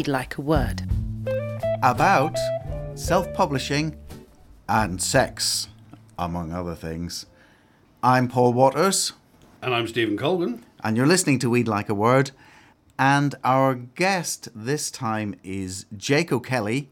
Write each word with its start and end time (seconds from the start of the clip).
Read 0.00 0.08
Like 0.08 0.38
a 0.38 0.40
Word. 0.40 0.88
about 1.82 2.34
self 2.94 3.30
publishing 3.34 3.96
and 4.66 5.02
sex, 5.02 5.68
among 6.18 6.54
other 6.54 6.74
things. 6.74 7.26
I'm 8.02 8.26
Paul 8.26 8.54
Waters, 8.54 9.12
And 9.60 9.74
I'm 9.74 9.86
Stevyn 9.86 10.16
Colgan. 10.16 10.64
and 10.82 10.96
you're 10.96 11.06
listening 11.06 11.38
to 11.40 11.50
We'd 11.50 11.68
Like 11.68 11.90
a 11.90 11.94
Word. 11.94 12.30
And 12.98 13.34
our 13.44 13.74
guest 13.74 14.48
this 14.54 14.90
time 14.90 15.34
is 15.44 15.84
Jake 15.94 16.32
O'Kelly, 16.32 16.88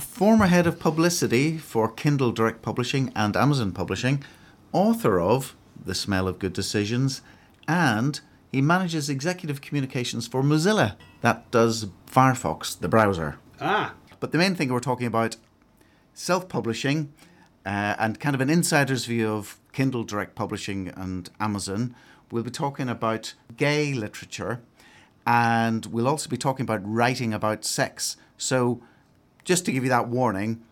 former 0.00 0.48
head 0.48 0.66
of 0.66 0.80
publicity 0.80 1.58
for 1.58 1.88
Kindle 1.88 2.32
Direct 2.32 2.60
Publishing 2.60 3.12
and 3.14 3.36
Amazon 3.36 3.70
Publishing, 3.70 4.24
author 4.72 5.20
of 5.20 5.54
The 5.86 5.94
Smell 5.94 6.26
of 6.26 6.40
Good 6.40 6.54
Decisions, 6.54 7.22
and 7.68 8.20
he 8.52 8.62
manages 8.62 9.10
executive 9.10 9.60
communications 9.60 10.26
for 10.26 10.42
Mozilla, 10.42 10.96
that 11.20 11.50
does 11.50 11.86
Firefox, 12.06 12.78
the 12.78 12.88
browser. 12.88 13.38
Ah, 13.60 13.94
But 14.20 14.32
the 14.32 14.38
main 14.38 14.54
thing 14.54 14.72
we're 14.72 14.80
talking 14.80 15.06
about 15.06 15.36
self 16.14 16.48
publishing 16.48 17.12
uh, 17.66 17.94
and 17.98 18.18
kind 18.18 18.34
of 18.34 18.40
an 18.40 18.50
insider's 18.50 19.04
view 19.04 19.30
of 19.30 19.58
Kindle 19.72 20.04
Direct 20.04 20.34
Publishing 20.34 20.88
and 20.96 21.28
Amazon. 21.38 21.94
We'll 22.30 22.42
be 22.42 22.50
talking 22.50 22.88
about 22.88 23.34
gay 23.56 23.92
literature 23.94 24.60
and 25.26 25.86
we'll 25.86 26.08
also 26.08 26.28
be 26.30 26.36
talking 26.36 26.64
about 26.64 26.80
writing 26.84 27.34
about 27.34 27.64
sex. 27.64 28.16
So, 28.38 28.80
just 29.44 29.64
to 29.66 29.72
give 29.72 29.82
you 29.82 29.90
that 29.90 30.08
warning, 30.08 30.62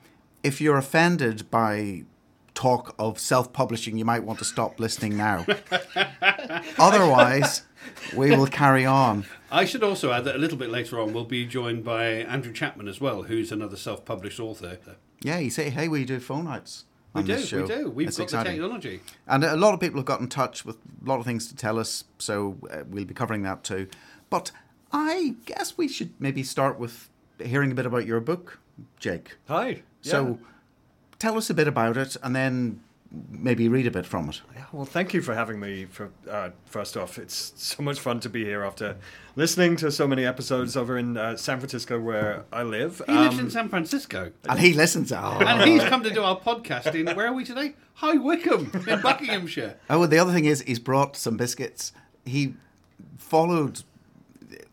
if 0.42 0.60
you're 0.60 0.76
offended 0.78 1.50
by 1.50 2.04
talk 2.56 2.94
of 2.98 3.20
self 3.20 3.52
publishing, 3.52 3.96
you 3.96 4.04
might 4.04 4.24
want 4.24 4.40
to 4.40 4.44
stop 4.44 4.80
listening 4.80 5.16
now. 5.16 5.46
Otherwise, 6.78 7.62
we 8.16 8.30
will 8.30 8.46
carry 8.48 8.84
on. 8.84 9.24
I 9.50 9.64
should 9.64 9.84
also 9.84 10.10
add 10.10 10.24
that 10.24 10.34
a 10.34 10.38
little 10.38 10.58
bit 10.58 10.70
later 10.70 11.00
on 11.00 11.12
we'll 11.12 11.24
be 11.24 11.46
joined 11.46 11.84
by 11.84 12.06
Andrew 12.06 12.52
Chapman 12.52 12.88
as 12.88 13.00
well, 13.00 13.24
who's 13.24 13.52
another 13.52 13.76
self-published 13.76 14.40
author. 14.40 14.78
Yeah, 15.22 15.38
you 15.38 15.50
say, 15.50 15.70
hey, 15.70 15.86
we 15.86 16.04
do 16.04 16.18
phone 16.18 16.44
nights. 16.44 16.84
We 17.14 17.22
do, 17.22 17.36
we 17.36 17.66
do. 17.66 17.90
We've 17.90 18.08
It's 18.08 18.18
got 18.18 18.24
exciting. 18.24 18.56
the 18.56 18.62
technology. 18.62 19.00
And 19.26 19.42
a 19.42 19.56
lot 19.56 19.72
of 19.72 19.80
people 19.80 19.98
have 19.98 20.04
got 20.04 20.20
in 20.20 20.28
touch 20.28 20.66
with 20.66 20.76
a 20.76 21.08
lot 21.08 21.18
of 21.18 21.24
things 21.24 21.48
to 21.48 21.56
tell 21.56 21.78
us, 21.78 22.04
so 22.18 22.58
uh, 22.70 22.82
we'll 22.90 23.06
be 23.06 23.14
covering 23.14 23.42
that 23.44 23.64
too. 23.64 23.88
But 24.28 24.50
I 24.92 25.34
guess 25.46 25.78
we 25.78 25.88
should 25.88 26.12
maybe 26.18 26.42
start 26.42 26.78
with 26.78 27.08
hearing 27.42 27.72
a 27.72 27.74
bit 27.74 27.86
about 27.86 28.04
your 28.04 28.20
book, 28.20 28.58
Jake. 28.98 29.36
Hi. 29.48 29.82
So 30.02 30.38
tell 31.18 31.36
us 31.36 31.50
a 31.50 31.54
bit 31.54 31.68
about 31.68 31.96
it 31.96 32.16
and 32.22 32.34
then 32.34 32.80
maybe 33.30 33.68
read 33.68 33.86
a 33.86 33.90
bit 33.90 34.04
from 34.04 34.28
it. 34.28 34.40
Yeah, 34.54 34.64
well, 34.72 34.84
thank 34.84 35.14
you 35.14 35.22
for 35.22 35.34
having 35.34 35.60
me. 35.60 35.84
For 35.86 36.10
uh, 36.28 36.50
first 36.64 36.96
off, 36.96 37.18
it's 37.18 37.52
so 37.56 37.82
much 37.82 38.00
fun 38.00 38.18
to 38.20 38.28
be 38.28 38.44
here 38.44 38.62
after 38.64 38.96
listening 39.36 39.76
to 39.76 39.90
so 39.92 40.08
many 40.08 40.26
episodes 40.26 40.76
over 40.76 40.98
in 40.98 41.16
uh, 41.16 41.36
San 41.36 41.58
Francisco, 41.58 42.00
where 42.00 42.44
I 42.52 42.62
live. 42.64 43.00
He 43.06 43.12
lives 43.12 43.38
Um, 43.38 43.44
in 43.46 43.50
San 43.50 43.68
Francisco. 43.68 44.32
And 44.48 44.58
he 44.58 44.74
listens. 44.74 45.12
Oh, 45.12 45.38
And 45.40 45.62
he's 45.70 45.84
come 45.84 46.02
to 46.02 46.10
do 46.12 46.22
our 46.22 46.38
podcast 46.38 46.94
in, 46.94 47.06
where 47.16 47.28
are 47.28 47.32
we 47.32 47.44
today? 47.44 47.74
High 47.94 48.16
Wycombe 48.18 48.72
in 48.86 49.00
Buckinghamshire. 49.00 49.76
oh 49.90 50.00
well, 50.00 50.08
the 50.08 50.18
other 50.18 50.32
thing 50.32 50.44
is, 50.44 50.62
he's 50.62 50.80
brought 50.80 51.16
some 51.16 51.36
biscuits. 51.36 51.92
He 52.24 52.54
followed 53.16 53.82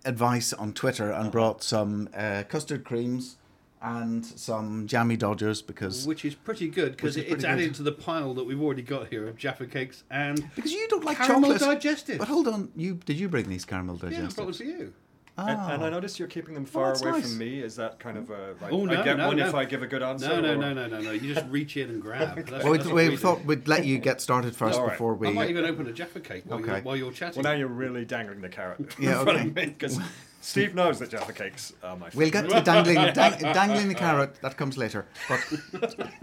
advice 0.05 0.53
on 0.53 0.73
Twitter 0.73 1.11
and 1.11 1.31
brought 1.31 1.63
some 1.63 2.09
uh, 2.16 2.44
custard 2.50 2.83
creams 2.83 3.38
and 3.83 4.25
some 4.25 4.87
jammy 4.87 5.17
dodgers 5.17 5.61
because 5.61 6.07
Which 6.07 6.23
is 6.25 6.35
pretty 6.35 6.69
good 6.69 6.95
because 6.95 7.17
is 7.17 7.25
it's 7.31 7.43
added 7.43 7.65
good. 7.69 7.75
to 7.75 7.83
the 7.83 7.91
pile 7.91 8.33
that 8.33 8.45
we've 8.45 8.61
already 8.61 8.81
got 8.81 9.07
here 9.09 9.27
of 9.27 9.37
Jaffa 9.37 9.65
cakes 9.67 10.03
and 10.09 10.49
because 10.55 10.71
you 10.71 10.87
don't 10.87 11.03
like 11.03 11.17
caramel 11.17 11.51
chocolate. 11.51 11.59
digested. 11.81 12.17
But 12.19 12.29
hold 12.29 12.47
on, 12.47 12.69
you 12.75 12.95
did 12.95 13.19
you 13.19 13.27
bring 13.29 13.49
these 13.49 13.65
caramel 13.65 13.99
yeah, 14.01 14.07
I 14.07 14.11
digestives? 14.11 14.35
brought 14.35 14.45
them 14.45 14.53
for 14.53 14.63
you. 14.63 14.93
And, 15.38 15.49
and 15.49 15.83
I 15.83 15.89
notice 15.89 16.19
you're 16.19 16.27
keeping 16.27 16.53
them 16.53 16.66
far 16.66 16.88
that's 16.89 17.01
away 17.01 17.11
nice. 17.11 17.21
from 17.29 17.38
me. 17.39 17.59
Is 17.59 17.75
that 17.77 17.99
kind 17.99 18.17
of 18.17 18.29
a 18.29 18.53
right? 18.61 18.71
Oh, 18.71 18.85
no, 18.85 18.99
I 18.99 19.03
get 19.03 19.17
no, 19.17 19.27
one 19.29 19.38
no. 19.38 19.47
if 19.47 19.55
I 19.55 19.66
give 19.66 19.81
a 19.81 19.88
good 19.88 20.03
answer. 20.03 20.27
No, 20.27 20.41
no, 20.41 20.53
or- 20.53 20.57
no, 20.57 20.73
no, 20.73 20.88
no, 20.88 21.01
no. 21.01 21.11
You 21.11 21.33
just 21.33 21.45
reach 21.47 21.75
in 21.77 21.89
and 21.89 22.01
grab. 22.01 22.35
That's, 22.49 22.63
Well, 22.63 22.73
that's 22.73 22.85
we, 22.85 22.94
what 22.94 23.03
we 23.03 23.09
we 23.09 23.17
thought 23.17 23.41
do. 23.41 23.47
we'd 23.47 23.67
let 23.67 23.85
you 23.85 23.97
get 23.97 24.22
started 24.22 24.55
first 24.55 24.77
All 24.77 24.85
right. 24.85 24.91
before 24.93 25.16
we. 25.16 25.27
I 25.27 25.31
might 25.31 25.49
even 25.49 25.66
open 25.66 25.88
a 25.88 25.91
Jaffa 25.93 26.19
cake 26.19 26.43
while, 26.45 26.59
Okay. 26.59 26.72
you're, 26.73 26.81
while 26.81 26.95
you're 26.95 27.11
chatting. 27.11 27.41
Well, 27.41 27.51
now 27.51 27.57
you're 27.57 27.67
really 27.67 28.05
dangling 28.05 28.41
the 28.41 28.49
carrot 28.49 28.79
Yeah, 28.99 29.09
in 29.19 29.23
front 29.25 29.39
okay. 29.39 29.47
of 29.49 29.55
me 29.55 29.66
because 29.66 29.99
Steve 30.41 30.75
knows 30.75 30.99
that 30.99 31.09
Jaffa 31.09 31.33
cakes 31.33 31.73
are 31.81 31.95
my 31.97 32.09
We'll 32.13 32.29
favorite. 32.29 32.49
get 32.49 32.57
to 32.57 32.61
dangling, 32.63 32.95
dang, 33.13 33.39
dangling 33.53 33.88
the 33.88 33.95
carrot. 33.95 34.35
That 34.41 34.55
comes 34.57 34.77
later. 34.77 35.05
But 35.29 35.39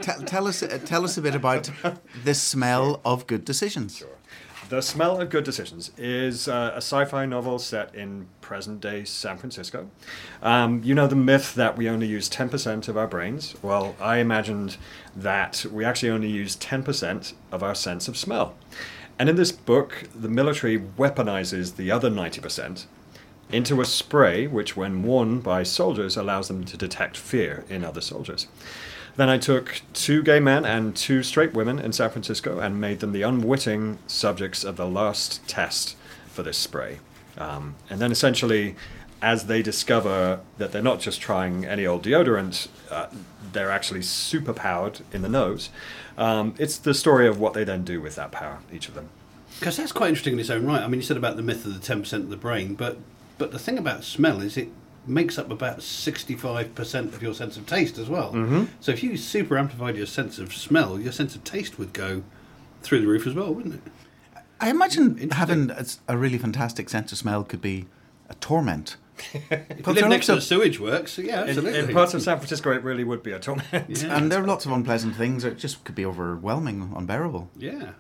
t- 0.03 0.25
tell 0.27 0.47
us, 0.47 0.63
uh, 0.63 0.79
tell 0.85 1.05
us 1.05 1.17
a 1.17 1.23
bit 1.23 1.35
about 1.35 1.71
the 2.25 2.35
smell 2.35 3.01
of 3.05 3.27
good 3.27 3.45
decisions. 3.45 4.05
The 4.71 4.83
Smell 4.83 5.21
of 5.21 5.31
Good 5.31 5.43
Decisions 5.43 5.91
is 5.99 6.47
uh, 6.47 6.71
a 6.75 6.77
sci 6.77 7.05
fi 7.05 7.27
novel 7.27 7.59
set 7.59 7.93
in 7.93 8.29
present 8.41 8.81
day 8.81 9.03
San 9.05 9.37
Francisco. 9.37 9.91
Um, 10.43 10.81
you 10.85 10.95
know 10.95 11.09
the 11.09 11.17
myth 11.17 11.57
that 11.57 11.77
we 11.77 11.89
only 11.89 12.07
use 12.07 12.31
10% 12.31 12.87
of 12.87 12.97
our 12.97 13.09
brains? 13.09 13.57
Well, 13.63 13.97
I 14.01 14.19
imagined 14.19 14.77
that 15.17 15.67
we 15.73 15.85
actually 15.85 16.11
only 16.11 16.31
use 16.31 16.57
10% 16.57 17.33
of 17.51 17.65
our 17.65 17.75
sense 17.75 18.07
of 18.07 18.17
smell. 18.17 18.55
And 19.19 19.29
in 19.29 19.35
this 19.35 19.51
book, 19.51 20.05
the 20.15 20.29
military 20.29 20.79
weaponizes 20.79 21.75
the 21.75 21.91
other 21.91 22.09
90% 22.09 22.85
into 23.51 23.81
a 23.81 23.85
spray 23.85 24.47
which, 24.47 24.77
when 24.77 25.03
worn 25.03 25.41
by 25.41 25.65
soldiers, 25.65 26.17
allows 26.17 26.47
them 26.47 26.65
to 26.67 26.77
detect 26.77 27.17
fear 27.17 27.65
in 27.69 27.85
other 27.85 28.01
soldiers. 28.01 28.47
Then 29.17 29.29
I 29.29 29.39
took 29.39 29.83
two 29.93 30.23
gay 30.23 30.41
men 30.41 30.65
and 30.65 30.97
two 30.97 31.23
straight 31.23 31.53
women 31.53 31.79
in 31.79 31.93
San 31.93 32.11
Francisco 32.11 32.59
and 32.59 32.81
made 32.81 33.01
them 33.01 33.13
the 33.13 33.23
unwitting 33.23 33.99
subjects 34.07 34.65
of 34.65 34.77
the 34.77 34.87
last 34.87 35.47
test 35.49 35.97
for 36.27 36.43
this 36.43 36.59
spray. 36.59 37.01
Um, 37.37 37.75
and 37.89 38.01
then 38.01 38.13
essentially, 38.13 38.77
as 39.23 39.47
they 39.47 39.63
discover 39.63 40.41
that 40.59 40.73
they're 40.73 40.83
not 40.83 41.01
just 41.01 41.21
trying 41.21 41.65
any 41.65 41.87
old 41.87 42.05
deodorant, 42.05 42.69
uh, 42.91 43.09
they're 43.53 43.71
actually 43.71 44.03
super 44.03 44.53
powered 44.53 45.01
in 45.13 45.23
the 45.23 45.29
nose. 45.29 45.71
Um, 46.17 46.55
it's 46.59 46.79
the 46.79 46.95
story 46.95 47.27
of 47.27 47.39
what 47.39 47.55
they 47.55 47.65
then 47.65 47.85
do 47.85 48.01
with 48.01 48.17
that 48.17 48.33
power, 48.33 48.61
each 48.73 48.89
of 48.89 48.95
them. 48.95 49.09
Because 49.59 49.77
that's 49.77 49.93
quite 49.93 50.09
interesting 50.09 50.35
in 50.35 50.41
its 50.41 50.51
own 50.51 50.65
right. 50.65 50.83
I 50.83 50.87
mean, 50.87 51.01
you 51.01 51.07
said 51.07 51.17
about 51.17 51.37
the 51.37 51.43
myth 51.43 51.67
of 51.67 51.75
the 51.75 51.81
ten 51.81 52.01
percent 52.01 52.25
of 52.25 52.31
the 52.31 52.37
brain, 52.37 52.75
but 52.75 52.99
but 53.37 53.53
the 53.53 53.59
thing 53.59 53.79
about 53.79 54.05
smell 54.05 54.41
is 54.41 54.57
it 54.57 54.69
makes 55.11 55.39
up 55.39 55.51
about 55.51 55.83
sixty-five 55.83 56.75
percent 56.75 57.13
of 57.15 57.23
your 57.23 57.35
sense 57.35 57.57
of 57.57 57.67
taste 57.67 57.99
as 57.99 58.09
well. 58.09 58.33
Mm-hmm. 58.33 58.65
So 58.81 58.93
if 58.93 59.03
you 59.03 59.17
super 59.17 59.59
amplified 59.59 59.97
your 59.97 60.07
sense 60.07 60.39
of 60.39 60.55
smell, 60.55 60.99
your 60.99 61.13
sense 61.13 61.35
of 61.35 61.45
taste 61.45 61.79
would 61.79 61.93
go 61.93 62.23
through 62.83 63.01
the 63.03 63.07
roof 63.07 63.27
as 63.27 63.35
well, 63.35 63.53
wouldn't 63.55 63.75
it? 63.75 63.83
I 64.61 64.71
imagine 64.71 65.31
having 65.31 65.71
a, 65.71 65.85
a 66.09 66.17
really 66.17 66.39
fantastic 66.39 66.89
sense 66.89 67.13
of 67.13 67.19
smell 67.19 67.45
could 67.45 67.61
be 67.63 67.87
a 68.29 68.35
torment. 68.35 68.97
If 69.33 69.87
you 69.87 69.95
there 69.95 69.95
live 69.95 70.09
next 70.09 70.27
to 70.27 70.37
the 70.37 70.41
sewage 70.41 70.81
works, 70.81 71.19
yeah, 71.19 71.43
In, 71.43 71.49
absolutely. 71.51 71.79
in 71.79 71.93
parts 71.93 72.15
of 72.15 72.23
San 72.23 72.39
Francisco, 72.39 72.73
it 72.73 72.83
really 72.83 73.05
would 73.05 73.23
be 73.23 73.33
a 73.33 73.39
torment. 73.39 73.67
yeah. 73.89 74.17
And 74.17 74.33
there 74.33 74.43
are 74.43 74.47
lots 74.47 74.65
of 74.67 74.73
unpleasant 74.73 75.15
things 75.17 75.43
that 75.43 75.59
just 75.59 75.85
could 75.85 75.95
be 75.95 76.07
overwhelming, 76.07 76.93
unbearable. 76.97 77.51
yeah, 77.57 77.93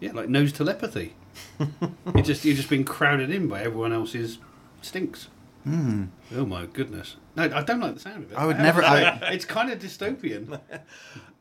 yeah, 0.00 0.12
like 0.12 0.28
nose 0.28 0.52
telepathy. 0.52 1.14
you 2.14 2.22
just 2.22 2.44
you're 2.44 2.54
just 2.56 2.68
being 2.70 2.84
crowded 2.84 3.30
in 3.30 3.48
by 3.48 3.62
everyone 3.62 3.92
else's 3.92 4.38
stinks. 4.82 5.28
Oh 5.66 6.44
my 6.46 6.66
goodness! 6.66 7.16
No, 7.36 7.44
I 7.44 7.62
don't 7.62 7.80
like 7.80 7.94
the 7.94 8.00
sound 8.00 8.24
of 8.24 8.32
it. 8.32 8.36
I 8.38 8.44
would 8.46 8.56
have 8.56 8.64
never- 8.64 8.84
I- 8.84 9.30
it's 9.32 9.44
kind 9.44 9.70
of 9.70 9.78
dystopian. 9.78 10.60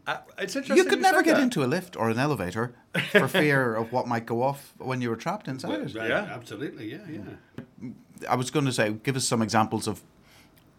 Uh, 0.06 0.18
it's 0.38 0.54
interesting 0.54 0.76
You 0.76 0.84
could 0.84 1.02
never 1.02 1.24
get 1.24 1.36
that. 1.38 1.44
into 1.44 1.64
a 1.64 1.66
lift 1.66 1.96
or 1.96 2.10
an 2.10 2.20
elevator 2.20 2.74
for 3.12 3.26
fear 3.26 3.74
of 3.74 3.94
what 3.94 4.06
might 4.06 4.26
go 4.26 4.44
off 4.44 4.74
when 4.78 5.00
you 5.02 5.10
were 5.10 5.16
trapped 5.16 5.48
inside 5.48 5.80
it. 5.80 5.96
Right, 5.96 6.10
Yeah. 6.10 6.28
absolutely. 6.30 6.92
Yeah, 6.92 6.98
yeah. 7.10 7.90
I 8.30 8.36
was 8.36 8.52
going 8.52 8.66
to 8.66 8.74
say, 8.74 8.92
give 8.92 9.16
us 9.16 9.26
some 9.26 9.42
examples 9.42 9.88
of 9.88 10.02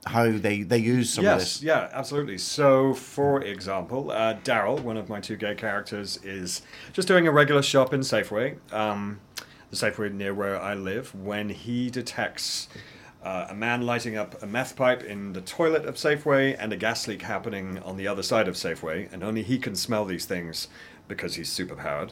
how 0.05 0.31
they, 0.31 0.63
they 0.63 0.77
use 0.77 1.09
some 1.09 1.25
of 1.25 1.31
yes, 1.39 1.41
this. 1.55 1.63
yeah, 1.63 1.89
absolutely. 1.95 2.37
So, 2.37 2.93
for 2.93 3.43
example, 3.43 4.11
uh, 4.11 4.35
Daryl, 4.45 4.79
one 4.81 4.99
of 4.99 5.09
my 5.09 5.21
two 5.21 5.37
gay 5.37 5.55
characters, 5.55 6.19
is 6.23 6.61
just 6.93 7.09
doing 7.09 7.27
a 7.27 7.31
regular 7.33 7.63
shop 7.63 7.95
in 7.95 8.01
Safeway, 8.01 8.59
um, 8.75 9.21
the 9.71 9.77
Safeway 9.77 10.13
near 10.13 10.35
where 10.35 10.61
I 10.61 10.75
live, 10.75 11.15
when 11.15 11.49
he 11.49 11.89
detects 11.89 12.69
uh, 13.25 13.47
a 13.49 13.55
man 13.55 13.83
lighting 13.83 14.17
up 14.17 14.41
a 14.43 14.47
meth 14.47 14.77
pipe 14.77 15.03
in 15.03 15.33
the 15.33 15.41
toilet 15.41 15.87
of 15.87 15.95
Safeway 15.95 16.55
and 16.59 16.73
a 16.73 16.77
gas 16.77 17.09
leak 17.09 17.23
happening 17.23 17.79
on 17.79 17.97
the 17.97 18.07
other 18.07 18.23
side 18.23 18.47
of 18.47 18.55
Safeway, 18.55 19.11
and 19.13 19.25
only 19.25 19.43
he 19.43 19.59
can 19.59 19.75
smell 19.75 20.05
these 20.05 20.27
things 20.27 20.69
because 21.09 21.35
he's 21.37 21.51
superpowered. 21.51 22.11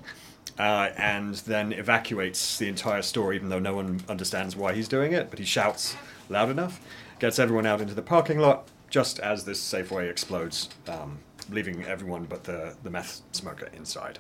Uh, 0.59 0.91
and 0.97 1.37
then 1.37 1.73
evacuates 1.73 2.59
the 2.59 2.69
entire 2.69 3.03
store, 3.03 3.33
even 3.33 3.49
though 3.49 3.59
no 3.59 3.75
one 3.75 4.01
understands 4.09 4.57
why 4.57 4.75
he's 4.75 4.89
doing 4.89 5.13
it. 5.13 5.31
But 5.31 5.39
he 5.39 5.45
shouts 5.45 5.97
loud 6.29 6.51
enough, 6.51 6.81
gets 7.19 7.39
everyone 7.39 7.67
out 7.67 7.81
into 7.81 7.95
the 7.95 8.03
parking 8.03 8.39
lot 8.39 8.69
just 8.91 9.19
as 9.21 9.45
this 9.45 9.61
Safeway 9.61 10.11
explodes, 10.11 10.69
um, 10.89 11.19
leaving 11.51 11.83
everyone 11.85 12.25
but 12.25 12.45
the, 12.45 12.75
the 12.83 12.91
meth 12.91 13.23
smoker 13.33 13.69
inside. 13.75 14.19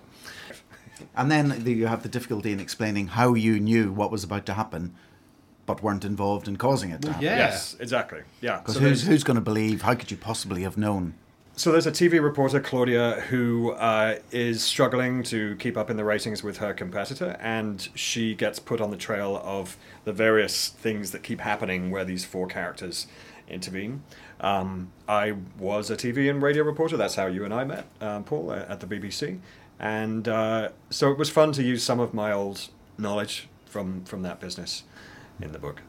And 1.16 1.30
then 1.30 1.62
you 1.66 1.86
have 1.86 2.02
the 2.02 2.08
difficulty 2.08 2.52
in 2.52 2.60
explaining 2.60 3.08
how 3.08 3.34
you 3.34 3.60
knew 3.60 3.92
what 3.92 4.10
was 4.10 4.24
about 4.24 4.46
to 4.46 4.54
happen, 4.54 4.94
but 5.66 5.82
weren't 5.82 6.04
involved 6.04 6.48
in 6.48 6.56
causing 6.56 6.90
it 6.90 7.02
to 7.02 7.08
happen. 7.08 7.22
yeah. 7.24 7.36
Yes, 7.36 7.76
exactly. 7.78 8.22
Yeah. 8.40 8.58
Because 8.58 8.74
So 8.74 8.80
who's, 8.80 9.02
who's 9.06 9.24
going 9.24 9.36
to 9.36 9.40
believe? 9.42 9.82
How 9.82 9.94
could 9.94 10.10
you 10.10 10.16
possibly 10.16 10.62
have 10.62 10.76
known? 10.76 11.14
So 11.54 11.70
there's 11.70 11.86
a 11.86 11.92
TV 11.92 12.22
reporter, 12.22 12.60
Claudia, 12.60 13.24
who 13.28 13.72
uh, 13.72 14.16
is 14.30 14.62
struggling 14.62 15.22
to 15.24 15.54
keep 15.56 15.76
up 15.76 15.90
in 15.90 15.98
the 15.98 16.04
ratings 16.04 16.42
with 16.42 16.58
her 16.58 16.72
competitor, 16.72 17.36
and 17.40 17.88
she 17.94 18.34
gets 18.34 18.58
put 18.58 18.80
on 18.80 18.90
the 18.90 18.96
trail 18.96 19.40
of 19.44 19.76
the 20.04 20.14
various 20.14 20.68
things 20.68 21.10
that 21.10 21.22
keep 21.22 21.42
happening 21.42 21.90
where 21.90 22.06
these 22.06 22.24
four 22.24 22.46
characters 22.46 23.06
intervene. 23.48 24.02
Um, 24.40 24.92
I 25.06 25.34
was 25.58 25.90
a 25.90 25.96
TV 25.96 26.30
and 26.30 26.40
radio 26.40 26.64
reporter. 26.64 26.96
That's 26.96 27.16
how 27.16 27.26
you 27.26 27.44
and 27.44 27.52
I 27.52 27.64
met, 27.64 27.86
um, 28.00 28.24
Paul, 28.24 28.52
at 28.52 28.80
the 28.80 28.86
BBC. 28.86 29.38
And 29.78 30.26
uh, 30.28 30.70
so 30.88 31.12
it 31.12 31.18
was 31.18 31.28
fun 31.28 31.52
to 31.52 31.62
use 31.62 31.82
some 31.82 32.00
of 32.00 32.14
my 32.14 32.32
old 32.32 32.68
knowledge 32.96 33.48
from, 33.66 34.04
from 34.04 34.22
that 34.22 34.40
business 34.40 34.84
in 35.42 35.52
the 35.52 35.58
book. 35.58 35.82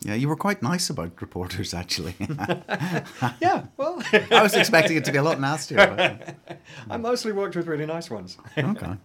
Yeah, 0.00 0.14
you 0.14 0.28
were 0.28 0.36
quite 0.36 0.62
nice 0.62 0.90
about 0.90 1.20
reporters, 1.20 1.74
actually. 1.74 2.14
Yeah, 3.40 3.66
well, 3.76 4.02
I 4.30 4.42
was 4.42 4.54
expecting 4.54 4.96
it 4.96 5.04
to 5.06 5.12
be 5.12 5.18
a 5.18 5.22
lot 5.22 5.40
nastier. 5.40 5.94
But, 5.96 6.58
I 6.90 6.96
mostly 6.96 7.32
worked 7.32 7.56
with 7.56 7.66
really 7.66 7.86
nice 7.86 8.10
ones. 8.10 8.36
okay. 8.56 8.96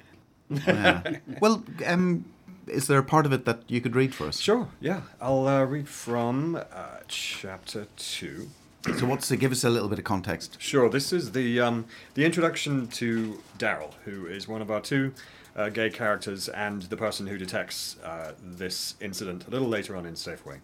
Yeah. 0.50 1.18
Well, 1.40 1.64
um, 1.86 2.26
is 2.68 2.88
there 2.88 3.00
a 3.00 3.04
part 3.04 3.26
of 3.26 3.34
it 3.34 3.46
that 3.46 3.64
you 3.68 3.82
could 3.82 3.96
read 3.96 4.14
for 4.14 4.28
us? 4.28 4.40
Sure, 4.40 4.68
yeah. 4.80 5.02
I'll 5.20 5.48
uh, 5.48 5.64
read 5.64 5.88
from 5.88 6.56
uh, 6.56 7.00
chapter 7.08 7.88
two. 7.96 8.50
So, 8.98 9.06
what's 9.06 9.28
to 9.28 9.38
give 9.38 9.52
us 9.52 9.64
a 9.64 9.70
little 9.70 9.90
bit 9.90 10.00
of 10.00 10.06
context? 10.06 10.58
Sure, 10.60 10.90
this 10.90 11.14
is 11.14 11.32
the 11.32 11.60
um, 11.60 11.86
the 12.16 12.26
introduction 12.26 12.88
to 12.88 13.42
Daryl, 13.58 13.94
who 14.06 14.26
is 14.26 14.48
one 14.48 14.62
of 14.62 14.72
our 14.72 14.82
two 14.82 15.14
uh, 15.56 15.70
gay 15.70 15.90
characters 15.90 16.50
and 16.50 16.84
the 16.84 16.98
person 16.98 17.28
who 17.28 17.38
detects 17.38 17.98
uh, 18.04 18.34
this 18.42 18.96
incident 19.02 19.48
a 19.48 19.50
little 19.50 19.68
later 19.68 19.96
on 19.96 20.06
in 20.06 20.14
Safeway. 20.14 20.60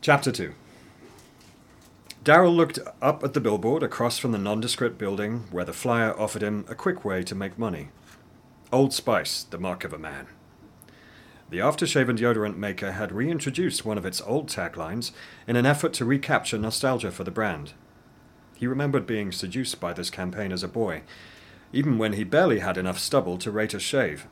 Chapter 0.00 0.32
2 0.32 0.54
Daryl 2.24 2.56
looked 2.56 2.80
up 3.00 3.22
at 3.22 3.34
the 3.34 3.40
billboard 3.40 3.84
across 3.84 4.18
from 4.18 4.32
the 4.32 4.38
nondescript 4.38 4.98
building 4.98 5.44
where 5.52 5.64
the 5.64 5.72
flyer 5.72 6.18
offered 6.18 6.42
him 6.42 6.64
a 6.68 6.74
quick 6.74 7.04
way 7.04 7.22
to 7.22 7.36
make 7.36 7.56
money. 7.56 7.90
Old 8.72 8.92
Spice, 8.92 9.44
the 9.44 9.58
mark 9.58 9.84
of 9.84 9.92
a 9.92 9.98
man. 9.98 10.26
The 11.50 11.58
aftershave 11.58 12.08
and 12.08 12.18
deodorant 12.18 12.56
maker 12.56 12.92
had 12.92 13.12
reintroduced 13.12 13.84
one 13.84 13.96
of 13.96 14.04
its 14.04 14.20
old 14.22 14.48
taglines 14.48 15.12
in 15.46 15.54
an 15.54 15.66
effort 15.66 15.92
to 15.94 16.04
recapture 16.04 16.58
nostalgia 16.58 17.12
for 17.12 17.22
the 17.22 17.30
brand. 17.30 17.74
He 18.56 18.66
remembered 18.66 19.06
being 19.06 19.30
seduced 19.30 19.78
by 19.78 19.92
this 19.92 20.10
campaign 20.10 20.50
as 20.50 20.64
a 20.64 20.68
boy, 20.68 21.02
even 21.72 21.98
when 21.98 22.14
he 22.14 22.24
barely 22.24 22.60
had 22.60 22.76
enough 22.76 22.98
stubble 22.98 23.38
to 23.38 23.50
rate 23.50 23.74
a 23.74 23.80
shave. 23.80 24.26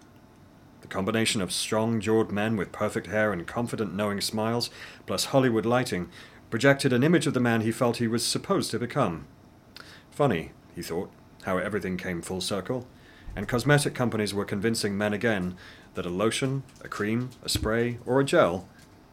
The 0.82 0.88
combination 0.88 1.40
of 1.40 1.52
strong 1.52 2.00
jawed 2.00 2.30
men 2.30 2.56
with 2.56 2.72
perfect 2.72 3.06
hair 3.06 3.32
and 3.32 3.46
confident, 3.46 3.94
knowing 3.94 4.20
smiles, 4.20 4.70
plus 5.06 5.26
Hollywood 5.26 5.64
lighting, 5.64 6.10
projected 6.50 6.92
an 6.92 7.02
image 7.02 7.26
of 7.26 7.34
the 7.34 7.40
man 7.40 7.62
he 7.62 7.72
felt 7.72 7.96
he 7.96 8.06
was 8.06 8.24
supposed 8.24 8.70
to 8.70 8.78
become. 8.78 9.26
Funny, 10.10 10.52
he 10.74 10.82
thought, 10.82 11.10
how 11.44 11.58
everything 11.58 11.96
came 11.96 12.22
full 12.22 12.40
circle, 12.40 12.86
and 13.34 13.48
cosmetic 13.48 13.94
companies 13.94 14.34
were 14.34 14.44
convincing 14.44 14.96
men 14.96 15.12
again 15.12 15.56
that 15.94 16.06
a 16.06 16.10
lotion, 16.10 16.62
a 16.82 16.88
cream, 16.88 17.30
a 17.42 17.48
spray, 17.48 17.98
or 18.06 18.20
a 18.20 18.24
gel 18.24 18.68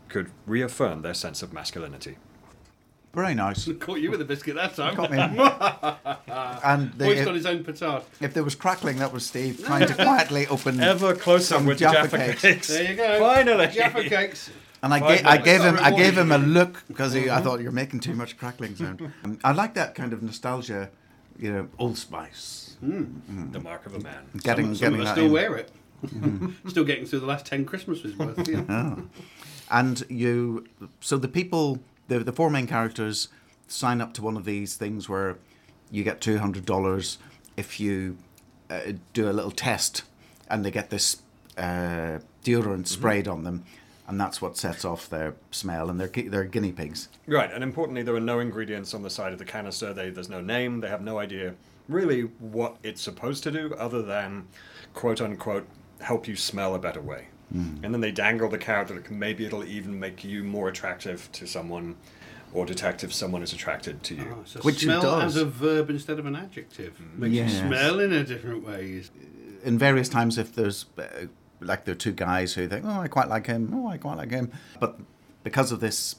could 0.09 0.29
reaffirm 0.45 1.01
their 1.01 1.13
sense 1.13 1.41
of 1.41 1.53
masculinity. 1.53 2.17
Very 3.13 3.33
nice. 3.33 3.69
Caught 3.79 3.99
you 3.99 4.11
with 4.11 4.21
a 4.21 4.25
biscuit 4.25 4.55
that 4.55 4.75
time. 4.75 4.95
Got 4.95 5.11
me. 5.11 5.17
and 6.63 6.93
the, 6.93 7.05
Boy's 7.05 7.25
got 7.25 7.35
his 7.35 7.45
own 7.45 7.63
petard. 7.63 8.03
if 8.21 8.33
there 8.33 8.43
was 8.43 8.55
crackling, 8.55 8.97
that 8.97 9.11
was 9.11 9.25
Steve 9.25 9.63
trying 9.65 9.87
to 9.87 9.93
quietly 9.93 10.47
open. 10.47 10.79
Ever 10.79 11.15
closer 11.15 11.55
Some 11.55 11.65
with 11.65 11.79
Jaffa 11.79 12.03
Jaffa 12.03 12.17
cakes. 12.17 12.41
cakes. 12.41 12.67
There 12.67 12.89
you 12.89 12.95
go. 12.95 13.19
Finally. 13.19 13.67
Jaffa 13.67 14.03
cakes. 14.03 14.49
And 14.83 14.93
I, 14.93 14.99
ga- 14.99 15.23
I 15.27 15.37
gave 15.37 15.61
him 15.61 15.77
I 15.79 15.91
gave 15.91 16.17
him 16.17 16.31
a 16.31 16.39
look 16.39 16.83
because 16.87 17.15
I 17.15 17.19
mm-hmm. 17.19 17.43
thought 17.43 17.61
you're 17.61 17.71
making 17.71 17.99
too 17.99 18.15
much 18.15 18.37
crackling 18.37 18.75
sound. 18.75 19.13
Um, 19.23 19.37
I 19.43 19.51
like 19.51 19.75
that 19.75 19.93
kind 19.93 20.11
of 20.11 20.23
nostalgia, 20.23 20.89
you 21.37 21.51
know, 21.53 21.67
Old 21.77 21.97
Spice. 21.97 22.77
Mm. 22.83 23.21
Mm. 23.29 23.51
The 23.51 23.59
mark 23.59 23.85
of 23.85 23.93
a 23.93 23.99
man. 23.99 24.23
Getting 24.41 24.67
some 24.67 24.75
some 24.75 24.93
getting 24.93 25.01
of 25.01 25.07
us 25.07 25.11
still 25.11 25.25
in. 25.25 25.31
wear 25.31 25.55
it. 25.57 25.71
Mm-hmm. 26.03 26.67
still 26.69 26.83
getting 26.83 27.05
through 27.05 27.19
the 27.19 27.27
last 27.27 27.45
ten 27.45 27.63
Christmases 27.63 28.17
worth. 28.17 28.47
Yeah. 28.47 28.63
Oh. 28.67 29.03
And 29.69 30.03
you, 30.09 30.65
so 30.99 31.17
the 31.17 31.29
people, 31.29 31.79
the 32.11 32.19
the 32.19 32.33
four 32.33 32.49
main 32.49 32.67
characters 32.67 33.29
sign 33.67 34.01
up 34.01 34.13
to 34.13 34.21
one 34.21 34.35
of 34.35 34.43
these 34.45 34.75
things 34.75 35.07
where 35.07 35.37
you 35.89 36.03
get 36.03 36.19
two 36.19 36.37
hundred 36.39 36.65
dollars 36.65 37.17
if 37.57 37.79
you 37.79 38.17
uh, 38.69 38.93
do 39.13 39.29
a 39.29 39.33
little 39.33 39.51
test, 39.51 40.03
and 40.49 40.65
they 40.65 40.71
get 40.71 40.89
this 40.89 41.21
uh, 41.57 42.19
deodorant 42.43 42.87
sprayed 42.87 43.27
on 43.27 43.43
them, 43.43 43.63
and 44.07 44.19
that's 44.19 44.41
what 44.41 44.57
sets 44.57 44.83
off 44.83 45.09
their 45.09 45.35
smell, 45.51 45.89
and 45.89 45.99
they're 45.99 46.29
they're 46.29 46.43
guinea 46.43 46.71
pigs. 46.71 47.07
Right, 47.27 47.51
and 47.51 47.63
importantly, 47.63 48.03
there 48.03 48.15
are 48.15 48.19
no 48.19 48.39
ingredients 48.39 48.93
on 48.93 49.03
the 49.03 49.09
side 49.09 49.33
of 49.33 49.39
the 49.39 49.45
canister. 49.45 49.93
They, 49.93 50.09
there's 50.09 50.29
no 50.29 50.41
name. 50.41 50.81
They 50.81 50.89
have 50.89 51.01
no 51.01 51.17
idea 51.17 51.55
really 51.87 52.21
what 52.39 52.77
it's 52.83 53.01
supposed 53.01 53.43
to 53.43 53.51
do 53.51 53.73
other 53.75 54.01
than, 54.01 54.47
quote 54.93 55.19
unquote, 55.19 55.67
help 55.99 56.27
you 56.27 56.35
smell 56.35 56.75
a 56.75 56.79
better 56.79 57.01
way. 57.01 57.27
And 57.53 57.93
then 57.93 57.99
they 58.01 58.11
dangle 58.11 58.47
the 58.49 58.57
carrot 58.57 58.87
that 58.89 59.11
maybe 59.11 59.45
it'll 59.45 59.65
even 59.65 59.99
make 59.99 60.23
you 60.23 60.43
more 60.43 60.69
attractive 60.69 61.29
to 61.33 61.45
someone 61.45 61.95
or 62.53 62.65
detect 62.65 63.03
if 63.03 63.13
someone 63.13 63.43
is 63.43 63.51
attracted 63.53 64.03
to 64.03 64.15
you. 64.15 64.27
Oh, 64.31 64.41
so 64.45 64.59
Which 64.61 64.79
smell 64.83 65.01
does. 65.01 65.35
as 65.35 65.41
a 65.41 65.45
verb 65.45 65.89
instead 65.89 66.17
of 66.19 66.25
an 66.25 66.35
adjective. 66.35 66.99
Makes 67.17 67.33
Yes. 67.35 67.51
you 67.53 67.67
smell 67.67 67.99
in 67.99 68.11
a 68.13 68.23
different 68.23 68.65
way. 68.65 69.03
in 69.63 69.77
various 69.77 70.09
times 70.09 70.37
if 70.37 70.53
there's 70.55 70.85
uh, 70.97 71.03
like 71.59 71.85
there 71.85 71.91
are 71.93 71.95
two 71.97 72.11
guys 72.13 72.53
who 72.55 72.67
think 72.67 72.83
oh 72.85 72.99
I 73.01 73.07
quite 73.07 73.29
like 73.29 73.45
him 73.47 73.71
oh 73.73 73.87
I 73.87 73.97
quite 73.97 74.17
like 74.17 74.31
him 74.31 74.51
but 74.79 74.99
because 75.43 75.71
of 75.71 75.79
this 75.81 76.15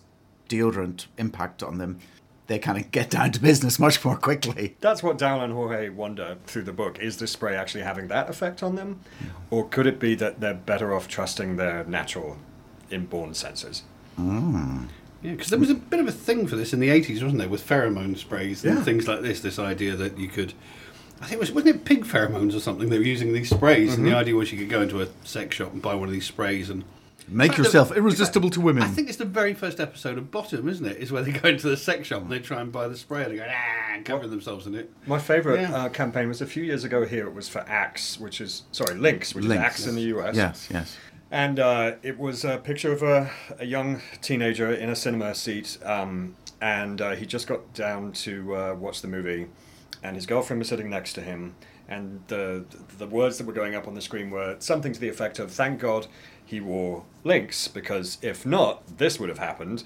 deodorant 0.49 1.07
impact 1.19 1.63
on 1.63 1.79
them 1.79 1.99
they 2.53 2.59
kind 2.59 2.79
of 2.79 2.91
get 2.91 3.09
down 3.09 3.33
to 3.33 3.41
business 3.41 3.79
much 3.79 4.05
more 4.05 4.17
quickly 4.17 4.77
That's 4.81 5.03
what 5.03 5.19
Daryl 5.19 5.43
and 5.43 5.53
Jorge 5.53 5.89
wonder 5.89 6.37
through 6.47 6.63
the 6.63 6.73
book. 6.73 6.99
Is 6.99 7.17
the 7.17 7.27
spray 7.27 7.57
actually 7.57 7.83
having 7.83 8.09
that 8.09 8.29
effect 8.29 8.63
on 8.63 8.77
them? 8.77 9.01
Or 9.51 9.67
could 9.67 9.87
it 9.87 9.99
be 9.99 10.15
that 10.17 10.41
they're 10.41 10.55
better 10.55 10.95
off 10.95 11.09
trusting 11.09 11.57
their 11.57 11.85
natural 11.85 12.37
inborn 12.91 13.35
senses? 13.35 13.85
Mm. 14.21 14.89
Yeah, 15.23 15.33
because 15.33 15.49
there 15.49 15.59
was 15.59 15.71
a 15.71 15.75
bit 15.75 16.01
of 16.01 16.09
a 16.09 16.13
thing 16.13 16.47
for 16.47 16.57
this 16.57 16.73
in 16.73 16.81
the 16.81 16.89
80s, 16.89 17.23
wasn't 17.23 17.39
there, 17.39 17.49
with 17.49 17.67
pheromone 17.67 18.19
sprays 18.19 18.65
and 18.65 18.79
Yeah. 18.79 18.85
things 18.85 19.09
like 19.09 19.23
this. 19.23 19.41
This 19.41 19.59
idea 19.59 19.97
that 19.97 20.19
you 20.19 20.29
could. 20.29 20.53
I 21.21 21.27
think 21.27 21.35
it 21.35 21.41
was 21.41 21.53
wasn't 21.53 21.77
it 21.77 21.85
pig 21.85 22.05
pheromones 22.05 22.55
or 22.55 22.61
something? 22.61 22.91
They 22.91 22.99
were 22.99 23.05
using 23.05 23.33
these 23.33 23.49
sprays, 23.49 23.95
and 23.95 24.05
the 24.05 24.11
mm-hmm. 24.11 24.19
idea 24.19 24.35
was 24.35 24.53
you 24.53 24.59
could 24.59 24.69
go 24.69 24.83
into 24.83 25.01
a 25.01 25.07
sex 25.25 25.57
shop 25.57 25.73
and 25.73 25.81
buy 25.81 25.95
one 25.95 26.09
of 26.09 26.13
these 26.13 26.27
sprays 26.27 26.69
and 26.69 26.85
make 27.29 27.53
fact, 27.53 27.59
the- 27.59 27.65
yourself 27.65 27.91
in 27.93 27.99
irresistible 27.99 28.51
to 28.51 28.61
women 28.61 28.83
I 28.83 28.89
think 28.89 29.09
it's 29.09 29.19
the 29.19 29.25
very 29.25 29.55
first 29.55 29.81
episode 29.81 30.19
of 30.19 30.31
Bottom, 30.31 30.69
isn't 30.69 30.85
it? 30.87 30.97
Is 30.99 31.13
where 31.13 31.23
they 31.23 31.33
go 31.33 31.49
into 31.49 31.69
the 31.69 31.77
sex 31.77 32.09
shop 32.09 32.23
and 32.23 32.31
they 32.31 32.39
try 32.39 32.61
and 32.61 32.71
buy 32.73 32.89
the 32.89 32.97
spray 32.97 33.23
and 33.25 33.33
they 33.33 33.37
go 33.37 33.47
ah, 33.49 33.95
and 33.95 34.05
cover 34.05 34.27
themselves 34.27 34.67
in 34.67 34.75
it. 34.75 34.91
My 35.07 35.19
favourite 35.19 35.61
Yeah. 35.63 35.75
uh, 35.75 35.89
campaign 35.89 36.29
was 36.29 36.41
a 36.41 36.47
few 36.47 36.63
years 36.63 36.85
ago 36.85 37.05
here. 37.07 37.27
It 37.27 37.35
was 37.35 37.49
for 37.49 37.61
Axe, 37.69 38.19
which 38.21 38.41
is, 38.41 38.63
sorry, 38.73 38.95
Lynx, 38.97 39.35
which 39.35 39.45
Lynx, 39.45 39.61
is 39.61 39.65
Axe 39.65 39.87
in 39.87 39.95
the 39.97 40.03
US. 40.19 40.37
yes 40.37 40.69
yes 40.71 40.97
And 41.31 41.59
uh, 41.61 41.93
it 42.03 42.19
was 42.19 42.45
a 42.45 42.59
picture 42.59 42.93
of 42.93 43.03
a, 43.03 43.31
a 43.59 43.65
young 43.67 44.01
teenager 44.21 44.71
in 44.73 44.91
a 44.91 44.97
cinema 44.97 45.35
seat, 45.35 45.79
um, 45.85 46.37
and 46.61 47.01
uh, 47.01 47.13
he 47.17 47.25
just 47.27 47.47
got 47.47 47.73
down 47.75 48.13
to 48.13 48.55
uh, 48.55 48.75
watch 48.75 49.01
the 49.01 49.09
movie, 49.09 49.47
and 50.03 50.15
his 50.17 50.27
girlfriend 50.27 50.59
was 50.61 50.69
sitting 50.69 50.91
next 50.91 51.15
to 51.15 51.21
him, 51.23 51.55
and 51.89 52.21
the 52.29 52.65
the 52.99 53.07
words 53.07 53.39
that 53.39 53.47
were 53.47 53.53
going 53.55 53.75
up 53.75 53.89
on 53.89 53.95
the 53.95 54.01
screen 54.03 54.31
were 54.31 54.57
something 54.59 54.93
to 54.93 55.01
the 55.01 55.09
effect 55.09 55.39
of 55.39 55.51
"Thank 55.51 55.81
God 55.81 56.07
he 56.53 56.61
wore 56.61 57.05
Lynx, 57.25 57.67
because 57.67 58.19
if 58.23 58.45
not, 58.47 58.99
this 58.99 59.19
would 59.19 59.29
have 59.29 59.39
happened." 59.39 59.83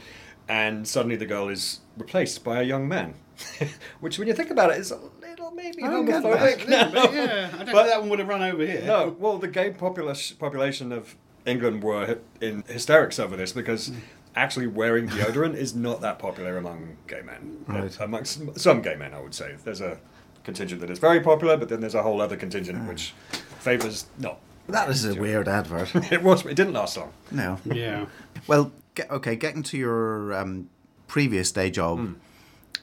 And 0.49 0.87
suddenly 0.87 1.17
the 1.17 1.27
girl 1.27 1.49
is 1.49 1.81
replaced 1.97 2.45
by 2.45 2.61
a 2.61 2.63
young 2.63 2.87
man, 2.87 3.15
which, 4.01 4.19
when 4.19 4.29
you 4.29 4.35
think 4.35 4.51
about 4.51 4.71
it, 4.71 4.79
is 4.79 4.91
a 4.93 4.99
little 5.21 5.51
maybe 5.51 5.83
I 5.83 5.89
that. 6.05 6.23
homophobic. 6.23 6.69
Yeah, 6.69 6.91
but 6.95 7.13
yeah, 7.15 7.49
I 7.53 7.57
don't 7.57 7.59
But- 7.59 7.67
think 7.67 7.89
that 7.89 8.01
one 8.01 8.11
would 8.11 8.19
have 8.21 8.29
run 8.29 8.43
over 8.43 8.65
here. 8.65 8.83
No, 8.85 9.17
well, 9.19 9.39
the 9.39 9.49
gay 9.49 9.71
popula- 9.73 10.39
population 10.39 10.93
of 10.93 11.17
England 11.47 11.83
were 11.83 12.19
in 12.41 12.63
hysterics 12.69 13.19
over 13.19 13.37
this 13.37 13.53
because 13.53 13.91
actually 14.37 14.67
wearing 14.67 15.09
deodorant 15.09 15.55
is 15.57 15.75
not 15.75 16.01
that 16.03 16.19
popular 16.19 16.57
among 16.59 16.97
gay 17.09 17.23
men. 17.23 17.65
Right. 17.67 18.01
Uh, 18.01 18.05
Amongst 18.05 18.61
some 18.61 18.83
gay 18.83 18.95
men, 18.97 19.15
I 19.15 19.21
would 19.21 19.35
say. 19.35 19.57
There's 19.65 19.81
a 19.81 19.99
contingent 20.45 20.81
that 20.83 20.91
is 20.91 20.99
very 21.01 21.21
popular, 21.21 21.57
but 21.57 21.69
then 21.69 21.81
there's 21.81 21.95
a 21.97 22.03
whole 22.03 22.21
other 22.21 22.37
contingent 22.37 22.87
which 22.87 23.15
favours 23.59 24.07
not. 24.19 24.39
That 24.69 24.89
is 24.89 25.05
a 25.05 25.15
weird 25.15 25.49
advert 25.49 25.95
It 26.13 26.23
was. 26.23 26.45
It 26.45 26.55
didn't 26.55 26.73
last 26.75 26.97
long. 26.97 27.13
no 27.31 27.59
Yeah. 27.65 28.07
well 28.47 28.73
get, 28.95 29.11
okay 29.11 29.37
getting 29.37 29.63
to 29.65 29.77
your 29.77 30.35
um, 30.35 30.69
previous 31.09 31.53
day 31.53 31.71
job 31.71 32.17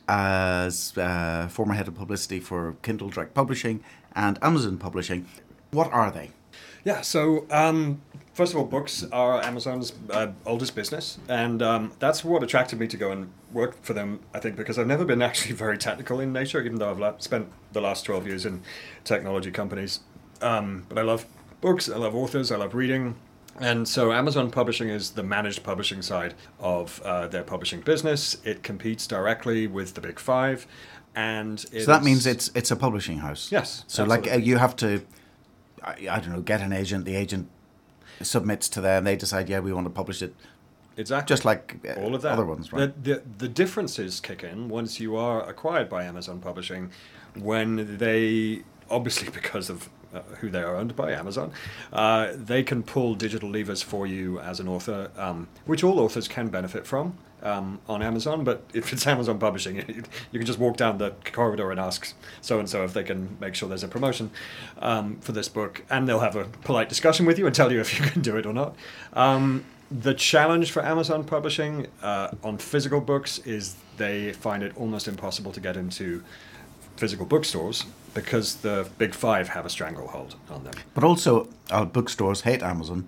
as 0.07 0.97
uh, 0.97 1.47
former 1.49 1.73
head 1.73 1.87
of 1.87 1.95
publicity 1.95 2.39
for 2.39 2.75
Kindle 2.81 3.09
Direct 3.09 3.33
Publishing 3.33 3.83
and 4.15 4.37
Amazon 4.41 4.77
Publishing 4.77 5.25
what 5.71 5.91
are 5.91 6.11
they 6.11 6.29
Yeah, 6.83 7.01
so 7.01 7.45
um, 7.49 8.01
first 8.33 8.53
of 8.53 8.59
all, 8.59 8.65
books 8.65 9.05
are 9.11 9.41
Amazon's 9.41 9.93
uh, 10.09 10.27
oldest 10.45 10.75
business, 10.75 11.17
and 11.27 11.61
um, 11.61 11.91
that's 11.99 12.23
what 12.23 12.43
attracted 12.43 12.79
me 12.79 12.87
to 12.87 12.97
go 12.97 13.11
and 13.11 13.31
work 13.51 13.81
for 13.81 13.93
them, 13.93 14.19
I 14.33 14.39
think, 14.39 14.55
because 14.55 14.77
I've 14.77 14.87
never 14.87 15.05
been 15.05 15.21
actually 15.29 15.55
very 15.55 15.77
technical 15.77 16.19
in 16.19 16.33
nature, 16.33 16.61
even 16.61 16.79
though 16.79 16.91
I've 16.91 16.99
la- 16.99 17.17
spent 17.19 17.47
the 17.71 17.81
last 17.81 18.03
12 18.03 18.27
years 18.27 18.45
in 18.45 18.61
technology 19.03 19.51
companies. 19.51 20.01
Um, 20.41 20.85
but 20.89 20.97
I 20.97 21.03
love 21.03 21.25
books, 21.63 21.89
I 21.89 21.97
love 21.97 22.13
authors, 22.15 22.51
I 22.51 22.57
love 22.57 22.75
reading. 22.75 23.15
And 23.59 23.87
so 23.87 24.11
Amazon 24.11 24.51
Publishing 24.51 24.89
is 24.89 25.11
the 25.11 25.23
managed 25.23 25.63
publishing 25.63 26.01
side 26.01 26.33
of 26.59 27.01
uh, 27.03 27.27
their 27.27 27.43
publishing 27.43 27.81
business. 27.81 28.37
It 28.43 28.63
competes 28.63 29.07
directly 29.07 29.65
with 29.67 29.93
the 29.93 30.01
big 30.01 30.19
five. 30.19 30.67
And 31.15 31.59
So 31.59 31.85
that 31.85 32.03
means 32.03 32.25
it's 32.25 32.49
it's 32.55 32.71
a 32.71 32.75
publishing 32.75 33.19
house. 33.19 33.51
Yes, 33.51 33.85
So 33.87 34.03
like 34.03 34.31
uh, 34.31 34.35
you 34.35 34.57
have 34.57 34.75
to, 34.77 35.03
I, 35.83 36.07
I 36.15 36.19
don't 36.19 36.33
know, 36.33 36.41
get 36.41 36.61
an 36.61 36.73
agent. 36.73 37.05
The 37.05 37.15
agent 37.15 37.47
submits 38.21 38.67
to 38.69 38.81
them. 38.81 39.03
They 39.03 39.15
decide, 39.15 39.47
yeah, 39.49 39.59
we 39.59 39.71
want 39.71 39.85
to 39.85 39.91
publish 39.91 40.21
it 40.21 40.33
Exactly. 40.97 41.33
Just 41.33 41.45
like 41.45 41.79
uh, 41.87 42.01
all 42.01 42.13
of 42.13 42.21
that. 42.21 42.33
other 42.33 42.45
ones, 42.45 42.71
right? 42.71 43.03
The, 43.03 43.15
the, 43.15 43.23
the 43.39 43.47
differences 43.47 44.19
kick 44.19 44.43
in 44.43 44.69
once 44.69 44.99
you 44.99 45.15
are 45.15 45.47
acquired 45.49 45.89
by 45.89 46.03
Amazon 46.03 46.39
Publishing 46.39 46.91
when 47.35 47.97
they, 47.97 48.63
obviously 48.89 49.29
because 49.41 49.69
of 49.69 49.89
uh, 50.13 50.21
who 50.39 50.49
they 50.49 50.61
are 50.61 50.75
owned 50.75 50.95
by, 50.95 51.11
Amazon, 51.11 51.51
uh, 51.91 52.29
they 52.35 52.63
can 52.63 52.83
pull 52.83 53.15
digital 53.15 53.49
levers 53.49 53.81
for 53.81 54.05
you 54.07 54.39
as 54.39 54.59
an 54.59 54.67
author, 54.67 55.11
um, 55.17 55.47
which 55.65 55.83
all 55.83 55.99
authors 55.99 56.27
can 56.27 56.47
benefit 56.47 56.85
from. 56.85 57.17
Um, 57.41 57.81
on 57.89 58.01
Amazon, 58.01 58.45
but 58.45 58.63
if 58.73 58.93
it's 58.93 59.05
Amazon 59.15 59.37
Publishing, 59.37 59.75
you 60.31 60.39
can 60.39 60.45
just 60.45 60.59
walk 60.59 60.77
down 60.77 60.97
the 60.97 61.13
corridor 61.33 61.71
and 61.71 61.79
ask 61.79 62.13
so 62.39 62.57
and 62.57 62.69
so 62.69 62.85
if 62.85 62.93
they 62.93 63.03
can 63.03 63.35
make 63.41 63.53
sure 63.53 63.67
there's 63.67 63.83
a 63.83 63.89
promotion 63.89 64.31
um, 64.79 65.17
for 65.19 65.33
this 65.33 65.49
book, 65.49 65.83
and 65.89 66.07
they'll 66.07 66.21
have 66.21 66.37
a 66.37 66.45
polite 66.45 66.87
discussion 66.87 67.25
with 67.25 67.37
you 67.37 67.45
and 67.45 67.53
tell 67.53 67.69
you 67.69 67.81
if 67.81 67.99
you 67.99 68.05
can 68.09 68.21
do 68.21 68.37
it 68.37 68.45
or 68.45 68.53
not. 68.53 68.77
Um, 69.11 69.65
the 69.91 70.13
challenge 70.13 70.71
for 70.71 70.83
Amazon 70.83 71.23
Publishing 71.23 71.87
uh, 72.01 72.29
on 72.43 72.57
physical 72.57 73.01
books 73.01 73.39
is 73.39 73.75
they 73.97 74.33
find 74.33 74.63
it 74.63 74.75
almost 74.75 75.07
impossible 75.07 75.51
to 75.51 75.59
get 75.59 75.77
into 75.77 76.23
physical 76.97 77.25
bookstores 77.25 77.85
because 78.13 78.55
the 78.57 78.87
big 78.97 79.13
five 79.15 79.49
have 79.49 79.65
a 79.65 79.69
stranglehold 79.69 80.35
on 80.49 80.63
them. 80.63 80.73
But 80.93 81.03
also, 81.03 81.47
our 81.71 81.85
bookstores 81.85 82.41
hate 82.41 82.61
Amazon. 82.61 83.07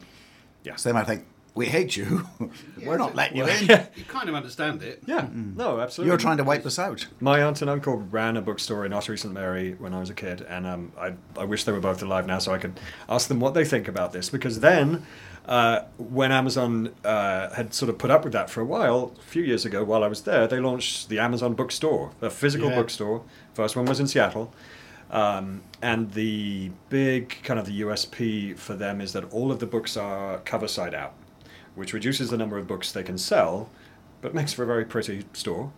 Yeah. 0.63 0.75
So 0.75 0.89
they 0.89 0.94
might 0.94 1.06
think, 1.06 1.25
we 1.54 1.68
hate 1.68 1.96
you. 1.96 2.27
We're 2.86 2.98
not 2.98 3.15
letting 3.15 3.38
you 3.38 3.46
in. 3.48 3.68
You 3.96 4.04
kind 4.06 4.27
of 4.27 4.36
understand 4.36 4.84
it. 4.84 5.04
Yeah, 5.06 5.27
no, 5.32 5.80
absolutely. 5.80 6.10
You're 6.10 6.18
trying 6.18 6.38
to 6.38 6.44
wipe 6.44 6.65
us 6.65 6.77
out. 6.77 7.08
My 7.22 7.42
aunt 7.44 7.62
and 7.62 7.70
uncle 7.70 7.96
ran 7.98 8.36
a 8.36 8.42
bookstore 8.42 8.86
in 8.86 8.92
Ottery 8.92 9.18
St 9.18 9.34
Mary 9.34 9.74
when 9.80 9.94
I 9.94 10.00
was 10.01 10.10
a 10.10 10.13
kid, 10.13 10.42
and 10.42 10.68
um, 10.68 10.92
I, 11.00 11.13
I 11.38 11.46
wish 11.46 11.63
they 11.63 11.72
were 11.72 11.80
both 11.80 12.01
alive 12.04 12.27
now 12.27 12.39
so 12.39 12.51
I 12.54 12.58
could 12.58 12.77
ask 13.08 13.30
them 13.30 13.39
what 13.39 13.54
they 13.54 13.63
think 13.63 13.88
about 13.88 14.12
this. 14.12 14.30
Because 14.30 14.60
then, 14.60 15.06
uh, 15.46 15.84
when 15.98 16.34
Amazon 16.34 16.94
uh, 17.06 17.54
had 17.54 17.74
sort 17.74 17.89
of 17.89 17.98
put 18.00 18.12
up 18.12 18.25
with 18.25 18.34
that 18.34 18.50
for 18.50 18.60
a 18.60 18.65
while, 18.65 19.13
a 19.18 19.22
few 19.22 19.44
years 19.44 19.63
ago 19.63 19.82
while 19.86 20.04
I 20.04 20.08
was 20.08 20.24
there, 20.24 20.48
they 20.48 20.60
launched 20.60 21.08
the 21.08 21.20
Amazon 21.20 21.54
Bookstore, 21.54 22.12
a 22.22 22.30
physical 22.30 22.70
Yeah. 22.70 22.75
bookstore. 22.75 23.24
First 23.55 23.75
one 23.75 23.85
was 23.85 24.00
in 24.00 24.07
Seattle. 24.07 24.53
Um, 25.09 25.62
and 25.81 26.12
the 26.12 26.71
big 26.89 27.41
kind 27.43 27.59
of 27.59 27.65
the 27.65 27.81
USP 27.81 28.57
for 28.57 28.74
them 28.74 29.01
is 29.01 29.13
that 29.13 29.24
all 29.31 29.51
of 29.51 29.59
the 29.59 29.65
books 29.65 29.95
are 29.95 30.39
cover 30.39 30.67
side 30.67 30.93
out, 30.93 31.13
which 31.75 31.93
reduces 31.93 32.29
the 32.29 32.38
number 32.38 32.57
of 32.57 32.67
books 32.67 32.91
they 32.91 33.03
can 33.03 33.17
sell, 33.17 33.69
but 34.21 34.33
makes 34.33 34.53
for 34.53 34.63
a 34.63 34.65
very 34.65 34.83
pretty 34.83 35.25
store. 35.33 35.71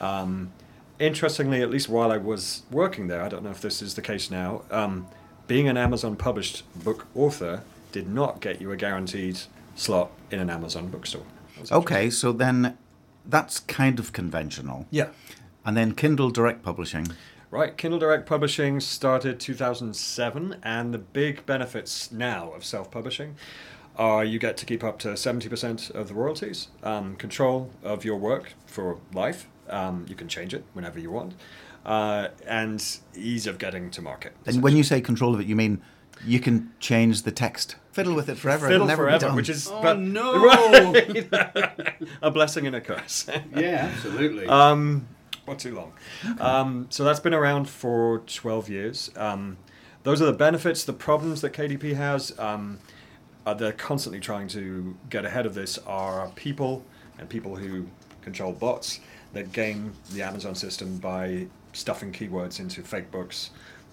Um, 0.00 0.52
interestingly, 0.98 1.62
at 1.62 1.70
least 1.70 1.88
while 1.88 2.10
I 2.10 2.16
was 2.16 2.62
working 2.70 3.06
there, 3.06 3.22
I 3.22 3.28
don't 3.28 3.44
know 3.44 3.50
if 3.50 3.60
this 3.60 3.80
is 3.80 3.94
the 3.94 4.02
case 4.02 4.30
now, 4.30 4.62
um, 4.70 5.06
being 5.46 5.68
an 5.68 5.76
Amazon 5.76 6.16
published 6.16 6.62
book 6.82 7.06
author 7.14 7.62
did 7.92 8.08
not 8.08 8.40
get 8.40 8.60
you 8.60 8.72
a 8.72 8.76
guaranteed 8.76 9.40
slot 9.74 10.10
in 10.30 10.38
an 10.38 10.48
Amazon 10.48 10.88
bookstore. 10.88 11.24
Okay, 11.70 12.08
so 12.08 12.32
then 12.32 12.78
that's 13.26 13.60
kind 13.60 13.98
of 13.98 14.12
conventional. 14.12 14.86
Yeah. 14.90 15.08
And 15.64 15.76
then 15.76 15.94
Kindle 15.94 16.30
Direct 16.30 16.62
Publishing. 16.62 17.08
Right, 17.50 17.76
Kindle 17.76 17.98
Direct 17.98 18.26
Publishing 18.26 18.80
started 18.80 19.40
2007, 19.40 20.56
and 20.62 20.94
the 20.94 20.98
big 20.98 21.44
benefits 21.46 22.12
now 22.12 22.52
of 22.52 22.64
self 22.64 22.90
publishing 22.90 23.36
are 23.96 24.24
you 24.24 24.38
get 24.38 24.56
to 24.56 24.64
keep 24.64 24.82
up 24.84 24.98
to 25.00 25.08
70% 25.08 25.90
of 25.90 26.08
the 26.08 26.14
royalties, 26.14 26.68
um, 26.82 27.16
control 27.16 27.70
of 27.82 28.04
your 28.04 28.16
work 28.16 28.54
for 28.66 28.98
life, 29.12 29.46
um, 29.68 30.06
you 30.08 30.14
can 30.14 30.28
change 30.28 30.54
it 30.54 30.64
whenever 30.72 30.98
you 30.98 31.10
want, 31.10 31.34
uh, 31.84 32.28
and 32.46 32.98
ease 33.14 33.46
of 33.46 33.58
getting 33.58 33.90
to 33.90 34.00
market. 34.00 34.32
And 34.46 34.62
when 34.62 34.76
you 34.76 34.84
say 34.84 35.00
control 35.00 35.34
of 35.34 35.40
it, 35.40 35.46
you 35.46 35.56
mean 35.56 35.82
you 36.24 36.38
can 36.40 36.72
change 36.78 37.22
the 37.22 37.32
text, 37.32 37.76
fiddle 37.92 38.14
with 38.14 38.28
it 38.28 38.38
forever, 38.38 38.68
Fiddle 38.68 38.76
it'll 38.82 38.86
never 38.86 39.04
be 39.04 39.08
forever, 39.10 39.26
done. 39.26 39.36
which 39.36 39.48
is 39.50 39.68
Oh, 39.68 39.82
but- 39.82 39.98
no. 39.98 40.40
Right. 40.46 41.94
a 42.22 42.30
blessing 42.30 42.66
and 42.68 42.76
a 42.76 42.80
curse. 42.80 43.26
Yeah, 43.56 43.90
absolutely. 43.92 44.46
Um, 44.46 45.08
or 45.50 45.56
too 45.56 45.74
long. 45.74 45.92
Um, 46.38 46.86
so 46.90 47.04
that's 47.04 47.20
been 47.20 47.34
around 47.34 47.68
for 47.68 48.20
12 48.20 48.68
years. 48.68 49.10
Um, 49.16 49.58
those 50.02 50.22
are 50.22 50.26
the 50.26 50.32
benefits. 50.32 50.84
The 50.84 50.92
problems 50.92 51.40
that 51.40 51.52
KDP 51.52 51.94
has, 51.94 52.38
um, 52.38 52.78
uh, 53.44 53.54
they're 53.54 53.72
constantly 53.72 54.20
trying 54.20 54.48
to 54.48 54.96
get 55.10 55.24
ahead 55.24 55.46
of 55.46 55.54
this, 55.54 55.78
are 55.78 56.28
people 56.36 56.84
and 57.18 57.28
people 57.28 57.56
who 57.56 57.86
control 58.22 58.52
bots 58.52 59.00
that 59.32 59.52
game 59.52 59.92
the 60.12 60.22
Amazon 60.22 60.54
system 60.54 60.98
by 60.98 61.46
stuffing 61.72 62.12
keywords 62.12 62.58
into 62.58 62.82
fake 62.82 63.10
books 63.10 63.50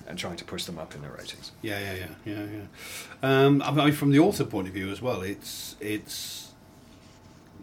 and 0.08 0.18
trying 0.18 0.38
to 0.38 0.46
push 0.46 0.64
them 0.64 0.80
up 0.80 0.96
in 0.96 1.02
their 1.02 1.12
ratings. 1.12 1.52
Yeah, 1.62 1.80
yeah, 1.80 1.94
yeah, 2.26 2.34
yeah, 2.34 2.46
yeah. 2.54 3.46
Um, 3.46 3.62
I 3.62 3.72
mean, 3.72 3.92
from 3.92 4.12
the 4.12 4.20
author 4.20 4.46
point 4.46 4.68
of 4.68 4.74
view 4.74 4.90
as 4.90 5.02
well, 5.02 5.22
it's 5.22 5.76
it's 5.80 6.47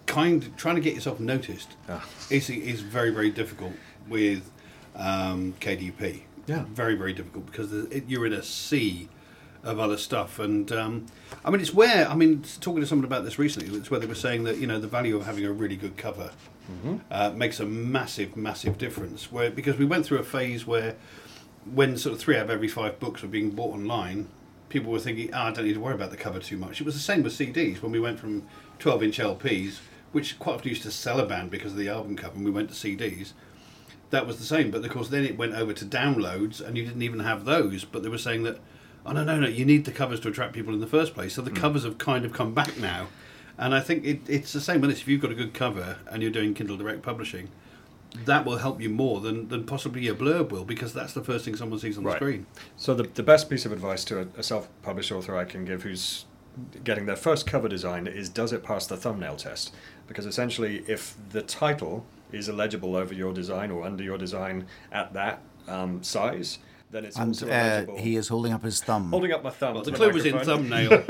kind 0.06 0.56
trying 0.56 0.74
to 0.76 0.80
get 0.80 0.94
yourself 0.94 1.18
noticed 1.20 1.76
Ah. 1.88 2.04
is 2.30 2.50
is 2.50 2.80
very 2.82 3.10
very 3.10 3.30
difficult 3.30 3.72
with 4.08 4.50
um, 4.96 5.54
KDP. 5.60 6.22
Yeah. 6.46 6.64
very 6.68 6.94
very 6.94 7.12
difficult 7.14 7.46
because 7.46 7.72
it, 7.72 8.04
you're 8.06 8.26
in 8.26 8.32
a 8.34 8.42
sea 8.42 9.08
of 9.62 9.80
other 9.80 9.96
stuff, 9.96 10.38
and 10.38 10.70
um, 10.72 11.06
I 11.44 11.50
mean 11.50 11.60
it's 11.62 11.72
where 11.72 12.06
I 12.06 12.14
mean 12.14 12.42
talking 12.60 12.80
to 12.82 12.86
someone 12.86 13.06
about 13.06 13.24
this 13.24 13.38
recently, 13.38 13.76
it's 13.78 13.90
where 13.90 13.98
they 13.98 14.06
were 14.06 14.14
saying 14.14 14.44
that 14.44 14.58
you 14.58 14.66
know 14.66 14.78
the 14.78 14.86
value 14.88 15.16
of 15.16 15.24
having 15.24 15.44
a 15.46 15.52
really 15.52 15.76
good 15.76 15.96
cover 15.96 16.30
uh, 17.10 17.30
makes 17.34 17.60
a 17.60 17.64
massive 17.66 18.36
massive 18.36 18.76
difference. 18.78 19.32
Where 19.32 19.50
because 19.50 19.78
we 19.78 19.84
went 19.86 20.04
through 20.06 20.18
a 20.18 20.24
phase 20.24 20.66
where 20.66 20.96
when 21.72 21.96
sort 21.96 22.14
of 22.14 22.20
three 22.20 22.36
out 22.36 22.42
of 22.44 22.50
every 22.50 22.68
five 22.68 23.00
books 23.00 23.22
were 23.22 23.28
being 23.28 23.50
bought 23.50 23.72
online, 23.74 24.28
people 24.68 24.92
were 24.92 24.98
thinking, 24.98 25.32
oh, 25.32 25.38
I 25.44 25.50
don't 25.52 25.64
need 25.64 25.74
to 25.74 25.80
worry 25.80 25.94
about 25.94 26.10
the 26.10 26.16
cover 26.18 26.40
too 26.40 26.58
much. 26.58 26.78
It 26.80 26.84
was 26.84 26.94
the 26.94 27.00
same 27.00 27.22
with 27.22 27.32
CDs 27.32 27.80
when 27.80 27.90
we 27.90 28.00
went 28.00 28.18
from 28.20 28.42
12 28.80 29.02
inch 29.02 29.18
LPs, 29.18 29.78
which 30.14 30.38
quite 30.38 30.54
often 30.54 30.68
used 30.68 30.82
to 30.82 30.90
sell 30.90 31.18
a 31.18 31.26
band 31.26 31.50
because 31.50 31.72
of 31.72 31.78
the 31.78 31.88
album 31.88 32.16
cover, 32.16 32.36
and 32.36 32.44
we 32.44 32.50
went 32.50 32.68
to 32.70 32.74
CDs. 32.74 33.32
That 34.10 34.26
was 34.26 34.38
the 34.38 34.44
same, 34.44 34.70
but 34.70 34.84
of 34.84 34.90
course, 34.90 35.08
then 35.08 35.24
it 35.24 35.36
went 35.36 35.54
over 35.54 35.72
to 35.72 35.84
downloads, 35.84 36.60
and 36.60 36.76
you 36.76 36.84
didn't 36.84 37.02
even 37.02 37.20
have 37.20 37.44
those. 37.44 37.84
But 37.84 38.02
they 38.02 38.08
were 38.08 38.18
saying 38.18 38.44
that, 38.44 38.58
oh, 39.04 39.12
no, 39.12 39.24
no, 39.24 39.40
no, 39.40 39.48
you 39.48 39.64
need 39.64 39.84
the 39.84 39.92
covers 39.92 40.20
to 40.20 40.28
attract 40.28 40.52
people 40.52 40.72
in 40.72 40.80
the 40.80 40.86
first 40.86 41.14
place. 41.14 41.34
So 41.34 41.42
the 41.42 41.50
hmm. 41.50 41.56
covers 41.56 41.84
have 41.84 41.98
kind 41.98 42.24
of 42.24 42.32
come 42.32 42.54
back 42.54 42.78
now. 42.78 43.08
And 43.58 43.74
I 43.74 43.80
think 43.80 44.04
it, 44.04 44.20
it's 44.28 44.52
the 44.52 44.60
same 44.60 44.80
with 44.80 44.90
this. 44.90 45.00
If 45.00 45.08
you've 45.08 45.20
got 45.20 45.30
a 45.30 45.34
good 45.34 45.54
cover 45.54 45.98
and 46.08 46.22
you're 46.22 46.30
doing 46.30 46.54
Kindle 46.54 46.76
Direct 46.76 47.02
Publishing, 47.02 47.50
that 48.24 48.44
will 48.44 48.58
help 48.58 48.80
you 48.80 48.88
more 48.88 49.20
than, 49.20 49.48
than 49.48 49.64
possibly 49.64 50.02
your 50.02 50.14
blurb 50.14 50.50
will 50.50 50.64
because 50.64 50.92
that's 50.92 51.12
the 51.12 51.22
first 51.22 51.44
thing 51.44 51.56
someone 51.56 51.78
sees 51.78 51.98
on 51.98 52.04
the 52.04 52.14
screen. 52.14 52.46
So 52.76 52.94
the, 52.94 53.04
the 53.04 53.22
best 53.22 53.50
piece 53.50 53.66
of 53.66 53.72
advice 53.72 54.04
to 54.06 54.20
a, 54.20 54.26
a 54.38 54.42
self-published 54.42 55.10
author 55.10 55.36
I 55.36 55.44
can 55.44 55.64
give 55.64 55.82
who's 55.82 56.24
getting 56.84 57.06
their 57.06 57.16
first 57.16 57.46
cover 57.46 57.68
design 57.68 58.06
is 58.06 58.28
does 58.28 58.52
it 58.52 58.62
pass 58.62 58.86
the 58.86 58.96
thumbnail 58.96 59.36
test? 59.36 59.74
Because 60.06 60.26
essentially, 60.26 60.84
if 60.86 61.16
the 61.30 61.42
title 61.42 62.04
is 62.32 62.48
illegible 62.48 62.96
over 62.96 63.14
your 63.14 63.32
design 63.32 63.70
or 63.70 63.84
under 63.84 64.02
your 64.02 64.18
design 64.18 64.66
at 64.92 65.12
that 65.14 65.40
um, 65.68 66.02
size, 66.02 66.58
then 66.90 67.04
it's 67.04 67.16
and 67.16 67.30
also 67.30 67.46
uh, 67.46 67.50
illegible. 67.50 67.98
he 67.98 68.16
is 68.16 68.28
holding 68.28 68.52
up 68.52 68.62
his 68.62 68.80
thumb. 68.82 69.10
holding 69.10 69.32
up 69.32 69.42
my 69.42 69.50
thumb. 69.50 69.74
Well, 69.74 69.82
the 69.82 69.90
the 69.90 69.96
clue 69.96 70.10
was 70.10 70.24
in 70.24 70.38
thumbnail. 70.38 70.90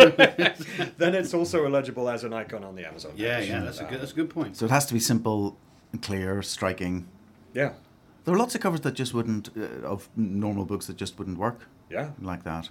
then 0.97 1.15
it's 1.15 1.35
also 1.35 1.67
illegible 1.67 2.09
as 2.09 2.25
an 2.25 2.33
icon 2.33 2.65
on 2.65 2.75
the 2.75 2.87
Amazon. 2.87 3.13
yeah, 3.17 3.41
page. 3.41 3.49
yeah, 3.49 3.61
that's 3.61 3.81
a 3.81 3.85
good, 3.85 4.01
that's 4.01 4.13
a 4.13 4.15
good 4.15 4.31
point. 4.31 4.57
So 4.57 4.65
it 4.65 4.71
has 4.71 4.87
to 4.87 4.95
be 4.95 5.01
simple, 5.01 5.59
clear, 6.01 6.43
striking. 6.43 7.07
Yeah, 7.53 7.75
There 8.25 8.35
are 8.35 8.39
lots 8.39 8.55
of 8.55 8.61
covers 8.61 8.81
that 8.81 8.95
just 8.95 9.15
wouldn't, 9.15 9.51
uh, 9.57 9.87
of 9.87 10.09
normal 10.17 10.65
books 10.65 10.87
that 10.87 10.97
just 10.97 11.19
wouldn't 11.19 11.39
work 11.39 11.69
yeah. 11.91 12.11
like 12.21 12.45
that. 12.45 12.71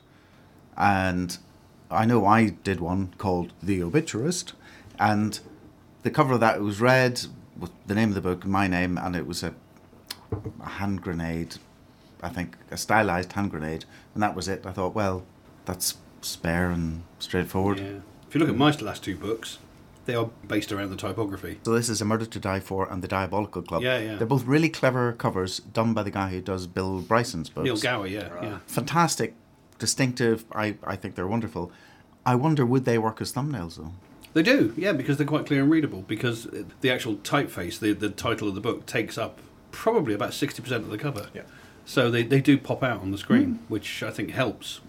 And 0.76 1.38
I 1.92 2.06
know 2.06 2.26
I 2.26 2.50
did 2.50 2.80
one 2.80 3.14
called 3.18 3.54
The 3.62 3.84
Obituarist, 3.84 4.54
and 5.00 5.40
the 6.04 6.12
cover 6.12 6.34
of 6.34 6.40
that 6.40 6.62
was 6.62 6.82
red 6.82 7.22
with 7.58 7.72
the 7.86 7.96
name 7.96 8.10
of 8.10 8.16
the 8.16 8.22
book, 8.22 8.46
my 8.46 8.68
name, 8.68 8.98
and 8.98 9.16
it 9.16 9.28
was 9.28 9.44
a, 9.44 9.54
a 10.62 10.70
hand 10.70 11.02
grenade, 11.02 11.56
I 12.22 12.30
think, 12.30 12.58
a 12.72 12.78
stylized 12.78 13.32
hand 13.34 13.52
grenade, 13.52 13.86
and 14.14 14.24
that 14.24 14.36
was 14.36 14.48
it. 14.48 14.66
I 14.66 14.72
thought, 14.72 14.96
well, 14.96 15.24
that's 15.66 15.98
spare 16.22 16.70
and 16.72 17.04
straightforward. 17.20 17.80
Yeah. 17.80 18.00
If 18.28 18.36
you 18.36 18.40
look 18.40 18.50
at 18.50 18.58
my 18.58 18.72
last 18.72 19.04
two 19.04 19.16
books, 19.16 19.60
they 20.06 20.16
are 20.16 20.30
based 20.48 20.72
around 20.72 20.90
the 20.90 20.98
typography. 20.98 21.60
So 21.64 21.74
this 21.74 21.90
is 21.90 22.02
A 22.02 22.06
Murder 22.06 22.26
to 22.26 22.40
Die 22.40 22.60
For 22.60 22.92
and 22.92 23.02
The 23.02 23.08
Diabolical 23.08 23.62
Club. 23.62 23.84
Yeah, 23.84 24.00
yeah. 24.00 24.16
They're 24.16 24.28
both 24.28 24.46
really 24.46 24.70
clever 24.70 25.14
covers 25.14 25.60
done 25.60 25.94
by 25.94 26.04
the 26.04 26.12
guy 26.12 26.30
who 26.30 26.42
does 26.42 26.68
Bill 26.68 27.00
Bryson's 27.00 27.50
books. 27.50 27.66
Neil 27.66 27.78
Gower, 27.78 28.08
yeah, 28.08 28.30
yeah. 28.42 28.58
Fantastic, 28.68 29.36
distinctive. 29.78 30.46
I, 30.54 30.78
I 30.84 30.96
think 30.96 31.16
they're 31.16 31.28
wonderful. 31.28 31.72
I 32.26 32.36
wonder 32.36 32.66
would 32.66 32.86
they 32.86 32.98
work 32.98 33.22
as 33.22 33.34
thumbnails 33.34 33.78
though? 33.78 33.92
They 34.34 34.44
do, 34.44 34.74
yeah, 34.78 34.94
because 34.94 35.18
they're 35.18 35.28
quite 35.28 35.46
clear 35.46 35.62
and 35.62 35.72
readable. 35.72 36.02
Because 36.02 36.48
the 36.82 36.92
actual 36.92 37.16
typeface, 37.18 37.80
the 37.80 37.94
the 37.94 38.10
title 38.10 38.48
of 38.48 38.56
the 38.56 38.62
book, 38.62 38.86
takes 38.86 39.18
up 39.18 39.40
probably 39.72 40.14
about 40.14 40.34
sixty 40.34 40.62
percent 40.62 40.84
of 40.84 40.90
the 40.90 40.98
cover. 40.98 41.28
Yeah. 41.34 41.44
So 41.86 42.10
they, 42.10 42.24
they 42.24 42.42
do 42.42 42.58
pop 42.58 42.82
out 42.82 43.02
on 43.02 43.12
the 43.12 43.18
screen, 43.18 43.60
which 43.68 44.02
I 44.02 44.10
think 44.10 44.32
helps. 44.32 44.80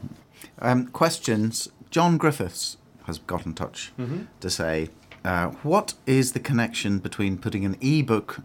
Um, 0.61 0.87
questions. 0.87 1.69
John 1.91 2.19
Griffiths 2.19 2.77
has 3.05 3.19
got 3.19 3.45
in 3.47 3.55
touch 3.55 3.93
to 4.41 4.49
say, 4.51 4.89
uh, 5.25 5.49
what 5.63 5.95
is 6.07 6.33
the 6.33 6.41
connection 6.41 7.01
between 7.01 7.37
putting 7.37 7.65
an 7.65 7.77
e-book 7.81 8.43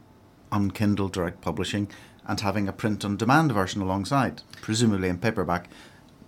on 0.51 0.71
Kindle 0.71 1.07
Direct 1.07 1.41
Publishing 1.41 1.89
and 2.27 2.39
having 2.41 2.67
a 2.67 2.73
print-on-demand 2.73 3.51
version 3.51 3.81
alongside, 3.81 4.41
presumably 4.61 5.09
in 5.09 5.17
paperback? 5.17 5.69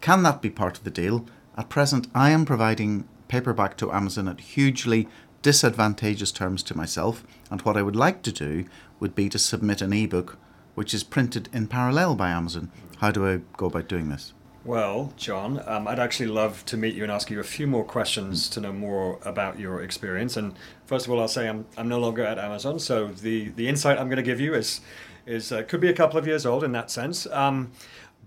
Can 0.02 0.24
that 0.24 0.42
be 0.42 0.50
part 0.50 0.80
of 0.80 0.84
the 0.84 0.90
deal? 0.90 1.28
At 1.56 1.70
present, 1.70 2.08
I 2.16 2.32
am 2.32 2.44
providing 2.44 3.08
paperback 3.28 3.78
to 3.78 3.92
Amazon 3.92 4.28
at 4.28 4.42
hugely 4.42 5.08
disadvantageous 5.44 6.32
terms 6.32 6.64
to 6.64 6.76
myself, 6.76 7.24
and 7.52 7.62
what 7.62 7.78
I 7.78 7.84
would 7.84 7.96
like 7.96 8.24
to 8.24 8.32
do 8.32 8.66
would 9.00 9.14
be 9.14 9.30
to 9.30 9.38
submit 9.38 9.82
an 9.82 9.94
ebook 9.94 10.38
which 10.74 10.94
is 10.94 11.04
printed 11.04 11.50
in 11.54 11.68
parallel 11.68 12.16
by 12.16 12.30
Amazon. 12.30 12.72
How 12.98 13.12
do 13.12 13.28
I 13.28 13.42
go 13.58 13.68
about 13.68 13.88
doing 13.88 14.10
this? 14.10 14.34
Well, 14.64 15.14
John, 15.18 15.62
um, 15.68 15.88
I'd 15.88 16.00
actually 16.00 16.28
love 16.28 16.66
to 16.66 16.78
meet 16.78 16.96
you 16.96 17.04
and 17.04 17.12
ask 17.12 17.30
you 17.30 17.40
a 17.40 17.44
few 17.44 17.68
more 17.68 17.84
questions 17.84 18.48
to 18.50 18.62
know 18.62 18.72
more 18.72 19.20
about 19.24 19.60
your 19.60 19.82
experience. 19.82 20.38
And 20.38 20.54
first 20.86 21.06
of 21.06 21.12
all, 21.12 21.20
I'll 21.20 21.28
say 21.28 21.50
I'm, 21.50 21.66
I'm 21.78 21.90
no 21.90 22.00
longer 22.00 22.24
at 22.24 22.38
Amazon, 22.38 22.80
so 22.80 23.08
the, 23.08 23.50
the 23.50 23.68
insight 23.68 24.00
I'm 24.00 24.08
going 24.08 24.18
to 24.18 24.24
give 24.24 24.40
you 24.40 24.56
is 24.56 24.82
is 25.26 25.52
uh, 25.52 25.64
could 25.64 25.80
be 25.80 25.88
a 25.90 25.94
couple 25.94 26.18
of 26.18 26.26
years 26.26 26.46
old 26.46 26.64
in 26.64 26.72
that 26.72 26.90
sense. 26.90 27.28
Um, 27.28 27.72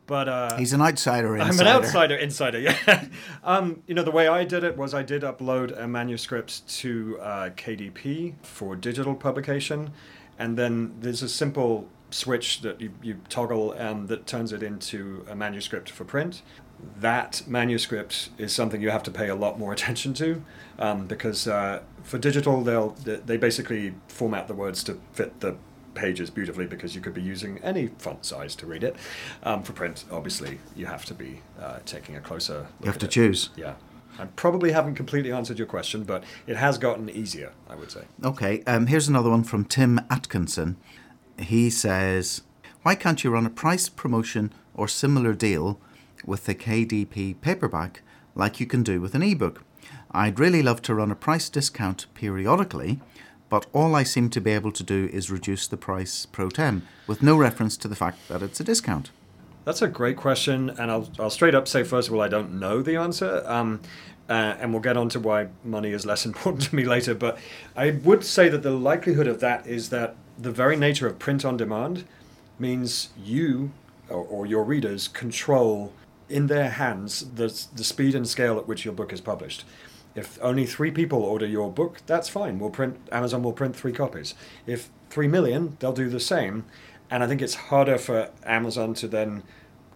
but 0.07 0.29
uh, 0.29 0.57
he's 0.57 0.73
an 0.73 0.81
outsider. 0.81 1.37
Insider. 1.37 1.53
I'm 1.53 1.61
an 1.61 1.85
outsider 1.85 2.17
insider. 2.17 2.59
Yeah. 2.59 3.05
um, 3.45 3.83
you 3.87 3.95
know 3.95 4.03
the 4.03 4.11
way 4.11 4.29
I 4.29 4.45
did 4.45 4.65
it 4.65 4.77
was 4.77 4.95
I 4.95 5.03
did 5.03 5.23
upload 5.23 5.79
a 5.79 5.89
manuscript 5.89 6.67
to 6.81 7.19
uh, 7.21 7.51
KDP 7.51 8.35
for 8.43 8.77
digital 8.77 9.15
publication, 9.15 9.93
and 10.39 10.57
then 10.57 10.95
there's 11.01 11.23
a 11.23 11.29
simple 11.29 11.89
switch 12.11 12.61
that 12.61 12.81
you, 12.81 12.93
you 13.03 13.21
toggle 13.29 13.75
um, 13.79 14.07
that 14.07 14.27
turns 14.27 14.53
it 14.53 14.63
into 14.63 15.25
a 15.29 15.35
manuscript 15.35 15.91
for 15.91 16.05
print. 16.05 16.43
That 16.97 17.43
manuscript 17.47 18.31
is 18.39 18.53
something 18.53 18.81
you 18.81 18.91
have 18.91 19.03
to 19.05 19.11
pay 19.11 19.29
a 19.29 19.35
lot 19.35 19.59
more 19.59 19.73
attention 19.79 20.15
to 20.15 20.43
um, 20.79 21.07
because 21.07 21.49
uh, 21.49 21.83
for 22.03 22.19
digital 22.19 22.63
they'll 22.63 22.91
they 22.91 23.37
basically 23.37 23.95
format 24.09 24.49
the 24.49 24.55
words 24.55 24.85
to 24.85 25.01
fit 25.13 25.41
the 25.41 25.57
pages 25.95 26.31
beautifully 26.31 26.67
because 26.67 26.95
you 26.95 27.01
could 27.01 27.15
be 27.15 27.23
using 27.23 27.59
any 27.59 27.89
font 27.99 28.25
size 28.25 28.55
to 28.57 28.67
read 28.67 28.85
it. 28.85 28.97
Um, 29.43 29.63
for 29.63 29.73
print, 29.73 30.05
obviously, 30.11 30.59
you 30.77 30.87
have 30.87 31.05
to 31.07 31.15
be 31.15 31.41
uh, 31.61 31.79
taking 31.87 32.17
a 32.17 32.21
closer. 32.21 32.59
Look 32.59 32.69
you 32.81 32.87
have 32.87 32.99
to 32.99 33.07
it. 33.07 33.13
choose. 33.13 33.51
Yeah. 33.57 33.75
I 34.19 34.27
probably 34.27 34.73
haven't 34.73 34.95
completely 34.95 35.33
answered 35.33 35.59
your 35.59 35.67
question, 35.67 36.05
but 36.05 36.23
it 36.47 36.57
has 36.57 36.79
gotten 36.79 37.11
easier, 37.11 37.53
I 37.69 37.75
would 37.75 37.91
say. 37.91 38.03
Okay, 38.23 38.63
um, 38.65 38.87
here's 38.87 39.09
another 39.09 39.31
one 39.31 39.43
from 39.43 39.65
Tim 39.65 40.01
Atkinson. 40.09 40.77
He 41.39 41.69
says, 41.69 42.43
Why 42.83 42.95
can't 42.95 43.25
you 43.25 43.31
run 43.31 43.47
a 43.47 43.51
price 43.51 43.89
promotion 43.89 44.53
or 44.73 44.87
similar 44.87 45.33
deal 45.33 45.81
with 46.25 46.45
the 46.45 46.55
KDP 46.55 47.41
paperback 47.41 48.03
like 48.37 48.61
you 48.61 48.67
can 48.67 48.85
do 48.85 49.01
with 49.01 49.15
an 49.17 49.23
ebook? 49.23 49.63
I'd 50.13 50.39
really 50.39 50.63
love 50.63 50.81
to 50.83 50.95
run 50.95 51.11
a 51.11 51.17
price 51.17 51.49
discount 51.49 52.07
periodically 52.15 53.01
but 53.55 53.67
all 53.73 53.95
I 53.95 54.03
seem 54.03 54.31
to 54.31 54.41
be 54.41 54.51
able 54.51 54.73
to 54.73 54.83
do 54.83 55.09
is 55.13 55.31
reduce 55.31 55.69
the 55.69 55.77
price 55.77 56.27
pro 56.27 56.49
tem 56.49 56.83
with 57.07 57.23
no 57.23 57.37
reference 57.37 57.77
to 57.77 57.87
the 57.87 57.95
fact 57.95 58.19
that 58.27 58.43
it's 58.43 58.59
a 58.59 58.65
discount. 58.65 59.13
That's 59.65 59.81
a 59.81 59.87
great 59.87 60.17
question, 60.17 60.71
and 60.71 60.91
I'll, 60.91 61.09
I'll 61.21 61.31
straight 61.31 61.55
up 61.55 61.69
say, 61.69 61.85
first 61.85 62.09
of 62.09 62.15
all, 62.15 62.21
I 62.21 62.27
don't 62.27 62.59
know 62.59 62.83
the 62.83 62.97
answer. 62.97 63.45
Um, 63.47 63.81
uh, 64.29 64.57
and 64.59 64.73
we'll 64.73 64.83
get 64.83 64.97
on 64.97 65.09
to 65.11 65.21
why 65.21 65.51
money 65.63 65.93
is 65.93 66.05
less 66.05 66.27
important 66.31 66.65
to 66.65 66.75
me 66.75 66.85
later. 66.85 67.15
But 67.15 67.39
I 67.77 67.93
would 67.93 68.25
say 68.25 68.49
that 68.49 68.65
the 68.65 68.73
likelihood 68.73 69.29
of 69.29 69.39
that 69.39 69.69
is 69.69 69.91
that 69.91 70.17
the 70.37 70.51
very 70.51 70.75
nature 70.75 71.07
of 71.07 71.21
print 71.21 71.45
on 71.45 71.57
demand 71.57 72.07
means 72.59 73.11
you 73.17 73.71
or, 74.09 74.25
or 74.25 74.47
your 74.47 74.65
readers 74.65 75.07
control 75.07 75.93
in 76.29 76.49
their 76.49 76.71
hands 76.71 77.25
the, 77.37 77.47
the 77.77 77.85
speed 77.85 78.17
and 78.17 78.27
scale 78.27 78.59
at 78.59 78.67
which 78.67 78.85
your 78.85 78.95
book 78.95 79.13
is 79.13 79.21
published. 79.21 79.63
If 80.15 80.39
only 80.41 80.67
three 80.67 80.91
people 80.91 81.23
order 81.23 81.47
your 81.47 81.71
book, 81.71 81.99
that's 82.07 82.29
fine. 82.29 82.59
We'll 82.59 82.71
print 82.71 82.97
Amazon 83.11 83.43
will 83.43 83.53
print 83.53 83.75
three 83.75 83.93
copies. 83.93 84.35
If 84.67 84.91
three 85.11 85.29
million, 85.29 85.77
they'll 85.81 85.93
do 85.93 86.09
the 86.09 86.21
same. 86.21 86.65
And 87.11 87.23
I 87.23 87.27
think 87.27 87.43
it's 87.43 87.55
harder 87.55 87.99
for 87.99 88.31
Amazon 88.45 88.95
to 88.95 89.09
then 89.09 89.43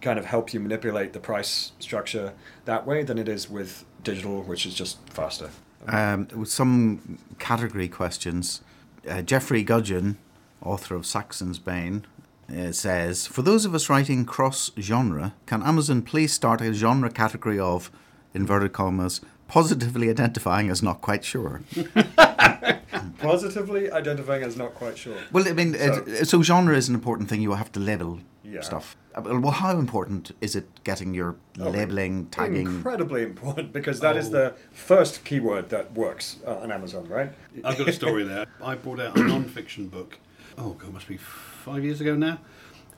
kind 0.01 0.19
of 0.19 0.25
help 0.25 0.53
you 0.53 0.59
manipulate 0.59 1.13
the 1.13 1.19
price 1.19 1.73
structure 1.79 2.33
that 2.65 2.85
way 2.85 3.03
than 3.03 3.17
it 3.17 3.27
is 3.27 3.49
with 3.49 3.85
digital, 4.03 4.41
which 4.43 4.65
is 4.65 4.73
just 4.73 4.97
faster. 5.09 5.49
Um, 5.87 6.27
with 6.35 6.49
some 6.49 7.19
category 7.39 7.87
questions, 7.87 8.61
uh, 9.09 9.21
Geoffrey 9.21 9.63
Gudgeon, 9.63 10.17
author 10.61 10.95
of 10.95 11.05
Saxon's 11.05 11.59
Bane, 11.59 12.05
uh, 12.49 12.71
says, 12.71 13.27
For 13.27 13.41
those 13.41 13.65
of 13.65 13.73
us 13.73 13.89
writing 13.89 14.25
cross 14.25 14.71
genre, 14.79 15.33
can 15.45 15.63
Amazon 15.63 16.01
please 16.01 16.33
start 16.33 16.61
a 16.61 16.73
genre 16.73 17.09
category 17.09 17.59
of, 17.59 17.91
inverted 18.33 18.73
commas, 18.73 19.21
positively 19.49 20.09
identifying 20.09 20.69
as 20.69 20.81
not 20.81 21.01
quite 21.01 21.25
sure. 21.25 21.61
positively 23.17 23.91
identifying 23.91 24.43
as 24.43 24.55
not 24.55 24.73
quite 24.75 24.97
sure. 24.97 25.17
Well, 25.31 25.45
I 25.47 25.53
mean, 25.53 25.73
so, 25.73 26.03
it, 26.07 26.25
so 26.27 26.41
genre 26.41 26.77
is 26.77 26.87
an 26.87 26.95
important 26.95 27.27
thing. 27.29 27.41
You 27.41 27.51
have 27.53 27.71
to 27.73 27.79
label 27.79 28.19
yeah. 28.43 28.61
stuff. 28.61 28.95
Uh, 29.15 29.39
well, 29.39 29.51
how 29.51 29.77
important 29.77 30.31
is 30.39 30.55
it 30.55 30.67
getting 30.83 31.13
your 31.13 31.35
oh, 31.59 31.69
labeling, 31.69 32.27
tagging? 32.27 32.67
Incredibly 32.67 33.23
important 33.23 33.73
because 33.73 33.99
that 33.99 34.15
oh. 34.15 34.19
is 34.19 34.29
the 34.29 34.53
first 34.71 35.25
keyword 35.25 35.69
that 35.69 35.93
works 35.93 36.37
uh, 36.45 36.59
on 36.59 36.71
Amazon, 36.71 37.07
right? 37.09 37.31
I've 37.65 37.77
got 37.77 37.89
a 37.89 37.93
story 37.93 38.23
there. 38.23 38.45
I 38.63 38.75
brought 38.75 39.01
out 39.01 39.17
a 39.17 39.23
non-fiction 39.23 39.89
book. 39.89 40.19
Oh 40.57 40.73
god, 40.73 40.93
must 40.93 41.07
be 41.07 41.17
five 41.17 41.83
years 41.83 42.01
ago 42.01 42.15
now 42.15 42.39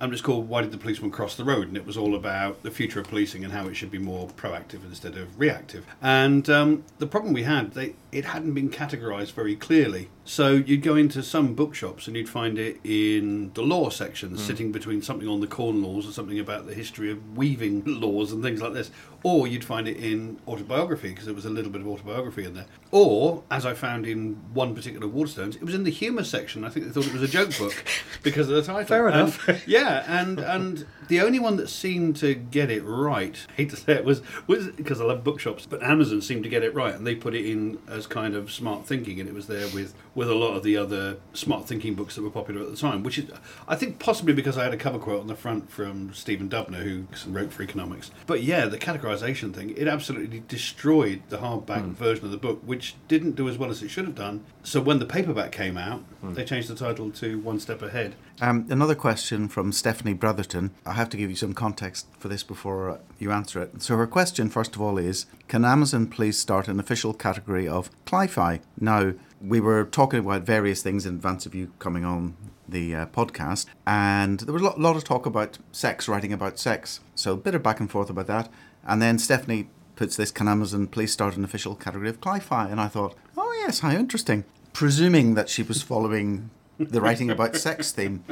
and 0.02 0.12
it's 0.12 0.22
called 0.22 0.50
Why 0.50 0.62
Did 0.62 0.72
the 0.72 0.80
Policeman 0.80 1.12
Cross 1.12 1.36
the 1.36 1.44
Road? 1.44 1.68
And 1.68 1.78
it 1.78 1.86
was 1.86 1.96
all 1.96 2.16
about 2.16 2.64
the 2.64 2.72
future 2.72 3.00
of 3.00 3.08
policing 3.08 3.44
and 3.44 3.54
how 3.54 3.68
it 3.68 3.76
should 3.76 3.92
be 3.92 4.00
more 4.00 4.28
proactive 4.30 4.84
instead 4.84 5.16
of 5.16 5.40
reactive. 5.40 5.86
And 6.02 6.50
um, 6.50 6.84
the 6.98 7.06
problem 7.06 7.34
we 7.34 7.44
had, 7.44 7.74
they, 7.74 7.94
it 8.12 8.26
hadn't 8.26 8.54
been 8.54 8.72
categorized 8.72 9.34
very 9.34 9.56
clearly. 9.56 10.10
So 10.24 10.52
you'd 10.52 10.84
go 10.84 10.96
into 10.96 11.24
some 11.24 11.56
bookshops 11.56 12.08
and 12.08 12.16
you'd 12.16 12.30
find 12.30 12.60
it 12.60 12.80
in 12.84 13.52
the 13.54 13.64
law 13.64 13.90
section, 13.90 14.32
mm. 14.32 14.38
sitting 14.38 14.72
between 14.72 15.02
something 15.02 15.28
on 15.28 15.40
the 15.40 15.48
corn 15.48 15.82
laws 15.82 16.06
and 16.06 16.14
something 16.14 16.40
about 16.40 16.68
the 16.68 16.74
history 16.76 17.12
of 17.12 17.36
weaving 17.36 17.84
laws 17.86 18.32
and 18.32 18.44
things 18.44 18.62
like 18.62 18.74
this. 18.74 18.92
Or 19.24 19.48
you'd 19.48 19.64
find 19.64 19.88
it 19.88 19.98
in 19.98 20.40
autobiography 20.48 21.10
because 21.10 21.26
there 21.26 21.36
was 21.36 21.46
a 21.46 21.50
little 21.50 21.72
bit 21.72 21.82
of 21.82 21.88
autobiography 21.88 22.44
in 22.44 22.56
there. 22.56 22.66
Or, 22.90 23.44
as 23.52 23.68
I 23.68 23.76
found 23.76 24.08
in 24.08 24.34
one 24.54 24.74
particular 24.74 25.08
Waterstones, 25.08 25.56
it 25.56 25.64
was 25.64 25.76
in 25.76 25.84
the 25.84 25.92
humour 25.92 26.24
section. 26.24 26.64
I 26.64 26.70
think 26.70 26.88
they 26.88 26.92
thought 26.92 27.06
it 27.06 27.14
was 27.14 27.22
a 27.22 27.28
joke 27.28 27.56
book 27.58 27.86
because 28.24 28.50
of 28.50 28.56
the 28.56 28.64
title. 28.64 28.86
Fair 28.86 29.08
enough. 29.08 29.48
And, 29.48 29.62
yeah, 29.68 30.06
and 30.08 30.40
and 30.40 30.88
the 31.08 31.22
only 31.22 31.40
one 31.40 31.58
that 31.58 31.70
seemed 31.70 32.16
to 32.18 32.34
get 32.34 32.72
it 32.72 32.84
right, 32.84 33.46
I 33.50 33.54
hate 33.54 33.70
to 33.72 33.76
say 33.76 33.94
it, 33.94 34.06
was 34.06 34.22
was 34.48 34.70
because 34.70 35.00
I 35.00 35.04
love 35.04 35.24
bookshops, 35.24 35.68
but 35.70 35.84
Amazon 35.84 36.22
seemed 36.22 36.44
to 36.44 36.50
get 36.50 36.64
it 36.64 36.74
right, 36.74 36.96
and 36.96 37.06
they 37.06 37.16
put 37.16 37.36
it 37.36 37.46
in 37.46 37.78
as 37.88 38.08
kind 38.08 38.34
of 38.34 38.52
smart 38.52 38.88
thinking, 38.88 39.20
and 39.20 39.30
it 39.30 39.36
was 39.36 39.46
there 39.46 39.68
with 39.68 39.94
with 40.14 40.30
a 40.30 40.36
lot 40.36 40.56
of 40.56 40.64
the 40.64 40.76
other 40.78 41.18
smart 41.34 41.68
thinking 41.68 41.96
books 41.96 42.16
that 42.16 42.22
were 42.22 42.30
popular 42.30 42.62
at 42.62 42.70
the 42.70 42.78
time. 42.78 43.04
Which 43.04 43.18
is, 43.18 43.32
I 43.68 43.76
think, 43.76 44.00
possibly 44.00 44.34
because 44.34 44.58
I 44.58 44.64
had 44.64 44.74
a 44.74 44.78
cover 44.78 45.00
quote 45.00 45.22
on 45.22 45.28
the 45.28 45.36
front 45.36 45.72
from 45.72 46.14
Stephen 46.14 46.50
Dubner, 46.50 46.84
who 46.84 47.08
wrote 47.32 47.50
Freakonomics. 47.50 48.12
But 48.28 48.44
yeah, 48.44 48.66
the 48.66 48.78
categorization 48.78 49.54
thing, 49.54 49.76
it 49.78 49.88
absolutely 49.88 50.44
destroyed 50.48 51.22
the 51.30 51.38
hardback 51.38 51.84
mm. 51.84 51.94
version 51.94 52.26
of 52.26 52.32
the 52.32 52.38
book, 52.38 52.62
which 52.66 52.96
didn't 53.08 53.36
do 53.36 53.48
as 53.48 53.58
well 53.58 53.70
as 53.70 53.82
it 53.82 53.90
should 53.90 54.06
have 54.06 54.16
done. 54.16 54.44
So 54.64 54.82
when 54.82 55.00
the 55.00 55.06
paperback 55.06 55.52
came 55.52 55.78
out, 55.78 56.04
mm. 56.24 56.36
they 56.36 56.44
changed 56.44 56.68
the 56.68 56.76
title 56.76 57.12
to 57.12 57.40
One 57.40 57.60
Step 57.60 57.82
Ahead. 57.82 58.16
Um, 58.42 58.66
another 58.70 58.96
question 58.96 59.48
from 59.48 59.72
Stephanie 59.72 60.14
Brotherton. 60.14 60.72
I 60.86 60.94
have 60.94 61.10
to 61.10 61.18
give 61.18 61.30
you 61.30 61.36
some 61.36 61.54
context 61.54 62.08
for 62.20 62.28
this 62.28 62.44
before 62.44 63.00
you 63.20 63.32
answer 63.32 63.62
it. 63.62 63.82
So 63.82 63.96
her 63.98 64.08
question, 64.08 64.50
first 64.50 64.76
of 64.76 64.82
all, 64.82 64.98
is: 64.98 65.26
Can 65.48 65.64
Amazon 65.64 66.08
please 66.08 66.38
start 66.38 66.68
an 66.68 66.80
official 66.80 67.14
category 67.14 67.68
of 67.68 67.90
Cli-Fi? 68.06 68.62
Now, 68.80 69.14
we 69.44 69.60
were 69.60 69.86
talking 69.86 70.20
about 70.20 70.44
various 70.44 70.82
things 70.82 71.06
in 71.06 71.16
advance 71.16 71.46
of 71.46 71.56
you 71.56 71.72
coming 71.80 72.06
on 72.06 72.36
the 72.68 72.96
uh, 72.96 73.06
podcast, 73.08 73.66
and 73.86 74.40
there 74.42 74.54
was 74.54 74.62
a 74.62 74.66
lot, 74.66 74.80
lot, 74.80 74.96
of 74.96 75.04
talk 75.04 75.26
about 75.26 75.58
sex, 75.72 76.08
writing 76.08 76.32
about 76.32 76.60
sex. 76.60 77.00
So 77.16 77.34
a 77.34 77.38
bit 77.38 77.56
of 77.56 77.64
back 77.64 77.80
and 77.80 77.90
forth 77.90 78.10
about 78.10 78.28
that. 78.28 78.50
And 78.86 79.02
then 79.02 79.20
Stephanie 79.20 79.70
puts 79.96 80.16
this, 80.16 80.32
can 80.32 80.48
Amazon 80.48 80.88
please 80.88 81.12
start 81.12 81.36
an 81.36 81.44
official 81.44 81.76
category 81.76 82.10
of 82.10 82.22
Cli-Fi? 82.22 82.70
And 82.70 82.80
I 82.80 82.88
thought, 82.88 83.16
oh 83.38 83.54
yes, 83.66 83.80
how 83.80 83.92
interesting. 83.92 84.46
Presuming 84.74 85.36
that 85.36 85.50
she 85.50 85.64
was 85.64 85.82
following 85.82 86.50
the 86.80 87.02
writing 87.02 87.30
about 87.30 87.56
sex 87.56 87.92
theme. 87.92 88.24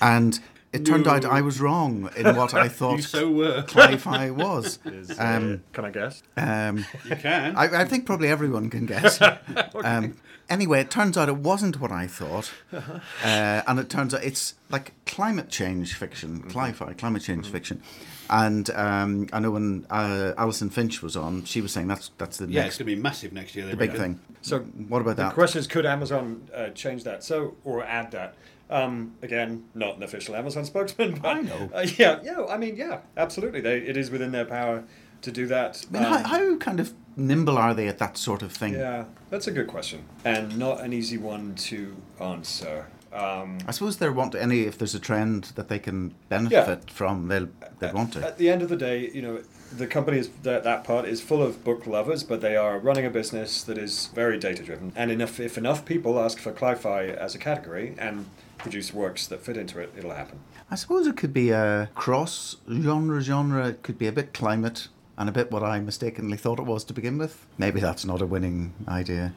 And 0.00 0.40
it 0.76 0.86
turned 0.86 1.06
out 1.06 1.24
I 1.24 1.40
was 1.40 1.60
wrong 1.60 2.10
in 2.16 2.36
what 2.36 2.54
I 2.54 2.68
thought 2.80 3.02
so 3.02 3.30
were. 3.30 3.62
Cli-Fi 3.66 4.30
was. 4.30 4.78
Is, 4.84 5.18
um, 5.18 5.54
uh, 5.54 5.72
can 5.72 5.84
I 5.84 5.90
guess? 5.90 6.22
Um, 6.36 6.84
you 7.08 7.16
can. 7.16 7.56
I, 7.56 7.82
I, 7.82 7.84
think 7.84 8.06
probably 8.06 8.28
everyone 8.28 8.70
can 8.70 8.86
guess. 8.86 9.20
okay. 9.20 9.68
um, 9.74 10.16
anyway, 10.48 10.80
it 10.80 10.90
turns 10.90 11.16
out 11.16 11.28
it 11.28 11.36
wasn't 11.36 11.80
what 11.80 11.90
I 11.90 12.06
thought, 12.06 12.52
uh-huh. 12.72 13.00
uh, 13.24 13.62
and 13.66 13.78
it 13.78 13.88
turns 13.88 14.14
out 14.14 14.22
it's 14.22 14.54
like 14.70 14.92
climate 15.06 15.48
change 15.48 15.94
fiction, 15.94 16.38
mm-hmm. 16.38 16.50
Cli-Fi, 16.50 16.92
climate 16.94 17.22
change 17.22 17.44
mm-hmm. 17.44 17.52
fiction. 17.52 17.82
And 18.28 18.68
um, 18.70 19.28
I 19.32 19.38
know 19.38 19.52
when 19.52 19.86
uh, 19.88 20.32
Alison 20.36 20.68
Finch 20.68 21.00
was 21.00 21.16
on, 21.16 21.44
she 21.44 21.60
was 21.60 21.72
saying 21.72 21.86
that's 21.86 22.10
that's 22.18 22.38
the 22.38 22.46
next 22.46 22.54
yeah, 22.54 22.62
next, 22.62 22.74
it's 22.74 22.78
going 22.78 22.90
to 22.90 22.96
be 22.96 23.02
massive 23.02 23.32
next 23.32 23.54
year. 23.54 23.66
The 23.66 23.76
big 23.76 23.94
thing. 23.94 24.18
So 24.42 24.60
what 24.60 25.00
about 25.00 25.16
the 25.16 25.22
that? 25.22 25.28
The 25.30 25.34
question 25.34 25.60
is, 25.60 25.66
could 25.66 25.86
Amazon 25.86 26.48
uh, 26.52 26.70
change 26.70 27.04
that? 27.04 27.22
So 27.22 27.56
or 27.64 27.84
add 27.84 28.10
that? 28.12 28.34
Um, 28.68 29.14
again, 29.22 29.64
not 29.74 29.96
an 29.96 30.02
official 30.02 30.34
Amazon 30.34 30.64
spokesman, 30.64 31.14
but 31.22 31.36
I 31.36 31.40
know. 31.42 31.70
Uh, 31.72 31.86
yeah, 31.96 32.20
yeah. 32.22 32.44
I 32.48 32.56
mean, 32.56 32.76
yeah, 32.76 33.00
absolutely. 33.16 33.60
They, 33.60 33.78
it 33.78 33.96
is 33.96 34.10
within 34.10 34.32
their 34.32 34.44
power 34.44 34.84
to 35.22 35.30
do 35.30 35.46
that. 35.46 35.84
I 35.88 35.92
mean, 35.92 36.04
um, 36.04 36.12
how, 36.12 36.28
how 36.28 36.56
kind 36.56 36.80
of 36.80 36.92
nimble 37.16 37.58
are 37.58 37.74
they 37.74 37.86
at 37.88 37.98
that 37.98 38.18
sort 38.18 38.42
of 38.42 38.52
thing? 38.52 38.74
Yeah, 38.74 39.04
that's 39.30 39.46
a 39.46 39.52
good 39.52 39.68
question, 39.68 40.04
and 40.24 40.58
not 40.58 40.80
an 40.80 40.92
easy 40.92 41.16
one 41.16 41.54
to 41.54 41.96
answer. 42.20 42.86
Um, 43.12 43.58
I 43.66 43.70
suppose 43.70 43.96
they're 43.96 44.12
want 44.12 44.34
any 44.34 44.62
if 44.62 44.76
there's 44.76 44.94
a 44.94 45.00
trend 45.00 45.44
that 45.54 45.68
they 45.68 45.78
can 45.78 46.14
benefit 46.28 46.90
from, 46.90 47.28
they'll 47.28 47.48
they 47.78 47.90
want 47.92 48.12
to. 48.14 48.26
At 48.26 48.36
the 48.36 48.50
end 48.50 48.62
of 48.62 48.68
the 48.68 48.76
day, 48.76 49.10
you 49.10 49.22
know, 49.22 49.40
the 49.72 49.86
company 49.86 50.18
is 50.18 50.28
that 50.42 50.64
that 50.64 50.84
part 50.84 51.06
is 51.06 51.22
full 51.22 51.42
of 51.42 51.64
book 51.64 51.86
lovers, 51.86 52.24
but 52.24 52.40
they 52.40 52.56
are 52.56 52.78
running 52.78 53.06
a 53.06 53.10
business 53.10 53.62
that 53.62 53.78
is 53.78 54.08
very 54.08 54.38
data 54.38 54.62
driven. 54.62 54.92
And 54.94 55.10
enough 55.10 55.40
if 55.40 55.56
enough 55.56 55.84
people 55.84 56.18
ask 56.20 56.38
for 56.38 56.52
cli-fi 56.52 57.06
as 57.06 57.34
a 57.34 57.38
category 57.38 57.94
and 57.96 58.26
produce 58.66 58.92
works 58.92 59.26
that 59.28 59.42
fit 59.42 59.56
into 59.56 59.78
it, 59.78 59.92
it'll 59.96 60.12
happen. 60.12 60.40
I 60.70 60.74
suppose 60.74 61.06
it 61.06 61.16
could 61.16 61.32
be 61.32 61.50
a 61.50 61.88
cross 61.94 62.56
genre 62.68 63.20
genre. 63.20 63.68
It 63.68 63.82
could 63.82 63.98
be 63.98 64.06
a 64.06 64.12
bit 64.12 64.34
climate 64.34 64.88
and 65.16 65.28
a 65.28 65.32
bit 65.32 65.50
what 65.50 65.62
I 65.62 65.78
mistakenly 65.80 66.36
thought 66.36 66.58
it 66.58 66.66
was 66.66 66.84
to 66.84 66.92
begin 66.92 67.18
with. 67.18 67.46
Maybe 67.58 67.80
that's 67.80 68.04
not 68.04 68.20
a 68.20 68.26
winning 68.26 68.74
idea. 68.88 69.32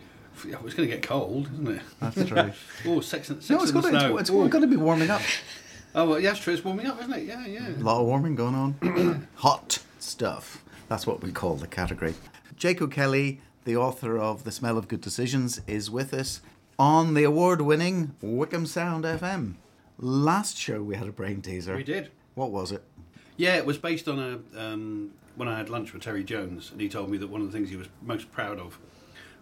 Yeah, 0.46 0.56
it's 0.64 0.74
going 0.74 0.90
to 0.90 0.96
get 0.96 1.04
cold, 1.04 1.50
isn't 1.54 1.68
it? 1.68 1.82
That's 2.00 2.26
true. 2.26 2.52
oh, 2.88 3.02
sex 3.02 3.30
and, 3.30 3.44
sex 3.44 3.50
no, 3.50 3.62
it's 3.62 3.72
and 3.72 3.82
going 3.82 3.94
to 3.94 4.18
it's, 4.18 4.30
Ooh. 4.30 4.48
going 4.48 4.62
to 4.62 4.68
be 4.68 4.78
warming 4.78 5.10
up. 5.10 5.22
Oh, 5.96 6.08
well, 6.08 6.20
yeah, 6.20 6.30
it's 6.30 6.40
true. 6.40 6.54
It's 6.54 6.64
warming 6.64 6.86
up, 6.86 7.00
isn't 7.00 7.12
it? 7.12 7.24
Yeah, 7.24 7.48
yeah. 7.48 7.68
A 7.70 7.82
lot 7.82 8.00
of 8.00 8.06
warming 8.06 8.36
going 8.36 8.54
on. 8.54 9.28
Hot 9.38 9.80
stuff. 9.98 10.64
That's 10.88 11.08
what 11.08 11.24
we 11.24 11.32
call 11.32 11.56
the 11.56 11.66
category. 11.66 12.14
Jake 12.56 12.80
O'Kelly, 12.80 13.42
the 13.66 13.76
author 13.76 14.20
of 14.20 14.44
The 14.44 14.52
Smell 14.52 14.78
of 14.78 14.88
Good 14.88 15.02
Decisions, 15.02 15.62
is 15.66 15.90
with 15.90 16.14
us 16.14 16.42
on 16.80 17.14
the 17.14 17.26
award 17.26 17.60
winning 17.60 18.16
Wycombe 18.22 18.66
Sound 18.66 19.04
FM. 19.04 19.56
Last 19.98 20.58
show 20.58 20.82
we 20.82 20.96
had 20.96 21.10
a 21.10 21.12
brain 21.12 21.42
teaser. 21.42 21.76
We 21.76 21.84
did. 21.84 22.10
What 22.36 22.52
was 22.52 22.72
it? 22.72 22.82
Yeah, 23.36 23.58
it 23.58 23.66
was 23.66 23.78
based 23.78 24.08
on 24.08 24.18
a 24.18 24.60
um, 24.60 25.12
when 25.36 25.50
I 25.50 25.58
had 25.58 25.70
lunch 25.70 25.92
with 25.92 26.02
Terry 26.02 26.24
Jones, 26.24 26.72
and 26.72 26.80
he 26.80 26.88
told 26.88 27.10
me 27.10 27.18
that 27.18 27.28
one 27.28 27.42
of 27.42 27.52
the 27.52 27.58
things 27.58 27.70
he 27.70 27.76
was 27.76 27.90
most 28.02 28.32
proud 28.32 28.60
of 28.60 28.80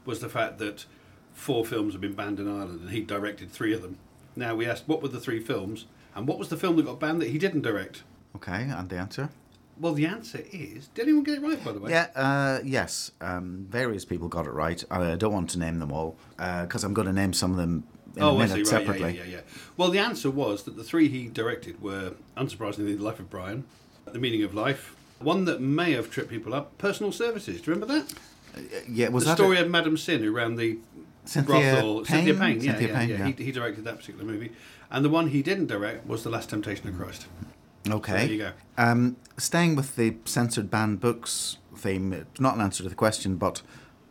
was 0.04 0.20
the 0.20 0.30
fact 0.30 0.58
that 0.58 0.86
four 1.34 1.64
films 1.64 1.94
had 1.94 2.02
been 2.02 2.14
banned 2.14 2.40
in 2.40 2.48
Ireland, 2.48 2.82
and 2.82 2.90
he 2.90 3.02
directed 3.02 3.52
three 3.52 3.74
of 3.74 3.84
them. 3.84 4.00
Now 4.36 4.56
we 4.56 4.66
asked 4.66 4.88
what 4.88 5.04
were 5.04 5.08
the 5.08 5.20
three 5.20 5.40
films, 5.40 5.86
and 6.16 6.28
what 6.28 6.40
was 6.40 6.50
the 6.50 6.58
film 6.58 6.76
that 6.78 6.86
got 6.86 7.00
banned 7.00 7.22
that 7.22 7.30
he 7.30 7.38
didn't 7.38 7.62
direct? 7.62 8.02
Okay, 8.36 8.64
and 8.64 8.90
the 8.90 8.98
answer? 8.98 9.30
Well, 9.80 9.94
the 9.94 10.06
answer 10.06 10.44
is. 10.52 10.88
Did 10.88 11.04
anyone 11.04 11.24
get 11.24 11.38
it 11.38 11.42
right, 11.42 11.64
by 11.64 11.72
the 11.72 11.80
way? 11.80 11.92
Yeah, 11.92 12.08
uh, 12.16 12.60
yes. 12.64 13.12
Um, 13.22 13.68
various 13.70 14.06
people 14.06 14.28
got 14.28 14.46
it 14.46 14.52
right. 14.52 14.84
I 14.90 15.16
don't 15.16 15.34
want 15.34 15.50
to 15.52 15.60
name 15.60 15.80
them 15.80 15.92
all 15.92 16.18
because 16.38 16.84
I'm 16.84 16.94
going 16.94 17.08
to 17.08 17.14
name 17.14 17.34
some 17.34 17.52
of 17.52 17.58
them 17.58 17.84
in 18.16 18.24
oh, 18.24 18.30
a 18.30 18.36
I 18.36 18.48
minute 18.48 18.54
see. 18.54 18.60
Right, 18.60 18.68
separately. 18.68 19.18
yeah, 19.18 19.24
yeah, 19.24 19.32
yeah. 19.36 19.42
Well, 19.76 19.90
the 19.90 20.00
answer 20.00 20.32
was 20.32 20.64
that 20.64 20.76
the 20.76 20.84
three 20.84 21.10
he 21.10 21.28
directed 21.28 21.82
were, 21.82 22.14
unsurprisingly, 22.36 22.98
The 22.98 23.04
Life 23.04 23.20
of 23.20 23.30
Brian, 23.30 23.66
The 24.06 24.20
Meaning 24.20 24.44
of 24.44 24.54
Life, 24.54 24.96
one 25.20 25.46
that 25.46 25.62
may 25.62 25.92
have 25.94 26.10
tripped 26.10 26.30
people 26.30 26.54
up, 26.54 26.78
Personal 26.78 27.12
Services. 27.12 27.62
Do 27.62 27.72
you 27.72 27.76
remember 27.76 27.94
that? 28.00 28.14
Yeah, 28.90 29.10
was 29.10 29.24
the 29.26 29.32
that 29.32 29.38
story 29.38 29.58
a- 29.58 29.62
of 29.62 29.70
Madame 29.70 29.98
Sin 29.98 30.24
who 30.24 30.32
ran 30.32 30.56
the 30.56 30.80
Cynthia 31.26 31.74
brothel. 31.74 31.96
Payne? 31.98 32.06
Cynthia 32.06 32.34
Payne, 32.34 32.62
yeah, 32.62 32.72
Cynthia 32.72 32.88
yeah, 32.88 33.00
Payne, 33.00 33.10
yeah. 33.10 33.18
yeah. 33.18 33.32
He, 33.34 33.44
he 33.44 33.52
directed 33.52 33.84
that 33.84 33.98
particular 33.98 34.26
movie. 34.26 34.52
And 34.90 35.04
the 35.04 35.10
one 35.10 35.28
he 35.28 35.44
didn't 35.44 35.68
direct 35.68 36.08
was 36.08 36.24
The 36.24 36.30
Last 36.30 36.50
Temptation 36.50 36.88
of 36.88 36.98
Christ. 36.98 37.28
Okay. 37.92 38.14
there 38.14 38.26
you 38.28 38.38
go. 38.38 38.52
Um, 38.78 39.18
staying 39.38 39.76
with 39.76 39.96
the 39.96 40.16
censored 40.26 40.70
banned 40.70 41.00
books 41.00 41.58
theme, 41.76 42.26
not 42.40 42.56
an 42.56 42.62
answer 42.62 42.84
to 42.84 42.90
the 42.90 42.96
question, 42.96 43.38
but 43.38 43.62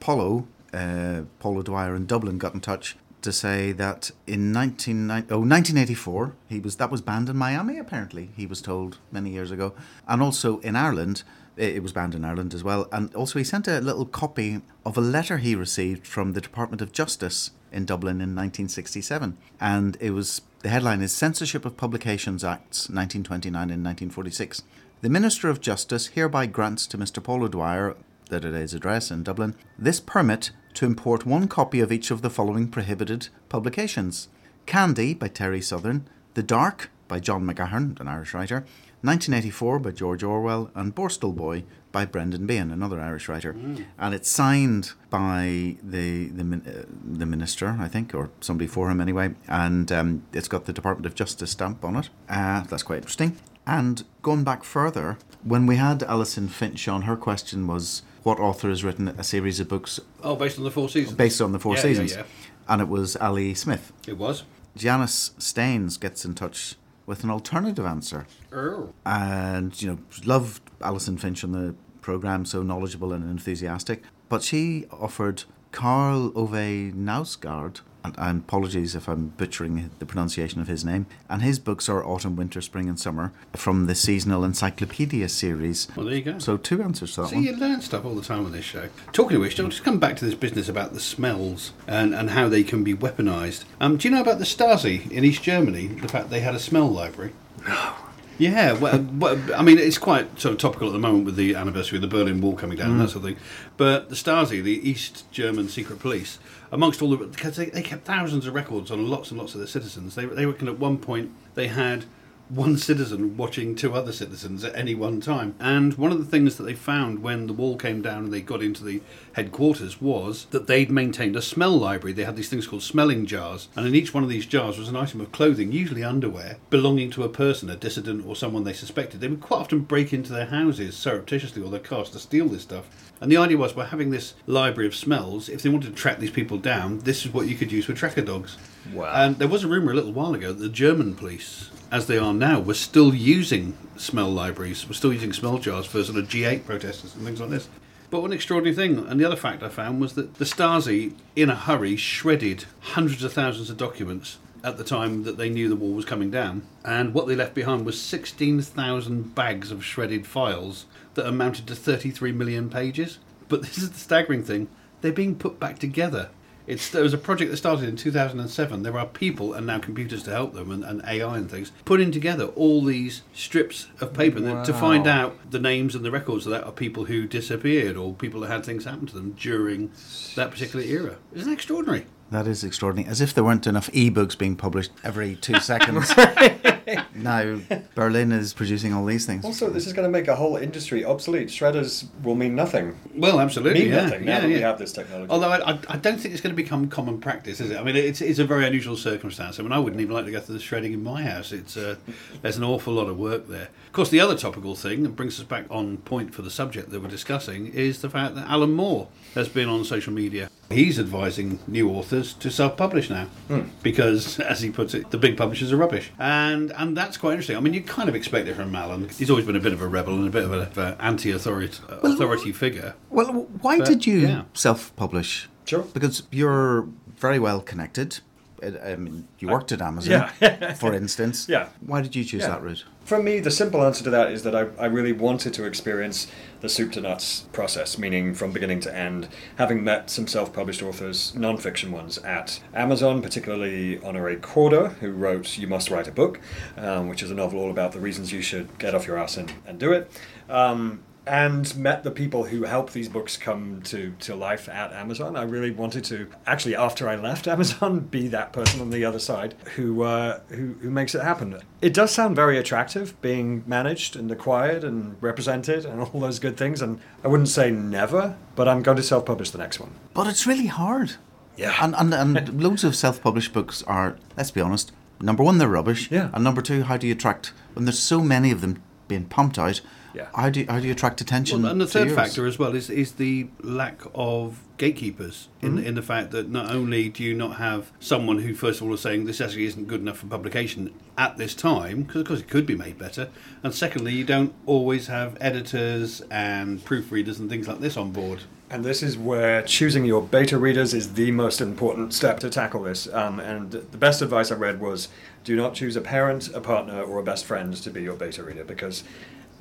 Polo, 0.00 0.46
uh, 0.72 1.22
Dwyer 1.40 1.94
in 1.94 2.06
Dublin 2.06 2.38
got 2.38 2.54
in 2.54 2.60
touch 2.60 2.96
to 3.22 3.32
say 3.32 3.72
that 3.72 4.12
in 4.26 4.52
19, 4.52 5.10
oh, 5.10 5.14
1984, 5.14 6.36
he 6.48 6.60
was 6.60 6.76
that 6.76 6.90
was 6.90 7.00
banned 7.00 7.28
in 7.28 7.36
Miami, 7.36 7.78
apparently, 7.78 8.30
he 8.36 8.46
was 8.46 8.62
told 8.62 8.98
many 9.10 9.30
years 9.30 9.50
ago. 9.50 9.74
And 10.06 10.22
also 10.22 10.60
in 10.60 10.76
Ireland, 10.76 11.24
it 11.56 11.82
was 11.82 11.92
banned 11.92 12.14
in 12.14 12.24
Ireland 12.24 12.54
as 12.54 12.62
well. 12.62 12.86
And 12.92 13.14
also, 13.14 13.38
he 13.38 13.44
sent 13.44 13.66
a 13.66 13.80
little 13.80 14.04
copy 14.04 14.60
of 14.84 14.96
a 14.96 15.00
letter 15.00 15.38
he 15.38 15.54
received 15.54 16.06
from 16.06 16.32
the 16.32 16.40
Department 16.40 16.82
of 16.82 16.92
Justice 16.92 17.50
in 17.72 17.84
Dublin 17.84 18.16
in 18.16 18.34
1967. 18.34 19.36
And 19.60 19.96
it 20.00 20.10
was 20.10 20.42
the 20.66 20.72
headline 20.72 21.00
is 21.00 21.12
Censorship 21.12 21.64
of 21.64 21.76
Publications 21.76 22.42
Acts 22.42 22.88
1929 22.88 23.54
and 23.70 23.84
1946. 23.84 24.64
The 25.00 25.08
Minister 25.08 25.48
of 25.48 25.60
Justice 25.60 26.08
hereby 26.08 26.46
grants 26.46 26.88
to 26.88 26.98
Mr. 26.98 27.22
Paul 27.22 27.44
O'Dwyer, 27.44 27.94
it 28.32 28.44
is 28.44 28.74
address 28.74 29.12
in 29.12 29.22
Dublin, 29.22 29.54
this 29.78 30.00
permit 30.00 30.50
to 30.74 30.84
import 30.84 31.24
one 31.24 31.46
copy 31.46 31.78
of 31.78 31.92
each 31.92 32.10
of 32.10 32.20
the 32.20 32.30
following 32.30 32.66
prohibited 32.66 33.28
publications 33.48 34.26
Candy 34.66 35.14
by 35.14 35.28
Terry 35.28 35.60
Southern, 35.60 36.08
The 36.34 36.42
Dark 36.42 36.90
by 37.06 37.20
John 37.20 37.46
McGahern, 37.46 38.00
an 38.00 38.08
Irish 38.08 38.34
writer, 38.34 38.64
1984 39.06 39.78
by 39.78 39.90
George 39.92 40.22
Orwell, 40.22 40.70
and 40.74 40.94
Borstal 40.94 41.34
Boy 41.34 41.64
by 41.92 42.04
Brendan 42.04 42.46
Behan, 42.46 42.70
another 42.70 43.00
Irish 43.00 43.28
writer. 43.28 43.56
And 43.98 44.14
it's 44.14 44.28
signed 44.28 44.92
by 45.08 45.76
the 45.82 46.26
the, 46.28 46.42
uh, 46.56 46.84
the 47.18 47.24
minister, 47.26 47.76
I 47.80 47.88
think, 47.88 48.14
or 48.14 48.30
somebody 48.40 48.66
for 48.68 48.90
him 48.90 49.00
anyway. 49.00 49.34
And 49.48 49.90
um, 49.92 50.22
it's 50.32 50.48
got 50.48 50.66
the 50.66 50.72
Department 50.72 51.06
of 51.06 51.14
Justice 51.14 51.52
stamp 51.52 51.84
on 51.84 51.96
it. 51.96 52.10
Uh, 52.28 52.62
that's 52.64 52.82
quite 52.82 52.96
interesting. 52.98 53.36
And 53.66 54.04
going 54.22 54.44
back 54.44 54.62
further, 54.64 55.18
when 55.42 55.66
we 55.66 55.76
had 55.76 56.02
Alison 56.02 56.48
Finch 56.48 56.86
on, 56.88 57.02
her 57.02 57.16
question 57.16 57.66
was 57.66 58.02
what 58.22 58.38
author 58.38 58.68
has 58.68 58.84
written 58.84 59.08
a 59.08 59.24
series 59.24 59.58
of 59.60 59.68
books 59.68 59.98
Oh, 60.22 60.36
based 60.36 60.58
on 60.58 60.64
the 60.64 60.70
Four 60.70 60.88
Seasons. 60.88 61.16
based 61.16 61.40
on 61.40 61.52
the 61.52 61.58
Four 61.58 61.74
Yeah, 61.74 61.78
yeah, 61.78 61.82
Seasons? 61.82 62.12
yeah. 62.12 62.22
And 62.68 62.80
it 62.82 62.88
was 62.88 63.16
Ali 63.16 63.54
Smith. 63.54 63.92
It 64.06 64.18
was. 64.18 64.42
Janice 64.76 65.30
Staines 65.38 65.96
gets 65.96 66.24
in 66.24 66.34
touch 66.34 66.74
with 67.06 67.24
an 67.24 67.30
alternative 67.30 67.86
answer. 67.86 68.26
Oh. 68.52 68.92
And, 69.04 69.80
you 69.80 69.88
know, 69.88 69.98
loved 70.24 70.60
Alison 70.82 71.16
Finch 71.16 71.42
on 71.44 71.52
the 71.52 71.74
programme, 72.00 72.44
so 72.44 72.62
knowledgeable 72.62 73.12
and 73.12 73.28
enthusiastic. 73.30 74.02
But 74.28 74.42
she 74.42 74.86
offered 74.90 75.44
Karl 75.72 76.32
Ove 76.34 76.92
Knausgaard, 76.92 77.80
and, 78.06 78.14
and 78.18 78.40
apologies 78.42 78.94
if 78.94 79.08
I'm 79.08 79.28
butchering 79.36 79.90
the 79.98 80.06
pronunciation 80.06 80.60
of 80.60 80.68
his 80.68 80.84
name, 80.84 81.06
and 81.28 81.42
his 81.42 81.58
books 81.58 81.88
are 81.88 82.04
Autumn, 82.04 82.36
Winter, 82.36 82.60
Spring, 82.60 82.88
and 82.88 82.98
Summer 82.98 83.32
from 83.54 83.86
the 83.86 83.94
Seasonal 83.94 84.44
Encyclopedia 84.44 85.28
series. 85.28 85.88
Well, 85.96 86.06
there 86.06 86.14
you 86.14 86.22
go. 86.22 86.38
So 86.38 86.56
two 86.56 86.82
answers 86.82 87.14
to 87.14 87.22
that 87.22 87.28
See, 87.28 87.36
one. 87.36 87.44
you 87.44 87.56
learn 87.56 87.80
stuff 87.80 88.04
all 88.04 88.14
the 88.14 88.22
time 88.22 88.46
on 88.46 88.52
this 88.52 88.64
show. 88.64 88.88
Talking 89.12 89.36
of 89.36 89.42
which, 89.42 89.58
I'll 89.58 89.68
just 89.68 89.84
come 89.84 89.98
back 89.98 90.16
to 90.16 90.24
this 90.24 90.34
business 90.34 90.68
about 90.68 90.92
the 90.94 91.00
smells 91.00 91.72
and, 91.86 92.14
and 92.14 92.30
how 92.30 92.48
they 92.48 92.62
can 92.62 92.84
be 92.84 92.94
weaponised. 92.94 93.64
Um, 93.80 93.96
do 93.96 94.08
you 94.08 94.14
know 94.14 94.22
about 94.22 94.38
the 94.38 94.44
Stasi 94.44 95.10
in 95.10 95.24
East 95.24 95.42
Germany? 95.42 95.88
The 95.88 96.08
fact 96.08 96.30
they 96.30 96.40
had 96.40 96.54
a 96.54 96.60
smell 96.60 96.88
library? 96.88 97.32
No. 97.66 97.94
Yeah, 98.38 98.74
well, 98.74 99.06
well, 99.14 99.40
I 99.56 99.62
mean, 99.62 99.78
it's 99.78 99.96
quite 99.96 100.38
sort 100.38 100.52
of 100.52 100.58
topical 100.60 100.88
at 100.88 100.92
the 100.92 100.98
moment 100.98 101.24
with 101.24 101.36
the 101.36 101.54
anniversary 101.54 101.96
of 101.96 102.02
the 102.02 102.08
Berlin 102.08 102.42
Wall 102.42 102.54
coming 102.54 102.76
down 102.76 102.90
and 102.90 103.00
that 103.00 103.08
sort 103.08 103.24
of 103.24 103.30
thing. 103.30 103.42
But 103.78 104.10
the 104.10 104.14
Stasi, 104.14 104.62
the 104.62 104.86
East 104.88 105.24
German 105.30 105.70
secret 105.70 106.00
police, 106.00 106.38
amongst 106.72 107.02
all 107.02 107.10
the 107.10 107.16
because 107.16 107.56
they, 107.56 107.66
they 107.66 107.82
kept 107.82 108.04
thousands 108.04 108.46
of 108.46 108.54
records 108.54 108.90
on 108.90 109.08
lots 109.08 109.30
and 109.30 109.38
lots 109.38 109.54
of 109.54 109.60
their 109.60 109.68
citizens. 109.68 110.14
They 110.14 110.26
they 110.26 110.46
reckon 110.46 110.68
at 110.68 110.78
one 110.78 110.98
point 110.98 111.32
they 111.54 111.68
had 111.68 112.04
one 112.48 112.76
citizen 112.76 113.36
watching 113.36 113.74
two 113.74 113.92
other 113.94 114.12
citizens 114.12 114.64
at 114.64 114.76
any 114.76 114.94
one 114.94 115.20
time. 115.20 115.54
And 115.58 115.94
one 115.94 116.12
of 116.12 116.18
the 116.18 116.24
things 116.24 116.56
that 116.56 116.62
they 116.62 116.74
found 116.74 117.22
when 117.22 117.46
the 117.46 117.52
wall 117.52 117.76
came 117.76 118.02
down 118.02 118.24
and 118.24 118.32
they 118.32 118.40
got 118.40 118.62
into 118.62 118.84
the 118.84 119.02
headquarters 119.32 120.00
was 120.00 120.46
that 120.50 120.66
they'd 120.66 120.90
maintained 120.90 121.36
a 121.36 121.42
smell 121.42 121.76
library. 121.76 122.12
They 122.12 122.24
had 122.24 122.36
these 122.36 122.48
things 122.48 122.66
called 122.66 122.82
smelling 122.82 123.26
jars, 123.26 123.68
and 123.74 123.86
in 123.86 123.94
each 123.94 124.14
one 124.14 124.22
of 124.22 124.28
these 124.28 124.46
jars 124.46 124.78
was 124.78 124.88
an 124.88 124.96
item 124.96 125.20
of 125.20 125.32
clothing, 125.32 125.72
usually 125.72 126.04
underwear, 126.04 126.58
belonging 126.70 127.10
to 127.12 127.24
a 127.24 127.28
person, 127.28 127.68
a 127.68 127.76
dissident, 127.76 128.26
or 128.26 128.36
someone 128.36 128.64
they 128.64 128.72
suspected. 128.72 129.20
They 129.20 129.28
would 129.28 129.40
quite 129.40 129.60
often 129.60 129.80
break 129.80 130.12
into 130.12 130.32
their 130.32 130.46
houses 130.46 130.96
surreptitiously 130.96 131.62
or 131.62 131.70
their 131.70 131.80
cars 131.80 132.10
to 132.10 132.18
steal 132.18 132.48
this 132.48 132.62
stuff. 132.62 132.88
And 133.20 133.32
the 133.32 133.38
idea 133.38 133.56
was 133.56 133.72
by 133.72 133.86
having 133.86 134.10
this 134.10 134.34
library 134.46 134.86
of 134.86 134.94
smells, 134.94 135.48
if 135.48 135.62
they 135.62 135.70
wanted 135.70 135.88
to 135.88 136.00
track 136.00 136.18
these 136.18 136.30
people 136.30 136.58
down, 136.58 137.00
this 137.00 137.24
is 137.24 137.32
what 137.32 137.48
you 137.48 137.56
could 137.56 137.72
use 137.72 137.86
for 137.86 137.94
tracker 137.94 138.22
dogs. 138.22 138.56
Wow. 138.92 139.12
And 139.14 139.38
there 139.38 139.48
was 139.48 139.64
a 139.64 139.68
rumour 139.68 139.92
a 139.92 139.94
little 139.94 140.12
while 140.12 140.34
ago 140.34 140.52
that 140.52 140.62
the 140.62 140.68
German 140.68 141.14
police, 141.14 141.70
as 141.90 142.06
they 142.06 142.18
are 142.18 142.34
now, 142.34 142.60
were 142.60 142.74
still 142.74 143.14
using 143.14 143.76
smell 143.96 144.30
libraries, 144.30 144.86
were 144.88 144.94
still 144.94 145.12
using 145.12 145.32
smell 145.32 145.58
jars 145.58 145.86
for 145.86 146.02
sort 146.02 146.18
of 146.18 146.28
G8 146.28 146.64
protesters 146.64 147.14
and 147.14 147.24
things 147.24 147.40
like 147.40 147.50
this. 147.50 147.68
But 148.10 148.22
one 148.22 148.32
extraordinary 148.32 148.76
thing, 148.76 149.06
and 149.06 149.20
the 149.20 149.24
other 149.24 149.36
fact 149.36 149.62
I 149.62 149.68
found 149.68 150.00
was 150.00 150.14
that 150.14 150.36
the 150.36 150.44
Stasi, 150.44 151.14
in 151.34 151.50
a 151.50 151.56
hurry, 151.56 151.96
shredded 151.96 152.64
hundreds 152.80 153.24
of 153.24 153.32
thousands 153.32 153.68
of 153.68 153.76
documents 153.76 154.38
at 154.62 154.78
the 154.78 154.84
time 154.84 155.24
that 155.24 155.36
they 155.36 155.48
knew 155.48 155.68
the 155.68 155.76
wall 155.76 155.92
was 155.92 156.04
coming 156.04 156.30
down. 156.30 156.66
And 156.84 157.14
what 157.14 157.26
they 157.26 157.36
left 157.36 157.54
behind 157.54 157.84
was 157.84 158.00
16,000 158.00 159.34
bags 159.34 159.70
of 159.70 159.84
shredded 159.84 160.26
files 160.26 160.86
that 161.14 161.26
amounted 161.26 161.66
to 161.68 161.74
33 161.74 162.32
million 162.32 162.70
pages. 162.70 163.18
But 163.48 163.62
this 163.62 163.78
is 163.78 163.90
the 163.90 163.98
staggering 163.98 164.42
thing 164.42 164.68
they're 165.00 165.12
being 165.12 165.36
put 165.36 165.60
back 165.60 165.78
together. 165.78 166.30
It's, 166.66 166.90
there 166.90 167.02
was 167.02 167.14
a 167.14 167.18
project 167.18 167.50
that 167.50 167.56
started 167.56 167.88
in 167.88 167.96
2007. 167.96 168.82
There 168.82 168.98
are 168.98 169.06
people 169.06 169.52
and 169.52 169.66
now 169.66 169.78
computers 169.78 170.22
to 170.24 170.30
help 170.30 170.54
them 170.54 170.70
and, 170.70 170.84
and 170.84 171.02
AI 171.06 171.36
and 171.36 171.50
things 171.50 171.72
putting 171.84 172.10
together 172.10 172.46
all 172.46 172.82
these 172.82 173.22
strips 173.32 173.88
of 174.00 174.12
paper 174.12 174.40
to 174.40 174.74
find 174.74 175.06
out 175.06 175.36
the 175.50 175.60
names 175.60 175.94
and 175.94 176.04
the 176.04 176.10
records 176.10 176.46
of 176.46 176.52
that 176.52 176.64
of 176.64 176.76
people 176.76 177.04
who 177.04 177.26
disappeared 177.26 177.96
or 177.96 178.14
people 178.14 178.40
that 178.40 178.48
had 178.50 178.64
things 178.64 178.84
happen 178.84 179.06
to 179.06 179.14
them 179.14 179.32
during 179.32 179.90
that 180.34 180.50
particular 180.50 180.84
era. 180.84 181.16
Isn't 181.32 181.48
that 181.48 181.54
extraordinary? 181.54 182.06
That 182.30 182.48
is 182.48 182.64
extraordinary. 182.64 183.08
As 183.08 183.20
if 183.20 183.32
there 183.32 183.44
weren't 183.44 183.66
enough 183.66 183.90
ebooks 183.92 184.36
being 184.36 184.56
published 184.56 184.90
every 185.04 185.36
two 185.36 185.60
seconds. 185.60 186.12
now 187.14 187.58
Berlin 187.94 188.32
is 188.32 188.52
producing 188.52 188.92
all 188.92 189.04
these 189.04 189.26
things. 189.26 189.44
Also, 189.44 189.70
this 189.70 189.86
is 189.86 189.92
going 189.92 190.06
to 190.06 190.10
make 190.10 190.28
a 190.28 190.36
whole 190.36 190.56
industry 190.56 191.04
obsolete. 191.04 191.48
Shredders 191.48 192.06
will 192.22 192.34
mean 192.34 192.54
nothing. 192.54 192.98
Well, 193.14 193.40
absolutely, 193.40 193.84
Mean 193.84 193.92
yeah, 193.92 194.02
nothing 194.02 194.24
now 194.24 194.34
yeah, 194.34 194.40
that 194.40 194.48
we 194.48 194.60
have 194.60 194.78
this 194.78 194.92
technology. 194.92 195.30
Although 195.30 195.50
I, 195.50 195.72
I, 195.72 195.78
I 195.88 195.96
don't 195.96 196.18
think 196.18 196.34
it's 196.34 196.40
going 196.40 196.54
to 196.54 196.62
become 196.62 196.88
common 196.88 197.20
practice, 197.20 197.60
is 197.60 197.70
it? 197.70 197.78
I 197.78 197.82
mean, 197.82 197.96
it's, 197.96 198.20
it's 198.20 198.38
a 198.38 198.44
very 198.44 198.66
unusual 198.66 198.96
circumstance. 198.96 199.58
I 199.58 199.62
mean, 199.62 199.72
I 199.72 199.78
wouldn't 199.78 200.00
even 200.00 200.14
like 200.14 200.26
to 200.26 200.30
go 200.30 200.40
through 200.40 200.56
the 200.56 200.60
shredding 200.60 200.92
in 200.92 201.02
my 201.02 201.22
house. 201.22 201.52
It's 201.52 201.76
uh, 201.76 201.96
there's 202.42 202.56
an 202.56 202.64
awful 202.64 202.94
lot 202.94 203.08
of 203.08 203.18
work 203.18 203.48
there. 203.48 203.68
Of 203.86 203.92
course, 203.92 204.10
the 204.10 204.20
other 204.20 204.36
topical 204.36 204.74
thing 204.74 205.02
that 205.02 205.10
brings 205.10 205.40
us 205.40 205.46
back 205.46 205.66
on 205.70 205.98
point 205.98 206.34
for 206.34 206.42
the 206.42 206.50
subject 206.50 206.90
that 206.90 207.00
we're 207.02 207.08
discussing 207.08 207.66
is 207.68 208.00
the 208.00 208.10
fact 208.10 208.34
that 208.36 208.48
Alan 208.48 208.72
Moore 208.72 209.08
has 209.34 209.48
been 209.48 209.68
on 209.68 209.84
social 209.84 210.12
media. 210.12 210.50
He's 210.70 210.98
advising 210.98 211.60
new 211.66 211.90
authors 211.90 212.34
to 212.34 212.50
self-publish 212.50 213.08
now 213.08 213.26
hmm. 213.48 213.62
because, 213.82 214.40
as 214.40 214.60
he 214.60 214.70
puts 214.70 214.94
it, 214.94 215.10
the 215.10 215.18
big 215.18 215.36
publishers 215.36 215.72
are 215.72 215.76
rubbish, 215.76 216.10
and 216.18 216.72
and 216.72 216.96
that's 216.96 217.16
quite 217.16 217.32
interesting. 217.32 217.56
I 217.56 217.60
mean, 217.60 217.72
you 217.74 217.82
kind 217.82 218.08
of 218.08 218.14
expect 218.14 218.48
it 218.48 218.54
from 218.54 218.74
Alan. 218.74 219.08
He's 219.08 219.30
always 219.30 219.46
been 219.46 219.56
a 219.56 219.60
bit 219.60 219.72
of 219.72 219.80
a 219.80 219.86
rebel 219.86 220.14
and 220.14 220.26
a 220.26 220.30
bit 220.30 220.44
of 220.44 220.78
an 220.78 220.96
anti-authority 220.98 221.78
authority 222.02 222.52
figure. 222.52 222.94
Well, 223.10 223.46
why 223.60 223.78
But, 223.78 223.88
did 223.88 224.06
you 224.06 224.18
yeah. 224.18 224.42
self-publish? 224.54 225.48
Sure. 225.66 225.82
Because 225.92 226.24
you're 226.30 226.88
very 227.16 227.38
well 227.38 227.60
connected. 227.60 228.20
I 228.62 228.92
I 228.92 228.96
mean, 228.96 229.26
you 229.38 229.48
worked 229.48 229.72
at 229.72 229.80
Amazon, 229.82 230.30
Yeah. 230.40 230.74
for 230.82 230.94
instance. 230.94 231.46
Yeah. 231.48 231.68
Why 231.80 232.00
did 232.02 232.14
you 232.16 232.24
choose 232.24 232.42
Yeah. 232.42 232.48
that 232.50 232.62
route? 232.62 232.84
For 233.04 233.22
me, 233.22 233.38
the 233.40 233.50
simple 233.52 233.84
answer 233.84 234.02
to 234.04 234.10
that 234.10 234.32
is 234.32 234.42
that 234.42 234.54
I, 234.56 234.66
I 234.78 234.86
really 234.86 235.12
wanted 235.12 235.54
to 235.54 235.64
experience 235.64 236.26
the 236.60 236.68
soup 236.68 236.90
to 236.92 237.00
nuts 237.00 237.42
process, 237.52 237.98
meaning 237.98 238.34
from 238.34 238.50
beginning 238.50 238.80
to 238.80 238.92
end, 238.96 239.28
having 239.58 239.84
met 239.84 240.10
some 240.10 240.26
self 240.26 240.52
published 240.52 240.82
authors, 240.82 241.34
non 241.36 241.56
fiction 241.56 241.92
ones, 241.92 242.18
at 242.18 242.60
Amazon, 242.74 243.22
particularly 243.22 243.98
Honorée 243.98 244.40
Corder, 244.40 244.88
who 245.00 245.12
wrote 245.12 245.56
You 245.56 245.68
Must 245.68 245.88
Write 245.90 246.08
a 246.08 246.12
Book, 246.12 246.40
um, 246.76 247.08
which 247.08 247.22
is 247.22 247.30
a 247.30 247.34
novel 247.34 247.60
all 247.60 247.70
about 247.70 247.92
the 247.92 248.00
reasons 248.00 248.32
you 248.32 248.42
should 248.42 248.76
get 248.78 248.94
off 248.94 249.06
your 249.06 249.18
ass 249.18 249.36
and, 249.36 249.52
and 249.66 249.78
do 249.78 249.92
it. 249.92 250.10
Um, 250.48 251.00
and 251.26 251.76
met 251.76 252.04
the 252.04 252.10
people 252.10 252.44
who 252.44 252.62
help 252.62 252.92
these 252.92 253.08
books 253.08 253.36
come 253.36 253.82
to, 253.82 254.14
to 254.20 254.34
life 254.34 254.68
at 254.68 254.92
Amazon. 254.92 255.36
I 255.36 255.42
really 255.42 255.72
wanted 255.72 256.04
to, 256.04 256.28
actually, 256.46 256.76
after 256.76 257.08
I 257.08 257.16
left 257.16 257.48
Amazon, 257.48 258.00
be 258.00 258.28
that 258.28 258.52
person 258.52 258.80
on 258.80 258.90
the 258.90 259.04
other 259.04 259.18
side 259.18 259.54
who, 259.74 260.02
uh, 260.02 260.40
who, 260.48 260.74
who 260.74 260.90
makes 260.90 261.14
it 261.14 261.22
happen. 261.22 261.60
It 261.82 261.92
does 261.92 262.12
sound 262.12 262.36
very 262.36 262.58
attractive 262.58 263.20
being 263.20 263.64
managed 263.66 264.14
and 264.14 264.30
acquired 264.30 264.84
and 264.84 265.16
represented 265.20 265.84
and 265.84 266.00
all 266.00 266.20
those 266.20 266.38
good 266.38 266.56
things. 266.56 266.80
And 266.80 267.00
I 267.24 267.28
wouldn't 267.28 267.48
say 267.48 267.70
never, 267.70 268.36
but 268.54 268.68
I'm 268.68 268.82
going 268.82 268.96
to 268.96 269.02
self 269.02 269.26
publish 269.26 269.50
the 269.50 269.58
next 269.58 269.80
one. 269.80 269.90
But 270.14 270.28
it's 270.28 270.46
really 270.46 270.66
hard. 270.66 271.16
Yeah. 271.56 271.74
And, 271.80 271.94
and, 271.96 272.14
and 272.14 272.62
loads 272.62 272.84
of 272.84 272.94
self 272.94 273.20
published 273.20 273.52
books 273.52 273.82
are, 273.84 274.16
let's 274.36 274.50
be 274.52 274.60
honest, 274.60 274.92
number 275.20 275.42
one, 275.42 275.58
they're 275.58 275.68
rubbish. 275.68 276.10
Yeah. 276.10 276.30
And 276.32 276.44
number 276.44 276.62
two, 276.62 276.84
how 276.84 276.96
do 276.96 277.06
you 277.06 277.14
attract, 277.14 277.52
when 277.74 277.84
there's 277.84 277.98
so 277.98 278.20
many 278.20 278.50
of 278.52 278.60
them 278.60 278.82
being 279.08 279.24
pumped 279.24 279.58
out, 279.58 279.80
Yeah. 280.16 280.28
how, 280.34 280.48
do 280.48 280.60
you, 280.60 280.66
how 280.66 280.80
do 280.80 280.86
you 280.86 280.92
attract 280.92 281.20
attention? 281.20 281.62
Well, 281.62 281.72
and 281.72 281.80
the 281.80 281.84
to 281.84 281.90
third 281.90 282.06
yours? 282.08 282.16
factor 282.16 282.46
as 282.46 282.58
well 282.58 282.74
is 282.74 282.88
is 282.88 283.12
the 283.12 283.48
lack 283.60 284.00
of 284.14 284.62
gatekeepers 284.78 285.48
in 285.60 285.78
in 285.78 285.94
the 285.94 286.02
fact 286.02 286.30
that 286.30 286.48
not 286.48 286.70
only 286.70 287.08
do 287.10 287.22
you 287.22 287.34
not 287.34 287.56
have 287.56 287.92
someone 288.00 288.38
who 288.38 288.54
first 288.54 288.80
of 288.80 288.86
all 288.86 288.94
is 288.94 289.00
saying 289.00 289.26
this 289.26 289.40
actually 289.40 289.66
isn't 289.66 289.86
good 289.88 290.00
enough 290.00 290.18
for 290.18 290.26
publication 290.26 290.92
at 291.16 291.36
this 291.36 291.54
time 291.54 292.02
because 292.02 292.22
of 292.22 292.26
course 292.28 292.40
it 292.40 292.48
could 292.48 292.66
be 292.66 292.74
made 292.74 292.98
better, 292.98 293.28
and 293.62 293.74
secondly 293.74 294.12
you 294.14 294.24
don't 294.24 294.54
always 294.64 295.06
have 295.08 295.36
editors 295.40 296.22
and 296.30 296.82
proofreaders 296.84 297.38
and 297.38 297.50
things 297.50 297.68
like 297.68 297.80
this 297.80 297.96
on 297.96 298.10
board. 298.10 298.42
And 298.68 298.84
this 298.84 299.00
is 299.02 299.16
where 299.16 299.62
choosing 299.62 300.04
your 300.04 300.22
beta 300.22 300.58
readers 300.58 300.92
is 300.92 301.14
the 301.14 301.30
most 301.30 301.60
important 301.60 302.12
step 302.12 302.40
to 302.40 302.50
tackle 302.50 302.82
this. 302.82 303.06
Um, 303.12 303.38
and 303.38 303.70
the 303.70 303.98
best 303.98 304.22
advice 304.22 304.50
I 304.50 304.56
read 304.56 304.80
was 304.80 305.08
do 305.44 305.54
not 305.54 305.74
choose 305.74 305.94
a 305.94 306.00
parent, 306.00 306.52
a 306.52 306.60
partner, 306.60 307.00
or 307.00 307.20
a 307.20 307.22
best 307.22 307.44
friend 307.44 307.72
to 307.74 307.90
be 307.90 308.02
your 308.02 308.16
beta 308.16 308.42
reader 308.42 308.64
because, 308.64 309.04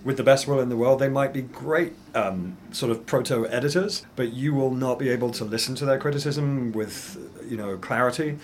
with 0.06 0.18
the 0.18 0.24
best 0.24 0.48
will 0.48 0.60
in 0.60 0.70
the 0.70 0.78
world, 0.78 1.00
they 1.00 1.10
might 1.10 1.34
be 1.34 1.42
great 1.42 1.94
um, 2.14 2.56
sort 2.72 2.92
of 2.92 3.06
proto 3.08 3.48
editors, 3.48 4.06
but 4.16 4.32
you 4.32 4.54
will 4.54 4.72
not 4.72 5.00
be 5.00 5.10
able 5.10 5.32
to 5.32 5.44
listen 5.44 5.74
to 5.76 5.86
their 5.86 5.98
criticism 5.98 6.72
with 6.72 7.18
you 7.44 7.58
know 7.58 7.76
clarity 7.78 8.38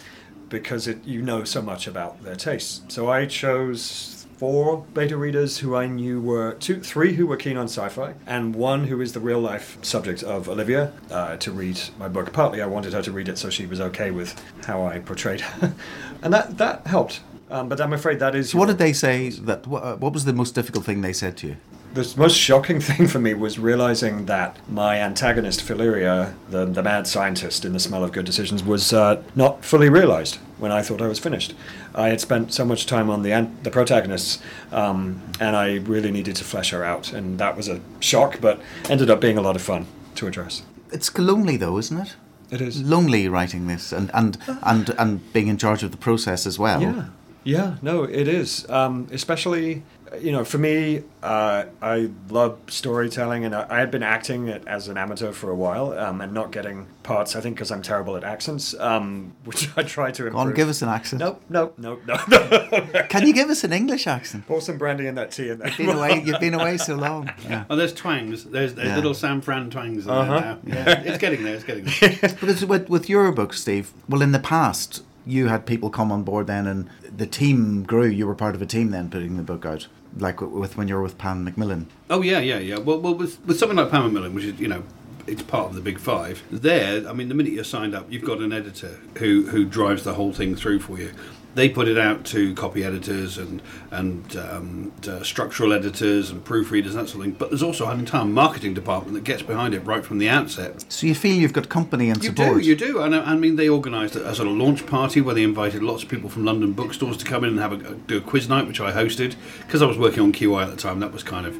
because 0.50 0.88
it, 0.88 1.06
you 1.06 1.22
know 1.22 1.44
so 1.44 1.62
much 1.62 1.88
about 1.88 2.22
their 2.24 2.36
tastes. 2.36 2.82
So 2.90 3.10
I 3.10 3.28
chose 3.28 4.26
four 4.38 4.84
beta 4.96 5.16
readers 5.16 5.60
who 5.60 5.76
I 5.76 5.86
knew 5.86 6.20
were 6.20 6.54
two, 6.54 6.82
three 6.82 7.14
who 7.14 7.28
were 7.28 7.38
keen 7.38 7.58
on 7.58 7.66
sci-fi, 7.66 8.16
and 8.26 8.56
one 8.56 8.88
who 8.88 9.00
is 9.00 9.14
the 9.14 9.20
real 9.20 9.40
life 9.40 9.78
subject 9.84 10.24
of 10.24 10.50
Olivia 10.50 10.94
uh, 11.12 11.38
to 11.38 11.52
read 11.52 11.80
my 12.00 12.08
book. 12.08 12.34
Partly, 12.34 12.60
I 12.60 12.66
wanted 12.66 12.94
her 12.94 13.04
to 13.04 13.12
read 13.12 13.30
it 13.30 13.38
so 13.38 13.52
she 13.52 13.68
was 13.68 13.80
okay 13.80 14.10
with 14.10 14.34
how 14.66 14.84
I 14.84 14.98
portrayed 14.98 15.42
her, 15.42 15.76
and 16.24 16.34
that 16.34 16.58
that 16.58 16.88
helped. 16.88 17.22
Um, 17.52 17.68
but 17.70 17.82
I'm 17.82 17.94
afraid 17.94 18.20
that 18.20 18.34
is. 18.34 18.52
So 18.52 18.58
what 18.58 18.68
did 18.68 18.78
they 18.78 18.94
say 18.94 19.30
that, 19.30 19.68
what, 19.68 20.00
what 20.00 20.14
was 20.14 20.26
the 20.26 20.34
most 20.34 20.56
difficult 20.56 20.86
thing 20.86 21.02
they 21.02 21.14
said 21.14 21.38
to 21.38 21.48
you? 21.48 21.58
the 21.94 22.14
most 22.18 22.38
shocking 22.38 22.80
thing 22.90 23.08
for 23.08 23.20
me 23.20 23.34
was 23.34 23.60
realizing 23.60 24.26
that 24.26 24.58
my 24.70 25.00
antagonist, 25.00 25.62
Phileria, 25.62 26.34
the, 26.50 26.66
the 26.66 26.82
mad 26.82 27.08
scientist 27.08 27.66
in 27.66 27.74
The 27.74 27.80
Smell 27.80 28.04
of 28.04 28.12
Good 28.12 28.26
Decisions, 28.26 28.64
was 28.64 28.94
uh, 28.94 29.22
not 29.36 29.66
fully 29.66 29.90
realized 29.90 30.38
when 30.58 30.72
I 30.72 30.82
thought 30.82 31.02
I 31.02 31.08
was 31.08 31.20
finished. 31.20 31.54
I 31.94 32.10
had 32.10 32.22
spent 32.22 32.54
so 32.54 32.64
much 32.64 32.86
time 32.86 33.10
on 33.10 33.24
the, 33.24 33.34
an- 33.34 33.58
the 33.64 33.72
protagonists, 33.72 34.42
um, 34.72 35.22
and 35.40 35.56
I 35.56 35.76
really 35.80 36.12
needed 36.12 36.36
to 36.38 36.44
flesh 36.44 36.72
her 36.72 36.84
out, 36.84 37.12
and 37.12 37.40
that 37.40 37.58
was 37.58 37.68
a 37.68 37.82
shock, 38.00 38.40
but 38.40 38.62
ended 38.90 39.10
up 39.10 39.20
being 39.20 39.38
a 39.38 39.42
lot 39.42 39.56
of 39.56 39.62
fun 39.62 39.88
to 40.16 40.28
address. 40.28 40.64
It's 40.92 41.18
lonely 41.18 41.58
though, 41.58 41.78
isn't 41.78 41.98
it? 41.98 42.16
It 42.52 42.60
is. 42.60 42.82
Lonely 42.82 43.30
writing 43.30 43.68
this 43.68 43.94
and, 43.94 44.12
and, 44.14 44.38
and, 44.64 44.90
and 44.98 45.34
being 45.34 45.48
in 45.48 45.58
charge 45.58 45.84
of 45.84 45.92
the 45.92 45.98
process 45.98 46.46
as 46.46 46.60
well. 46.60 46.82
Yeah, 46.82 47.06
yeah, 47.44 47.76
no, 47.82 48.04
it 48.04 48.28
is. 48.28 48.70
Um, 48.70 49.08
especially, 49.12 49.84
you 50.20 50.32
know, 50.32 50.44
for 50.44 50.58
me, 50.58 51.04
uh, 51.24 51.64
I 51.82 52.10
love 52.30 52.58
storytelling, 52.68 53.46
and 53.46 53.56
I, 53.56 53.66
I 53.70 53.80
had 53.80 53.92
been 53.92 54.04
acting 54.04 54.50
at- 54.50 54.68
as 54.68 54.88
an 54.90 54.98
amateur 54.98 55.32
for 55.32 55.50
a 55.50 55.56
while, 55.56 55.98
um, 55.98 56.20
and 56.22 56.34
not 56.34 56.52
getting 56.52 56.88
parts. 57.04 57.36
I 57.36 57.40
think 57.42 57.56
because 57.56 57.72
I'm 57.72 57.82
terrible 57.82 58.18
at 58.18 58.24
accents, 58.26 58.74
um, 58.80 59.34
which 59.46 59.70
I 59.78 59.84
try 59.84 60.12
to 60.12 60.24
Go 60.24 60.28
improve. 60.28 60.48
on, 60.48 60.54
give 60.54 60.68
us 60.70 60.82
an 60.82 60.90
accent. 60.90 61.22
Nope, 61.22 61.42
nope, 61.50 61.76
nope, 61.78 62.02
no, 62.06 62.16
no. 62.28 63.04
Can 63.10 63.26
you 63.26 63.34
give 63.34 63.50
us 63.50 63.64
an 63.64 63.72
English 63.72 64.06
accent? 64.06 64.46
Pour 64.48 64.60
some 64.62 64.78
brandy 64.78 65.08
in 65.08 65.16
that 65.16 65.32
tea, 65.32 65.50
and 65.50 65.64
You've 65.64 65.78
been 65.78 65.90
away, 65.90 66.22
you've 66.26 66.40
been 66.42 66.54
away 66.54 66.78
so 66.78 66.96
long. 66.96 67.32
Yeah. 67.50 67.64
Oh, 67.70 67.76
there's 67.76 67.94
twangs. 67.94 68.44
There's, 68.46 68.76
there's 68.76 68.90
Yeah. 68.90 68.96
little 68.96 69.14
San 69.14 69.42
Fran 69.42 69.70
twangs 69.70 70.04
in 70.06 70.10
Uh-huh. 70.12 70.40
there 70.40 70.58
now. 70.64 70.92
Yeah, 70.92 71.02
it's 71.06 71.18
getting 71.18 71.44
there. 71.44 71.56
It's 71.56 71.64
getting 71.64 71.86
there. 71.86 72.10
Because 72.20 72.66
with, 72.66 72.88
with 72.90 73.10
your 73.10 73.32
book, 73.32 73.54
Steve, 73.54 73.92
well, 74.10 74.22
in 74.22 74.32
the 74.32 74.40
past, 74.40 75.04
you 75.26 75.48
had 75.48 75.66
people 75.66 75.90
come 75.90 76.12
on 76.12 76.24
board 76.24 76.48
then 76.48 76.68
and 76.68 76.90
the 77.16 77.28
team 77.28 77.84
grew. 77.84 78.08
You 78.08 78.28
were 78.28 78.36
part 78.36 78.56
of 78.56 78.62
a 78.62 78.66
team 78.66 78.92
then 78.92 79.10
putting 79.10 79.38
the 79.38 79.44
book 79.44 79.66
out, 79.66 79.88
like 80.18 80.42
with 80.42 80.78
when 80.78 80.88
you 80.88 80.96
were 80.96 81.04
with 81.04 81.18
Pan 81.18 81.44
Macmillan. 81.44 81.88
Oh 82.10 82.22
yeah, 82.22 82.40
yeah, 82.40 82.60
yeah. 82.60 82.78
Well, 82.78 83.00
well, 83.00 83.16
with, 83.16 83.46
with 83.46 83.60
something 83.60 83.78
like 83.78 83.92
Pan 83.92 84.04
Macmillan, 84.04 84.34
which 84.34 84.46
is 84.46 84.60
you 84.60 84.68
know, 84.68 84.84
it's 85.28 85.44
part 85.44 85.70
of 85.70 85.76
the 85.76 85.82
big 85.82 86.00
five. 86.00 86.44
There, 86.52 87.08
I 87.08 87.14
mean, 87.14 87.30
the 87.30 87.36
minute 87.36 87.54
you're 87.54 87.64
signed 87.64 87.96
up, 87.96 88.12
you've 88.12 88.26
got 88.26 88.40
an 88.40 88.52
editor 88.52 89.00
who 89.18 89.48
who 89.48 89.66
drives 89.66 90.04
the 90.04 90.14
whole 90.14 90.34
thing 90.34 90.56
through 90.56 90.80
for 90.80 90.98
you. 90.98 91.12
They 91.54 91.68
put 91.68 91.88
it 91.90 91.98
out 91.98 92.24
to 92.28 92.54
copy 92.56 92.84
editors 92.84 93.38
and 93.38 93.62
and 93.92 94.38
um, 94.38 94.94
to 95.02 95.24
structural 95.26 95.74
editors 95.74 96.30
and 96.30 96.44
proofreaders 96.46 96.92
and 96.92 97.00
that 97.00 97.10
sort 97.10 97.16
of 97.16 97.22
thing. 97.24 97.32
But 97.32 97.50
there's 97.50 97.64
also 97.64 97.88
an 97.88 98.00
entire 98.00 98.24
marketing 98.26 98.74
department 98.74 99.16
that 99.16 99.24
gets 99.26 99.42
behind 99.42 99.74
it 99.74 99.80
right 99.80 100.06
from 100.06 100.18
the 100.20 100.30
outset. 100.30 100.86
So 100.90 101.08
you 101.08 101.16
feel 101.16 101.36
you've 101.36 101.52
got 101.54 101.68
company 101.68 102.10
and 102.10 102.24
You 102.24 102.30
support. 102.30 102.62
do, 102.62 102.68
you 102.68 102.76
do. 102.76 103.02
And 103.02 103.14
I, 103.16 103.32
I 103.32 103.36
mean, 103.36 103.58
they 103.58 103.68
organised 103.68 104.16
a, 104.16 104.30
a 104.30 104.34
sort 104.34 104.48
of 104.48 104.56
launch 104.56 104.86
party 104.86 105.20
where 105.20 105.36
they 105.36 105.44
invited 105.44 105.84
lots 105.84 106.04
of 106.04 106.10
people 106.10 106.30
from 106.30 106.46
London 106.46 106.72
bookstores 106.72 107.18
to 107.18 107.26
come 107.26 107.44
in 107.44 107.50
and 107.52 107.60
have 107.60 107.74
a, 107.74 107.96
do 107.96 108.18
a 108.18 108.22
quiz 108.22 108.48
night, 108.48 108.66
which 108.68 108.80
I 108.80 108.92
hosted 108.94 109.36
because 109.68 109.82
I 109.82 109.86
was 109.86 109.98
working 109.98 110.22
on 110.22 110.32
QI 110.32 110.64
at 110.64 110.70
the 110.70 110.78
time. 110.78 111.00
That 111.02 111.12
was 111.12 111.24
kind 111.24 111.46
of 111.46 111.60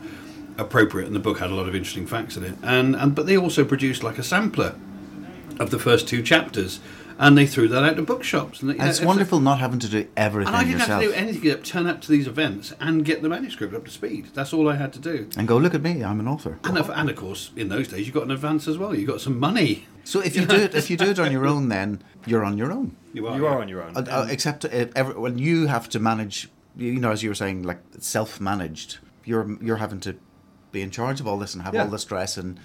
appropriate, 0.58 1.08
and 1.08 1.16
the 1.16 1.20
book 1.20 1.40
had 1.40 1.50
a 1.50 1.56
lot 1.56 1.68
of 1.68 1.76
interesting 1.76 2.06
facts 2.08 2.38
in 2.38 2.44
it. 2.44 2.56
And 2.64 2.96
and 2.96 3.14
but 3.16 3.26
they 3.26 3.38
also 3.38 3.66
produced 3.66 4.04
like 4.04 4.18
a 4.18 4.24
sampler 4.24 4.76
of 5.60 5.70
the 5.70 5.80
first 5.80 6.08
two 6.08 6.22
chapters, 6.24 6.80
and 7.22 7.38
they 7.38 7.46
threw 7.46 7.68
that 7.70 7.84
out 7.84 7.96
to 7.96 8.02
bookshops. 8.02 8.62
And, 8.62 8.72
And 8.72 8.90
it's 8.90 9.00
wonderful 9.00 9.40
not 9.40 9.60
having 9.60 9.80
to 9.80 9.88
do 9.88 10.08
everything 10.18 10.48
And 10.54 10.58
I 10.58 10.64
didn't 10.66 10.80
yourself. 10.80 11.02
have 11.04 11.12
to 11.12 11.18
do 11.18 11.24
anything 11.24 11.44
except 11.52 11.66
turn 11.66 11.88
up 11.88 12.02
to 12.02 12.12
these 12.12 12.28
events 12.28 12.74
and 12.80 13.06
get 13.06 13.22
the 13.22 13.30
manuscript 13.30 13.74
up 13.74 13.86
to 13.86 13.92
speed. 13.92 14.32
That's 14.34 14.52
all 14.54 14.68
I 14.68 14.76
had 14.76 14.92
to 14.94 15.00
do. 15.00 15.30
and 15.38 15.48
go, 15.48 15.58
look 15.58 15.74
at 15.76 15.82
me, 15.84 16.04
I'm 16.04 16.20
an 16.20 16.28
author. 16.28 16.60
And 16.66 16.78
of, 16.78 16.90
and 16.90 17.10
of 17.10 17.16
course, 17.16 17.52
in 17.56 17.70
those 17.70 17.88
days, 17.88 18.08
you 18.08 18.12
got 18.12 18.24
an 18.24 18.32
advance 18.32 18.68
as 18.68 18.78
well. 18.78 18.94
You 18.96 19.06
got 19.08 19.22
some 19.22 19.40
money. 19.40 19.86
So 20.04 20.20
if 20.20 20.36
you 20.36 20.46
do 20.56 20.56
it, 20.56 20.74
if 20.76 20.90
you 20.90 20.98
do 20.98 21.12
it 21.12 21.20
on 21.20 21.32
your 21.32 21.46
own, 21.46 21.70
then 21.70 22.02
you're 22.26 22.44
on 22.44 22.58
your 22.58 22.72
own. 22.72 22.98
You 23.14 23.28
are, 23.28 23.38
you 23.38 23.44
yeah. 23.44 23.50
are 23.52 23.62
on 23.62 23.70
your 23.70 23.84
own. 23.84 23.96
Uh, 23.96 24.06
uh, 24.10 24.28
except 24.30 24.66
if 24.66 24.92
ever, 24.96 25.20
when 25.20 25.38
you 25.38 25.68
have 25.68 25.88
to 25.90 26.00
manage, 26.00 26.50
you 26.76 27.00
know, 27.00 27.12
as 27.12 27.22
you 27.22 27.30
were 27.30 27.36
saying, 27.36 27.64
like 27.64 27.80
self-managed, 28.00 28.98
you're 29.26 29.58
you're 29.62 29.78
having 29.78 30.00
to 30.02 30.16
be 30.72 30.82
in 30.82 30.90
charge 30.90 31.20
of 31.20 31.28
all 31.28 31.38
this 31.38 31.54
and 31.54 31.64
have 31.64 31.74
Yeah. 31.74 31.84
all 31.84 31.90
the 31.90 32.00
stress, 32.00 32.38
and 32.38 32.60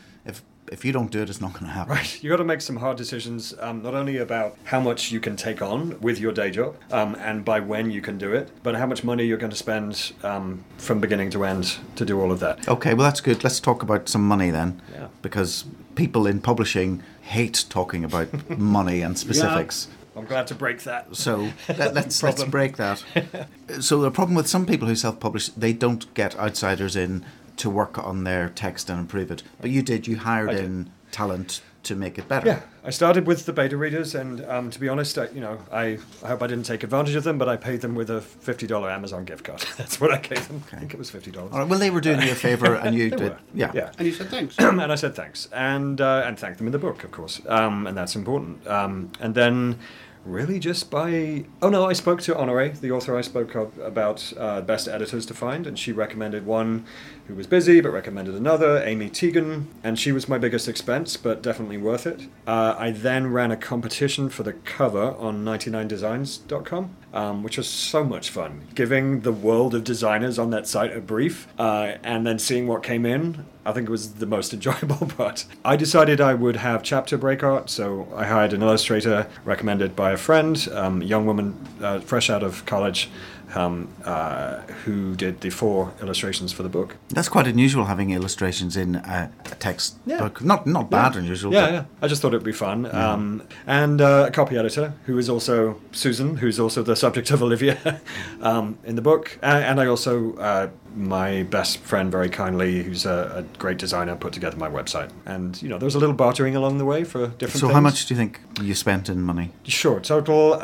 if 0.73 0.85
you 0.85 0.93
don't 0.93 1.11
do 1.11 1.23
it, 1.23 1.31
it's 1.31 1.41
not 1.41 1.53
going 1.53 1.67
to 1.67 1.71
happen. 1.73 1.95
Right, 1.95 2.23
you 2.23 2.31
got 2.31 2.37
to 2.37 2.45
make 2.45 2.61
some 2.61 2.77
hard 2.77 2.97
decisions, 2.97 3.55
um, 3.61 3.83
not 3.83 3.95
only 3.95 4.19
about 4.19 4.57
how 4.65 4.81
much 4.81 5.11
you 5.13 5.21
can 5.21 5.37
take 5.37 5.63
on 5.63 5.99
with 6.01 6.19
your 6.19 6.33
day 6.33 6.51
job 6.51 6.77
um, 6.91 7.15
and 7.17 7.45
by 7.45 7.61
when 7.61 7.91
you 7.91 8.01
can 8.01 8.19
do 8.19 8.33
it, 8.33 8.51
but 8.63 8.75
how 8.75 8.87
much 8.87 9.05
money 9.05 9.25
you're 9.25 9.39
going 9.39 9.51
to 9.51 9.57
spend 9.57 10.13
um, 10.23 10.65
from 10.79 11.01
beginning 11.01 11.31
to 11.31 11.45
end 11.45 11.79
to 11.97 12.05
do 12.05 12.21
all 12.21 12.33
of 12.33 12.41
that. 12.41 12.69
Okay, 12.69 12.95
well 12.95 13.05
that's 13.05 13.21
good. 13.21 13.43
Let's 13.45 13.61
talk 13.61 13.83
about 13.83 14.09
some 14.09 14.27
money 14.27 14.51
then, 14.51 14.81
Yeah. 14.93 15.09
because 15.23 15.65
people 15.95 16.27
in 16.27 16.41
publishing 16.41 17.03
hate 17.23 17.65
talking 17.69 18.05
about 18.05 18.29
money 18.59 19.03
and 19.03 19.19
specifics. 19.19 19.89
I'm 20.17 20.25
glad 20.25 20.47
to 20.47 20.55
break 20.55 20.83
that. 20.85 21.15
So 21.15 21.51
let, 21.69 21.93
let's 21.93 22.23
let's 22.23 22.43
break 22.45 22.77
that. 22.79 23.05
so 23.81 24.01
the 24.01 24.11
problem 24.11 24.35
with 24.35 24.49
some 24.49 24.65
people 24.65 24.89
who 24.89 24.97
self-publish, 24.97 25.49
they 25.51 25.75
don't 25.75 26.13
get 26.15 26.35
outsiders 26.39 26.97
in 26.97 27.25
to 27.57 27.71
work 27.71 27.99
on 27.99 28.25
their 28.25 28.49
text 28.49 28.91
and 28.91 29.01
improve 29.01 29.31
it. 29.31 29.43
But 29.61 29.71
you 29.71 29.83
did. 29.83 30.07
You 30.07 30.19
hired 30.19 30.51
did. 30.51 30.65
in 30.65 30.91
talent 31.11 31.63
to 31.87 31.95
make 31.95 32.19
it 32.19 32.29
better. 32.29 32.47
Yeah, 32.47 32.61
I 32.85 32.91
started 32.91 33.27
with 33.27 33.47
the 33.47 33.53
beta 33.53 33.77
readers, 33.77 34.15
and 34.15 34.45
um, 34.47 34.71
to 34.71 34.81
be 34.81 34.89
honest, 34.89 35.17
I, 35.19 35.29
you 35.29 35.41
know, 35.41 35.59
I, 35.73 35.99
I 36.23 36.29
hope 36.29 36.43
I 36.43 36.49
didn't 36.49 36.67
take 36.67 36.83
advantage 36.83 37.15
of 37.15 37.23
them, 37.25 37.39
but 37.39 37.49
I 37.49 37.57
paid 37.57 37.81
them 37.81 37.95
with 37.95 38.11
a 38.11 38.21
fifty 38.21 38.67
dollar 38.67 38.91
Amazon 38.91 39.25
gift 39.25 39.45
card. 39.45 39.65
That's 39.77 40.01
what 40.01 40.13
I 40.13 40.19
gave 40.19 40.47
them. 40.49 40.63
I 40.73 40.77
think 40.77 40.93
it 40.93 40.99
was 40.99 41.11
fifty 41.11 41.31
dollars. 41.31 41.53
All 41.53 41.61
right. 41.61 41.69
Well, 41.69 41.79
they 41.79 41.91
were 41.91 42.01
doing 42.01 42.21
you 42.23 42.33
a 42.33 42.35
favor, 42.35 42.75
and 42.75 42.95
you 42.95 43.11
did. 43.17 43.21
were. 43.21 43.39
Yeah. 43.55 43.71
Yeah. 43.73 43.93
And 43.99 44.07
you 44.07 44.13
said 44.13 44.29
thanks. 44.29 44.57
and 44.59 44.81
I 44.81 44.97
said 44.97 45.15
thanks, 45.15 45.49
and 45.53 46.01
uh, 46.01 46.25
and 46.27 46.39
thanked 46.39 46.59
them 46.59 46.67
in 46.67 46.73
the 46.73 46.79
book, 46.79 47.05
of 47.05 47.13
course, 47.13 47.41
um, 47.47 47.87
and 47.87 47.97
that's 47.97 48.17
important. 48.17 48.67
Um, 48.67 49.13
and 49.21 49.35
then, 49.37 49.79
really, 50.25 50.59
just 50.59 50.91
by 50.91 51.45
oh 51.63 51.71
no, 51.71 51.87
I 51.87 51.93
spoke 51.93 52.21
to 52.23 52.35
Honorée, 52.35 52.79
the 52.81 52.91
author 52.91 53.17
I 53.17 53.23
spoke 53.23 53.55
of, 53.55 53.79
about 53.79 54.33
uh, 54.37 54.61
best 54.61 54.89
editors 54.89 55.25
to 55.27 55.35
find, 55.35 55.69
and 55.69 55.79
she 55.79 55.93
recommended 55.93 56.47
one 56.47 56.85
who 57.29 57.35
was 57.35 57.47
busy, 57.47 57.81
but 57.81 57.91
recommended 57.91 58.35
another, 58.35 58.83
Amy 58.85 59.11
Teagan, 59.11 59.67
and 59.83 59.99
she 59.99 60.13
was 60.13 60.29
my 60.29 60.39
biggest 60.39 60.69
expense, 60.69 61.17
but 61.17 61.43
definitely 61.43 61.77
worth 61.77 62.07
it. 62.07 62.29
Uh, 62.47 62.75
I 62.79 62.91
then 62.93 63.33
ran 63.33 63.51
a 63.51 63.57
competition 63.57 64.29
for 64.29 64.43
the 64.43 64.53
cover 64.53 65.15
on 65.19 65.45
99designs.com, 65.45 66.97
um, 67.13 67.43
which 67.43 67.57
was 67.57 67.69
so 67.69 68.05
much 68.05 68.31
fun, 68.31 68.63
giving 68.75 69.21
the 69.21 69.33
world 69.33 69.75
of 69.75 69.83
designers 69.85 70.39
on 70.39 70.51
that 70.51 70.67
site 70.67 70.97
a 70.97 71.01
brief, 71.01 71.49
uh, 71.59 71.95
and 72.03 72.27
then 72.27 72.39
seeing 72.39 72.67
what 72.67 72.83
came 72.83 73.05
in. 73.05 73.45
I 73.65 73.73
think 73.73 73.89
it 73.89 73.91
was 73.91 74.15
the 74.15 74.27
most 74.27 74.55
enjoyable 74.55 75.07
part. 75.09 75.47
I 75.65 75.75
decided 75.75 76.21
I 76.21 76.35
would 76.35 76.57
have 76.57 76.85
chapter 76.85 77.19
break 77.19 77.43
art, 77.43 77.69
so 77.71 78.07
I 78.15 78.27
hired 78.27 78.53
an 78.53 78.63
illustrator 78.63 79.27
recommended 79.45 79.97
by 79.97 80.13
a 80.13 80.17
friend, 80.17 80.69
um, 80.73 81.03
a 81.03 81.05
young 81.05 81.27
woman 81.27 81.57
uh, 81.83 81.99
fresh 81.99 82.31
out 82.31 82.45
of 82.45 82.65
college, 82.67 83.11
um, 83.55 83.89
uh, 84.05 84.61
who 84.85 85.15
did 85.15 85.41
the 85.41 85.51
four 85.51 85.93
illustrations 86.01 86.53
for 86.53 86.63
the 86.63 86.69
book. 86.69 86.97
That's 87.11 87.29
quite 87.29 87.47
unusual 87.47 87.85
having 87.85 88.11
illustrations 88.11 88.77
in 88.77 88.97
a, 88.97 89.31
a 89.47 89.55
text 89.57 89.97
Yeah. 90.07 90.19
book. 90.19 90.43
Not 90.43 90.67
not 90.67 90.91
bad 90.91 91.17
unusual. 91.17 91.53
Yeah, 91.53 91.61
but 91.67 91.73
yeah. 91.73 91.85
I 92.03 92.09
just 92.09 92.23
thought 92.23 92.35
it'd 92.35 92.45
be 92.45 92.53
fun. 92.53 92.87
Um, 92.95 93.43
and 93.67 94.01
uh, 94.01 94.25
a 94.29 94.31
copy 94.31 94.57
editor 94.59 94.93
who 95.07 95.17
is 95.19 95.29
also 95.29 95.81
Susan, 95.93 96.37
who's 96.39 96.59
also 96.59 96.83
the 96.83 96.97
subject 96.97 97.31
of 97.31 97.43
Olivia 97.43 98.01
um, 98.41 98.79
in 98.85 98.97
the 98.97 99.03
book. 99.03 99.39
Uh, 99.43 99.47
and 99.47 99.81
I 99.81 99.87
also, 99.87 100.35
uh, 100.37 100.69
my 100.97 101.43
best 101.45 101.79
friend, 101.79 102.11
very 102.11 102.29
kindly, 102.31 102.83
who's 102.83 103.05
a, 103.07 103.45
a 103.47 103.59
great 103.59 103.79
designer, 103.79 104.17
put 104.17 104.33
together 104.33 104.57
my 104.57 104.69
website. 104.71 105.11
And, 105.27 105.61
you 105.63 105.69
know, 105.69 105.79
there 105.79 105.85
was 105.87 105.95
a 105.95 105.99
little 105.99 106.15
bartering 106.15 106.57
along 106.57 106.79
the 106.79 106.85
way 106.87 107.05
for 107.05 107.27
different 107.29 107.53
So 107.61 107.67
things. 107.67 107.75
how 107.75 107.81
much 107.81 108.07
do 108.07 108.15
you 108.15 108.19
think 108.19 108.41
you 108.63 108.75
spent 108.75 109.09
in 109.09 109.21
money? 109.23 109.51
Sure. 109.65 110.01
Total, 110.01 110.55
uh, 110.55 110.59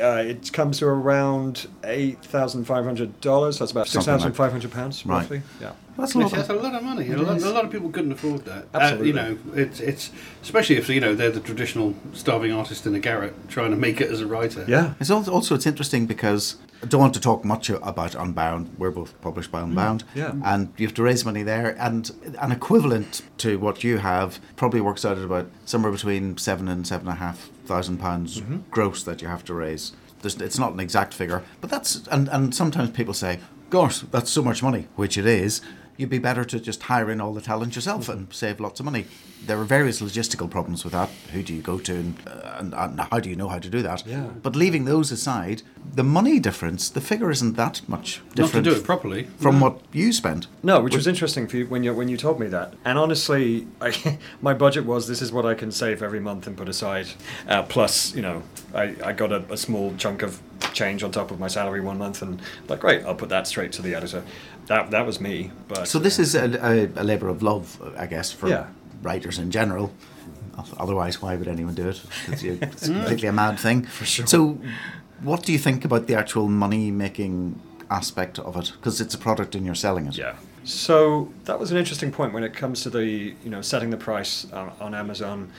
uh, 0.00 0.22
it 0.24 0.52
comes 0.52 0.78
to 0.78 0.86
around 0.86 1.66
eight 1.82 1.97
thousand 2.22 2.64
five 2.64 2.84
hundred 2.84 3.20
dollars. 3.20 3.58
That's 3.58 3.72
about 3.72 3.86
six 3.86 3.92
Something 4.04 4.12
like- 4.12 4.20
thousand 4.20 4.32
five 4.34 4.52
hundred 4.52 4.72
pounds, 4.72 5.04
Right. 5.06 5.18
roughly. 5.20 5.42
Yeah. 5.60 5.72
That's 5.96 6.14
a 6.14 6.18
lot. 6.18 6.30
That's 6.30 6.48
a 6.48 6.52
lot 6.54 6.74
of 6.76 6.82
money. 6.84 7.10
A 7.10 7.16
lot, 7.16 7.42
a 7.42 7.50
lot 7.50 7.64
of 7.64 7.72
people 7.72 7.90
couldn't 7.90 8.12
afford 8.12 8.44
that. 8.44 8.66
Uh, 8.72 8.78
Absolutely. 8.78 9.06
you 9.08 9.12
know, 9.14 9.38
it's 9.54 9.80
it's 9.80 10.10
especially 10.42 10.76
if 10.76 10.88
you 10.88 11.00
know 11.00 11.14
they're 11.16 11.32
the 11.32 11.40
traditional 11.40 11.94
starving 12.12 12.52
artist 12.52 12.86
in 12.86 12.94
a 12.94 13.00
garret 13.00 13.34
trying 13.48 13.70
to 13.72 13.76
make 13.76 14.00
it 14.00 14.08
as 14.10 14.20
a 14.20 14.26
writer. 14.26 14.64
Yeah. 14.68 14.94
It's 15.00 15.10
also, 15.10 15.32
also 15.32 15.56
it's 15.56 15.66
interesting 15.66 16.06
because 16.06 16.56
I 16.84 16.86
don't 16.86 17.00
want 17.00 17.14
to 17.14 17.20
talk 17.20 17.44
much 17.44 17.68
about 17.68 18.14
Unbound. 18.14 18.76
We're 18.78 18.92
both 18.92 19.20
published 19.20 19.50
by 19.50 19.60
Unbound, 19.60 20.04
yeah. 20.14 20.34
and 20.44 20.72
you 20.76 20.86
have 20.86 20.94
to 20.94 21.02
raise 21.02 21.24
money 21.24 21.42
there, 21.42 21.74
and 21.80 22.08
an 22.38 22.52
equivalent 22.52 23.22
to 23.38 23.58
what 23.58 23.82
you 23.82 23.98
have 23.98 24.38
probably 24.54 24.80
works 24.80 25.04
out 25.04 25.18
at 25.18 25.24
about 25.24 25.46
somewhere 25.64 25.90
between 25.90 26.36
seven 26.38 26.68
and 26.68 26.86
seven 26.86 27.08
and 27.08 27.16
a 27.16 27.20
half 27.20 27.50
thousand 27.66 27.98
pounds 27.98 28.40
gross 28.70 29.02
that 29.02 29.20
you 29.20 29.26
have 29.26 29.44
to 29.46 29.52
raise. 29.54 29.90
There's, 30.20 30.40
it's 30.40 30.58
not 30.58 30.72
an 30.72 30.80
exact 30.80 31.14
figure, 31.14 31.42
but 31.60 31.70
that's 31.70 32.06
and 32.10 32.28
and 32.28 32.54
sometimes 32.54 32.90
people 32.90 33.14
say, 33.14 33.40
"Gosh, 33.70 34.00
that's 34.00 34.30
so 34.30 34.42
much 34.42 34.62
money," 34.62 34.88
which 34.96 35.16
it 35.16 35.26
is. 35.26 35.60
You'd 35.98 36.08
be 36.10 36.18
better 36.18 36.44
to 36.44 36.60
just 36.60 36.84
hire 36.84 37.10
in 37.10 37.20
all 37.20 37.34
the 37.34 37.40
talent 37.40 37.74
yourself 37.74 38.08
and 38.08 38.32
save 38.32 38.60
lots 38.60 38.78
of 38.78 38.84
money. 38.86 39.06
There 39.44 39.58
are 39.58 39.64
various 39.64 40.00
logistical 40.00 40.48
problems 40.48 40.84
with 40.84 40.92
that. 40.92 41.10
Who 41.32 41.42
do 41.42 41.52
you 41.52 41.60
go 41.60 41.78
to, 41.80 41.92
and, 41.92 42.14
uh, 42.24 42.56
and, 42.58 42.72
and 42.72 43.00
how 43.00 43.18
do 43.18 43.28
you 43.28 43.34
know 43.34 43.48
how 43.48 43.58
to 43.58 43.68
do 43.68 43.82
that? 43.82 44.06
Yeah. 44.06 44.28
But 44.42 44.54
leaving 44.54 44.84
those 44.84 45.10
aside, 45.10 45.62
the 45.94 46.04
money 46.04 46.38
difference, 46.38 46.88
the 46.88 47.00
figure 47.00 47.30
isn't 47.32 47.56
that 47.56 47.82
much 47.88 48.22
different. 48.36 48.38
Not 48.54 48.64
to 48.64 48.70
do 48.70 48.76
it 48.80 48.84
properly. 48.84 49.24
from 49.38 49.58
No. 49.58 49.64
what 49.70 49.80
you 49.92 50.12
spent. 50.12 50.46
No, 50.62 50.80
which 50.80 50.94
was 50.94 51.08
interesting 51.08 51.48
for 51.48 51.56
you 51.56 51.66
when 51.66 51.82
you 51.82 51.92
when 51.92 52.08
you 52.08 52.16
told 52.16 52.38
me 52.38 52.46
that. 52.46 52.74
And 52.84 52.96
honestly, 52.96 53.66
I, 53.80 54.18
my 54.40 54.54
budget 54.54 54.84
was 54.86 55.08
this 55.08 55.20
is 55.20 55.32
what 55.32 55.44
I 55.44 55.54
can 55.54 55.72
save 55.72 56.00
every 56.00 56.20
month 56.20 56.46
and 56.46 56.56
put 56.56 56.68
aside. 56.68 57.08
Uh, 57.48 57.64
plus, 57.64 58.14
you 58.14 58.22
know, 58.22 58.44
I, 58.72 58.94
I 59.04 59.12
got 59.12 59.32
a, 59.32 59.44
a 59.52 59.56
small 59.56 59.94
chunk 59.96 60.22
of 60.22 60.40
change 60.72 61.02
on 61.02 61.10
top 61.10 61.30
of 61.32 61.40
my 61.40 61.48
salary 61.48 61.80
one 61.80 61.98
month, 61.98 62.22
and 62.22 62.40
like, 62.68 62.80
great, 62.80 63.04
I'll 63.04 63.14
put 63.16 63.30
that 63.30 63.48
straight 63.48 63.72
to 63.72 63.82
the 63.82 63.94
editor. 63.96 64.22
That 64.68 64.90
that 64.90 65.04
was 65.06 65.20
me. 65.20 65.50
But 65.66 65.88
So 65.88 65.98
this 65.98 66.18
is 66.18 66.34
a, 66.34 66.44
a, 66.62 67.02
a 67.02 67.04
labour 67.04 67.28
of 67.28 67.42
love, 67.42 67.80
I 67.96 68.06
guess, 68.06 68.32
for 68.32 68.48
Yeah. 68.48 68.66
writers 69.02 69.38
in 69.38 69.50
general. 69.50 69.90
Otherwise, 70.78 71.22
why 71.22 71.36
would 71.36 71.48
anyone 71.48 71.74
do 71.74 71.88
it? 71.88 72.02
It's, 72.28 72.42
it's 72.42 72.86
completely 72.86 73.28
a 73.28 73.32
mad 73.32 73.58
thing. 73.60 73.84
For 73.86 74.04
sure. 74.04 74.26
So, 74.26 74.58
what 75.22 75.44
do 75.44 75.52
you 75.52 75.58
think 75.58 75.84
about 75.84 76.06
the 76.08 76.16
actual 76.16 76.48
money-making 76.48 77.60
aspect 77.90 78.38
of 78.40 78.56
it? 78.56 78.72
Because 78.76 79.00
it's 79.00 79.14
a 79.14 79.18
product 79.18 79.54
and 79.54 79.64
you're 79.64 79.76
selling 79.76 80.06
it. 80.06 80.16
Yeah. 80.16 80.34
So 80.64 81.32
that 81.44 81.58
was 81.60 81.70
an 81.70 81.76
interesting 81.78 82.10
point 82.12 82.32
when 82.34 82.42
it 82.44 82.52
comes 82.54 82.82
to 82.82 82.90
the 82.90 83.04
you 83.44 83.50
know 83.50 83.62
setting 83.62 83.90
the 83.90 83.96
price 83.96 84.46
uh, 84.52 84.70
on 84.80 84.94
Amazon. 84.94 85.50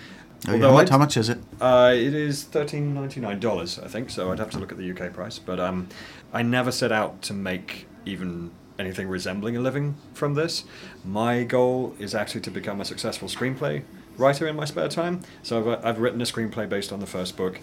Oh, 0.48 0.52
yeah. 0.52 0.54
Although 0.56 0.70
how, 0.70 0.74
much, 0.78 0.90
how 0.90 0.98
much 0.98 1.18
is 1.18 1.30
it? 1.30 1.40
Uh, 1.60 1.92
it 1.96 2.14
is 2.14 2.44
thirteen 2.44 2.94
ninety 2.94 3.20
nine 3.20 3.40
dollars, 3.40 3.80
I 3.80 3.88
think. 3.88 4.10
So 4.10 4.32
I'd 4.32 4.40
have 4.40 4.52
to 4.52 4.60
look 4.60 4.72
at 4.72 4.78
the 4.78 4.92
UK 4.92 5.12
price, 5.14 5.40
but 5.40 5.60
um, 5.60 5.88
I 6.32 6.44
never 6.44 6.72
set 6.72 6.92
out 6.92 7.22
to 7.24 7.34
make 7.34 7.88
even 8.06 8.52
anything 8.80 9.08
resembling 9.08 9.56
a 9.58 9.60
living 9.60 9.96
from 10.14 10.34
this. 10.34 10.64
My 11.06 11.44
goal 11.44 11.96
is 12.00 12.16
actually 12.16 12.42
to 12.42 12.52
become 12.52 12.82
a 12.82 12.86
successful 12.86 13.28
screenplay 13.28 13.84
writer 14.18 14.48
in 14.48 14.56
my 14.56 14.66
spare 14.66 14.88
time. 14.88 15.22
So 15.44 15.74
I've, 15.74 15.86
I've 15.86 16.00
written 16.00 16.22
a 16.22 16.26
screenplay 16.26 16.68
based 16.68 16.92
on 16.92 17.00
the 17.00 17.06
first 17.06 17.38
book. 17.38 17.60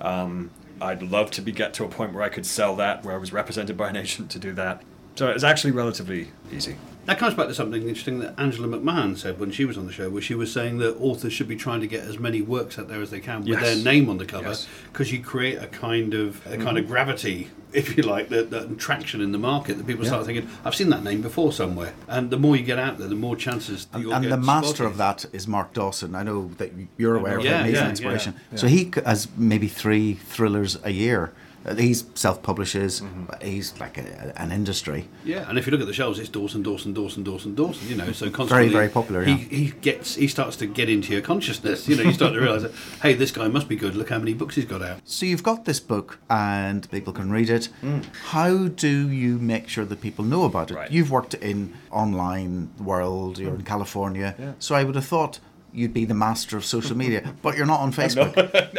Um, 0.00 0.50
I'd 0.80 1.02
love 1.02 1.30
to 1.32 1.42
be 1.42 1.52
get 1.52 1.74
to 1.74 1.84
a 1.84 1.88
point 1.88 2.12
where 2.12 2.22
I 2.22 2.28
could 2.28 2.46
sell 2.46 2.76
that, 2.76 3.04
where 3.04 3.14
I 3.14 3.18
was 3.18 3.32
represented 3.32 3.76
by 3.76 3.88
an 3.88 3.96
agent 3.96 4.30
to 4.32 4.38
do 4.38 4.52
that. 4.52 4.82
So 5.16 5.28
it's 5.30 5.42
actually 5.42 5.72
relatively 5.72 6.28
easy. 6.52 6.76
That 7.08 7.18
comes 7.18 7.32
back 7.32 7.48
to 7.48 7.54
something 7.54 7.80
interesting 7.88 8.18
that 8.18 8.34
Angela 8.38 8.68
McMahon 8.68 9.16
said 9.16 9.40
when 9.40 9.50
she 9.50 9.64
was 9.64 9.78
on 9.78 9.86
the 9.86 9.92
show, 9.94 10.10
where 10.10 10.20
she 10.20 10.34
was 10.34 10.52
saying 10.52 10.76
that 10.78 10.94
authors 10.98 11.32
should 11.32 11.48
be 11.48 11.56
trying 11.56 11.80
to 11.80 11.86
get 11.86 12.04
as 12.04 12.18
many 12.18 12.42
works 12.42 12.78
out 12.78 12.88
there 12.88 13.00
as 13.00 13.10
they 13.10 13.18
can 13.18 13.38
with 13.40 13.48
Yes. 13.48 13.62
their 13.62 13.76
name 13.82 14.10
on 14.10 14.18
the 14.18 14.26
cover, 14.26 14.48
Yes. 14.50 14.68
because 14.92 15.10
you 15.10 15.20
create 15.20 15.56
a 15.56 15.68
kind 15.68 16.12
of 16.12 16.46
a 16.46 16.58
kind 16.58 16.76
of 16.76 16.84
mm-hmm. 16.84 16.92
gravity, 16.92 17.48
if 17.72 17.96
you 17.96 18.02
like, 18.02 18.28
that, 18.28 18.50
that 18.50 18.78
traction 18.78 19.22
in 19.22 19.32
the 19.32 19.38
market 19.38 19.78
that 19.78 19.86
people 19.86 20.04
start 20.04 20.26
thinking, 20.26 20.50
"I've 20.66 20.74
seen 20.74 20.90
that 20.90 21.02
name 21.02 21.22
before 21.22 21.50
somewhere." 21.50 21.94
And 22.08 22.28
the 22.30 22.38
more 22.38 22.56
you 22.56 22.62
get 22.62 22.78
out 22.78 22.98
there, 22.98 23.08
the 23.08 23.14
more 23.14 23.36
chances 23.36 23.86
And, 23.94 24.04
and 24.04 24.22
get 24.24 24.28
the 24.28 24.36
master 24.36 24.74
spotted. 24.74 24.90
of 24.90 24.96
that 24.98 25.24
is 25.32 25.48
Mark 25.48 25.72
Dawson. 25.72 26.14
I 26.14 26.22
know 26.22 26.50
that 26.58 26.72
you're 26.98 27.16
aware 27.16 27.38
of 27.38 27.44
Yeah, 27.46 27.60
him. 27.60 27.68
He's 27.68 27.74
yeah, 27.76 27.84
an 27.84 27.90
inspiration. 27.90 28.34
yeah. 28.52 28.58
So 28.58 28.66
he 28.66 28.92
has 29.06 29.28
maybe 29.34 29.68
three 29.68 30.12
thrillers 30.12 30.76
a 30.84 30.90
year. 30.90 31.32
He's 31.76 32.04
self-publishes. 32.14 33.00
Mm-hmm. 33.00 33.24
but 33.24 33.42
He's 33.42 33.78
like 33.80 33.98
a, 33.98 34.32
an 34.40 34.52
industry. 34.52 35.08
Yeah, 35.24 35.48
and 35.48 35.58
if 35.58 35.66
you 35.66 35.72
look 35.72 35.80
at 35.80 35.86
the 35.86 35.92
shelves, 35.92 36.18
it's 36.18 36.28
Dawson, 36.28 36.62
Dawson, 36.62 36.92
Dawson, 36.92 37.22
Dawson, 37.22 37.54
Dawson. 37.54 37.88
You 37.88 37.96
know, 37.96 38.12
so 38.12 38.30
constantly 38.30 38.68
very 38.68 38.88
popular, 38.88 39.24
He, 39.24 39.32
yeah. 39.32 39.36
he 39.36 39.70
gets 39.80 40.14
he 40.14 40.28
starts 40.28 40.56
to 40.56 40.66
get 40.66 40.88
into 40.88 41.12
your 41.12 41.22
consciousness. 41.22 41.88
You 41.88 41.96
know, 41.96 42.02
you 42.02 42.12
start 42.12 42.34
to 42.34 42.40
realise 42.40 42.62
that 42.62 42.72
hey, 43.02 43.14
this 43.14 43.30
guy 43.30 43.48
must 43.48 43.68
be 43.68 43.76
good. 43.76 43.94
Look 43.94 44.10
how 44.10 44.18
many 44.18 44.34
books 44.34 44.54
he's 44.54 44.64
got 44.64 44.82
out. 44.82 45.00
So 45.04 45.26
you've 45.26 45.42
got 45.42 45.64
this 45.64 45.80
book 45.80 46.18
and 46.30 46.90
people 46.90 47.12
can 47.12 47.30
read 47.30 47.50
it. 47.50 47.68
Mm. 47.82 48.04
How 48.26 48.68
do 48.68 49.10
you 49.10 49.38
make 49.38 49.68
sure 49.68 49.84
that 49.84 50.00
people 50.00 50.24
know 50.24 50.44
about 50.44 50.70
it? 50.70 50.74
Right. 50.74 50.90
You've 50.90 51.10
worked 51.10 51.34
in 51.34 51.74
online 51.90 52.70
world, 52.78 53.38
you're 53.38 53.54
in 53.54 53.62
mm. 53.62 53.66
California. 53.66 54.34
Yeah. 54.38 54.52
So 54.58 54.74
I 54.74 54.84
would 54.84 54.94
have 54.94 55.06
thought 55.06 55.40
you'd 55.72 55.94
be 55.94 56.04
the 56.04 56.14
master 56.14 56.56
of 56.56 56.64
social 56.64 56.96
media, 56.96 57.34
but 57.42 57.56
you're 57.56 57.66
not 57.66 57.80
on 57.80 57.92
Facebook. 57.92 58.34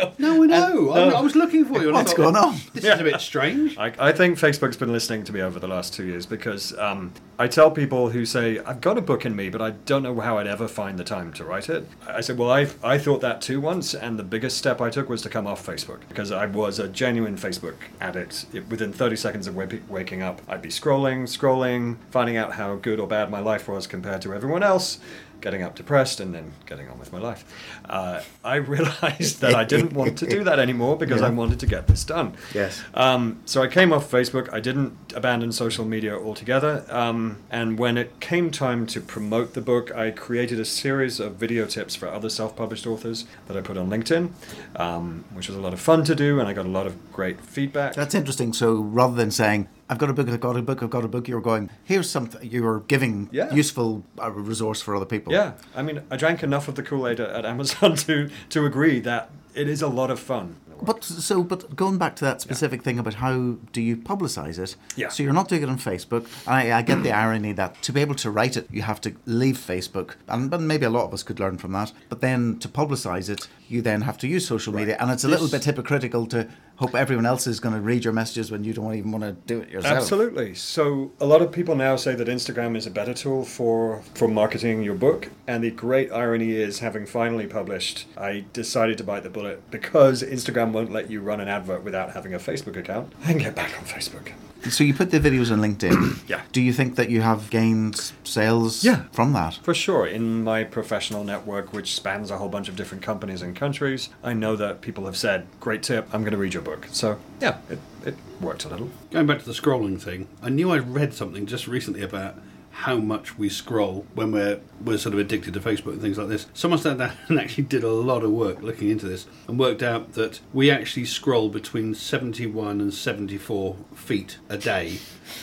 No, 0.20 0.44
I 0.44 0.48
know. 0.48 0.90
I, 0.90 1.10
I 1.12 1.22
was 1.22 1.36
looking 1.36 1.64
for 1.64 1.82
you. 1.82 1.94
What's 1.94 2.12
thought, 2.12 2.18
going 2.18 2.36
on? 2.36 2.58
This 2.74 2.84
is 2.84 3.00
a 3.00 3.04
bit 3.04 3.22
strange. 3.22 3.78
I, 3.78 3.94
I 3.98 4.12
think 4.12 4.38
Facebook's 4.38 4.76
been 4.76 4.92
listening 4.92 5.24
to 5.26 5.34
me 5.34 5.42
over 5.42 5.60
the 5.60 5.68
last 5.68 5.94
two 5.94 6.06
years 6.06 6.26
because 6.26 6.78
um, 6.78 7.14
I 7.38 7.48
tell 7.48 7.72
people 7.72 8.10
who 8.10 8.26
say, 8.26 8.60
I've 8.60 8.82
got 8.82 8.98
a 8.98 9.02
book 9.02 9.26
in 9.26 9.34
me, 9.34 9.50
but 9.50 9.62
I 9.62 9.72
don't 9.72 10.04
know 10.04 10.20
how 10.20 10.38
I'd 10.38 10.48
ever 10.48 10.68
find 10.68 11.00
the 11.00 11.06
time 11.06 11.32
to 11.34 11.46
write 11.46 11.70
it. 11.70 11.88
I 12.06 12.20
said, 12.20 12.38
Well, 12.38 12.52
I, 12.52 12.68
I 12.84 12.98
thought 12.98 13.22
that 13.22 13.42
too 13.42 13.62
once, 13.62 13.94
and 13.94 14.20
the 14.20 14.24
biggest 14.24 14.58
step 14.58 14.82
I 14.82 14.90
took 14.90 15.08
was 15.08 15.22
to 15.22 15.30
come 15.30 15.48
off 15.48 15.66
Facebook 15.66 16.00
because 16.10 16.32
I 16.32 16.48
was 16.48 16.80
a 16.80 16.90
genuine 16.90 17.38
Facebook 17.38 17.76
addict. 18.02 18.46
It, 18.52 18.68
within 18.70 18.92
30 18.92 19.16
seconds 19.16 19.48
of 19.48 19.56
wake, 19.56 19.82
waking 19.88 20.22
up, 20.22 20.42
I'd 20.50 20.62
be 20.62 20.70
scrolling, 20.70 21.24
scrolling, 21.24 21.96
finding 22.12 22.36
out 22.36 22.54
how 22.54 22.76
good 22.76 23.00
or 23.00 23.08
bad 23.08 23.32
my 23.32 23.40
life 23.40 23.70
was 23.70 23.88
compared 23.88 24.22
to 24.24 24.34
everyone 24.34 24.64
else. 24.64 25.00
Getting 25.42 25.64
up 25.64 25.76
depressed 25.76 26.20
and 26.20 26.34
then 26.36 26.52
getting 26.66 26.90
on 26.90 27.00
with 27.00 27.14
my 27.14 27.20
life. 27.20 27.46
Uh, 27.88 28.22
I 28.44 28.56
realized 28.56 29.40
that 29.42 29.56
I 29.56 29.64
didn't 29.64 29.94
want 29.94 30.18
to 30.20 30.28
do 30.28 30.44
that 30.44 30.60
anymore 30.60 30.98
because 30.98 31.22
Yeah. 31.22 31.28
I 31.28 31.30
wanted 31.30 31.60
to 31.62 31.66
get 31.66 31.88
this 31.88 32.04
done. 32.04 32.34
Yes. 32.54 32.82
Um, 32.94 33.40
so 33.46 33.62
I 33.64 33.68
came 33.68 33.94
off 33.94 34.12
Facebook. 34.12 34.52
I 34.52 34.60
didn't 34.60 35.14
abandon 35.16 35.52
social 35.54 35.86
media 35.86 36.18
altogether. 36.18 36.86
Um, 36.90 37.38
and 37.50 37.80
when 37.80 37.98
it 37.98 38.20
came 38.20 38.52
time 38.52 38.86
to 38.88 39.00
promote 39.00 39.54
the 39.54 39.62
book, 39.62 39.96
I 39.96 40.12
created 40.12 40.60
a 40.60 40.66
series 40.66 41.20
of 41.22 41.36
video 41.36 41.66
tips 41.66 41.96
for 41.96 42.08
other 42.10 42.30
self-published 42.30 42.86
authors 42.86 43.26
that 43.48 43.56
I 43.56 43.62
put 43.62 43.78
on 43.78 43.90
LinkedIn, 43.90 44.32
um, 44.76 45.24
which 45.34 45.48
was 45.48 45.56
a 45.58 45.62
lot 45.62 45.72
of 45.74 45.80
fun 45.80 46.04
to 46.04 46.16
do, 46.16 46.40
and 46.40 46.50
I 46.50 46.54
got 46.54 46.66
a 46.66 46.70
lot 46.70 46.86
of 46.86 47.12
great 47.14 47.40
feedback. 47.42 47.94
That's 47.96 48.14
interesting. 48.14 48.52
So 48.52 48.74
rather 48.76 49.16
than 49.16 49.32
saying, 49.32 49.70
I've 49.90 49.98
got 49.98 50.10
a 50.10 50.14
book, 50.14 50.30
I've 50.30 50.40
got 50.40 50.56
a 50.56 50.62
book, 50.62 50.84
I've 50.84 50.90
got 50.90 51.04
a 51.04 51.08
book, 51.08 51.28
you're 51.28 51.42
going, 51.42 51.70
here's 51.84 52.10
something, 52.10 52.42
you 52.50 52.64
were 52.64 52.82
giving 52.82 53.28
Yeah. 53.32 53.52
useful 53.54 54.04
uh, 54.22 54.32
resource 54.32 54.82
for 54.82 54.96
other 54.96 55.06
people. 55.06 55.34
Yeah, 55.34 55.54
I 55.76 55.82
mean, 55.82 56.02
I 56.12 56.16
drank 56.18 56.44
enough 56.44 56.68
of 56.68 56.76
the 56.76 56.84
Kool-Aid 56.84 57.20
at 57.20 57.30
at 57.30 57.46
Amazon 57.46 57.96
to 58.06 58.30
to 58.50 58.66
agree 58.66 59.00
that 59.02 59.30
it 59.56 59.68
is 59.68 59.82
a 59.82 59.88
lot 59.88 60.12
of 60.12 60.20
fun. 60.20 60.56
But 60.82 61.04
so, 61.04 61.44
but 61.44 61.76
going 61.76 61.98
back 61.98 62.16
to 62.18 62.26
that 62.26 62.40
specific 62.40 62.84
thing 62.84 63.00
about 63.00 63.16
how 63.16 63.58
do 63.74 63.82
you 63.82 63.98
publicize 63.98 64.58
it? 64.58 64.78
Yeah. 64.96 65.10
So 65.10 65.24
you're 65.24 65.34
not 65.34 65.50
doing 65.50 65.64
it 65.64 65.70
on 65.70 65.78
Facebook. 65.78 66.26
I, 66.48 66.72
I 66.72 66.82
get 66.84 67.04
the 67.04 67.12
irony 67.26 67.52
that 67.54 67.82
to 67.82 67.92
be 67.92 68.00
able 68.00 68.16
to 68.16 68.32
write 68.32 68.56
it, 68.56 68.66
you 68.72 68.84
have 68.84 69.02
to 69.02 69.12
leave 69.26 69.58
Facebook, 69.58 70.16
and 70.30 70.50
but 70.50 70.62
maybe 70.62 70.86
a 70.86 70.90
lot 70.90 71.04
of 71.06 71.14
us 71.14 71.24
could 71.24 71.40
learn 71.40 71.58
from 71.58 71.74
that. 71.74 71.92
But 72.08 72.22
then 72.22 72.60
to 72.60 72.70
publicize 72.70 73.28
it, 73.30 73.50
you 73.72 73.82
then 73.82 74.02
have 74.02 74.18
to 74.20 74.28
use 74.28 74.48
social 74.48 74.74
media, 74.74 74.98
and 75.00 75.12
it's 75.12 75.24
a 75.24 75.28
little 75.28 75.48
bit 75.48 75.64
hypocritical 75.64 76.26
to 76.28 76.48
hope 76.78 76.96
everyone 76.96 77.26
else 77.26 77.46
is 77.46 77.60
going 77.60 77.76
to 77.76 77.82
read 77.82 78.04
your 78.06 78.14
messages 78.14 78.50
when 78.52 78.64
you 78.64 78.74
don't 78.74 78.94
even 78.96 79.12
want 79.12 79.24
to 79.24 79.34
do 79.34 79.60
it 79.62 79.70
yourself. 79.70 79.98
Absolutely. 79.98 80.56
So 80.56 81.12
a 81.20 81.26
lot 81.26 81.42
of 81.42 81.52
people 81.52 81.76
now 81.76 81.96
say 81.98 82.16
that 82.16 82.28
Instagram 82.28 82.78
is 82.78 82.88
a 82.88 82.92
better 82.92 83.14
tool 83.14 83.44
for 83.46 84.02
for 84.16 84.28
marketing 84.28 84.84
your 84.84 84.96
book, 84.96 85.30
and 85.48 85.64
the 85.64 85.72
great 85.72 86.12
irony 86.12 86.52
is, 86.52 86.80
having 86.80 87.06
finally 87.06 87.48
published, 87.48 88.06
I 88.18 88.46
decided 88.54 88.98
to 89.00 89.04
bite 89.04 89.24
the 89.24 89.30
bullet 89.30 89.70
because 89.72 90.24
Instagram 90.24 90.72
won't 90.72 90.92
let 90.92 91.10
you 91.12 91.22
run 91.22 91.40
an 91.40 91.48
advert 91.48 91.84
without 91.84 92.12
having 92.12 92.34
a 92.34 92.40
Facebook 92.40 92.76
account 92.78 93.14
and 93.26 93.40
get 93.40 93.56
back 93.56 93.78
on 93.78 93.86
Facebook. 93.86 94.32
So 94.70 94.84
you 94.84 94.94
put 94.94 95.10
the 95.12 95.22
videos 95.22 95.52
on 95.54 95.60
LinkedIn. 95.62 96.18
Yeah. 96.30 96.42
Do 96.52 96.62
you 96.62 96.74
think 96.74 96.96
that 96.96 97.10
you 97.10 97.22
have 97.22 97.50
gained 97.50 98.12
sales 98.24 98.84
Yeah. 98.84 99.04
from 99.14 99.34
that? 99.34 99.56
For 99.64 99.74
sure, 99.74 100.06
in 100.06 100.44
my 100.44 100.64
professional 100.64 101.24
network, 101.24 101.74
which 101.74 101.96
spans 101.96 102.30
a 102.30 102.38
whole 102.38 102.50
bunch 102.50 102.68
of 102.70 102.76
different 102.76 103.02
companies 103.02 103.42
and 103.42 103.56
countries, 103.60 104.10
I 104.24 104.34
know 104.34 104.56
that 104.56 104.82
people 104.82 105.06
have 105.06 105.18
said, 105.18 105.46
"Great 105.60 105.84
tip, 105.84 106.08
I'm 106.14 106.22
going 106.22 106.32
to 106.32 106.38
read 106.38 106.54
your 106.54 106.64
book." 106.64 106.88
So 106.92 107.20
yeah, 107.40 107.58
it, 107.70 107.80
it 108.06 108.16
worked 108.42 108.66
a 108.66 108.70
little. 108.70 108.90
Going 109.12 109.28
back 109.28 109.40
to 109.40 109.46
the 109.46 109.52
scrolling 109.52 110.02
thing, 110.02 110.28
I 110.42 110.50
knew 110.50 110.72
I 110.72 110.80
read 110.80 111.14
something 111.14 111.46
just 111.46 111.68
recently 111.68 112.02
about 112.02 112.36
how 112.80 112.96
much 112.96 113.38
we 113.38 113.50
scroll 113.50 114.06
when 114.14 114.32
we're 114.32 114.62
we're 114.84 114.98
sort 114.98 115.14
of 115.14 115.20
addicted 115.20 115.54
to 115.54 115.60
Facebook 115.60 115.92
and 115.92 116.02
things 116.02 116.18
like 116.18 116.30
this. 116.30 116.48
Someone 116.54 116.80
sat 116.80 116.98
down 116.98 117.12
and 117.28 117.38
actually 117.38 117.66
did 117.66 117.84
a 117.84 117.92
lot 117.92 118.24
of 118.24 118.32
work 118.32 118.62
looking 118.62 118.90
into 118.90 119.06
this 119.06 119.28
and 119.48 119.60
worked 119.60 119.84
out 119.84 120.14
that 120.14 120.40
we 120.54 120.72
actually 120.72 121.06
scroll 121.06 121.50
between 121.50 121.94
71 121.94 122.80
and 122.80 122.94
74 122.94 123.76
feet 123.94 124.38
a 124.48 124.58
day. 124.58 125.00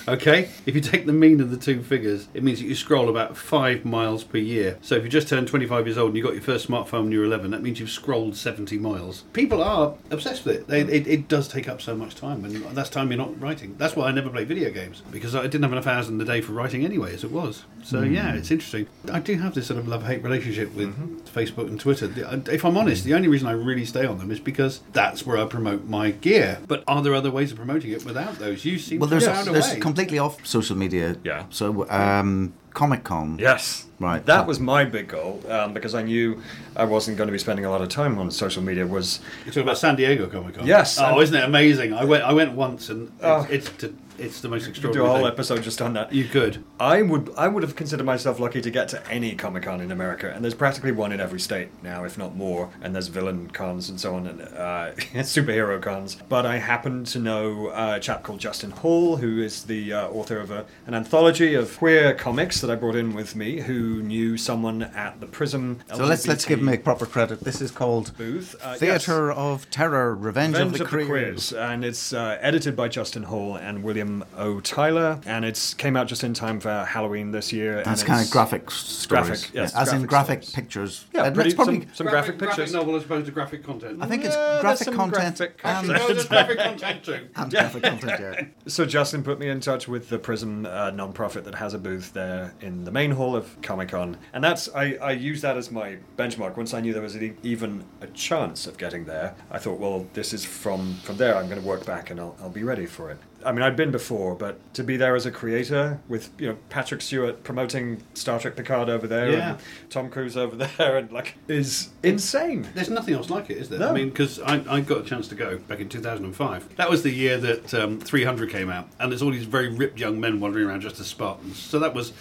Okay, 0.09 0.49
if 0.65 0.75
you 0.75 0.81
take 0.81 1.07
the 1.07 1.13
mean 1.13 1.41
of 1.41 1.51
the 1.51 1.57
two 1.57 1.83
figures, 1.83 2.29
it 2.35 2.43
means 2.43 2.59
that 2.61 2.67
you 2.67 2.75
scroll 2.75 3.09
about 3.09 3.37
five 3.37 3.85
miles 3.85 4.25
per 4.25 4.39
year. 4.39 4.79
So 4.81 4.97
if 4.97 5.05
you 5.05 5.09
just 5.09 5.29
turned 5.29 5.47
25 5.47 5.87
years 5.87 5.99
old 5.99 6.09
and 6.09 6.17
you 6.17 6.25
got 6.25 6.33
your 6.33 6.43
first 6.43 6.69
smartphone 6.69 7.05
when 7.05 7.13
you 7.13 7.21
were 7.21 7.27
11, 7.27 7.51
that 7.53 7.63
means 7.63 7.79
you've 7.79 7.91
scrolled 7.91 8.37
70 8.37 8.79
miles. 8.79 9.23
People 9.33 9.63
are 9.63 9.95
obsessed 10.11 10.45
with 10.45 10.57
it. 10.57 10.67
They, 10.67 10.81
it. 10.81 11.07
It 11.07 11.29
does 11.29 11.47
take 11.47 11.69
up 11.69 11.81
so 11.81 11.95
much 11.95 12.15
time, 12.15 12.45
and 12.45 12.57
that's 12.77 12.91
time 12.91 13.11
you're 13.11 13.19
not 13.19 13.41
writing. 13.41 13.77
That's 13.79 13.95
why 13.95 14.09
I 14.09 14.13
never 14.13 14.31
play 14.31 14.45
video 14.45 14.71
games 14.71 15.03
because 15.11 15.35
I 15.35 15.43
didn't 15.43 15.63
have 15.63 15.73
enough 15.73 15.87
hours 15.87 16.09
in 16.09 16.19
the 16.19 16.25
day 16.25 16.41
for 16.41 16.53
writing 16.53 16.85
anyway, 16.85 17.15
as 17.15 17.23
it 17.27 17.33
was. 17.33 17.65
So 17.85 18.03
yeah, 18.03 18.35
it's 18.35 18.51
interesting. 18.51 18.87
I 19.13 19.21
do 19.21 19.37
have 19.39 19.55
this 19.55 19.67
sort 19.69 19.79
of 19.79 19.87
love-hate 19.87 20.23
relationship 20.25 20.75
with 20.75 20.93
Facebook 21.33 21.69
and 21.69 21.79
Twitter. 21.79 22.11
If 22.51 22.65
I'm 22.65 22.77
honest, 22.77 23.05
the 23.05 23.15
only 23.15 23.29
reason 23.29 23.47
I 23.47 23.53
really 23.53 23.85
stay 23.85 24.05
on 24.07 24.19
them 24.19 24.31
is 24.33 24.41
because 24.41 24.81
that's 24.93 25.25
where 25.25 25.37
I 25.39 25.45
promote 25.45 25.85
my 25.85 26.11
gear. 26.11 26.59
But 26.67 26.83
are 26.89 27.01
there 27.03 27.15
other 27.15 27.31
ways 27.31 27.53
of 27.53 27.59
promoting 27.59 27.93
it 27.93 28.05
without 28.05 28.39
those? 28.41 28.65
You 28.65 28.79
seem 28.79 28.99
Well, 28.99 29.09
to 29.09 29.11
there's 29.13 29.27
have 29.27 29.37
found 29.37 29.49
a 29.49 29.53
there's 29.53 29.71
way. 29.75 29.79
completely 29.81 30.19
off 30.19 30.45
social 30.45 30.77
media. 30.77 31.17
Yeah. 31.23 31.45
So 31.51 31.89
um, 31.89 32.55
Comic 32.75 33.05
Con. 33.05 33.39
Yes. 33.39 33.87
Right. 34.01 34.25
That 34.27 34.47
was 34.49 34.59
my 34.59 34.85
big 34.85 35.09
goal 35.09 35.41
um, 35.49 35.73
because 35.73 35.95
I 35.95 36.03
knew 36.03 36.43
I 36.75 36.85
wasn't 36.85 37.17
going 37.17 37.29
to 37.29 37.33
be 37.33 37.39
spending 37.39 37.65
a 37.67 37.71
lot 37.71 37.83
of 37.83 37.89
time 37.89 38.19
on 38.19 38.31
social 38.33 38.63
media. 38.63 38.85
Was 38.87 39.21
You're 39.45 39.53
talking 39.53 39.63
about 39.63 39.79
San 39.79 39.95
Diego 39.97 40.27
Comic 40.27 40.57
Con. 40.57 40.67
Yes, 40.67 40.99
Oh, 40.99 41.05
and- 41.15 41.23
isn't 41.23 41.35
it 41.37 41.45
amazing? 41.45 41.95
I 41.95 42.05
went. 42.05 42.25
I 42.25 42.33
went 42.33 42.53
once, 42.53 42.89
and 42.91 43.09
it's, 43.09 43.15
Oh. 43.23 43.47
it's, 43.49 43.71
to, 43.79 43.95
it's 44.19 44.41
the 44.41 44.49
most 44.49 44.63
do 44.65 44.69
a 44.69 44.71
extraordinary. 44.71 45.09
whole 45.09 45.19
thing. 45.19 45.27
episode 45.27 45.63
just 45.63 45.81
on 45.83 45.93
that. 45.95 46.13
You 46.13 46.25
could. 46.25 46.65
I 46.81 47.03
would 47.03 47.31
I 47.37 47.49
would 47.49 47.63
have 47.63 47.77
considered 47.77 48.05
myself 48.05 48.39
lucky 48.41 48.61
to 48.61 48.71
get 48.71 48.89
to 48.89 49.07
any 49.11 49.35
Comic 49.35 49.65
Con 49.65 49.81
in 49.81 49.91
America, 49.91 50.33
and 50.35 50.45
there's 50.45 50.55
practically 50.55 50.93
one 50.93 51.13
in 51.13 51.21
every 51.21 51.41
state 51.41 51.69
now, 51.83 52.05
if 52.05 52.17
not 52.19 52.35
more. 52.37 52.71
And 52.81 52.95
there's 52.95 53.09
villain 53.09 53.51
cons 53.51 53.89
and 53.89 54.01
so 54.01 54.15
on, 54.15 54.27
and 54.27 54.41
uh, 54.43 54.93
superhero 55.25 55.81
cons. 55.81 56.17
But 56.29 56.47
I 56.47 56.59
happen 56.59 57.05
to 57.05 57.19
know 57.19 57.69
uh, 57.69 57.95
a 57.97 58.01
chap 58.01 58.23
called 58.23 58.41
Justin 58.41 58.71
Hall, 58.71 59.17
who 59.17 59.41
is 59.43 59.65
the 59.65 59.93
uh, 59.93 60.09
author 60.09 60.39
of 60.39 60.51
a, 60.51 60.67
an 60.87 60.95
anthology 60.95 61.55
of 61.55 61.77
queer 61.79 62.15
comics 62.15 62.61
that 62.61 62.71
I 62.71 62.75
brought 62.75 62.97
in 62.97 63.15
with 63.15 63.37
me, 63.37 63.61
who 63.61 64.03
knew 64.03 64.37
someone 64.37 64.83
at 64.83 65.21
the 65.21 65.27
Prism. 65.27 65.81
So 65.95 66.05
let's 66.05 66.27
let's 66.27 66.45
give 66.45 66.61
him 66.61 66.69
a 66.69 66.79
proper 66.79 67.07
credit. 67.07 67.41
This 67.41 67.61
is 67.61 67.71
called 67.71 68.17
booth. 68.17 68.55
Uh, 68.63 68.71
yes. 68.71 68.79
Theatre 68.81 69.33
of 69.33 69.69
Terror: 69.71 70.15
Revenge, 70.15 70.55
Revenge 70.57 70.81
of 70.81 70.91
the 70.91 71.05
Queers. 71.05 71.53
and 71.53 71.85
it's 71.85 72.13
uh, 72.13 72.39
edited 72.41 72.77
by 72.77 72.89
Justin 72.89 73.25
Hall 73.25 73.57
and 73.57 73.83
William 73.83 74.06
O. 74.37 74.61
Tyler, 74.61 75.21
and 75.27 75.45
it 75.45 75.75
came 75.79 75.97
out 75.97 76.07
just 76.07 76.25
in 76.25 76.35
time 76.35 76.61
for 76.61 76.85
Halloween 76.85 77.31
this 77.31 77.53
year. 77.53 77.83
That's 77.85 78.03
and 78.03 78.09
kind 78.09 78.25
of 78.25 78.31
graphic 78.31 78.71
stories, 78.71 79.07
graphic, 79.29 79.51
yes, 79.55 79.75
as 79.75 79.93
in 79.93 80.07
graphic 80.07 80.09
graphic 80.09 80.43
stories. 80.43 80.55
pictures. 80.55 81.05
Yeah, 81.15 81.23
Uh, 81.23 81.31
pretty, 81.33 81.49
it's 81.51 81.55
probably. 81.57 81.81
some, 81.83 81.95
some 81.95 82.07
graphic, 82.07 82.39
pictures. 82.39 82.73
novel 82.73 82.97
as 82.97 83.05
opposed 83.05 83.27
to 83.27 83.33
graphic 83.33 83.65
content. 83.65 83.99
I 84.03 84.07
think 84.07 84.25
it's 84.25 84.35
Yeah, 84.35 84.61
graphic 84.61 84.87
content 84.93 85.37
graphic 85.39 85.61
and, 85.65 85.87
content. 85.87 86.09
no, 86.09 86.15
there's 86.15 86.29
graphic 86.29 86.59
content 86.59 87.05
too. 87.05 87.29
and 87.37 87.51
graphic 87.51 87.83
content. 87.83 88.21
Yeah. 88.21 88.45
So 88.67 88.85
Justin 88.87 89.23
put 89.23 89.39
me 89.39 89.49
in 89.49 89.61
touch 89.61 89.89
with 89.89 90.09
the 90.09 90.19
Prism 90.19 90.67
uh, 90.67 90.91
non-profit 90.91 91.45
that 91.45 91.55
has 91.57 91.75
a 91.75 91.79
booth 91.79 92.13
there 92.13 92.55
in 92.61 92.85
the 92.85 92.91
main 92.93 93.11
hall 93.13 93.35
of 93.37 93.61
Comic 93.63 93.89
Con, 93.91 94.17
and 94.33 94.43
that's 94.43 94.69
I, 94.75 94.95
I 94.95 95.13
used 95.13 95.43
that 95.43 95.57
as 95.57 95.71
my 95.71 95.97
benchmark. 96.17 96.57
Once 96.57 96.75
I 96.75 96.81
knew 96.81 96.93
there 96.93 97.03
was 97.03 97.17
e- 97.17 97.33
even 97.43 97.85
a 98.01 98.07
chance 98.09 98.67
of 98.67 98.77
getting 98.79 99.05
there, 99.05 99.35
I 99.51 99.59
thought, 99.59 99.79
well, 99.79 100.07
this 100.15 100.33
is 100.33 100.45
from 100.45 100.95
from 101.03 101.17
there. 101.17 101.37
I'm 101.37 101.49
going 101.49 101.61
to 101.61 101.67
work 101.67 101.85
back 101.87 102.11
and 102.11 102.19
I'll, 102.21 102.37
I'll 102.41 102.51
be 102.51 102.63
ready 102.63 102.87
for 102.87 103.11
it. 103.11 103.19
I 103.47 103.53
mean, 103.53 103.63
I'd 103.63 103.77
been 103.77 103.91
before, 103.93 104.35
but 104.35 104.59
to 104.75 104.83
be 104.83 104.97
there 104.97 105.15
as 105.15 105.25
a 105.25 105.31
creator 105.31 106.01
with 106.09 106.31
you 106.39 106.49
know 106.49 106.57
Patrick 106.69 107.01
Stewart 107.01 107.45
promoting 107.45 108.03
Star 108.15 108.39
Trek 108.41 108.57
Picard 108.57 108.89
over 108.89 109.07
there 109.07 109.31
Yeah. 109.31 109.51
and 109.51 109.59
Tom 109.89 110.11
Cruise 110.11 110.37
over 110.37 110.57
there, 110.79 110.97
and 110.99 111.11
like 111.13 111.35
is 111.49 111.91
insane. 112.03 112.69
There's 112.75 112.91
nothing 112.91 113.15
else 113.15 113.31
like 113.31 113.49
it, 113.51 113.57
is 113.59 113.69
there? 113.69 113.79
No. 113.79 113.89
I 113.91 113.93
mean, 113.93 114.09
because 114.11 114.41
I, 114.41 114.63
I 114.69 114.81
got 114.81 114.99
a 114.99 115.05
chance 115.05 115.29
to 115.29 115.35
go 115.35 115.59
back 115.59 115.81
in 115.81 115.89
2005. 115.89 116.77
That 116.77 116.91
was 116.91 117.03
the 117.03 117.11
year 117.13 117.39
that 117.39 117.73
um, 117.75 118.01
300 118.01 118.51
came 118.51 118.69
out, 118.71 118.89
and 118.99 119.11
there's 119.13 119.23
all 119.23 119.31
these 119.31 119.45
very 119.45 119.69
ripped 119.69 119.99
young 119.99 120.21
men 120.21 120.41
wandering 120.41 120.67
around 120.67 120.81
just 120.83 120.99
as 121.01 121.07
Spartans. 121.07 121.59
So 121.59 121.79
that 121.79 121.95
was 121.95 122.13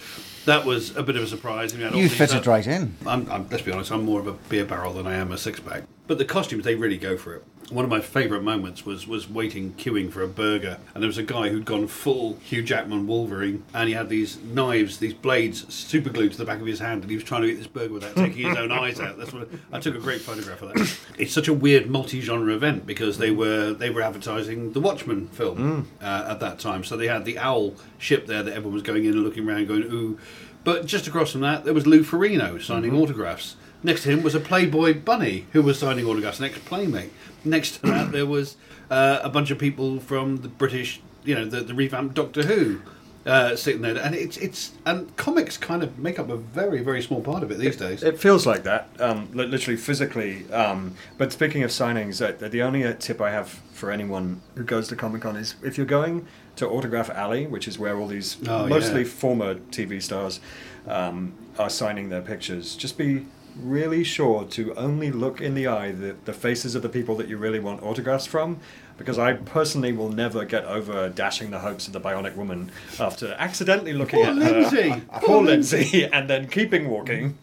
that 0.46 0.64
was 0.64 0.96
a 0.96 1.02
bit 1.02 1.16
of 1.16 1.24
a 1.24 1.26
surprise. 1.26 1.72
And 1.72 1.80
we 1.80 1.84
had 1.84 1.92
all 1.94 1.98
You 2.00 2.08
these, 2.08 2.16
fitted 2.16 2.46
uh, 2.46 2.50
right 2.52 2.66
in. 2.66 2.94
I'm, 3.04 3.28
I'm, 3.30 3.48
let's 3.50 3.64
be 3.64 3.72
honest, 3.72 3.90
I'm 3.90 4.04
more 4.04 4.20
of 4.20 4.28
a 4.28 4.32
beer 4.48 4.64
barrel 4.64 4.92
than 4.92 5.06
I 5.06 5.14
am 5.14 5.32
a 5.32 5.38
six 5.38 5.58
pack. 5.58 5.82
But 6.06 6.18
the 6.18 6.24
costumes, 6.24 6.64
they 6.64 6.74
really 6.74 6.98
go 6.98 7.16
for 7.16 7.34
it. 7.34 7.44
One 7.70 7.84
of 7.84 7.90
my 7.90 8.00
favourite 8.00 8.44
moments 8.44 8.86
was 8.86 9.08
was 9.08 9.28
waiting, 9.28 9.72
queuing 9.72 10.12
for 10.12 10.22
a 10.22 10.28
burger, 10.28 10.78
and 10.94 11.02
there 11.02 11.08
was 11.08 11.18
a 11.18 11.24
guy 11.24 11.48
who'd 11.48 11.64
gone 11.64 11.88
full 11.88 12.36
Hugh 12.36 12.62
Jackman 12.62 13.08
Wolverine, 13.08 13.64
and 13.74 13.88
he 13.88 13.94
had 13.94 14.08
these 14.08 14.40
knives, 14.40 14.98
these 14.98 15.14
blades, 15.14 15.74
super 15.74 16.10
glued 16.10 16.30
to 16.30 16.38
the 16.38 16.44
back 16.44 16.60
of 16.60 16.66
his 16.66 16.78
hand, 16.78 17.02
and 17.02 17.10
he 17.10 17.16
was 17.16 17.24
trying 17.24 17.42
to 17.42 17.48
eat 17.48 17.54
this 17.54 17.66
burger 17.66 17.94
without 17.94 18.14
taking 18.16 18.48
his 18.48 18.56
own 18.56 18.70
eyes 18.70 19.00
out. 19.00 19.18
That's 19.18 19.32
what 19.32 19.48
I 19.72 19.80
took 19.80 19.96
a 19.96 19.98
great 19.98 20.20
photograph 20.20 20.62
of 20.62 20.74
that. 20.74 20.98
It's 21.18 21.32
such 21.32 21.48
a 21.48 21.52
weird 21.52 21.90
multi-genre 21.90 22.54
event 22.54 22.86
because 22.86 23.18
they 23.18 23.30
mm. 23.30 23.36
were 23.36 23.72
they 23.72 23.90
were 23.90 24.02
advertising 24.02 24.72
the 24.72 24.80
Watchmen 24.80 25.26
film 25.28 25.58
mm. 26.00 26.04
uh, 26.04 26.30
at 26.30 26.38
that 26.38 26.60
time, 26.60 26.84
so 26.84 26.96
they 26.96 27.08
had 27.08 27.24
the 27.24 27.36
owl 27.38 27.74
ship 27.98 28.26
there 28.26 28.44
that 28.44 28.52
everyone 28.52 28.74
was 28.74 28.84
going 28.84 29.06
in 29.06 29.12
and 29.12 29.24
looking 29.24 29.48
around, 29.48 29.66
going 29.66 29.82
ooh. 29.82 30.18
But 30.62 30.86
just 30.86 31.06
across 31.06 31.30
from 31.30 31.42
that, 31.42 31.64
there 31.64 31.74
was 31.74 31.86
Lou 31.86 32.02
Ferrigno 32.02 32.60
signing 32.60 32.90
mm-hmm. 32.90 33.00
autographs. 33.00 33.54
Next 33.86 34.02
to 34.02 34.08
him 34.10 34.24
was 34.24 34.34
a 34.34 34.40
Playboy 34.40 34.94
bunny 34.94 35.46
who 35.52 35.62
was 35.62 35.78
signing 35.78 36.04
autographs, 36.06 36.40
an 36.40 36.46
ex-playmate. 36.46 37.12
Next 37.44 37.76
to 37.76 37.82
that, 37.82 38.10
there 38.10 38.26
was 38.26 38.56
uh, 38.90 39.20
a 39.22 39.28
bunch 39.28 39.52
of 39.52 39.58
people 39.60 40.00
from 40.00 40.38
the 40.38 40.48
British, 40.48 41.00
you 41.24 41.36
know, 41.36 41.44
the, 41.44 41.60
the 41.60 41.72
revamped 41.72 42.14
Doctor 42.16 42.42
Who. 42.42 42.80
Uh, 43.24 43.56
sitting 43.56 43.82
there, 43.82 43.96
and 43.98 44.14
it's 44.14 44.36
it's 44.36 44.70
and 44.86 45.16
comics 45.16 45.56
kind 45.58 45.82
of 45.82 45.98
make 45.98 46.16
up 46.20 46.30
a 46.30 46.36
very 46.36 46.80
very 46.80 47.02
small 47.02 47.20
part 47.20 47.42
of 47.42 47.50
it 47.50 47.58
these 47.58 47.74
days. 47.76 48.04
It 48.04 48.20
feels 48.20 48.46
like 48.46 48.62
that, 48.62 48.88
um, 49.00 49.28
literally 49.34 49.76
physically. 49.76 50.48
Um, 50.52 50.94
but 51.18 51.32
speaking 51.32 51.64
of 51.64 51.70
signings, 51.70 52.22
uh, 52.22 52.48
the 52.48 52.62
only 52.62 52.84
uh, 52.84 52.92
tip 52.94 53.20
I 53.20 53.32
have 53.32 53.48
for 53.72 53.90
anyone 53.90 54.42
who 54.54 54.62
goes 54.62 54.86
to 54.88 54.94
Comic 54.96 55.22
Con 55.22 55.34
is 55.34 55.56
if 55.64 55.76
you're 55.76 55.86
going 55.86 56.24
to 56.54 56.68
Autograph 56.68 57.10
Alley, 57.10 57.48
which 57.48 57.66
is 57.66 57.80
where 57.80 57.98
all 57.98 58.06
these 58.06 58.36
Oh, 58.46 58.68
mostly 58.68 59.02
yeah. 59.02 59.08
former 59.08 59.54
TV 59.56 60.00
stars 60.00 60.38
um, 60.86 61.32
are 61.58 61.68
signing 61.68 62.10
their 62.10 62.22
pictures, 62.22 62.76
just 62.76 62.96
be 62.96 63.26
really 63.60 64.04
sure 64.04 64.44
to 64.44 64.74
only 64.74 65.10
look 65.10 65.40
in 65.40 65.54
the 65.54 65.66
eye 65.66 65.92
the, 65.92 66.16
the 66.24 66.32
faces 66.32 66.74
of 66.74 66.82
the 66.82 66.88
people 66.88 67.16
that 67.16 67.28
you 67.28 67.36
really 67.36 67.60
want 67.60 67.82
autographs 67.82 68.26
from. 68.26 68.60
Because 68.98 69.18
I 69.18 69.34
personally 69.34 69.92
will 69.92 70.08
never 70.08 70.46
get 70.46 70.64
over 70.64 71.10
dashing 71.10 71.50
the 71.50 71.58
hopes 71.58 71.86
of 71.86 71.92
the 71.92 72.00
Bionic 72.00 72.34
Woman 72.34 72.70
after 72.98 73.34
accidentally 73.38 73.92
looking 73.92 74.20
Poor 74.20 74.30
at 74.30 74.36
Lindsay! 74.36 74.88
her, 74.88 75.00
Poor 75.12 75.20
poor 75.20 75.42
Lindsay, 75.42 76.06
and 76.06 76.30
then 76.30 76.48
keeping 76.48 76.88
walking, 76.88 77.36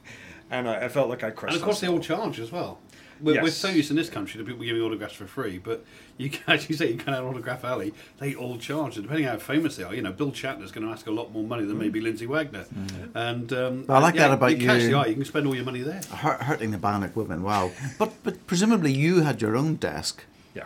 and 0.50 0.68
I, 0.68 0.86
I 0.86 0.90
felt 0.90 1.10
like 1.10 1.24
I 1.24 1.30
crushed. 1.30 1.54
And 1.54 1.62
of 1.62 1.64
course, 1.64 1.80
they 1.80 1.88
all 1.88 2.00
charge 2.00 2.40
as 2.40 2.52
well. 2.52 2.80
We're, 3.24 3.42
we're 3.42 3.52
so 3.52 3.70
used 3.70 3.90
in 3.90 3.96
this 3.96 4.10
country 4.10 4.38
to 4.40 4.46
people 4.46 4.66
giving 4.66 4.82
autographs 4.82 5.14
for 5.16 5.26
free, 5.26 5.58
but 5.58 5.86
you 6.18 6.30
can 6.30 6.42
actually 6.54 6.76
say 6.76 6.92
you 6.92 6.98
can 6.98 7.14
have 7.14 7.24
an 7.24 7.30
autograph 7.30 7.64
alley. 7.64 7.94
They 8.20 8.36
all 8.36 8.58
charge, 8.58 8.98
and 8.98 9.04
depending 9.06 9.28
how 9.28 9.38
famous 9.38 9.78
they 9.78 9.84
are, 9.84 9.96
you 9.96 10.02
know, 10.02 10.12
Bill 10.12 10.32
Shatner's 10.32 10.72
going 10.72 10.86
to 10.86 10.92
ask 10.92 11.08
a 11.08 11.12
lot 11.12 11.32
more 11.32 11.44
money 11.44 11.64
than 11.66 11.78
maybe 11.78 12.02
Lindsay 12.02 12.26
Wagner. 12.26 12.66
And 13.14 13.52
um, 13.54 13.86
I 13.88 14.00
like 14.00 14.16
yeah, 14.16 14.28
that 14.28 14.34
about 14.34 14.60
you. 14.60 14.68
Catch 14.68 14.82
you. 14.82 14.90
the 14.90 14.98
eye, 14.98 15.06
you 15.08 15.16
can 15.16 15.26
spend 15.26 15.48
all 15.48 15.56
your 15.56 15.66
money 15.66 15.82
there. 15.82 16.02
Hurt, 16.12 16.42
hurting 16.44 16.72
the 16.72 16.78
Bionic 16.78 17.16
women, 17.16 17.44
wow. 17.44 17.72
But 17.98 18.12
but 18.24 18.46
presumably 18.46 18.92
you 18.92 19.22
had 19.22 19.42
your 19.42 19.56
own 19.56 19.76
desk, 19.76 20.26
Yeah. 20.54 20.66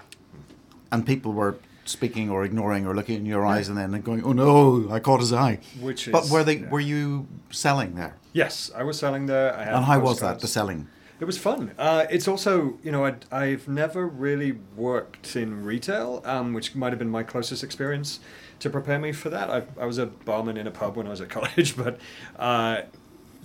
and 0.91 1.05
people 1.05 1.33
were 1.33 1.57
speaking 1.85 2.29
or 2.29 2.43
ignoring 2.43 2.85
or 2.85 2.93
looking 2.93 3.15
in 3.17 3.25
your 3.25 3.45
eyes, 3.45 3.69
and 3.69 3.77
then 3.77 4.01
going, 4.01 4.23
"Oh 4.23 4.33
no, 4.33 4.89
I 4.91 4.99
caught 4.99 5.19
his 5.19 5.31
eye." 5.31 5.59
Which 5.79 6.11
But 6.11 6.29
were 6.29 6.43
they 6.43 6.57
yeah. 6.57 6.69
were 6.69 6.81
you 6.81 7.27
selling 7.51 7.95
there? 7.95 8.15
Yes, 8.33 8.71
I 8.75 8.83
was 8.83 8.99
selling 8.99 9.27
there. 9.27 9.55
I 9.55 9.63
had 9.63 9.73
And 9.75 9.85
how 9.85 9.99
was 9.99 10.19
that? 10.19 10.39
The 10.39 10.47
selling? 10.47 10.87
It 11.19 11.25
was 11.25 11.37
fun. 11.37 11.71
Uh, 11.79 12.05
it's 12.11 12.27
also, 12.27 12.77
you 12.83 12.91
know, 12.91 13.05
I'd, 13.05 13.25
I've 13.31 13.67
never 13.67 14.07
really 14.07 14.59
worked 14.75 15.35
in 15.35 15.63
retail, 15.65 16.21
um, 16.25 16.53
which 16.53 16.75
might 16.75 16.89
have 16.91 16.99
been 16.99 17.09
my 17.09 17.23
closest 17.23 17.63
experience 17.63 18.19
to 18.59 18.69
prepare 18.69 18.99
me 18.99 19.11
for 19.11 19.29
that. 19.31 19.49
I, 19.49 19.63
I 19.81 19.85
was 19.85 19.97
a 19.97 20.05
barman 20.05 20.57
in 20.57 20.67
a 20.67 20.71
pub 20.71 20.95
when 20.95 21.07
I 21.07 21.09
was 21.09 21.21
at 21.21 21.29
college, 21.37 21.75
but 21.75 21.99
uh, 22.37 22.81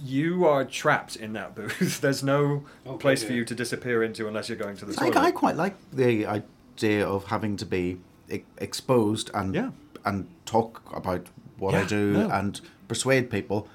you 0.04 0.44
are 0.46 0.64
trapped 0.66 1.16
in 1.16 1.32
that 1.32 1.54
booth. 1.54 2.00
There's 2.02 2.22
no 2.22 2.64
Okay, 2.86 2.98
place 2.98 3.24
for 3.24 3.32
you 3.32 3.44
to 3.44 3.54
disappear 3.54 4.02
into 4.02 4.28
unless 4.28 4.48
you're 4.50 4.58
going 4.58 4.76
to 4.76 4.84
the 4.84 4.92
I, 5.00 5.08
toilet. 5.08 5.16
I 5.16 5.30
quite 5.30 5.56
like 5.56 5.76
the 5.92 6.26
idea 6.26 7.06
of 7.06 7.24
having 7.26 7.56
to 7.56 7.64
be 7.66 7.98
e- 8.30 8.42
exposed 8.58 9.30
and 9.32 9.54
Yeah. 9.54 9.70
and 10.04 10.26
talk 10.44 10.82
about 10.94 11.26
what 11.58 11.74
I 11.74 11.84
do 11.84 12.12
no. 12.14 12.28
and 12.30 12.60
persuade 12.88 13.30
people. 13.30 13.68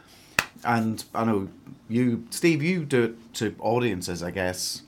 And 0.64 1.04
I 1.14 1.24
know 1.26 1.50
you, 1.90 2.26
Steve, 2.30 2.62
you 2.64 2.84
do 2.86 3.04
it 3.04 3.34
to 3.36 3.56
audiences, 3.60 4.22
I 4.24 4.32
guess. 4.32 4.82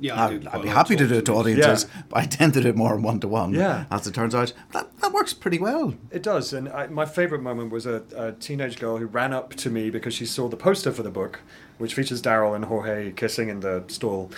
Yeah, 0.00 0.20
I 0.20 0.26
I'd, 0.30 0.46
I'd 0.48 0.62
be 0.62 0.68
happy 0.68 0.96
to 0.96 1.06
do 1.06 1.14
it 1.14 1.26
to 1.26 1.32
audiences, 1.34 1.86
Yeah. 1.94 2.02
but 2.08 2.18
I 2.18 2.24
tend 2.26 2.52
to 2.54 2.60
do 2.60 2.68
it 2.68 2.76
more 2.76 2.96
one 2.96 3.20
to 3.20 3.28
one. 3.28 3.54
Yeah. 3.54 3.84
As 3.92 4.06
it 4.08 4.14
turns 4.14 4.34
out, 4.34 4.52
that 4.72 4.94
that 4.98 5.12
works 5.12 5.32
pretty 5.32 5.58
well. 5.60 5.94
It 6.10 6.22
does, 6.22 6.52
and 6.52 6.68
I, 6.68 6.88
my 6.88 7.06
favorite 7.06 7.42
moment 7.42 7.70
was 7.70 7.86
a, 7.86 8.02
a 8.16 8.32
teenage 8.32 8.78
girl 8.80 8.96
who 8.98 9.06
ran 9.06 9.32
up 9.32 9.54
to 9.54 9.70
me 9.70 9.90
because 9.90 10.12
she 10.12 10.26
saw 10.26 10.48
the 10.48 10.56
poster 10.56 10.90
for 10.90 11.04
the 11.04 11.10
book, 11.10 11.40
which 11.78 11.94
features 11.94 12.20
Daryl 12.20 12.56
and 12.56 12.64
Jorge 12.64 13.12
kissing 13.12 13.48
in 13.48 13.60
the 13.60 13.84
stall, 13.86 14.30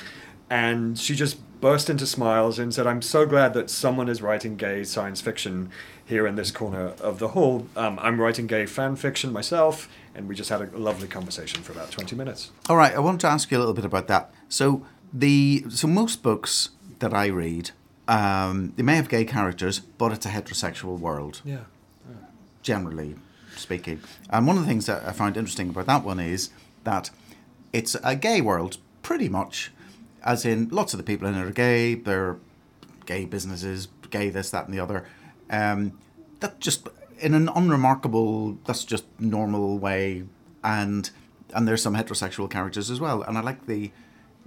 and 0.51 0.99
she 0.99 1.15
just 1.15 1.39
burst 1.61 1.89
into 1.89 2.07
smiles 2.07 2.59
and 2.59 2.73
said, 2.75 2.87
"I'm 2.87 3.01
so 3.03 3.25
glad 3.25 3.55
that 3.55 3.71
someone 3.71 4.11
is 4.11 4.21
writing 4.21 4.57
gay 4.57 4.85
science 4.85 5.23
fiction 5.23 5.71
here 6.05 6.27
in 6.27 6.37
this 6.37 6.51
corner 6.51 6.93
of 7.01 7.19
the 7.19 7.29
hall. 7.29 7.67
Um, 7.77 7.99
I'm 8.03 8.21
writing 8.21 8.47
gay 8.47 8.67
fan 8.67 8.95
fiction 8.97 9.33
myself." 9.33 9.89
And 10.17 10.29
we 10.29 10.35
just 10.35 10.49
had 10.49 10.63
a 10.63 10.79
lovely 10.79 11.07
conversation 11.07 11.63
for 11.63 11.73
about 11.73 11.91
20 11.91 12.17
minutes. 12.17 12.51
All 12.71 12.77
right, 12.77 12.95
I 12.95 12.99
want 13.01 13.21
to 13.21 13.27
ask 13.27 13.51
you 13.51 13.59
a 13.59 13.61
little 13.61 13.75
bit 13.75 13.85
about 13.85 14.09
that. 14.09 14.33
So 14.49 14.85
the 15.13 15.65
so 15.69 15.87
most 15.87 16.23
books 16.23 16.71
that 17.01 17.13
I 17.13 17.27
read, 17.27 17.71
um, 18.09 18.73
they 18.77 18.83
may 18.83 18.97
have 18.97 19.11
gay 19.11 19.27
characters, 19.27 19.81
but 19.81 20.13
it's 20.13 20.25
a 20.25 20.31
heterosexual 20.31 20.99
world. 20.99 21.43
Yeah. 21.45 21.65
generally 22.63 23.15
speaking. 23.57 24.01
And 24.31 24.47
one 24.47 24.57
of 24.57 24.63
the 24.63 24.69
things 24.69 24.87
that 24.87 25.07
I 25.07 25.13
found 25.13 25.37
interesting 25.37 25.69
about 25.71 25.87
that 25.87 26.03
one 26.03 26.19
is 26.19 26.51
that 26.85 27.11
it's 27.73 27.95
a 28.03 28.17
gay 28.17 28.41
world, 28.41 28.79
pretty 29.03 29.29
much, 29.29 29.71
as 30.25 30.45
in 30.45 30.69
lots 30.71 30.93
of 30.93 30.99
the 30.99 31.05
people 31.05 31.29
in 31.29 31.35
it 31.35 31.45
are 31.45 31.51
gay, 31.51 31.95
they're 31.95 32.39
gay 33.05 33.25
businesses, 33.25 33.89
gay 34.11 34.31
this, 34.31 34.51
that, 34.51 34.65
and 34.65 34.75
the 34.75 34.81
other. 34.81 35.05
Um, 35.51 35.99
that 36.41 36.59
just 36.59 36.89
in 37.19 37.35
an 37.35 37.49
unremarkable, 37.55 38.59
that's 38.67 38.85
just 38.85 39.05
normal 39.19 39.79
way, 39.79 40.25
and 40.63 41.11
and 41.55 41.67
there's 41.67 41.83
some 41.83 41.95
heterosexual 41.95 42.51
characters 42.51 42.91
as 42.91 43.01
well. 43.01 43.23
And 43.23 43.39
I 43.39 43.41
like 43.41 43.67
the 43.67 43.93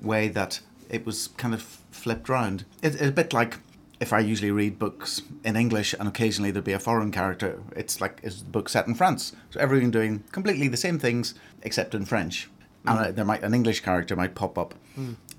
way 0.01 0.27
that 0.27 0.59
it 0.89 1.05
was 1.05 1.29
kind 1.37 1.53
of 1.53 1.61
flipped 1.91 2.29
round. 2.29 2.65
It, 2.81 2.95
it's 2.95 3.01
a 3.01 3.11
bit 3.11 3.33
like 3.33 3.59
if 3.99 4.13
I 4.13 4.19
usually 4.19 4.51
read 4.51 4.79
books 4.79 5.21
in 5.43 5.55
English 5.55 5.93
and 5.99 6.07
occasionally 6.07 6.51
there'd 6.51 6.63
be 6.63 6.73
a 6.73 6.79
foreign 6.79 7.11
character. 7.11 7.61
It's 7.75 7.99
like 7.99 8.19
it's 8.23 8.41
the 8.41 8.49
book 8.49 8.69
set 8.69 8.87
in 8.87 8.95
France, 8.95 9.35
so 9.49 9.59
everyone 9.59 9.91
doing 9.91 10.23
completely 10.31 10.67
the 10.67 10.77
same 10.77 10.99
things 10.99 11.35
except 11.63 11.93
in 11.93 12.05
French, 12.05 12.49
and 12.85 12.99
uh, 12.99 13.11
there 13.11 13.25
might 13.25 13.43
an 13.43 13.53
English 13.53 13.81
character 13.81 14.15
might 14.15 14.35
pop 14.35 14.57
up, 14.57 14.73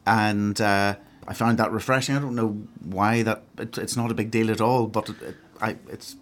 and 0.06 0.60
uh, 0.60 0.96
I 1.26 1.34
found 1.34 1.58
that 1.58 1.72
refreshing. 1.72 2.16
I 2.16 2.20
don't 2.20 2.34
know 2.34 2.62
why 2.82 3.22
that 3.22 3.44
it, 3.58 3.78
it's 3.78 3.96
not 3.96 4.10
a 4.10 4.14
big 4.14 4.30
deal 4.30 4.50
at 4.50 4.60
all, 4.60 4.86
but 4.86 5.08
it, 5.08 5.22
it, 5.22 5.36
I 5.60 5.70
it 5.88 6.14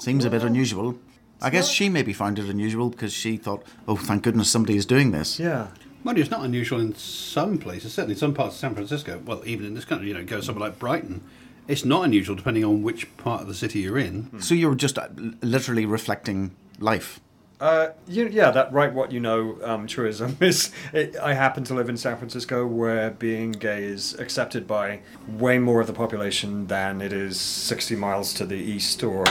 seems 0.00 0.24
a 0.24 0.30
bit 0.30 0.42
unusual. 0.42 0.98
I 1.42 1.50
guess 1.50 1.66
not- 1.68 1.74
she 1.74 1.88
maybe 1.88 2.12
found 2.12 2.38
it 2.38 2.48
unusual 2.48 2.90
because 2.90 3.12
she 3.12 3.36
thought, 3.36 3.62
"Oh, 3.88 3.96
thank 3.96 4.22
goodness 4.22 4.50
somebody 4.50 4.76
is 4.76 4.84
doing 4.86 5.10
this." 5.12 5.38
Yeah. 5.38 5.68
Mind 6.02 6.16
you, 6.18 6.22
it's 6.22 6.30
not 6.30 6.44
unusual 6.44 6.80
in 6.80 6.94
some 6.94 7.58
places, 7.58 7.92
certainly 7.92 8.14
some 8.16 8.32
parts 8.34 8.54
of 8.54 8.60
San 8.60 8.74
Francisco. 8.74 9.20
Well, 9.24 9.42
even 9.44 9.66
in 9.66 9.74
this 9.74 9.84
country, 9.84 10.08
you 10.08 10.14
know, 10.14 10.24
go 10.24 10.40
somewhere 10.40 10.68
like 10.68 10.78
Brighton. 10.78 11.20
It's 11.68 11.84
not 11.84 12.04
unusual 12.04 12.34
depending 12.36 12.64
on 12.64 12.82
which 12.82 13.14
part 13.18 13.42
of 13.42 13.48
the 13.48 13.54
city 13.54 13.80
you're 13.80 13.98
in. 13.98 14.40
So 14.40 14.54
you're 14.54 14.74
just 14.74 14.98
uh, 14.98 15.08
literally 15.42 15.86
reflecting 15.86 16.52
life. 16.78 17.20
Uh, 17.60 17.90
you, 18.08 18.26
yeah, 18.26 18.50
that 18.50 18.72
right 18.72 18.92
what 18.92 19.12
you 19.12 19.20
know 19.20 19.58
um, 19.62 19.86
truism 19.86 20.36
is. 20.40 20.72
It, 20.94 21.16
I 21.16 21.34
happen 21.34 21.62
to 21.64 21.74
live 21.74 21.90
in 21.90 21.96
San 21.98 22.16
Francisco, 22.16 22.66
where 22.66 23.10
being 23.10 23.52
gay 23.52 23.84
is 23.84 24.14
accepted 24.18 24.66
by 24.66 25.00
way 25.28 25.58
more 25.58 25.80
of 25.82 25.86
the 25.86 25.92
population 25.92 26.68
than 26.68 27.02
it 27.02 27.12
is 27.12 27.38
60 27.38 27.96
miles 27.96 28.32
to 28.34 28.46
the 28.46 28.56
east 28.56 29.02
or 29.02 29.26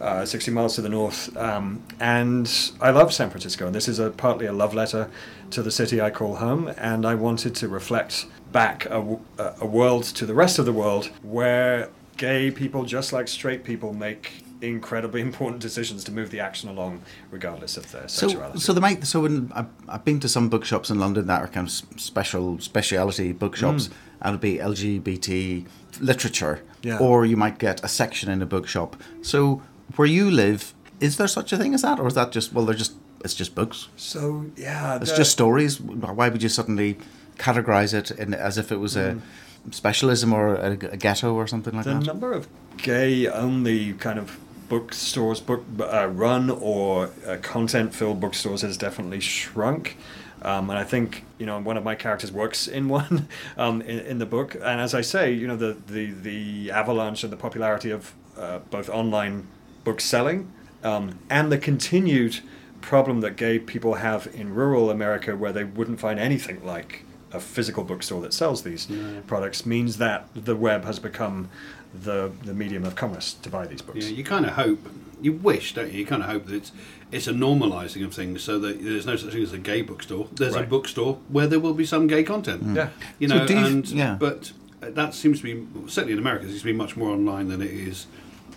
uh, 0.00 0.24
60 0.24 0.52
miles 0.52 0.76
to 0.76 0.82
the 0.82 0.88
north. 0.88 1.36
Um, 1.36 1.82
and 1.98 2.48
I 2.80 2.90
love 2.90 3.12
San 3.12 3.30
Francisco, 3.30 3.66
and 3.66 3.74
this 3.74 3.88
is 3.88 3.98
a 3.98 4.10
partly 4.10 4.46
a 4.46 4.52
love 4.52 4.74
letter 4.74 5.10
to 5.50 5.62
the 5.62 5.72
city 5.72 6.00
I 6.00 6.10
call 6.10 6.36
home. 6.36 6.72
And 6.78 7.04
I 7.04 7.16
wanted 7.16 7.56
to 7.56 7.68
reflect 7.68 8.26
back 8.52 8.86
a 8.90 9.66
world 9.66 10.04
to 10.04 10.26
the 10.26 10.34
rest 10.34 10.58
of 10.58 10.66
the 10.66 10.72
world 10.72 11.06
where 11.22 11.88
gay 12.16 12.50
people, 12.50 12.84
just 12.84 13.12
like 13.12 13.26
straight 13.26 13.64
people, 13.64 13.92
make 13.92 14.44
incredibly 14.62 15.20
important 15.28 15.60
decisions 15.60 16.04
to 16.04 16.12
move 16.12 16.30
the 16.30 16.40
action 16.40 16.68
along, 16.68 17.02
regardless 17.30 17.76
of 17.76 17.90
their 17.92 18.08
So, 18.08 18.28
sexuality. 18.28 18.60
so 18.60 18.72
the 18.72 18.80
might. 18.80 19.06
So 19.06 19.20
when 19.20 19.50
I've, 19.54 19.66
I've 19.88 20.04
been 20.04 20.20
to 20.20 20.28
some 20.28 20.48
bookshops 20.48 20.90
in 20.90 20.98
London 20.98 21.26
that 21.26 21.42
are 21.42 21.48
kind 21.48 21.66
of 21.66 21.72
special 22.00 22.58
speciality 22.60 23.32
bookshops, 23.32 23.88
mm. 23.88 23.92
and 24.22 24.28
it'd 24.30 24.40
be 24.40 24.58
LGBT 24.58 25.66
literature, 26.00 26.62
Yeah. 26.82 26.98
or 26.98 27.26
you 27.26 27.36
might 27.36 27.58
get 27.58 27.82
a 27.84 27.88
section 27.88 28.30
in 28.30 28.40
a 28.42 28.46
bookshop. 28.46 28.96
So 29.22 29.62
where 29.96 30.08
you 30.08 30.30
live, 30.30 30.74
is 31.00 31.16
there 31.16 31.28
such 31.28 31.52
a 31.52 31.56
thing 31.58 31.74
as 31.74 31.82
that, 31.82 31.98
or 32.00 32.06
is 32.06 32.14
that 32.14 32.32
just 32.32 32.52
well, 32.52 32.64
they're 32.64 32.74
just 32.74 32.94
it's 33.24 33.34
just 33.34 33.54
books, 33.54 33.88
So 33.96 34.46
yeah, 34.56 34.96
it's 34.96 35.10
the- 35.10 35.16
just 35.18 35.30
stories. 35.32 35.80
Why 35.80 36.28
would 36.28 36.42
you 36.42 36.48
suddenly 36.48 36.98
categorize 37.38 37.94
it 37.94 38.10
in, 38.10 38.34
as 38.34 38.58
if 38.58 38.72
it 38.72 38.78
was 38.78 38.96
a 38.96 39.12
mm. 39.14 39.74
specialism 39.74 40.32
or 40.32 40.54
a, 40.56 40.72
a 40.72 40.96
ghetto 40.96 41.32
or 41.34 41.46
something 41.46 41.74
like 41.74 41.84
the 41.84 41.94
that? 41.94 42.04
number 42.04 42.32
of 42.32 42.48
gay-only 42.78 43.92
kind 43.94 44.18
of 44.18 44.38
bookstores, 44.72 45.38
book 45.38 45.62
uh, 45.80 46.06
run 46.06 46.48
or 46.48 47.10
uh, 47.26 47.36
content-filled 47.42 48.18
bookstores 48.18 48.62
has 48.62 48.78
definitely 48.78 49.20
shrunk. 49.20 49.98
Um, 50.40 50.70
and 50.70 50.78
I 50.78 50.82
think 50.82 51.26
you 51.38 51.44
know 51.44 51.60
one 51.60 51.76
of 51.76 51.84
my 51.84 51.94
characters 51.94 52.32
works 52.32 52.66
in 52.66 52.88
one 53.00 53.28
um, 53.58 53.82
in, 53.82 53.98
in 53.98 54.18
the 54.18 54.24
book. 54.24 54.54
And 54.54 54.80
as 54.80 54.94
I 54.94 55.02
say, 55.02 55.30
you 55.30 55.46
know 55.46 55.56
the 55.56 55.76
the, 55.86 56.12
the 56.12 56.70
avalanche 56.70 57.22
and 57.22 57.30
the 57.30 57.36
popularity 57.36 57.90
of 57.90 58.14
uh, 58.38 58.60
both 58.70 58.88
online 58.88 59.46
book 59.84 60.00
selling 60.00 60.50
um, 60.82 61.18
and 61.28 61.52
the 61.52 61.58
continued 61.58 62.40
problem 62.80 63.20
that 63.20 63.36
gay 63.36 63.58
people 63.58 63.94
have 63.96 64.26
in 64.32 64.54
rural 64.54 64.90
America, 64.90 65.36
where 65.36 65.52
they 65.52 65.64
wouldn't 65.64 66.00
find 66.00 66.18
anything 66.18 66.64
like 66.64 67.04
a 67.30 67.40
physical 67.40 67.84
bookstore 67.84 68.22
that 68.22 68.32
sells 68.32 68.62
these 68.62 68.88
products, 69.26 69.66
means 69.66 69.98
that 69.98 70.28
the 70.34 70.56
web 70.56 70.86
has 70.86 70.98
become 70.98 71.50
the 71.94 72.32
the 72.44 72.54
medium 72.54 72.84
of 72.84 72.94
commerce 72.94 73.34
to 73.34 73.50
buy 73.50 73.66
these 73.66 73.82
books. 73.82 74.06
Yeah, 74.06 74.16
you 74.16 74.24
kind 74.24 74.46
of 74.46 74.52
hope, 74.52 74.88
you 75.20 75.32
wish, 75.32 75.74
don't 75.74 75.92
you? 75.92 76.00
You 76.00 76.06
kind 76.06 76.22
of 76.22 76.28
hope 76.28 76.46
that 76.46 76.54
it's 76.54 76.72
it's 77.10 77.26
a 77.26 77.32
normalising 77.32 78.04
of 78.04 78.14
things, 78.14 78.42
so 78.42 78.58
that 78.58 78.82
there's 78.82 79.06
no 79.06 79.16
such 79.16 79.32
thing 79.32 79.42
as 79.42 79.52
a 79.52 79.58
gay 79.58 79.82
bookstore. 79.82 80.28
There's 80.32 80.56
a 80.56 80.62
bookstore 80.62 81.18
where 81.28 81.46
there 81.46 81.60
will 81.60 81.74
be 81.74 81.84
some 81.84 82.06
gay 82.06 82.22
content. 82.22 82.64
Mm. 82.64 82.76
Yeah. 82.76 82.88
you 83.18 83.28
So 83.28 83.38
know, 83.38 83.46
do 83.46 83.58
you- 83.58 83.66
and 83.66 83.88
yeah. 83.90 84.16
but 84.18 84.52
uh, 84.82 84.90
that 84.90 85.14
seems 85.14 85.40
to 85.42 85.44
be 85.44 85.90
certainly 85.90 86.14
in 86.14 86.18
America. 86.18 86.44
It 86.46 86.48
seems 86.48 86.60
to 86.60 86.66
be 86.66 86.72
much 86.72 86.96
more 86.96 87.10
online 87.10 87.48
than 87.48 87.60
it 87.60 87.70
is 87.70 88.06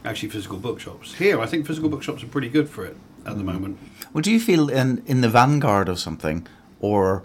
actually 0.06 0.30
physical 0.30 0.58
bookshops. 0.58 1.16
Here, 1.16 1.40
I 1.42 1.46
think 1.46 1.66
physical 1.66 1.90
mm. 1.90 1.94
bookshops 1.94 2.24
are 2.24 2.28
pretty 2.28 2.50
good 2.50 2.70
for 2.70 2.86
it 2.86 2.96
at 3.26 3.38
the 3.38 3.44
mm. 3.44 3.54
moment. 3.54 3.78
Well, 4.14 4.22
do 4.22 4.32
you 4.32 4.40
feel 4.40 4.70
in 4.70 5.04
in 5.06 5.22
the 5.22 5.30
vanguard 5.30 5.90
of 5.90 6.00
something, 6.00 6.48
or 6.80 7.24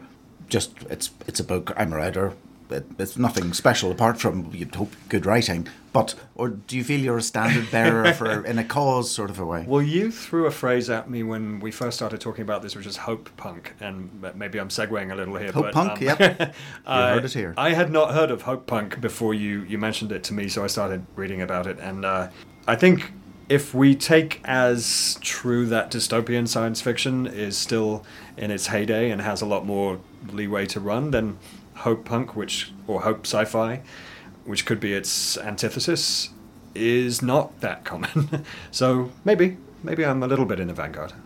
just 0.49 0.73
it's 0.91 1.11
it's 1.29 1.39
a 1.39 1.45
book? 1.45 1.73
I'm 1.77 1.93
a 1.93 1.97
writer. 1.97 2.35
It, 2.73 2.87
it's 2.99 3.17
nothing 3.17 3.53
special 3.53 3.91
apart 3.91 4.21
from 4.21 4.51
you'd 4.53 4.75
hope 4.75 4.95
good 5.09 5.27
writing. 5.27 5.69
But 5.93 6.15
or 6.35 6.51
do 6.51 6.77
you 6.77 6.85
feel 6.85 7.01
you're 7.01 7.19
a 7.19 7.23
standard 7.23 7.71
bearer 7.71 8.13
for 8.13 8.45
in 8.47 8.59
a 8.59 8.65
cause 8.65 9.11
sort 9.11 9.31
of 9.31 9.39
a 9.41 9.45
way? 9.45 9.65
Well, 9.67 9.83
you 9.83 10.11
threw 10.11 10.47
a 10.47 10.51
phrase 10.51 10.89
at 10.89 11.11
me 11.11 11.23
when 11.23 11.61
we 11.61 11.71
first 11.71 11.97
started 11.97 12.21
talking 12.21 12.43
about 12.43 12.63
this, 12.63 12.77
which 12.77 12.87
is 12.87 12.97
hope 12.97 13.29
punk, 13.37 13.75
and 13.81 14.25
maybe 14.35 14.61
I'm 14.61 14.69
segueing 14.69 15.11
a 15.11 15.15
little 15.17 15.37
here. 15.37 15.51
Hope 15.51 15.67
but, 15.67 15.75
punk, 15.75 15.93
um, 15.93 16.03
yep. 16.03 16.55
I- 16.87 17.11
heard 17.11 17.25
it 17.25 17.33
here. 17.33 17.55
I 17.57 17.73
had 17.73 17.91
not 17.91 18.15
heard 18.15 18.31
of 18.31 18.43
hope 18.43 18.67
punk 18.67 19.01
before 19.01 19.35
you 19.35 19.63
you 19.63 19.79
mentioned 19.79 20.13
it 20.13 20.23
to 20.25 20.35
me, 20.35 20.49
so 20.49 20.63
I 20.63 20.69
started 20.69 21.05
reading 21.17 21.43
about 21.43 21.67
it, 21.67 21.79
and 21.81 22.05
uh, 22.05 22.29
I 22.69 22.77
think 22.77 23.13
if 23.51 23.75
we 23.75 23.97
take 23.97 24.41
as 24.45 25.19
true 25.23 25.67
that 25.67 25.91
dystopian 25.91 26.47
science 26.47 26.81
fiction 26.81 27.27
is 27.27 27.59
still 27.59 28.05
in 28.37 28.53
its 28.53 28.69
heyday 28.69 29.11
and 29.11 29.21
has 29.21 29.43
a 29.43 29.47
lot 29.47 29.67
more 29.67 29.99
leeway 30.29 30.65
to 30.67 30.79
run, 30.79 31.11
then 31.11 31.37
hope 31.81 32.05
punk, 32.05 32.35
which 32.37 32.73
or 32.87 33.03
hope 33.03 33.27
sci-fi, 33.27 33.81
which 34.45 34.65
could 34.67 34.81
be 34.81 34.93
its 34.95 35.37
antithesis, 35.39 36.31
is 36.75 37.21
not 37.23 37.61
that 37.61 37.85
common. 37.85 38.45
so 38.71 39.11
maybe, 39.25 39.57
maybe 39.83 40.05
I'm 40.05 40.23
a 40.23 40.27
little 40.27 40.45
bit 40.47 40.61
in 40.61 40.69
the 40.69 40.75
vanguard. 40.75 41.13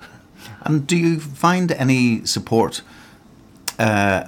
And 0.60 0.86
do 0.86 0.96
you 0.96 1.20
find 1.20 1.72
any 1.72 2.26
support? 2.26 2.82
Uh, 3.78 4.24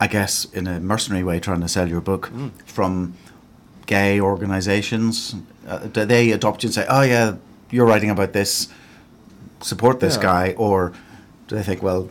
I 0.00 0.06
guess 0.08 0.46
in 0.52 0.66
a 0.66 0.80
mercenary 0.80 1.22
way, 1.22 1.38
trying 1.40 1.60
to 1.60 1.68
sell 1.68 1.88
your 1.88 2.00
book 2.00 2.30
Mm. 2.32 2.50
from 2.66 3.14
gay 3.86 4.20
organisations. 4.20 5.36
Uh, 5.68 5.78
do 5.92 6.04
they 6.04 6.32
adopt 6.32 6.62
you 6.64 6.68
and 6.68 6.74
say, 6.74 6.86
"Oh 6.88 7.02
yeah, 7.02 7.34
you're 7.70 7.86
writing 7.86 8.10
about 8.10 8.32
this, 8.32 8.68
support 9.60 10.00
this 10.00 10.16
Yeah. 10.16 10.22
guy," 10.22 10.54
or 10.56 10.92
do 11.48 11.56
they 11.56 11.62
think, 11.62 11.82
"Well, 11.82 12.08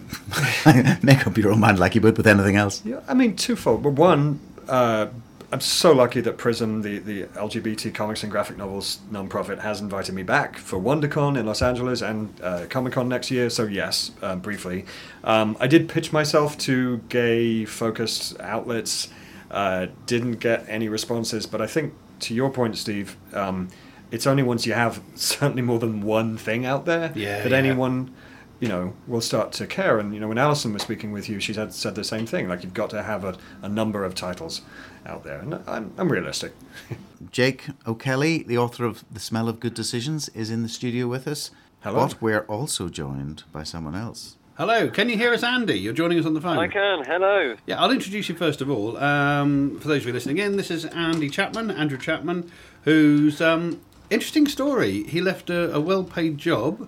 make 1.01 1.25
up 1.27 1.37
your 1.37 1.51
own 1.51 1.59
mind 1.59 1.79
like 1.79 1.95
you 1.95 2.01
would 2.01 2.17
with 2.17 2.27
anything 2.27 2.55
else"? 2.55 2.81
Yeah, 2.85 2.99
I 3.07 3.13
mean, 3.13 3.35
twofold. 3.35 3.83
But 3.83 3.91
one, 3.93 4.39
uh, 4.67 5.07
I'm 5.51 5.61
so 5.61 5.91
lucky 5.91 6.19
that 6.21 6.37
Prism, 6.39 6.81
the, 6.81 6.97
the 6.97 7.23
LGBT 7.25 7.93
comics 7.93 8.23
and 8.23 8.31
graphic 8.31 8.57
novels 8.57 8.99
nonprofit, 9.11 9.59
has 9.59 9.81
invited 9.81 10.15
me 10.15 10.23
back 10.23 10.57
for 10.57 10.79
WonderCon 10.79 11.37
in 11.37 11.45
Los 11.45 11.61
Angeles 11.61 12.01
and 12.01 12.33
uh, 12.41 12.65
Comic 12.69 12.93
Con 12.93 13.07
next 13.07 13.29
year. 13.29 13.51
So, 13.51 13.65
yes, 13.65 14.11
um, 14.23 14.39
briefly. 14.39 14.85
Um, 15.23 15.55
I 15.59 15.67
did 15.67 15.87
pitch 15.89 16.11
myself 16.11 16.57
to 16.59 16.97
gay 17.09 17.65
focused 17.65 18.39
outlets, 18.39 19.09
uh, 19.51 19.87
didn't 20.07 20.39
get 20.39 20.65
any 20.67 20.89
responses. 20.89 21.45
But 21.45 21.61
I 21.61 21.67
think, 21.67 21.93
to 22.21 22.33
your 22.33 22.49
point, 22.49 22.75
Steve, 22.75 23.15
um, 23.33 23.67
it's 24.09 24.25
only 24.25 24.41
once 24.41 24.65
you 24.65 24.73
have 24.73 25.01
certainly 25.15 25.61
more 25.61 25.77
than 25.77 26.01
one 26.01 26.35
thing 26.35 26.65
out 26.65 26.85
there 26.85 27.11
Yeah, 27.13 27.43
that 27.43 27.51
yeah. 27.51 27.57
anyone 27.57 28.11
you 28.59 28.67
know, 28.67 28.93
will 29.07 29.21
start 29.21 29.51
to 29.53 29.67
care. 29.67 29.99
And 29.99 30.13
you 30.13 30.19
know, 30.19 30.27
when 30.27 30.37
Alison 30.37 30.73
was 30.73 30.81
speaking 30.81 31.11
with 31.11 31.29
you, 31.29 31.39
she 31.39 31.53
had 31.53 31.73
said 31.73 31.95
the 31.95 32.03
same 32.03 32.25
thing. 32.25 32.47
Like 32.47 32.63
you've 32.63 32.73
got 32.73 32.89
to 32.91 33.03
have 33.03 33.23
a, 33.23 33.37
a 33.61 33.69
number 33.69 34.03
of 34.03 34.15
titles 34.15 34.61
out 35.05 35.23
there, 35.23 35.39
and 35.39 35.55
I'm, 35.67 35.93
I'm 35.97 36.11
realistic. 36.11 36.53
Jake 37.31 37.65
O'Kelly, 37.85 38.43
the 38.43 38.57
author 38.57 38.85
of 38.85 39.03
The 39.11 39.19
Smell 39.19 39.49
of 39.49 39.59
Good 39.59 39.73
Decisions, 39.73 40.29
is 40.29 40.49
in 40.49 40.63
the 40.63 40.69
studio 40.69 41.07
with 41.07 41.27
us. 41.27 41.51
Hello. 41.81 42.07
But 42.07 42.21
we're 42.21 42.45
also 42.45 42.87
joined 42.87 43.43
by 43.51 43.63
someone 43.63 43.95
else. 43.95 44.37
Hello, 44.55 44.87
can 44.87 45.09
you 45.09 45.17
hear 45.17 45.33
us, 45.33 45.43
Andy? 45.43 45.79
You're 45.79 45.93
joining 45.93 46.19
us 46.19 46.27
on 46.27 46.35
the 46.35 46.39
phone. 46.39 46.59
I 46.59 46.67
can. 46.67 47.03
Hello. 47.03 47.55
Yeah, 47.65 47.81
I'll 47.81 47.89
introduce 47.89 48.29
you 48.29 48.35
first 48.35 48.61
of 48.61 48.69
all. 48.69 48.97
Um, 48.97 49.79
for 49.79 49.87
those 49.87 50.03
of 50.03 50.07
you 50.07 50.13
listening 50.13 50.37
in, 50.37 50.57
this 50.57 50.69
is 50.69 50.85
Andy 50.85 51.27
Chapman, 51.27 51.71
Andrew 51.71 51.97
Chapman, 51.97 52.51
whose 52.83 53.41
um, 53.41 53.81
interesting 54.11 54.47
story. 54.47 55.03
He 55.05 55.21
left 55.21 55.49
a, 55.49 55.73
a 55.73 55.81
well-paid 55.81 56.37
job 56.37 56.87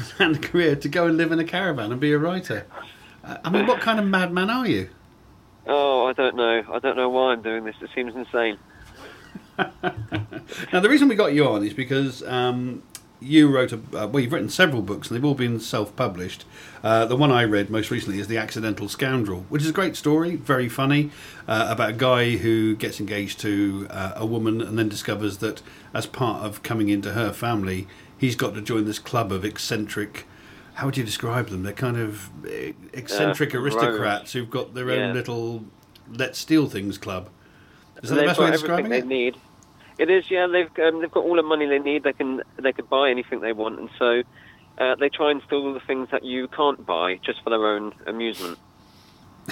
and 0.18 0.36
a 0.36 0.38
career 0.38 0.76
to 0.76 0.88
go 0.88 1.06
and 1.06 1.16
live 1.16 1.32
in 1.32 1.38
a 1.38 1.44
caravan 1.44 1.92
and 1.92 2.00
be 2.00 2.12
a 2.12 2.18
writer. 2.18 2.66
I 3.24 3.50
mean, 3.50 3.66
what 3.66 3.80
kind 3.80 4.00
of 4.00 4.06
madman 4.06 4.50
are 4.50 4.66
you? 4.66 4.88
Oh, 5.66 6.06
I 6.06 6.12
don't 6.12 6.34
know. 6.34 6.64
I 6.72 6.78
don't 6.80 6.96
know 6.96 7.08
why 7.08 7.32
I'm 7.32 7.42
doing 7.42 7.64
this. 7.64 7.76
It 7.80 7.90
seems 7.94 8.14
insane. 8.14 8.58
Now, 10.72 10.80
the 10.80 10.88
reason 10.88 11.08
we 11.08 11.14
got 11.14 11.34
you 11.34 11.46
on 11.46 11.64
is 11.64 11.72
because 11.72 12.22
um, 12.24 12.82
you 13.20 13.48
wrote 13.48 13.72
a 13.72 13.76
uh, 13.76 14.06
well, 14.06 14.20
you've 14.20 14.32
written 14.32 14.48
several 14.48 14.82
books 14.82 15.08
and 15.08 15.16
they've 15.16 15.24
all 15.24 15.34
been 15.34 15.60
self-published. 15.60 16.44
Uh, 16.82 17.06
the 17.06 17.16
one 17.16 17.30
I 17.30 17.44
read 17.44 17.70
most 17.70 17.90
recently 17.90 18.18
is 18.18 18.28
The 18.28 18.38
Accidental 18.38 18.88
Scoundrel, 18.88 19.46
which 19.48 19.62
is 19.62 19.68
a 19.68 19.72
great 19.72 19.96
story, 19.96 20.36
very 20.36 20.68
funny, 20.68 21.10
uh, 21.46 21.68
about 21.70 21.90
a 21.90 21.94
guy 21.94 22.36
who 22.36 22.74
gets 22.76 23.00
engaged 23.00 23.40
to 23.40 23.86
uh, 23.90 24.12
a 24.16 24.26
woman 24.26 24.60
and 24.60 24.78
then 24.78 24.88
discovers 24.88 25.38
that 25.38 25.62
as 25.94 26.06
part 26.06 26.44
of 26.44 26.62
coming 26.62 26.88
into 26.88 27.12
her 27.12 27.32
family, 27.32 27.86
he's 28.22 28.36
got 28.36 28.54
to 28.54 28.62
join 28.62 28.84
this 28.86 28.98
club 29.00 29.32
of 29.32 29.44
eccentric. 29.44 30.26
How 30.74 30.86
would 30.86 30.96
you 30.96 31.04
describe 31.04 31.48
them? 31.48 31.64
They're 31.64 31.72
kind 31.74 31.98
of 31.98 32.30
eh, 32.48 32.72
eccentric 32.94 33.54
Uh, 33.54 33.58
aristocrats 33.58 34.32
who've 34.32 34.48
got 34.48 34.72
their 34.74 34.88
Yeah. 34.90 35.08
own 35.08 35.14
little 35.14 35.64
"let's 36.10 36.38
steal 36.38 36.66
things" 36.68 36.96
club. 36.96 37.28
Is 38.02 38.08
that 38.10 38.16
the 38.16 38.22
best 38.22 38.38
way 38.38 38.46
got 38.46 38.54
of 38.54 38.60
describing 38.60 38.90
they 38.90 38.98
it? 38.98 39.06
need. 39.06 39.36
It 39.98 40.08
is, 40.08 40.30
yeah. 40.30 40.46
They've 40.46 40.70
um, 40.86 41.00
they've 41.00 41.10
got 41.10 41.24
all 41.24 41.36
the 41.36 41.42
money 41.42 41.66
they 41.66 41.78
need. 41.78 42.04
They 42.04 42.12
can 42.14 42.42
they 42.58 42.72
could 42.72 42.88
buy 42.88 43.10
anything 43.10 43.40
they 43.40 43.52
want, 43.52 43.78
and 43.80 43.90
so 43.98 44.22
uh, 44.78 44.94
they 44.94 45.08
try 45.08 45.30
and 45.32 45.42
steal 45.46 45.74
the 45.74 45.80
things 45.80 46.08
that 46.12 46.24
you 46.24 46.48
can't 46.48 46.86
buy 46.86 47.18
just 47.22 47.42
for 47.42 47.50
their 47.50 47.66
own 47.66 47.92
amusement. 48.06 48.58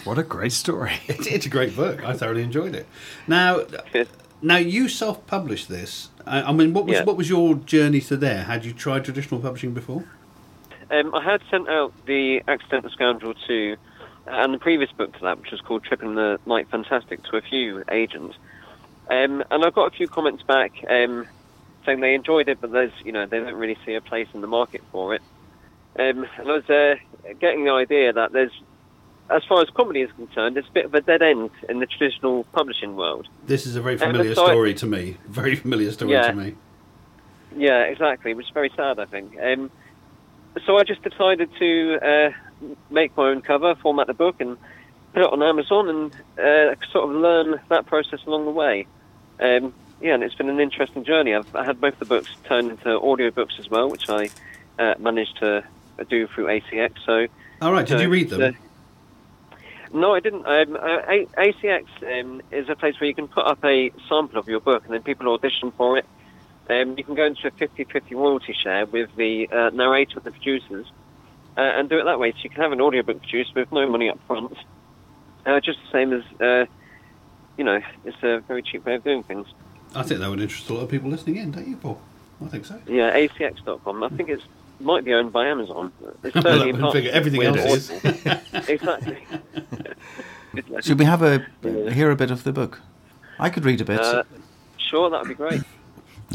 What 0.05 0.19
a 0.19 0.23
great 0.23 0.53
story! 0.53 0.93
It's, 1.09 1.27
it's 1.37 1.47
a 1.47 1.51
great 1.51 1.77
book. 1.77 2.03
I 2.05 2.15
thoroughly 2.15 2.43
enjoyed 2.45 2.75
it. 2.75 2.87
Now, 3.27 3.61
now 4.43 4.57
you 4.57 4.89
self-published 4.89 5.69
this. 5.69 6.11
I, 6.27 6.43
I 6.43 6.53
mean, 6.53 6.73
what 6.73 6.87
was 6.87 6.99
Yeah. 6.99 7.05
what 7.05 7.17
was 7.17 7.29
your 7.29 7.55
journey 7.57 8.01
to 8.03 8.17
there? 8.17 8.45
Had 8.45 8.65
you 8.65 8.73
tried 8.73 9.05
traditional 9.05 9.41
publishing 9.41 9.73
before? 9.75 10.05
Um, 10.91 11.15
I 11.15 11.23
had 11.23 11.41
sent 11.51 11.69
out 11.69 11.93
the 12.07 12.43
Accidental 12.49 12.91
Scoundrel 12.91 13.35
to, 13.47 13.77
and 14.27 14.53
the 14.53 14.59
previous 14.59 14.91
book 14.93 15.13
to 15.15 15.21
that, 15.21 15.39
which 15.41 15.51
was 15.53 15.61
called 15.61 15.85
Tripping 15.85 16.15
the 16.17 16.39
Night 16.47 16.69
Fantastic, 16.69 17.23
to 17.25 17.37
a 17.37 17.41
few 17.41 17.85
agents, 17.91 18.37
um, 19.09 19.45
and 19.51 19.65
I 19.65 19.71
got 19.71 19.93
a 19.93 19.97
few 19.97 20.09
comments 20.09 20.43
back 20.43 20.73
um, 20.89 21.27
saying 21.87 22.01
they 22.01 22.15
enjoyed 22.15 22.49
it, 22.49 22.61
but 22.61 22.73
there's 22.73 22.93
you 23.05 23.13
know 23.13 23.27
they 23.27 23.39
don't 23.39 23.55
really 23.55 23.79
see 23.87 23.95
a 23.95 24.01
place 24.01 24.29
in 24.35 24.41
the 24.41 24.47
market 24.47 24.83
for 24.91 25.15
it. 25.15 25.23
Um, 25.99 26.27
and 26.39 26.49
I 26.49 26.53
was 26.53 26.71
uh, 26.71 26.95
getting 27.41 27.65
the 27.65 27.73
idea 27.73 28.13
that 28.13 28.33
there's, 28.33 28.53
as 29.31 29.45
far 29.45 29.63
as 29.63 29.71
comedy 29.71 30.01
is 30.01 30.11
concerned, 30.13 30.57
it's 30.57 30.69
a 30.69 30.73
bit 30.73 30.85
of 30.85 30.95
a 30.95 31.01
dead 31.01 31.23
end 31.23 31.51
in 31.69 31.79
the 31.79 31.87
traditional 31.87 32.45
publishing 32.53 32.97
world. 32.97 33.29
This 33.47 33.67
is 33.67 33.77
a 33.77 33.81
very 33.83 33.97
familiar 33.97 34.35
story 34.35 34.75
to 34.75 34.87
me. 34.87 35.17
Very 35.29 35.55
familiar 35.55 35.93
story 35.93 36.13
Yeah. 36.13 36.31
to 36.31 36.37
me. 36.37 36.55
Yeah, 37.57 37.83
exactly, 37.83 38.35
which 38.35 38.47
is 38.47 38.53
very 38.53 38.71
sad, 38.77 38.99
I 38.99 39.05
think. 39.07 39.37
Um, 39.41 39.71
so 40.67 40.79
I 40.79 40.85
just 40.85 41.03
decided 41.03 41.51
to 41.59 41.99
uh, 42.03 42.31
make 42.91 43.17
my 43.17 43.29
own 43.29 43.43
cover, 43.43 43.75
format 43.77 44.07
the 44.09 44.15
book, 44.15 44.41
and 44.41 44.57
put 45.13 45.23
it 45.23 45.33
on 45.33 45.43
Amazon, 45.43 45.89
and 45.89 46.13
uh, 46.39 46.75
sort 46.91 47.09
of 47.09 47.17
learn 47.17 47.61
that 47.69 47.87
process 47.87 48.21
along 48.27 48.45
the 48.45 48.51
way. 48.51 48.87
Um, 49.41 49.73
yeah, 50.01 50.15
and 50.15 50.23
it's 50.23 50.35
been 50.35 50.49
an 50.49 50.61
interesting 50.61 51.05
journey. 51.05 51.35
I've 51.35 51.55
I 51.55 51.65
had 51.65 51.81
both 51.81 51.99
the 51.99 52.05
books 52.05 52.31
turned 52.45 52.71
into 52.71 52.89
audiobooks 52.89 53.59
as 53.59 53.69
well, 53.69 53.89
which 53.91 54.09
I 54.09 54.31
uh, 54.79 54.95
managed 54.99 55.39
to 55.39 55.63
do 56.09 56.27
through 56.29 56.47
ACX. 56.47 56.93
So 57.05 57.27
All 57.61 57.73
right. 57.73 57.87
Did 57.87 58.01
you 58.01 58.09
read 58.09 58.31
them? 58.31 58.57
No, 59.93 60.15
I 60.15 60.21
didn't. 60.21 60.47
Um, 60.47 60.77
ACX 60.77 61.85
um, 62.21 62.43
is 62.51 62.69
a 62.69 62.77
place 62.77 62.99
where 63.01 63.09
you 63.09 63.15
can 63.15 63.29
put 63.29 63.47
up 63.47 63.65
a 63.65 63.91
sample 64.09 64.39
of 64.39 64.49
your 64.49 64.61
book 64.61 64.85
and 64.85 64.95
then 64.95 65.03
people 65.03 65.29
audition 65.33 65.73
for 65.73 65.99
it. 65.99 66.07
Um, 66.69 66.97
you 66.97 67.03
can 67.03 67.15
go 67.17 67.25
into 67.27 67.49
a 67.49 67.51
50-50 67.51 68.13
royalty 68.13 68.53
share 68.53 68.87
with 68.87 69.15
the 69.17 69.49
uh, 69.49 69.71
narrator 69.71 70.19
and 70.19 70.25
the 70.25 70.31
producers 70.31 70.87
uh, 71.57 71.61
and 71.61 71.89
do 71.89 71.99
it 71.99 72.05
that 72.05 72.21
way. 72.21 72.31
So 72.33 72.39
you 72.43 72.51
can 72.51 72.63
have 72.63 72.73
an 72.73 72.81
audiobook 72.81 73.21
produced 73.21 73.55
with 73.55 73.73
no 73.73 73.89
money 73.89 74.09
up 74.09 74.19
front. 74.27 74.57
Uh, 75.45 75.59
just 75.59 75.81
the 75.83 75.91
same 75.91 76.13
as, 76.13 76.23
uh, 76.41 76.67
you 77.57 77.65
know, 77.65 77.81
it's 78.05 78.23
a 78.23 78.39
very 78.47 78.63
cheap 78.63 78.87
way 78.87 78.95
of 78.95 79.05
doing 79.05 79.25
things. 79.25 79.49
I 79.95 80.05
think 80.05 80.21
that 80.21 80.31
would 80.31 80.41
interest 80.41 80.71
a 80.71 80.75
lot 80.75 80.83
of 80.83 80.89
people 80.89 81.11
listening 81.11 81.37
in, 81.37 81.51
don't 81.51 81.67
you, 81.67 81.77
Paul? 81.77 82.01
I 82.45 82.47
think 82.47 82.65
so. 82.65 82.81
Yeah, 82.87 83.17
ACX.com. 83.17 84.05
I 84.05 84.09
think 84.11 84.29
it's 84.29 84.45
might 84.81 85.05
be 85.05 85.13
owned 85.13 85.33
by 85.33 85.47
Amazon. 85.47 85.93
It's 86.23 86.35
certainly 86.35 86.73
I 86.73 86.87
in 86.87 86.93
figure 86.93 87.11
everything 87.11 87.43
else 87.43 87.59
is. 87.59 87.91
Exactly. 88.69 89.27
Should 90.81 90.99
we 90.99 91.05
have 91.05 91.23
a 91.23 91.47
hear 91.93 92.11
a 92.11 92.17
bit 92.17 92.31
of 92.31 92.45
the 92.45 92.53
book? 92.53 92.81
I 93.39 93.51
could 93.51 93.65
read 93.65 93.81
a 93.81 93.85
bit. 93.85 94.01
Uh, 94.01 94.25
sure, 94.77 95.09
that 95.11 95.21
would 95.21 95.29
be 95.29 95.35
great. 95.35 95.63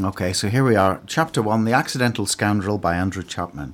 Okay, 0.02 0.34
so 0.34 0.50
here 0.50 0.64
we 0.64 0.76
are. 0.76 1.02
Chapter 1.06 1.42
1 1.42 1.66
The 1.66 1.74
Accidental 1.74 2.26
Scoundrel 2.26 2.78
by 2.78 2.96
Andrew 2.96 3.24
Chapman. 3.24 3.74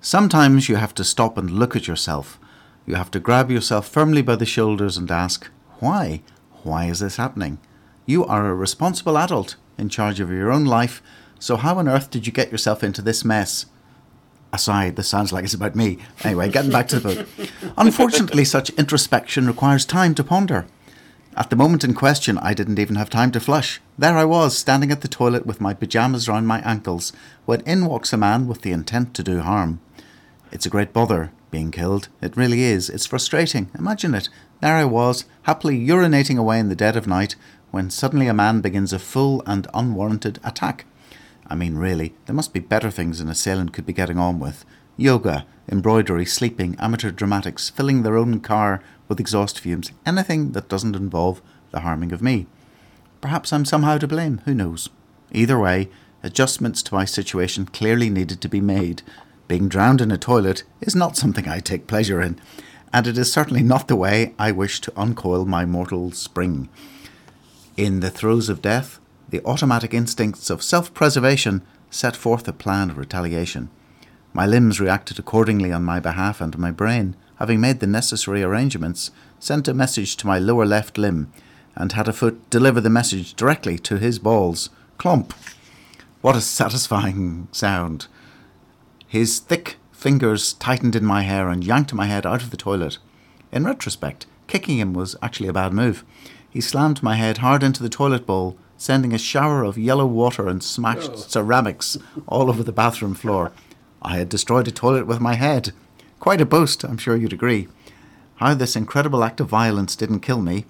Sometimes 0.00 0.68
you 0.68 0.76
have 0.76 0.94
to 0.94 1.04
stop 1.04 1.36
and 1.36 1.50
look 1.50 1.74
at 1.74 1.88
yourself. 1.88 2.38
You 2.86 2.94
have 2.94 3.10
to 3.10 3.20
grab 3.20 3.50
yourself 3.50 3.88
firmly 3.88 4.22
by 4.22 4.36
the 4.36 4.46
shoulders 4.46 4.96
and 4.96 5.10
ask, 5.10 5.50
Why? 5.80 6.22
Why 6.62 6.86
is 6.86 7.00
this 7.00 7.16
happening? 7.16 7.58
You 8.06 8.24
are 8.24 8.46
a 8.46 8.54
responsible 8.54 9.18
adult 9.18 9.56
in 9.76 9.88
charge 9.88 10.20
of 10.20 10.30
your 10.30 10.52
own 10.52 10.64
life, 10.64 11.02
so 11.38 11.56
how 11.56 11.78
on 11.78 11.88
earth 11.88 12.10
did 12.10 12.26
you 12.26 12.32
get 12.32 12.52
yourself 12.52 12.84
into 12.84 13.02
this 13.02 13.24
mess? 13.24 13.66
Aside, 14.56 14.96
this 14.96 15.06
sounds 15.06 15.34
like 15.34 15.44
it's 15.44 15.52
about 15.52 15.76
me. 15.76 15.98
Anyway, 16.24 16.48
getting 16.48 16.70
back 16.70 16.88
to 16.88 16.98
the 16.98 17.14
book. 17.14 17.50
Unfortunately, 17.76 18.42
such 18.42 18.70
introspection 18.70 19.46
requires 19.46 19.84
time 19.84 20.14
to 20.14 20.24
ponder. 20.24 20.64
At 21.36 21.50
the 21.50 21.56
moment 21.56 21.84
in 21.84 21.92
question, 21.92 22.38
I 22.38 22.54
didn't 22.54 22.78
even 22.78 22.96
have 22.96 23.10
time 23.10 23.30
to 23.32 23.38
flush. 23.38 23.82
There 23.98 24.16
I 24.16 24.24
was, 24.24 24.56
standing 24.56 24.90
at 24.90 25.02
the 25.02 25.08
toilet 25.08 25.44
with 25.44 25.60
my 25.60 25.74
pyjamas 25.74 26.26
round 26.26 26.48
my 26.48 26.60
ankles, 26.60 27.12
when 27.44 27.60
in 27.66 27.84
walks 27.84 28.14
a 28.14 28.16
man 28.16 28.48
with 28.48 28.62
the 28.62 28.72
intent 28.72 29.12
to 29.16 29.22
do 29.22 29.40
harm. 29.40 29.78
It's 30.50 30.64
a 30.64 30.70
great 30.70 30.94
bother, 30.94 31.32
being 31.50 31.70
killed. 31.70 32.08
It 32.22 32.34
really 32.34 32.62
is. 32.62 32.88
It's 32.88 33.04
frustrating. 33.04 33.70
Imagine 33.78 34.14
it. 34.14 34.30
There 34.62 34.76
I 34.76 34.86
was, 34.86 35.26
happily 35.42 35.78
urinating 35.86 36.38
away 36.38 36.58
in 36.58 36.70
the 36.70 36.74
dead 36.74 36.96
of 36.96 37.06
night, 37.06 37.36
when 37.70 37.90
suddenly 37.90 38.26
a 38.26 38.32
man 38.32 38.62
begins 38.62 38.94
a 38.94 38.98
full 38.98 39.42
and 39.44 39.66
unwarranted 39.74 40.38
attack. 40.42 40.86
I 41.48 41.54
mean, 41.54 41.76
really, 41.76 42.14
there 42.26 42.34
must 42.34 42.52
be 42.52 42.60
better 42.60 42.90
things 42.90 43.20
an 43.20 43.28
assailant 43.28 43.72
could 43.72 43.86
be 43.86 43.92
getting 43.92 44.18
on 44.18 44.38
with. 44.38 44.64
Yoga, 44.96 45.46
embroidery, 45.68 46.26
sleeping, 46.26 46.76
amateur 46.78 47.10
dramatics, 47.10 47.70
filling 47.70 48.02
their 48.02 48.16
own 48.16 48.40
car 48.40 48.82
with 49.08 49.20
exhaust 49.20 49.60
fumes, 49.60 49.92
anything 50.04 50.52
that 50.52 50.68
doesn't 50.68 50.96
involve 50.96 51.42
the 51.70 51.80
harming 51.80 52.12
of 52.12 52.22
me. 52.22 52.46
Perhaps 53.20 53.52
I'm 53.52 53.64
somehow 53.64 53.98
to 53.98 54.08
blame, 54.08 54.40
who 54.44 54.54
knows? 54.54 54.88
Either 55.32 55.58
way, 55.58 55.88
adjustments 56.22 56.82
to 56.82 56.94
my 56.94 57.04
situation 57.04 57.66
clearly 57.66 58.10
needed 58.10 58.40
to 58.40 58.48
be 58.48 58.60
made. 58.60 59.02
Being 59.48 59.68
drowned 59.68 60.00
in 60.00 60.10
a 60.10 60.18
toilet 60.18 60.64
is 60.80 60.96
not 60.96 61.16
something 61.16 61.48
I 61.48 61.60
take 61.60 61.86
pleasure 61.86 62.20
in, 62.20 62.38
and 62.92 63.06
it 63.06 63.18
is 63.18 63.32
certainly 63.32 63.62
not 63.62 63.88
the 63.88 63.96
way 63.96 64.34
I 64.38 64.52
wish 64.52 64.80
to 64.82 64.92
uncoil 64.96 65.44
my 65.44 65.64
mortal 65.64 66.12
spring. 66.12 66.68
In 67.76 68.00
the 68.00 68.10
throes 68.10 68.48
of 68.48 68.62
death, 68.62 68.98
the 69.28 69.44
automatic 69.44 69.92
instincts 69.92 70.50
of 70.50 70.62
self 70.62 70.92
preservation 70.94 71.62
set 71.90 72.16
forth 72.16 72.46
a 72.48 72.52
plan 72.52 72.90
of 72.90 72.98
retaliation. 72.98 73.70
My 74.32 74.46
limbs 74.46 74.80
reacted 74.80 75.18
accordingly 75.18 75.72
on 75.72 75.82
my 75.82 75.98
behalf, 76.00 76.40
and 76.40 76.58
my 76.58 76.70
brain, 76.70 77.16
having 77.36 77.60
made 77.60 77.80
the 77.80 77.86
necessary 77.86 78.42
arrangements, 78.42 79.10
sent 79.38 79.68
a 79.68 79.74
message 79.74 80.16
to 80.16 80.26
my 80.26 80.38
lower 80.38 80.66
left 80.66 80.98
limb, 80.98 81.32
and 81.74 81.92
had 81.92 82.08
a 82.08 82.12
foot 82.12 82.48
deliver 82.50 82.80
the 82.80 82.90
message 82.90 83.34
directly 83.34 83.78
to 83.78 83.98
his 83.98 84.18
balls. 84.18 84.70
Clump! 84.98 85.34
What 86.20 86.36
a 86.36 86.40
satisfying 86.40 87.48
sound! 87.52 88.08
His 89.06 89.38
thick 89.38 89.76
fingers 89.92 90.52
tightened 90.54 90.96
in 90.96 91.04
my 91.04 91.22
hair 91.22 91.48
and 91.48 91.64
yanked 91.64 91.94
my 91.94 92.06
head 92.06 92.26
out 92.26 92.42
of 92.42 92.50
the 92.50 92.56
toilet. 92.56 92.98
In 93.52 93.64
retrospect, 93.64 94.26
kicking 94.46 94.78
him 94.78 94.92
was 94.92 95.16
actually 95.22 95.48
a 95.48 95.52
bad 95.52 95.72
move. 95.72 96.04
He 96.48 96.60
slammed 96.60 97.02
my 97.02 97.16
head 97.16 97.38
hard 97.38 97.62
into 97.62 97.82
the 97.82 97.88
toilet 97.88 98.26
bowl, 98.26 98.58
sending 98.78 99.12
a 99.14 99.18
shower 99.18 99.62
of 99.64 99.78
yellow 99.78 100.06
water 100.06 100.48
and 100.48 100.62
smashed 100.62 101.10
Oh. 101.12 101.16
ceramics 101.16 101.96
all 102.26 102.48
over 102.50 102.62
the 102.62 102.72
bathroom 102.72 103.14
floor. 103.14 103.52
I 104.02 104.16
had 104.18 104.28
destroyed 104.28 104.68
a 104.68 104.70
toilet 104.70 105.06
with 105.06 105.20
my 105.20 105.34
head. 105.34 105.72
Quite 106.20 106.40
a 106.40 106.46
boast, 106.46 106.84
I'm 106.84 106.98
sure 106.98 107.16
you'd 107.16 107.32
agree. 107.32 107.68
How 108.36 108.54
this 108.54 108.76
incredible 108.76 109.24
act 109.24 109.40
of 109.40 109.48
violence 109.48 109.96
didn't 109.96 110.20
kill 110.20 110.42
me 110.42 110.66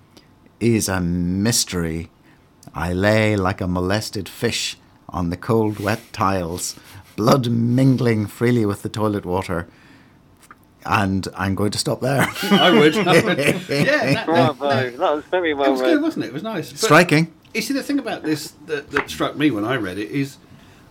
is 0.60 0.88
a 0.88 1.00
mystery. 1.00 2.10
I 2.74 2.92
lay 2.92 3.36
like 3.36 3.60
a 3.60 3.66
molested 3.66 4.28
fish 4.28 4.76
on 5.08 5.30
the 5.30 5.36
cold, 5.36 5.78
wet 5.80 6.00
tiles, 6.12 6.76
blood 7.16 7.48
mingling 7.48 8.26
freely 8.26 8.64
with 8.66 8.82
the 8.82 8.88
toilet 8.88 9.24
water. 9.26 9.66
And 10.84 11.26
I'm 11.36 11.56
going 11.56 11.72
to 11.72 11.78
stop 11.78 12.00
there. 12.00 12.28
I 12.42 12.70
would. 12.70 12.96
I 12.96 13.20
would. 13.24 13.38
Yeah, 13.38 13.54
that, 13.54 14.12
that, 14.14 14.26
Bravo. 14.26 14.68
that, 14.68 14.96
That 14.98 15.14
was 15.16 15.24
very 15.24 15.52
that 15.52 15.58
well 15.58 15.72
was 15.72 15.80
read. 15.80 15.94
good, 15.94 16.02
wasn't 16.02 16.24
it? 16.26 16.28
It 16.28 16.34
was 16.34 16.42
nice. 16.44 16.70
But 16.70 16.78
Striking. 16.80 17.32
You 17.54 17.62
see, 17.62 17.72
the 17.72 17.82
thing 17.82 17.98
about 17.98 18.22
this 18.22 18.52
that, 18.66 18.90
that 18.90 19.08
struck 19.08 19.36
me 19.36 19.50
when 19.50 19.64
I 19.64 19.76
read 19.76 19.98
it 19.98 20.10
is 20.10 20.36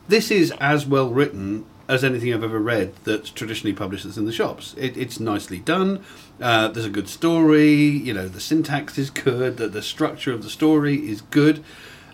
this 0.08 0.32
is 0.32 0.52
as 0.60 0.86
well 0.86 1.10
written 1.10 1.66
as 1.88 2.04
anything 2.04 2.34
I've 2.34 2.44
ever 2.44 2.60
read 2.60 2.94
that's 3.04 3.30
traditionally 3.30 3.74
published 3.74 4.04
that's 4.04 4.18
in 4.18 4.26
the 4.26 4.32
shops. 4.32 4.74
It, 4.78 4.98
it's 4.98 5.20
nicely 5.20 5.60
done. 5.60 6.04
Uh, 6.42 6.68
there's 6.68 6.86
a 6.86 6.90
good 6.90 7.08
story. 7.08 7.74
You 7.74 8.14
know, 8.14 8.28
the 8.28 8.40
syntax 8.40 8.98
is 8.98 9.10
good. 9.10 9.58
The, 9.58 9.68
the 9.68 9.82
structure 9.82 10.32
of 10.32 10.44
the 10.44 10.50
story 10.50 11.08
is 11.08 11.22
good, 11.22 11.64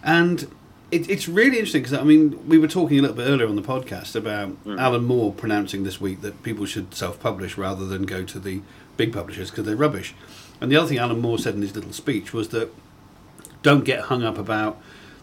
and 0.03 0.51
it, 0.91 1.09
it's 1.09 1.27
really 1.27 1.57
interesting 1.57 1.83
because 1.83 1.97
I 1.97 2.03
mean, 2.03 2.47
we 2.47 2.57
were 2.57 2.67
talking 2.67 2.99
a 2.99 3.01
little 3.01 3.15
bit 3.15 3.27
earlier 3.27 3.47
on 3.47 3.55
the 3.55 3.61
podcast 3.61 4.15
about 4.15 4.57
Alan 4.65 5.05
Moore 5.05 5.31
pronouncing 5.31 5.83
this 5.83 6.01
week 6.01 6.21
that 6.21 6.43
people 6.43 6.65
should 6.65 6.93
self-publish 6.93 7.57
rather 7.57 7.85
than 7.85 8.03
go 8.03 8.23
to 8.23 8.39
the 8.39 8.61
big 8.97 9.13
publishers 9.13 9.49
because 9.49 9.65
they're 9.65 9.75
rubbish. 9.75 10.13
And 10.59 10.71
the 10.71 10.75
other 10.75 10.89
thing 10.89 10.97
Alan 10.97 11.19
Moore 11.19 11.39
said 11.39 11.55
in 11.55 11.61
his 11.61 11.75
little 11.75 11.93
speech 11.93 12.33
was 12.33 12.49
that 12.49 12.73
don't 13.63 13.85
get 13.85 14.01
hung 14.05 14.23
up 14.23 14.37
about 14.37 14.81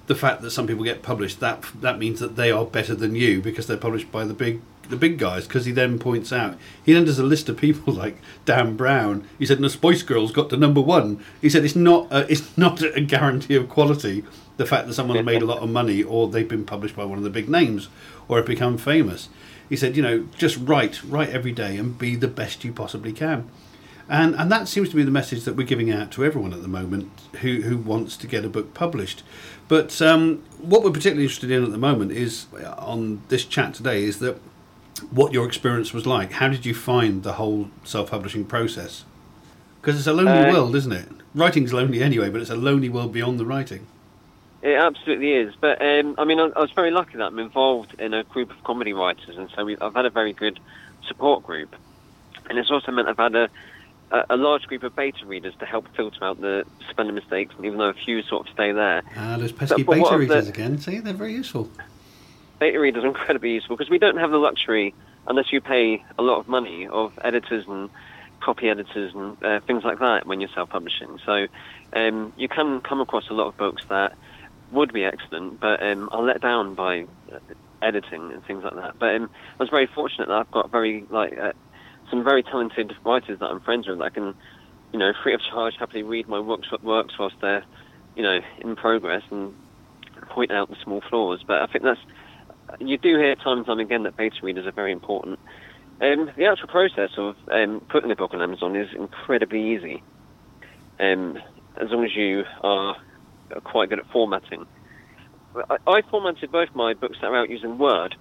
the 0.08 0.14
fact 0.14 0.42
that 0.42 0.50
some 0.50 0.66
people 0.66 0.84
get 0.84 1.02
published. 1.02 1.38
That 1.40 1.64
that 1.80 1.98
means 1.98 2.18
that 2.20 2.36
they 2.36 2.50
are 2.50 2.64
better 2.64 2.94
than 2.94 3.14
you 3.14 3.40
because 3.40 3.66
they're 3.66 3.76
published 3.76 4.10
by 4.10 4.24
the 4.24 4.34
big 4.34 4.60
the 4.88 4.96
big 4.96 5.18
guys. 5.18 5.46
Because 5.46 5.66
he 5.66 5.72
then 5.72 5.98
points 5.98 6.32
out 6.32 6.56
he 6.82 6.92
then 6.92 7.04
does 7.04 7.18
a 7.18 7.24
list 7.24 7.48
of 7.48 7.56
people 7.56 7.92
like 8.02 8.16
Dan 8.44 8.76
Brown. 8.76 9.28
He 9.38 9.46
said, 9.46 9.58
"The 9.58 9.70
Spice 9.70 10.02
Girls 10.02 10.32
got 10.32 10.50
to 10.50 10.56
number 10.56 10.80
one." 10.80 11.22
He 11.40 11.48
said, 11.48 11.64
"It's 11.64 11.76
not 11.76 12.08
a, 12.10 12.30
it's 12.30 12.56
not 12.58 12.82
a 12.82 13.00
guarantee 13.00 13.54
of 13.54 13.68
quality. 13.68 14.24
The 14.56 14.66
fact 14.66 14.88
that 14.88 14.94
someone 14.94 15.24
made 15.24 15.42
a 15.42 15.46
lot 15.46 15.62
of 15.62 15.70
money 15.70 16.02
or 16.02 16.26
they've 16.26 16.48
been 16.48 16.64
published 16.64 16.96
by 16.96 17.04
one 17.04 17.18
of 17.18 17.24
the 17.24 17.30
big 17.30 17.48
names 17.48 17.88
or 18.26 18.38
have 18.38 18.46
become 18.46 18.78
famous." 18.78 19.28
He 19.68 19.76
said, 19.76 19.96
"You 19.96 20.02
know, 20.02 20.26
just 20.38 20.56
write, 20.56 21.04
write 21.04 21.28
every 21.28 21.52
day 21.52 21.76
and 21.76 21.98
be 21.98 22.16
the 22.16 22.28
best 22.28 22.64
you 22.64 22.72
possibly 22.72 23.12
can." 23.12 23.48
And 24.08 24.34
and 24.36 24.50
that 24.50 24.68
seems 24.68 24.88
to 24.88 24.96
be 24.96 25.02
the 25.02 25.10
message 25.10 25.44
that 25.44 25.54
we're 25.54 25.66
giving 25.66 25.90
out 25.90 26.10
to 26.12 26.24
everyone 26.24 26.52
at 26.52 26.62
the 26.62 26.68
moment 26.68 27.10
who, 27.40 27.62
who 27.62 27.76
wants 27.76 28.16
to 28.16 28.26
get 28.26 28.44
a 28.44 28.48
book 28.48 28.72
published. 28.72 29.22
But 29.68 30.00
um, 30.00 30.42
what 30.58 30.82
we're 30.82 30.90
particularly 30.90 31.24
interested 31.24 31.50
in 31.50 31.62
at 31.62 31.70
the 31.70 31.78
moment 31.78 32.12
is 32.12 32.46
uh, 32.54 32.74
on 32.78 33.22
this 33.28 33.44
chat 33.44 33.74
today 33.74 34.02
is 34.04 34.18
that 34.20 34.40
what 35.10 35.32
your 35.32 35.46
experience 35.46 35.92
was 35.92 36.06
like. 36.06 36.32
How 36.32 36.48
did 36.48 36.64
you 36.64 36.74
find 36.74 37.22
the 37.22 37.34
whole 37.34 37.68
self-publishing 37.84 38.46
process? 38.46 39.04
Because 39.80 39.98
it's 39.98 40.06
a 40.06 40.12
lonely 40.12 40.32
Uh, 40.32 40.52
world, 40.52 40.74
isn't 40.74 40.92
it? 40.92 41.08
Writing's 41.34 41.72
lonely 41.72 42.02
anyway, 42.02 42.30
but 42.30 42.40
it's 42.40 42.50
a 42.50 42.56
lonely 42.56 42.88
world 42.88 43.12
beyond 43.12 43.38
the 43.38 43.44
writing. 43.44 43.86
It 44.62 44.74
absolutely 44.74 45.32
is. 45.34 45.54
But 45.60 45.80
um, 45.82 46.14
I 46.18 46.24
mean, 46.24 46.40
I, 46.40 46.46
I 46.56 46.60
was 46.60 46.72
very 46.72 46.90
lucky 46.90 47.18
that 47.18 47.26
I'm 47.26 47.38
involved 47.38 47.94
in 48.00 48.14
a 48.14 48.24
group 48.24 48.50
of 48.50 48.64
comedy 48.64 48.92
writers, 48.92 49.36
and 49.36 49.48
so 49.54 49.64
we, 49.66 49.76
I've 49.76 49.94
had 49.94 50.06
a 50.06 50.10
very 50.10 50.32
good 50.32 50.58
support 51.06 51.44
group. 51.44 51.76
And 52.48 52.58
it's 52.58 52.70
also 52.70 52.90
meant 52.90 53.06
I've 53.06 53.18
had 53.18 53.36
a, 53.36 53.48
a, 54.10 54.24
a 54.30 54.36
large 54.36 54.64
group 54.66 54.82
of 54.82 54.94
beta 54.96 55.24
readers 55.26 55.54
to 55.60 55.66
help 55.66 55.86
filter 55.96 56.24
out 56.24 56.40
the 56.40 56.64
spelling 56.90 57.14
mistakes, 57.14 57.54
and 57.56 57.64
even 57.66 57.78
though 57.78 57.88
a 57.88 57.94
few 57.94 58.22
sort 58.22 58.46
of 58.46 58.52
stay 58.52 58.72
there. 58.72 59.02
Ah, 59.16 59.36
those 59.38 59.52
pesky 59.52 59.82
but 59.82 59.94
beta 59.94 60.04
of 60.06 60.12
the- 60.12 60.18
readers 60.18 60.48
again. 60.48 60.78
See, 60.78 60.98
they're 60.98 61.12
very 61.12 61.32
useful. 61.32 61.70
Beta 62.58 62.80
readers 62.80 63.04
are 63.04 63.08
incredibly 63.08 63.52
useful 63.52 63.76
because 63.76 63.90
we 63.90 63.98
don't 63.98 64.16
have 64.16 64.30
the 64.30 64.38
luxury, 64.38 64.94
unless 65.26 65.52
you 65.52 65.60
pay 65.60 66.04
a 66.18 66.22
lot 66.22 66.38
of 66.38 66.48
money, 66.48 66.86
of 66.88 67.12
editors 67.22 67.64
and 67.68 67.88
copy 68.40 68.68
editors 68.68 69.14
and 69.14 69.42
uh, 69.44 69.60
things 69.60 69.84
like 69.84 69.98
that 69.98 70.26
when 70.26 70.40
you're 70.40 70.50
self-publishing. 70.54 71.18
So 71.24 71.46
um, 71.92 72.32
you 72.36 72.48
can 72.48 72.80
come 72.80 73.00
across 73.00 73.28
a 73.30 73.34
lot 73.34 73.48
of 73.48 73.56
books 73.56 73.82
that 73.88 74.16
would 74.72 74.92
be 74.92 75.04
excellent, 75.04 75.60
but 75.60 75.82
um, 75.82 76.08
are 76.12 76.22
let 76.22 76.40
down 76.40 76.74
by 76.74 77.06
uh, 77.32 77.38
editing 77.82 78.32
and 78.32 78.44
things 78.44 78.64
like 78.64 78.74
that. 78.74 78.98
But 78.98 79.14
um, 79.16 79.30
I 79.58 79.62
was 79.62 79.70
very 79.70 79.86
fortunate 79.86 80.28
that 80.28 80.34
I've 80.34 80.50
got 80.50 80.70
very 80.70 81.04
like 81.10 81.38
uh, 81.38 81.52
some 82.10 82.24
very 82.24 82.42
talented 82.42 82.92
writers 83.04 83.38
that 83.40 83.46
I'm 83.46 83.60
friends 83.60 83.86
with 83.86 83.98
that 83.98 84.14
can, 84.14 84.34
you 84.92 84.98
know, 84.98 85.12
free 85.22 85.34
of 85.34 85.40
charge, 85.40 85.74
happily 85.78 86.02
read 86.02 86.28
my 86.28 86.40
works 86.40 86.68
works 86.82 87.14
whilst 87.18 87.36
they're, 87.40 87.64
you 88.16 88.22
know, 88.22 88.40
in 88.60 88.76
progress 88.76 89.22
and 89.30 89.54
point 90.30 90.50
out 90.50 90.68
the 90.68 90.76
small 90.82 91.02
flaws. 91.08 91.40
But 91.46 91.62
I 91.62 91.66
think 91.66 91.84
that's 91.84 92.00
you 92.80 92.98
do 92.98 93.16
hear 93.18 93.34
time 93.36 93.58
and 93.58 93.66
time 93.66 93.78
again 93.78 94.02
that 94.04 94.16
beta 94.16 94.36
readers 94.42 94.66
are 94.66 94.72
very 94.72 94.92
important. 94.92 95.38
Um, 96.00 96.30
the 96.36 96.46
actual 96.46 96.68
process 96.68 97.10
of 97.16 97.34
um, 97.50 97.84
putting 97.88 98.10
a 98.10 98.16
book 98.16 98.32
on 98.32 98.42
Amazon 98.42 98.76
is 98.76 98.88
incredibly 98.94 99.74
easy, 99.74 100.02
um, 101.00 101.38
as 101.80 101.90
long 101.90 102.04
as 102.04 102.14
you 102.14 102.44
are 102.62 102.96
quite 103.64 103.88
good 103.88 103.98
at 103.98 104.10
formatting. 104.12 104.66
I, 105.70 105.76
I 105.86 106.02
formatted 106.02 106.52
both 106.52 106.68
my 106.74 106.94
books 106.94 107.18
that 107.20 107.28
are 107.28 107.36
out 107.36 107.50
using 107.50 107.78
Word. 107.78 108.14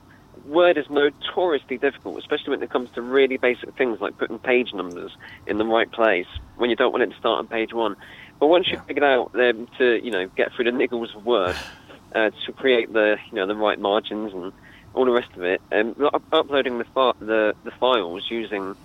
Word 0.48 0.78
is 0.78 0.89
notoriously 0.89 1.78
difficult, 1.78 2.20
especially 2.20 2.52
when 2.52 2.64
it 2.64 2.70
comes 2.70 2.89
to 2.91 3.02
really 3.02 3.38
basic 3.38 3.76
things 3.76 4.00
like 4.00 4.18
putting 4.18 4.39
page 4.39 4.74
numbers 4.74 5.12
in 5.45 5.58
the 5.58 5.66
right 5.66 5.91
place 5.91 6.28
when 6.56 6.70
you 6.70 6.76
don't 6.76 6.91
want 6.91 7.04
it 7.04 7.12
to 7.12 7.18
start 7.18 7.39
on 7.39 7.48
page 7.48 7.74
one. 7.74 7.95
But 8.39 8.48
once 8.48 8.68
you 8.70 8.80
figure 8.88 9.04
out 9.04 9.32
um, 9.36 9.68
to, 9.78 10.04
you 10.04 10.12
know, 10.12 10.28
get 10.28 10.54
through 10.54 10.66
the 10.66 10.72
niggles 10.72 11.14
of 11.16 11.26
Word, 11.26 11.56
uh, 12.16 12.30
to 12.45 12.52
create 12.54 12.93
the, 12.93 13.18
you 13.30 13.36
know, 13.36 13.45
the 13.45 13.56
right 13.56 13.80
margins 13.80 14.34
and 14.34 14.54
all 14.93 15.06
the 15.06 15.12
rest 15.12 15.32
of 15.36 15.43
it, 15.43 15.62
um, 15.72 15.95
up- 16.14 16.24
uploading 16.32 16.78
the, 16.78 16.86
fi- 16.86 17.14
the 17.20 17.54
the 17.64 17.72
files 17.72 18.24
using 18.30 18.76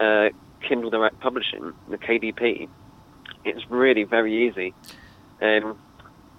uh, 0.00 0.30
Kindle 0.60 0.90
Direct 0.90 1.20
Publishing, 1.20 1.72
the 1.88 1.98
KDP, 1.98 2.68
it's 3.44 3.70
really 3.70 4.04
very 4.04 4.48
easy. 4.48 4.74
Um, 5.40 5.78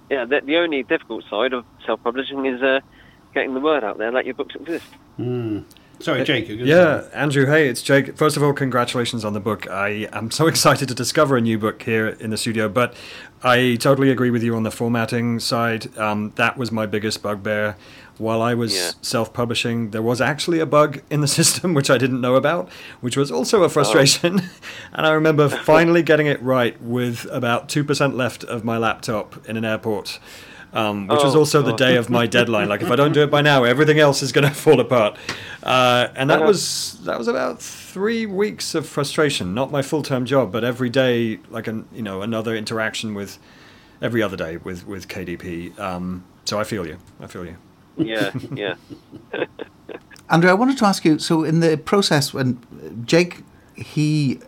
yeah, 0.09 0.25
the, 0.25 0.41
the 0.41 0.57
only 0.57 0.83
difficult 0.83 1.23
side 1.29 1.53
of 1.53 1.65
self-publishing 1.85 2.45
is 2.45 2.61
uh, 2.61 2.81
getting 3.35 3.53
the 3.53 3.59
word 3.59 3.83
out 3.83 3.99
there 3.99 4.11
that 4.11 4.25
your 4.25 4.33
books 4.33 4.55
exist. 4.55 4.85
Hmm. 5.17 5.59
Sorry, 5.99 6.23
Jake. 6.25 6.49
you're 6.49 6.57
Yeah, 6.57 7.01
say- 7.03 7.09
Andrew, 7.13 7.45
hey, 7.45 7.69
it's 7.69 7.81
Jake. 7.81 8.17
First 8.17 8.35
of 8.35 8.43
all, 8.43 8.51
congratulations 8.51 9.23
on 9.23 9.31
the 9.33 9.39
book. 9.39 9.69
I 9.69 10.09
am 10.11 10.29
so 10.31 10.47
excited 10.53 10.89
to 10.89 10.95
discover 10.95 11.37
a 11.37 11.41
new 11.41 11.57
book 11.57 11.81
here 11.83 12.07
in 12.19 12.31
the 12.31 12.37
studio, 12.37 12.67
but 12.67 12.93
I 13.43 13.77
totally 13.79 14.09
agree 14.09 14.29
with 14.29 14.43
you 14.43 14.55
on 14.55 14.63
the 14.63 14.71
formatting 14.71 15.39
side. 15.39 15.95
Um, 15.97 16.33
that 16.35 16.57
was 16.57 16.71
my 16.71 16.85
biggest 16.85 17.21
bugbear. 17.21 17.77
While 18.17 18.41
I 18.41 18.53
was 18.55 18.75
Yeah. 18.75 18.91
self 19.01 19.31
publishing, 19.33 19.91
there 19.91 20.01
was 20.01 20.19
actually 20.21 20.59
a 20.59 20.65
bug 20.65 21.01
in 21.09 21.21
the 21.21 21.27
system 21.39 21.73
which 21.73 21.89
I 21.89 21.97
didn't 21.97 22.19
know 22.19 22.35
about, 22.35 22.69
which 22.99 23.15
was 23.15 23.31
also 23.31 23.63
a 23.63 23.69
frustration. 23.69 24.41
and 24.93 25.05
I 25.07 25.11
remember 25.11 25.47
finally 25.47 26.01
getting 26.03 26.27
it 26.27 26.41
right 26.41 26.81
with 26.81 27.25
about 27.31 27.69
2% 27.69 28.15
left 28.15 28.43
of 28.45 28.63
my 28.65 28.77
laptop 28.77 29.47
in 29.47 29.55
an 29.55 29.63
airport. 29.63 30.19
Um, 30.75 31.07
which 31.07 31.23
was 31.23 31.35
Oh, 31.35 31.39
also 31.39 31.61
the 31.61 31.73
day 31.73 31.95
of 31.95 32.09
my 32.09 32.27
deadline. 32.27 32.67
Like, 32.67 32.81
if 32.81 32.91
I 32.91 32.97
don't 32.97 33.13
do 33.13 33.23
it 33.23 33.31
by 33.31 33.41
now, 33.41 33.63
everything 33.63 33.97
else 33.97 34.21
is 34.21 34.31
going 34.33 34.45
to 34.53 34.53
fall 34.53 34.79
apart. 34.81 35.17
Uh, 35.63 36.09
and 36.15 36.29
that 36.29 36.39
Uh-huh. 36.39 36.47
was 36.47 36.99
that 37.05 37.17
was 37.17 37.27
about 37.29 37.61
three 37.61 38.25
weeks 38.25 38.75
of 38.75 38.85
frustration. 38.85 39.53
Not 39.53 39.71
my 39.71 39.81
full 39.81 40.03
time 40.03 40.25
job, 40.25 40.51
but 40.51 40.63
every 40.65 40.89
day, 40.89 41.39
like 41.49 41.67
an 41.67 41.87
you 41.93 42.01
know 42.03 42.21
another 42.21 42.53
interaction 42.55 43.13
with 43.15 43.39
every 44.01 44.21
other 44.21 44.35
day 44.37 44.57
with 44.57 44.85
with 44.85 45.07
KDP. 45.07 45.79
Um, 45.79 46.23
so 46.43 46.59
I 46.59 46.65
feel 46.65 46.85
you. 46.85 46.97
I 47.21 47.27
feel 47.27 47.45
you. 47.45 47.55
Yeah, 47.97 48.31
yeah. 48.53 48.75
Andrew, 50.29 50.49
I 50.49 50.53
wanted 50.53 50.77
to 50.79 50.85
ask 50.85 51.05
you. 51.05 51.19
So, 51.19 51.43
in 51.45 51.59
the 51.61 51.77
process, 51.77 52.33
when 52.33 52.59
Jake 53.05 53.43
he 53.75 54.39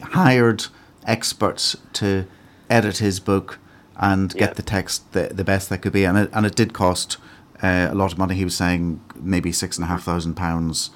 uh, 0.00 0.06
hired 0.06 0.66
experts 1.06 1.76
to 1.94 2.26
edit 2.70 2.98
his 2.98 3.18
book 3.20 3.58
and 3.98 4.32
Yeah. 4.34 4.40
get 4.46 4.54
the 4.56 4.62
text 4.62 5.12
the, 5.12 5.30
the 5.32 5.44
best 5.44 5.68
that 5.68 5.78
could 5.78 5.92
be, 5.92 6.04
and 6.04 6.18
it, 6.18 6.30
and 6.32 6.46
it 6.46 6.54
did 6.54 6.72
cost 6.72 7.16
uh, 7.62 7.88
a 7.90 7.94
lot 7.94 8.12
of 8.12 8.18
money. 8.18 8.34
He 8.34 8.44
was 8.44 8.54
saying 8.56 9.00
maybe 9.14 9.52
six 9.52 9.76
and 9.78 9.84
a 9.84 9.88
half 9.88 10.02
thousand 10.02 10.34
pounds 10.34 10.90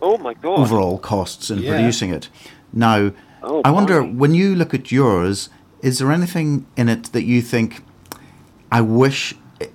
Oh 0.00 0.18
my 0.18 0.34
god! 0.34 0.58
overall 0.58 0.98
costs 0.98 1.50
in 1.50 1.58
Yeah. 1.60 1.70
producing 1.74 2.10
it. 2.10 2.28
Now, 2.72 3.12
Oh, 3.44 3.60
I 3.64 3.70
wonder 3.70 4.00
blimey. 4.00 4.14
when 4.18 4.34
you 4.34 4.54
look 4.54 4.72
at 4.74 4.92
yours, 4.92 5.48
is 5.80 5.98
there 5.98 6.12
anything 6.12 6.66
in 6.76 6.88
it 6.88 7.04
that 7.12 7.24
you 7.24 7.42
think, 7.42 7.82
I 8.70 8.80
wish, 8.80 9.34
it- 9.60 9.72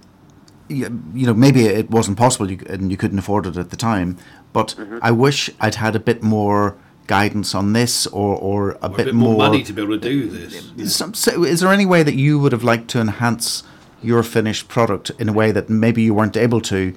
you 0.70 1.01
you 1.13 1.26
know, 1.26 1.34
maybe 1.34 1.65
it 1.65 1.89
wasn't 1.91 2.18
possible 2.18 2.47
and 2.70 2.91
you 2.91 2.97
couldn't 2.97 3.20
afford 3.20 3.45
it 3.45 3.57
at 3.57 3.70
the 3.70 3.76
time, 3.78 4.18
but 4.53 4.76
Mm-hmm. 4.78 4.99
I 5.01 5.11
wish 5.11 5.49
I'd 5.61 5.76
had 5.76 5.95
a 5.95 5.99
bit 5.99 6.24
more 6.24 6.76
guidance 7.08 7.55
on 7.55 7.74
this 7.74 8.05
or, 8.08 8.36
or 8.36 8.72
a, 8.72 8.74
Or 8.74 8.78
a 8.82 8.89
bit, 8.89 9.05
bit 9.05 9.16
more 9.16 9.38
money 9.38 9.64
to 9.64 9.74
be 9.74 9.82
able 9.82 9.99
to 9.99 10.10
do 10.10 10.28
this. 10.30 10.95
some, 10.95 11.14
so 11.14 11.43
is 11.43 11.62
there 11.62 11.72
any 11.72 11.86
way 11.86 12.03
that 12.03 12.16
you 12.16 12.38
would 12.39 12.51
have 12.51 12.64
liked 12.64 12.89
to 12.89 12.99
enhance 12.99 13.64
your 14.03 14.22
finished 14.24 14.68
product 14.68 15.10
in 15.18 15.30
a 15.30 15.34
way 15.34 15.51
that 15.51 15.70
maybe 15.70 16.01
you 16.03 16.14
weren't 16.14 16.38
able 16.38 16.62
to 16.62 16.93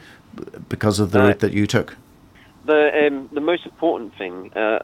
because 0.68 1.00
of 1.00 1.12
the 1.12 1.20
Uh, 1.20 1.26
route 1.28 1.38
that 1.40 1.52
you 1.52 1.66
took? 1.66 1.96
The 2.66 3.06
um, 3.06 3.28
the 3.32 3.40
most 3.40 3.64
important 3.64 4.14
thing, 4.18 4.52
uh, 4.54 4.80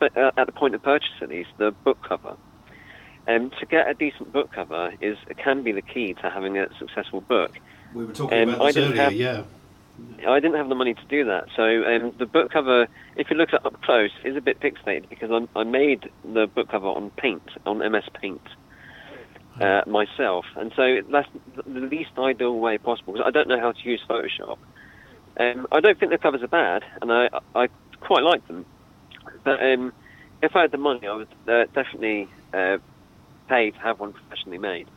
uh, 0.00 0.30
at 0.36 0.46
the 0.46 0.52
point 0.52 0.74
of 0.74 0.82
purchase 0.82 1.10
at 1.20 1.28
least, 1.28 1.50
the 1.58 1.70
book 1.84 1.98
cover. 2.08 2.34
Um, 3.26 3.50
to 3.58 3.66
get 3.66 3.88
a 3.88 3.94
decent 3.94 4.32
book 4.32 4.52
cover 4.52 4.92
is 5.00 5.16
can 5.36 5.62
be 5.62 5.72
the 5.72 5.82
key 5.82 6.14
to 6.14 6.30
having 6.30 6.58
a 6.58 6.66
successful 6.78 7.20
book. 7.22 7.52
We 7.94 8.04
were 8.04 8.12
talking 8.12 8.38
Um, 8.48 8.54
about 8.54 8.66
this 8.74 8.76
earlier, 8.76 9.02
have- 9.02 9.12
yeah. 9.14 9.42
I 10.26 10.40
didn't 10.40 10.56
have 10.56 10.68
the 10.68 10.74
money 10.74 10.94
to 10.94 11.04
do 11.08 11.24
that, 11.26 11.46
so 11.54 11.62
um, 11.62 12.12
the 12.18 12.26
book 12.26 12.50
cover, 12.50 12.88
if 13.16 13.30
you 13.30 13.36
look 13.36 13.50
at 13.52 13.60
it 13.60 13.66
up 13.66 13.80
close, 13.82 14.10
is 14.24 14.36
a 14.36 14.40
bit 14.40 14.58
pixelated 14.60 15.08
because 15.08 15.30
I, 15.30 15.60
I 15.60 15.64
made 15.64 16.10
the 16.24 16.46
book 16.46 16.68
cover 16.68 16.88
on 16.88 17.10
Paint, 17.10 17.48
on 17.64 17.78
MS 17.78 18.04
Paint, 18.20 18.42
uh, 19.60 19.82
myself, 19.86 20.46
and 20.56 20.72
so 20.74 21.00
that's 21.10 21.28
the 21.66 21.80
least 21.80 22.10
ideal 22.18 22.58
way 22.58 22.78
possible. 22.78 23.12
Because 23.12 23.26
I 23.26 23.30
don't 23.30 23.48
know 23.48 23.60
how 23.60 23.72
to 23.72 23.88
use 23.88 24.02
Photoshop. 24.08 24.58
Um, 25.38 25.66
I 25.70 25.80
don't 25.80 25.98
think 25.98 26.10
the 26.10 26.18
covers 26.18 26.42
are 26.42 26.48
bad, 26.48 26.82
and 27.00 27.12
I 27.12 27.28
I 27.54 27.68
quite 28.00 28.24
like 28.24 28.46
them, 28.48 28.64
but 29.44 29.62
um, 29.62 29.92
if 30.42 30.56
I 30.56 30.62
had 30.62 30.72
the 30.72 30.78
money, 30.78 31.06
I 31.06 31.14
would 31.14 31.28
uh, 31.48 31.64
definitely 31.74 32.28
uh, 32.52 32.78
pay 33.48 33.70
to 33.70 33.78
have 33.78 34.00
one 34.00 34.12
professionally 34.12 34.58
made. 34.58 34.88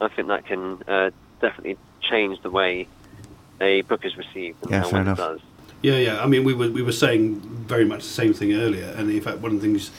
I 0.00 0.08
think 0.08 0.28
that 0.28 0.46
can 0.46 0.82
uh, 0.88 1.10
definitely 1.40 1.76
change 2.00 2.40
the 2.42 2.50
way 2.50 2.88
a 3.60 3.82
book 3.82 4.04
is 4.04 4.16
received 4.16 4.62
and 4.62 4.70
Yeah, 4.70 4.80
how 4.82 4.88
fair 4.90 5.00
enough. 5.02 5.18
it 5.18 5.22
does. 5.22 5.40
Yeah, 5.82 5.96
yeah. 5.96 6.22
I 6.22 6.26
mean, 6.26 6.44
we 6.44 6.54
were 6.54 6.70
we 6.70 6.82
were 6.82 6.92
saying 6.92 7.40
very 7.40 7.84
much 7.84 8.00
the 8.00 8.08
same 8.22 8.32
thing 8.34 8.52
earlier, 8.52 8.92
and 8.96 9.10
in 9.10 9.20
fact, 9.20 9.38
one 9.38 9.52
of 9.52 9.60
the 9.60 9.66
things 9.66 9.90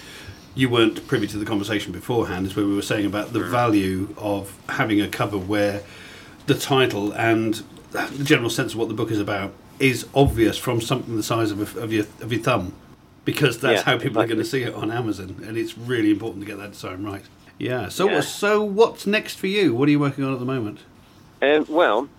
you 0.55 0.70
weren't 0.70 1.07
privy 1.07 1.28
to 1.28 1.38
the 1.38 1.45
conversation 1.45 1.91
beforehand 1.93 2.45
is 2.45 2.55
where 2.55 2.66
we 2.66 2.76
were 2.76 2.82
saying 2.82 3.05
about 3.05 3.32
the 3.34 3.39
value 3.39 4.14
of 4.18 4.57
having 4.68 4.99
a 4.99 5.07
cover 5.07 5.38
where 5.38 5.82
the 6.47 6.55
title 6.55 7.14
and 7.14 7.64
the 7.91 8.24
general 8.24 8.49
sense 8.49 8.74
of 8.74 8.80
what 8.80 8.88
the 8.89 8.93
book 8.93 9.10
is 9.12 9.20
about 9.20 9.53
is 9.80 10.05
obvious 10.14 10.57
from 10.57 10.82
something 10.82 11.16
the 11.16 11.24
size 11.24 11.51
of, 11.51 11.78
a, 11.78 11.80
of 11.80 11.93
your 11.93 12.05
of 12.22 12.34
your 12.34 12.41
thumb, 12.41 12.74
because 13.24 13.60
that's 13.60 13.86
Yeah, 13.86 13.93
how 13.93 13.97
people 13.97 14.22
are 14.22 14.28
going 14.28 14.39
to 14.39 14.43
see 14.45 14.64
it 14.64 14.74
on 14.74 14.91
Amazon, 14.91 15.41
and 15.47 15.55
it's 15.57 15.78
really 15.78 16.12
important 16.12 16.41
to 16.41 16.45
get 16.47 16.57
that 16.57 16.72
design 16.74 17.03
right. 17.03 17.24
Yeah. 17.57 17.88
So, 17.89 18.10
Yeah. 18.10 18.22
so 18.22 18.62
what's 18.62 19.05
next 19.07 19.36
for 19.38 19.47
you? 19.47 19.74
What 19.74 19.88
are 19.88 19.91
you 19.91 19.99
working 19.99 20.24
on 20.26 20.34
at 20.34 20.39
the 20.39 20.45
moment? 20.45 20.80
Um, 21.41 21.66
well, 21.70 22.10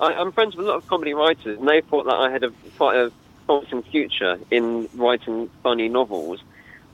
I, 0.00 0.14
I'm 0.14 0.32
friends 0.32 0.56
with 0.56 0.66
a 0.66 0.68
lot 0.68 0.76
of 0.76 0.86
comedy 0.86 1.14
writers, 1.14 1.58
and 1.58 1.68
they 1.68 1.80
thought 1.80 2.04
that 2.04 2.14
I 2.14 2.30
had 2.30 2.44
a 2.44 2.50
quite 2.76 2.96
a 2.96 3.12
promising 3.46 3.82
future 3.82 4.38
in 4.50 4.88
writing 4.94 5.50
funny 5.62 5.88
novels. 5.88 6.42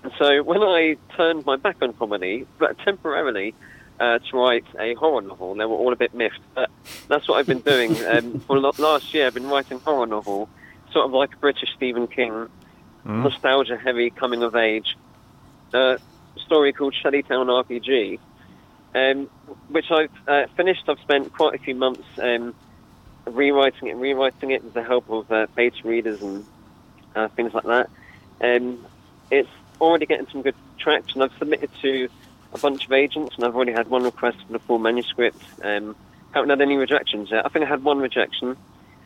And 0.02 0.12
so 0.18 0.42
when 0.42 0.62
I 0.62 0.96
turned 1.16 1.46
my 1.46 1.56
back 1.56 1.76
on 1.80 1.92
comedy, 1.94 2.46
but 2.58 2.78
temporarily, 2.78 3.54
uh, 4.00 4.18
to 4.18 4.36
write 4.36 4.64
a 4.78 4.94
horror 4.94 5.22
novel, 5.22 5.54
they 5.54 5.64
were 5.64 5.76
all 5.76 5.92
a 5.92 5.96
bit 5.96 6.12
miffed. 6.12 6.40
But 6.54 6.70
that's 7.08 7.28
what 7.28 7.38
I've 7.38 7.46
been 7.46 7.60
doing 7.60 7.96
um, 8.06 8.40
for 8.40 8.60
the 8.60 8.72
last 8.82 9.14
year. 9.14 9.26
I've 9.26 9.34
been 9.34 9.48
writing 9.48 9.78
horror 9.80 10.06
novel, 10.06 10.48
sort 10.92 11.06
of 11.06 11.12
like 11.12 11.34
a 11.34 11.38
British 11.38 11.70
Stephen 11.76 12.06
King, 12.08 12.48
nostalgia-heavy 13.04 14.10
coming 14.10 14.42
of 14.42 14.54
age 14.54 14.96
uh, 15.74 15.96
story 16.36 16.72
called 16.72 16.94
Shellytown 16.94 17.46
RPG 17.46 18.18
um, 18.94 19.28
which 19.68 19.90
I've 19.90 20.10
uh, 20.28 20.46
finished. 20.56 20.88
I've 20.88 21.00
spent 21.00 21.32
quite 21.32 21.54
a 21.54 21.58
few 21.58 21.74
months 21.74 22.04
um, 22.18 22.54
rewriting 23.26 23.88
it, 23.88 23.96
rewriting 23.96 24.50
it 24.50 24.64
with 24.64 24.74
the 24.74 24.82
help 24.82 25.08
of 25.10 25.30
uh, 25.30 25.46
beta 25.54 25.76
readers 25.84 26.22
and 26.22 26.44
uh, 27.14 27.28
things 27.28 27.54
like 27.54 27.64
that. 27.64 27.90
Um, 28.40 28.84
it's 29.30 29.48
already 29.80 30.06
getting 30.06 30.26
some 30.30 30.42
good 30.42 30.54
traction. 30.78 31.22
I've 31.22 31.32
submitted 31.38 31.70
to 31.82 32.08
a 32.52 32.58
bunch 32.58 32.84
of 32.84 32.92
agents, 32.92 33.36
and 33.36 33.44
I've 33.44 33.54
already 33.54 33.72
had 33.72 33.88
one 33.88 34.02
request 34.02 34.38
for 34.46 34.52
the 34.52 34.58
full 34.58 34.78
manuscript. 34.78 35.42
Um, 35.62 35.96
haven't 36.32 36.50
had 36.50 36.60
any 36.60 36.76
rejections 36.76 37.30
yet. 37.30 37.44
I 37.44 37.48
think 37.48 37.64
I 37.64 37.68
had 37.68 37.84
one 37.84 37.98
rejection. 37.98 38.56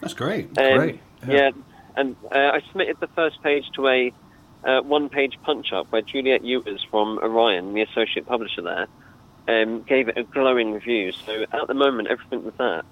That's 0.01 0.15
great. 0.15 0.57
Um, 0.59 0.79
Great, 0.79 1.01
yeah. 1.27 1.35
Yeah, 1.35 1.51
and 1.97 2.17
uh, 2.31 2.51
I 2.55 2.63
submitted 2.69 2.99
the 3.01 3.09
first 3.09 3.43
page 3.43 3.65
to 3.75 3.89
a 3.89 4.13
uh, 4.65 4.83
one-page 4.83 5.39
punch-up 5.43 5.91
where 5.91 6.03
Juliet 6.03 6.45
Ewers 6.45 6.85
from 6.91 7.19
Orion, 7.19 7.73
the 7.73 7.83
associate 7.83 8.27
publisher 8.27 8.63
there, 8.63 8.87
um, 9.49 9.83
gave 9.83 10.09
it 10.09 10.19
a 10.19 10.25
glowing 10.25 10.73
review. 10.73 11.13
So 11.13 11.47
at 11.53 11.67
the 11.69 11.75
moment, 11.75 12.09
everything 12.09 12.45
with 12.45 12.57
that 12.59 12.85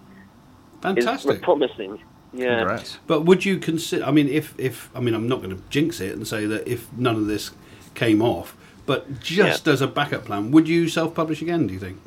Fantastic. 0.85 1.41
promising. 1.41 1.99
Yeah. 2.35 2.59
Congrats. 2.59 2.99
But 3.07 3.23
would 3.23 3.45
you 3.45 3.59
consider? 3.59 4.05
I 4.05 4.11
mean, 4.11 4.29
if 4.29 4.55
if 4.59 4.91
I 4.95 5.01
mean, 5.01 5.15
I'm 5.15 5.29
not 5.29 5.43
going 5.43 5.57
to 5.57 5.63
jinx 5.71 6.01
it 6.01 6.13
and 6.15 6.27
say 6.29 6.47
that 6.47 6.69
if 6.69 6.93
none 6.93 7.17
of 7.17 7.27
this 7.27 7.53
came 7.95 8.21
off, 8.21 8.57
but 8.87 9.21
just 9.21 9.67
as 9.67 9.81
a 9.81 9.87
backup 9.87 10.27
plan, 10.27 10.51
would 10.51 10.69
you 10.69 10.89
self-publish 10.89 11.41
again? 11.41 11.67
Do 11.67 11.73
you 11.73 11.81
think? 11.81 11.99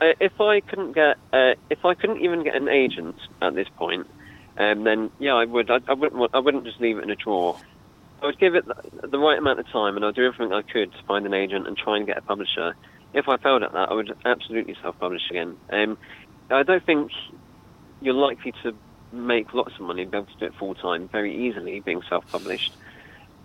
Uh, 0.00 0.12
if 0.20 0.40
I 0.40 0.60
couldn't 0.60 0.92
get, 0.92 1.18
uh, 1.32 1.54
if 1.68 1.84
I 1.84 1.94
couldn't 1.94 2.20
even 2.20 2.44
get 2.44 2.54
an 2.54 2.68
agent 2.68 3.16
at 3.42 3.54
this 3.54 3.68
point, 3.76 4.06
um, 4.58 4.84
then 4.84 5.10
yeah, 5.18 5.34
I 5.34 5.44
would. 5.44 5.70
I, 5.70 5.80
I 5.88 5.92
wouldn't. 5.92 6.30
I 6.34 6.38
wouldn't 6.38 6.64
just 6.64 6.80
leave 6.80 6.96
it 6.98 7.04
in 7.04 7.10
a 7.10 7.16
drawer. 7.16 7.58
I 8.22 8.26
would 8.26 8.38
give 8.38 8.54
it 8.54 8.64
the, 8.66 9.08
the 9.08 9.18
right 9.18 9.38
amount 9.38 9.58
of 9.58 9.68
time, 9.68 9.96
and 9.96 10.04
I'd 10.04 10.14
do 10.14 10.24
everything 10.24 10.52
I 10.52 10.62
could 10.62 10.92
to 10.92 11.02
find 11.02 11.26
an 11.26 11.34
agent 11.34 11.66
and 11.66 11.76
try 11.76 11.98
and 11.98 12.06
get 12.06 12.16
a 12.16 12.22
publisher. 12.22 12.74
If 13.12 13.28
I 13.28 13.36
failed 13.36 13.62
at 13.62 13.72
that, 13.72 13.90
I 13.90 13.94
would 13.94 14.16
absolutely 14.24 14.76
self-publish 14.80 15.30
again. 15.30 15.56
Um, 15.70 15.98
I 16.50 16.62
don't 16.62 16.84
think 16.84 17.10
you're 18.00 18.14
likely 18.14 18.52
to 18.62 18.74
make 19.12 19.54
lots 19.54 19.74
of 19.74 19.80
money 19.82 20.02
and 20.02 20.10
be 20.10 20.18
able 20.18 20.26
to 20.26 20.38
do 20.38 20.46
it 20.46 20.54
full 20.54 20.74
time 20.74 21.08
very 21.08 21.34
easily, 21.48 21.80
being 21.80 22.02
self-published. 22.08 22.72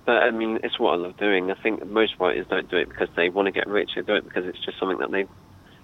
But 0.05 0.23
I 0.23 0.31
mean, 0.31 0.59
it's 0.63 0.79
what 0.79 0.93
I 0.93 0.95
love 0.95 1.17
doing. 1.17 1.51
I 1.51 1.55
think 1.55 1.85
most 1.85 2.13
writers 2.19 2.47
don't 2.49 2.69
do 2.69 2.77
it 2.77 2.89
because 2.89 3.09
they 3.15 3.29
want 3.29 3.45
to 3.45 3.51
get 3.51 3.67
rich. 3.67 3.91
They 3.95 4.01
do 4.01 4.15
it 4.15 4.23
because 4.23 4.45
it's 4.45 4.59
just 4.65 4.79
something 4.79 4.97
that 4.97 5.11
they 5.11 5.25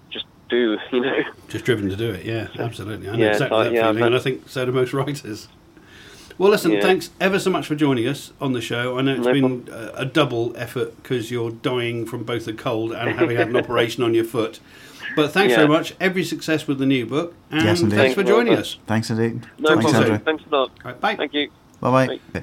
just 0.10 0.26
do. 0.50 0.78
You 0.92 1.02
know. 1.02 1.18
Just 1.50 1.66
driven 1.66 1.90
to 1.90 1.96
do 1.96 2.10
it? 2.12 2.26
Yeah, 2.26 2.48
absolutely. 2.58 3.10
I 3.10 3.16
know 3.16 3.26
Yeah, 3.26 3.32
exactly 3.32 3.58
so, 3.58 3.64
that 3.66 3.74
yeah, 3.74 3.88
feeling, 3.92 4.04
and 4.04 4.16
I 4.16 4.20
think 4.20 4.50
so 4.50 4.66
do 4.66 4.72
most 4.72 4.94
writers. 4.94 5.48
Well, 6.40 6.52
listen, 6.52 6.72
Yeah. 6.72 6.82
thanks 6.82 7.10
ever 7.20 7.40
so 7.40 7.50
much 7.50 7.66
for 7.66 7.74
joining 7.74 8.08
us 8.08 8.32
on 8.40 8.54
the 8.54 8.62
show. 8.62 8.98
I 8.98 9.02
know 9.02 9.16
it's 9.16 9.26
No 9.26 9.34
been 9.34 9.68
a, 9.72 10.02
a 10.02 10.06
double 10.06 10.56
effort 10.56 10.96
because 11.02 11.32
you're 11.32 11.50
dying 11.52 12.06
from 12.06 12.24
both 12.24 12.46
the 12.46 12.54
cold 12.54 12.92
and 12.92 13.18
having 13.18 13.38
had 13.38 13.48
an 13.48 13.56
operation 13.64 14.04
on 14.04 14.14
your 14.14 14.24
foot. 14.24 14.60
But 15.16 15.32
thanks 15.32 15.52
Yeah. 15.52 15.58
very 15.58 15.68
much. 15.70 15.96
Every 16.00 16.24
success 16.24 16.68
with 16.68 16.80
the 16.80 16.86
new 16.86 17.06
book, 17.06 17.34
and 17.52 17.64
Yes, 17.64 17.82
indeed. 17.82 17.96
thanks 17.96 18.14
for 18.14 18.22
Thank 18.22 18.28
you 18.30 18.34
very 18.36 18.46
joining 18.46 18.54
much. 18.60 18.74
us. 18.76 18.78
Thanks 18.88 19.10
indeed. 19.10 19.48
No 19.60 19.70
Thanks, 19.70 19.84
problem. 19.84 20.04
Andrew. 20.04 20.18
Thanks 20.26 20.44
a 20.52 20.56
lot. 20.56 20.70
All 20.84 20.92
right, 20.92 21.02
bye. 21.02 21.16
Thank 21.16 21.34
you. 21.34 21.50
Bye 21.80 22.20
bye. 22.34 22.42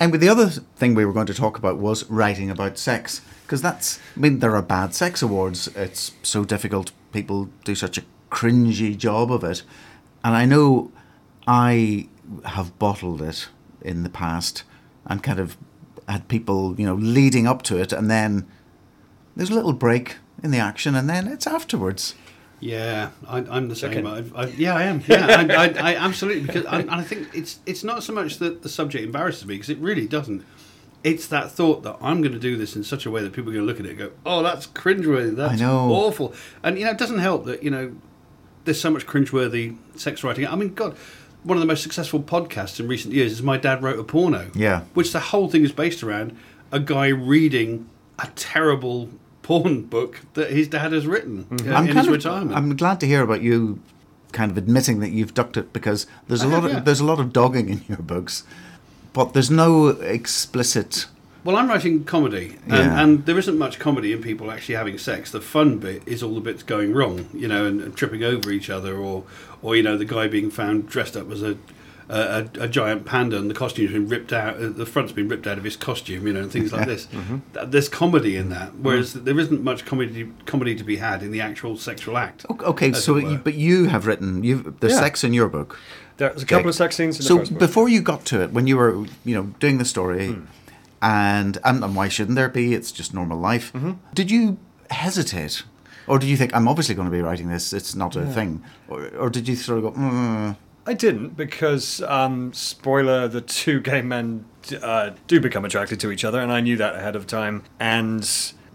And 0.00 0.12
with 0.12 0.20
the 0.20 0.28
other 0.28 0.46
thing 0.48 0.94
we 0.94 1.04
were 1.04 1.12
going 1.12 1.26
to 1.26 1.34
talk 1.34 1.58
about 1.58 1.78
was 1.78 2.08
writing 2.08 2.50
about 2.50 2.78
sex, 2.78 3.20
because 3.44 3.60
that's. 3.60 3.98
I 4.16 4.20
mean, 4.20 4.38
there 4.38 4.54
are 4.54 4.62
bad 4.62 4.94
sex 4.94 5.22
awards. 5.22 5.68
It's 5.74 6.12
so 6.22 6.44
difficult. 6.44 6.92
People 7.12 7.48
do 7.64 7.74
such 7.74 7.98
a 7.98 8.02
cringy 8.30 8.96
job 8.96 9.32
of 9.32 9.42
it, 9.42 9.62
and 10.22 10.36
I 10.36 10.44
know 10.44 10.92
I 11.48 12.06
have 12.44 12.78
bottled 12.78 13.22
it 13.22 13.48
in 13.82 14.02
the 14.04 14.10
past 14.10 14.62
and 15.06 15.22
kind 15.22 15.40
of 15.40 15.56
had 16.08 16.28
people, 16.28 16.74
you 16.78 16.86
know, 16.86 16.94
leading 16.94 17.46
up 17.48 17.62
to 17.62 17.76
it, 17.78 17.92
and 17.92 18.08
then 18.10 18.46
there's 19.34 19.50
a 19.50 19.54
little 19.54 19.72
break 19.72 20.16
in 20.42 20.50
the 20.50 20.58
action, 20.58 20.94
and 20.94 21.08
then 21.08 21.26
it's 21.28 21.46
afterwards. 21.46 22.14
Yeah, 22.60 23.10
I, 23.26 23.38
I'm 23.38 23.68
the 23.68 23.76
same. 23.76 23.92
Chicken. 23.92 24.06
I, 24.06 24.42
I, 24.42 24.46
yeah, 24.48 24.74
I 24.74 24.82
am. 24.84 25.02
Yeah, 25.06 25.26
I, 25.26 25.54
I, 25.54 25.92
I 25.92 25.94
absolutely 25.94 26.42
because 26.42 26.66
I, 26.66 26.80
and 26.80 26.90
I 26.90 27.02
think 27.02 27.28
it's 27.34 27.60
it's 27.66 27.84
not 27.84 28.02
so 28.02 28.12
much 28.12 28.38
that 28.38 28.62
the 28.62 28.68
subject 28.68 29.04
embarrasses 29.04 29.46
me 29.46 29.54
because 29.54 29.70
it 29.70 29.78
really 29.78 30.06
doesn't. 30.06 30.44
It's 31.04 31.28
that 31.28 31.52
thought 31.52 31.84
that 31.84 31.96
I'm 32.02 32.20
going 32.20 32.32
to 32.32 32.40
do 32.40 32.56
this 32.56 32.74
in 32.74 32.82
such 32.82 33.06
a 33.06 33.10
way 33.10 33.22
that 33.22 33.32
people 33.32 33.50
are 33.50 33.54
going 33.54 33.64
to 33.64 33.70
look 33.72 33.78
at 33.78 33.86
it 33.86 33.90
and 33.90 33.98
go, 33.98 34.10
"Oh, 34.26 34.42
that's 34.42 34.66
cringeworthy. 34.66 35.36
That's 35.36 35.60
know. 35.60 35.90
awful." 35.92 36.34
And 36.64 36.78
you 36.78 36.84
know, 36.84 36.90
it 36.90 36.98
doesn't 36.98 37.20
help 37.20 37.44
that 37.44 37.62
you 37.62 37.70
know 37.70 37.94
there's 38.64 38.80
so 38.80 38.90
much 38.90 39.06
cringeworthy 39.06 39.76
sex 39.94 40.24
writing. 40.24 40.46
I 40.46 40.56
mean, 40.56 40.74
God, 40.74 40.96
one 41.44 41.56
of 41.56 41.60
the 41.60 41.66
most 41.66 41.84
successful 41.84 42.20
podcasts 42.20 42.80
in 42.80 42.88
recent 42.88 43.14
years 43.14 43.30
is 43.30 43.42
"My 43.42 43.56
Dad 43.56 43.84
Wrote 43.84 44.00
a 44.00 44.04
Porno." 44.04 44.50
Yeah. 44.54 44.80
which 44.94 45.12
the 45.12 45.20
whole 45.20 45.48
thing 45.48 45.62
is 45.62 45.70
based 45.70 46.02
around 46.02 46.36
a 46.72 46.80
guy 46.80 47.06
reading 47.06 47.88
a 48.18 48.26
terrible 48.34 49.10
porn 49.48 49.80
book 49.82 50.20
that 50.34 50.50
his 50.50 50.68
dad 50.68 50.92
has 50.92 51.06
written 51.06 51.46
uh, 51.50 51.80
in 51.80 51.96
his 51.96 52.06
of, 52.06 52.12
retirement. 52.12 52.54
I'm 52.54 52.76
glad 52.76 53.00
to 53.00 53.06
hear 53.06 53.22
about 53.22 53.40
you 53.40 53.80
kind 54.32 54.50
of 54.50 54.58
admitting 54.58 55.00
that 55.00 55.08
you've 55.08 55.32
ducked 55.32 55.56
it 55.56 55.72
because 55.72 56.06
there's 56.28 56.42
a 56.42 56.46
I 56.46 56.50
lot 56.50 56.62
have, 56.64 56.64
of 56.64 56.72
yeah. 56.72 56.80
there's 56.80 57.00
a 57.00 57.04
lot 57.12 57.18
of 57.18 57.32
dogging 57.32 57.70
in 57.70 57.80
your 57.88 58.02
books, 58.14 58.44
but 59.14 59.32
there's 59.32 59.50
no 59.50 59.88
explicit 59.88 61.06
Well, 61.44 61.56
I'm 61.56 61.68
writing 61.68 62.04
comedy, 62.04 62.58
and, 62.66 62.72
Yeah. 62.72 63.02
and 63.02 63.24
there 63.24 63.38
isn't 63.38 63.56
much 63.56 63.78
comedy 63.78 64.12
in 64.12 64.20
people 64.20 64.50
actually 64.50 64.74
having 64.74 64.98
sex. 64.98 65.30
The 65.30 65.40
fun 65.40 65.78
bit 65.78 66.02
is 66.04 66.22
all 66.22 66.34
the 66.34 66.42
bits 66.42 66.62
going 66.62 66.92
wrong, 66.92 67.26
you 67.32 67.48
know, 67.48 67.64
and, 67.64 67.80
and 67.80 67.96
tripping 67.96 68.22
over 68.22 68.50
each 68.50 68.68
other, 68.68 68.96
or, 68.98 69.24
or 69.62 69.74
you 69.76 69.82
know, 69.82 69.96
the 69.96 70.04
guy 70.04 70.28
being 70.28 70.50
found 70.50 70.88
dressed 70.90 71.16
up 71.16 71.30
as 71.30 71.42
a 71.42 71.56
a, 72.08 72.48
a, 72.58 72.62
a 72.64 72.68
giant 72.68 73.04
panda, 73.04 73.36
and 73.38 73.50
the 73.50 73.54
costume's 73.54 73.92
been 73.92 74.08
ripped 74.08 74.32
out. 74.32 74.56
uh, 74.56 74.68
The 74.70 74.86
front's 74.86 75.12
been 75.12 75.28
ripped 75.28 75.46
out 75.46 75.58
of 75.58 75.64
his 75.64 75.76
costume, 75.76 76.26
you 76.26 76.32
know, 76.32 76.40
and 76.40 76.50
things 76.50 76.72
like 76.72 76.86
this. 76.86 77.06
Th- 77.06 77.66
There's 77.66 77.88
comedy 77.88 78.36
in 78.36 78.48
that, 78.50 78.74
whereas 78.76 79.12
there 79.12 79.38
isn't 79.38 79.62
much 79.62 79.84
comedy 79.84 80.30
comedy 80.46 80.74
to 80.74 80.84
be 80.84 80.96
had 80.96 81.22
in 81.22 81.30
the 81.32 81.40
actual 81.40 81.76
sexual 81.76 82.16
act. 82.16 82.46
Okay, 82.50 82.92
so 82.92 83.16
you, 83.16 83.38
but 83.38 83.54
you 83.54 83.86
have 83.86 84.06
written 84.06 84.42
you've, 84.44 84.80
there's 84.80 84.94
Yeah. 84.94 85.00
sex 85.00 85.22
in 85.24 85.32
your 85.34 85.48
book. 85.48 85.78
There's 86.16 86.42
a 86.42 86.46
couple 86.46 86.62
Jake. 86.62 86.68
of 86.70 86.74
sex 86.74 86.96
scenes 86.96 87.16
in 87.18 87.22
so 87.22 87.34
the 87.34 87.40
first 87.40 87.50
book. 87.52 87.58
before 87.60 87.88
you 87.88 88.00
got 88.02 88.24
to 88.26 88.42
it, 88.42 88.52
when 88.52 88.66
you 88.66 88.76
were 88.76 89.04
you 89.24 89.34
know 89.36 89.44
doing 89.60 89.78
the 89.78 89.84
story, 89.84 90.28
Hmm. 90.32 90.44
and, 91.02 91.58
and 91.64 91.84
and 91.84 91.94
why 91.94 92.08
shouldn't 92.08 92.36
there 92.36 92.48
be? 92.48 92.74
It's 92.74 92.90
just 92.90 93.14
normal 93.14 93.38
life. 93.38 93.72
Mm-hmm. 93.72 93.92
Did 94.14 94.30
you 94.30 94.56
hesitate, 94.90 95.62
or 96.06 96.18
did 96.18 96.28
you 96.28 96.36
think 96.36 96.54
I'm 96.56 96.66
obviously 96.66 96.94
going 96.94 97.06
to 97.10 97.12
be 97.16 97.22
writing 97.22 97.48
this? 97.48 97.72
It's 97.72 97.94
not 97.94 98.16
a 98.16 98.26
thing, 98.26 98.64
or, 98.88 99.08
or 99.16 99.30
did 99.30 99.46
you 99.46 99.54
sort 99.56 99.78
of 99.78 99.84
go? 99.94 100.00
Mm, 100.00 100.56
I 100.88 100.94
didn't 100.94 101.36
because, 101.36 102.00
um, 102.00 102.54
spoiler, 102.54 103.28
the 103.28 103.42
two 103.42 103.78
gay 103.78 104.00
men 104.00 104.46
uh, 104.82 105.10
do 105.26 105.38
become 105.38 105.66
attracted 105.66 106.00
to 106.00 106.10
each 106.10 106.24
other, 106.24 106.40
and 106.40 106.50
I 106.50 106.60
knew 106.62 106.78
that 106.78 106.94
ahead 106.94 107.14
of 107.14 107.26
time. 107.26 107.64
And, 107.78 108.24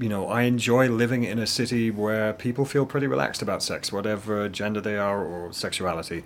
you 0.04 0.10
know, 0.10 0.28
I 0.28 0.42
enjoy 0.42 0.90
living 0.90 1.24
in 1.24 1.40
a 1.40 1.48
city 1.48 1.90
where 1.90 2.34
people 2.34 2.66
feel 2.66 2.86
pretty 2.86 3.08
relaxed 3.08 3.42
about 3.42 3.64
sex, 3.64 3.90
whatever 3.90 4.50
gender 4.50 4.82
they 4.82 4.98
are 4.98 5.24
or 5.24 5.54
sexuality. 5.54 6.24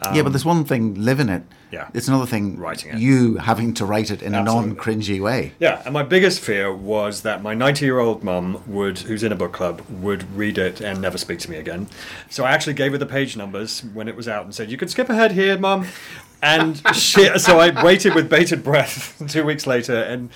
Um, 0.00 0.14
yeah, 0.14 0.22
but 0.22 0.30
there's 0.30 0.46
one 0.46 0.64
thing 0.64 0.94
living 0.94 1.28
it. 1.28 1.42
Yeah. 1.70 1.90
It's 1.92 2.08
another 2.08 2.24
thing 2.24 2.56
Writing 2.56 2.92
it. 2.92 2.98
You 3.00 3.36
having 3.36 3.74
to 3.74 3.84
write 3.84 4.10
it 4.10 4.22
in 4.22 4.34
Absolutely. 4.34 4.70
a 4.70 4.74
non-cringy 4.74 5.20
way. 5.20 5.52
Yeah, 5.58 5.82
and 5.84 5.92
my 5.92 6.04
biggest 6.04 6.40
fear 6.40 6.72
was 6.72 7.20
that 7.20 7.42
my 7.42 7.52
90 7.52 7.84
year 7.84 7.98
old 7.98 8.24
mum 8.24 8.62
would, 8.66 9.00
who's 9.00 9.22
in 9.22 9.30
a 9.30 9.36
book 9.36 9.52
club, 9.52 9.82
would 9.90 10.34
read 10.34 10.56
it 10.56 10.80
and 10.80 11.02
never 11.02 11.18
speak 11.18 11.38
to 11.40 11.50
me 11.50 11.58
again. 11.58 11.88
So 12.30 12.44
I 12.44 12.52
actually 12.52 12.74
gave 12.74 12.92
her 12.92 12.98
the 12.98 13.04
page 13.04 13.36
numbers 13.36 13.84
when 13.92 14.08
it 14.08 14.16
was 14.16 14.26
out 14.26 14.46
and 14.46 14.54
said, 14.54 14.70
"You 14.70 14.78
could 14.78 14.88
skip 14.88 15.10
ahead 15.10 15.32
here, 15.32 15.58
mum." 15.58 15.86
And 16.40 16.80
she, 16.94 17.38
so 17.38 17.60
I 17.60 17.84
waited 17.84 18.14
with 18.14 18.30
bated 18.30 18.64
breath 18.64 19.22
two 19.28 19.44
weeks 19.44 19.66
later, 19.66 20.00
and 20.02 20.30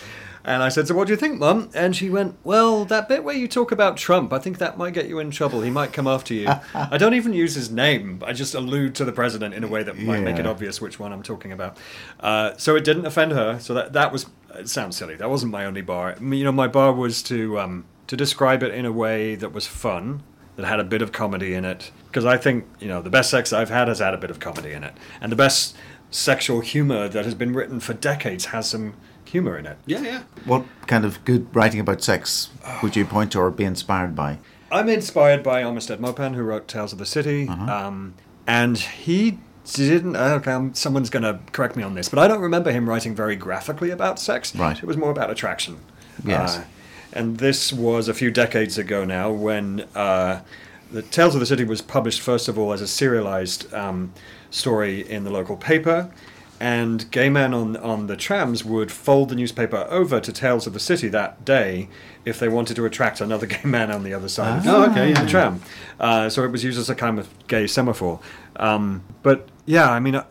and 0.44 0.62
I 0.62 0.68
said, 0.68 0.88
"So 0.88 0.94
what 0.94 1.06
do 1.06 1.12
you 1.12 1.16
think, 1.16 1.38
mum?" 1.38 1.70
And 1.74 1.94
she 1.94 2.10
went, 2.10 2.36
"Well, 2.44 2.84
that 2.86 3.08
bit 3.08 3.24
where 3.24 3.34
you 3.34 3.48
talk 3.48 3.72
about 3.72 3.96
Trump, 3.96 4.32
I 4.32 4.38
think 4.38 4.58
that 4.58 4.78
might 4.78 4.94
get 4.94 5.08
you 5.08 5.18
in 5.18 5.30
trouble. 5.30 5.62
He 5.62 5.70
might 5.70 5.92
come 5.92 6.06
after 6.06 6.34
you." 6.34 6.48
I 6.74 6.98
don't 6.98 7.14
even 7.14 7.32
use 7.32 7.54
his 7.54 7.70
name. 7.70 8.22
I 8.26 8.32
just 8.32 8.54
allude 8.54 8.94
to 8.96 9.04
the 9.04 9.12
president 9.12 9.54
in 9.54 9.64
a 9.64 9.68
way 9.68 9.82
that 9.82 9.98
might 9.98 10.22
make 10.22 10.38
it 10.38 10.46
obvious 10.46 10.80
which 10.80 10.98
one 10.98 11.12
I'm 11.12 11.22
talking 11.22 11.52
about. 11.52 11.76
Uh, 12.20 12.56
so 12.56 12.76
it 12.76 12.84
didn't 12.84 13.06
offend 13.06 13.32
her. 13.32 13.58
So 13.60 13.74
that 13.74 13.92
that 13.92 14.12
was 14.12 14.26
it 14.54 14.68
sounds 14.68 14.96
silly. 14.96 15.16
That 15.16 15.30
wasn't 15.30 15.52
my 15.52 15.64
only 15.64 15.82
bar. 15.82 16.16
You 16.20 16.44
know, 16.44 16.52
my 16.52 16.68
bar 16.68 16.92
was 16.92 17.22
to 17.24 17.58
um, 17.60 17.84
to 18.06 18.16
describe 18.16 18.62
it 18.62 18.74
in 18.74 18.84
a 18.84 18.92
way 18.92 19.34
that 19.36 19.52
was 19.52 19.66
fun, 19.66 20.22
that 20.56 20.66
had 20.66 20.80
a 20.80 20.84
bit 20.84 21.02
of 21.02 21.12
comedy 21.12 21.54
in 21.54 21.64
it. 21.64 21.90
Because 22.06 22.24
I 22.24 22.36
think 22.36 22.66
you 22.80 22.88
know 22.88 23.02
the 23.02 23.10
best 23.10 23.30
sex 23.30 23.52
I've 23.52 23.70
had 23.70 23.88
has 23.88 24.00
had 24.00 24.14
a 24.14 24.18
bit 24.18 24.30
of 24.30 24.40
comedy 24.40 24.72
in 24.72 24.84
it, 24.84 24.94
and 25.20 25.30
the 25.30 25.36
best 25.36 25.76
sexual 26.10 26.60
humor 26.60 27.08
that 27.08 27.24
has 27.24 27.34
been 27.34 27.54
written 27.54 27.80
for 27.80 27.94
decades 27.94 28.46
has 28.46 28.68
some 28.68 28.94
humor 29.32 29.58
in 29.58 29.66
it. 29.66 29.78
Yeah, 29.86 30.02
yeah. 30.02 30.22
What 30.44 30.64
kind 30.86 31.04
of 31.04 31.24
good 31.24 31.54
writing 31.56 31.80
about 31.80 32.02
sex 32.02 32.50
would 32.82 32.94
you 32.94 33.04
point 33.06 33.32
to 33.32 33.40
or 33.40 33.50
be 33.50 33.64
inspired 33.64 34.14
by? 34.14 34.38
I'm 34.70 34.88
inspired 34.88 35.42
by 35.42 35.62
Armistead 35.62 35.98
Maupin, 36.00 36.34
who 36.34 36.42
wrote 36.42 36.68
Tales 36.68 36.92
of 36.92 36.98
the 36.98 37.06
City, 37.06 37.48
um, 37.48 38.14
and 38.46 38.78
he 38.78 39.38
didn't. 39.74 40.16
uh, 40.16 40.36
Okay, 40.40 40.52
um, 40.52 40.74
someone's 40.74 41.10
going 41.10 41.22
to 41.22 41.40
correct 41.52 41.76
me 41.76 41.82
on 41.82 41.94
this, 41.94 42.08
but 42.08 42.18
I 42.18 42.28
don't 42.28 42.40
remember 42.40 42.70
him 42.70 42.88
writing 42.88 43.14
very 43.14 43.36
graphically 43.36 43.90
about 43.90 44.18
sex. 44.18 44.54
Right. 44.54 44.76
It 44.76 44.84
was 44.84 44.96
more 44.96 45.10
about 45.10 45.30
attraction. 45.30 45.78
Yes. 46.24 46.58
Uh, 46.58 46.64
and 47.14 47.38
this 47.38 47.72
was 47.72 48.08
a 48.08 48.14
few 48.14 48.30
decades 48.30 48.78
ago 48.78 49.04
now, 49.04 49.30
when 49.30 49.86
uh, 49.94 50.40
the 50.90 51.02
Tales 51.02 51.34
of 51.34 51.40
the 51.40 51.46
City 51.46 51.64
was 51.64 51.80
published 51.80 52.20
first 52.20 52.48
of 52.48 52.58
all 52.58 52.72
as 52.72 52.80
a 52.80 52.88
serialized 52.88 53.72
um, 53.74 54.12
story 54.50 55.08
in 55.10 55.24
the 55.24 55.30
local 55.30 55.56
paper. 55.56 56.10
And 56.62 57.10
gay 57.10 57.28
men 57.28 57.52
on, 57.54 57.76
on 57.78 58.06
the 58.06 58.16
trams 58.16 58.64
would 58.64 58.92
fold 58.92 59.30
the 59.30 59.34
newspaper 59.34 59.84
over 59.90 60.20
to 60.20 60.32
Tales 60.32 60.64
of 60.68 60.74
the 60.74 60.78
City 60.78 61.08
that 61.08 61.44
day 61.44 61.88
if 62.24 62.38
they 62.38 62.48
wanted 62.48 62.76
to 62.76 62.84
attract 62.84 63.20
another 63.20 63.46
gay 63.54 63.62
man 63.64 63.90
on 63.90 64.04
the 64.04 64.14
other 64.14 64.28
side 64.28 64.58
of 64.58 64.66
Oh, 64.68 64.88
okay, 64.90 65.08
yeah. 65.10 65.22
the 65.24 65.28
tram. 65.28 65.60
Uh, 65.98 66.28
so 66.28 66.44
it 66.44 66.52
was 66.52 66.62
used 66.62 66.78
as 66.78 66.88
a 66.88 66.94
kind 66.94 67.18
of 67.18 67.28
gay 67.48 67.66
semaphore. 67.66 68.20
Um, 68.56 69.02
but 69.24 69.48
yeah, 69.66 69.90
I 69.90 69.98
mean, 69.98 70.14
I, 70.14 70.24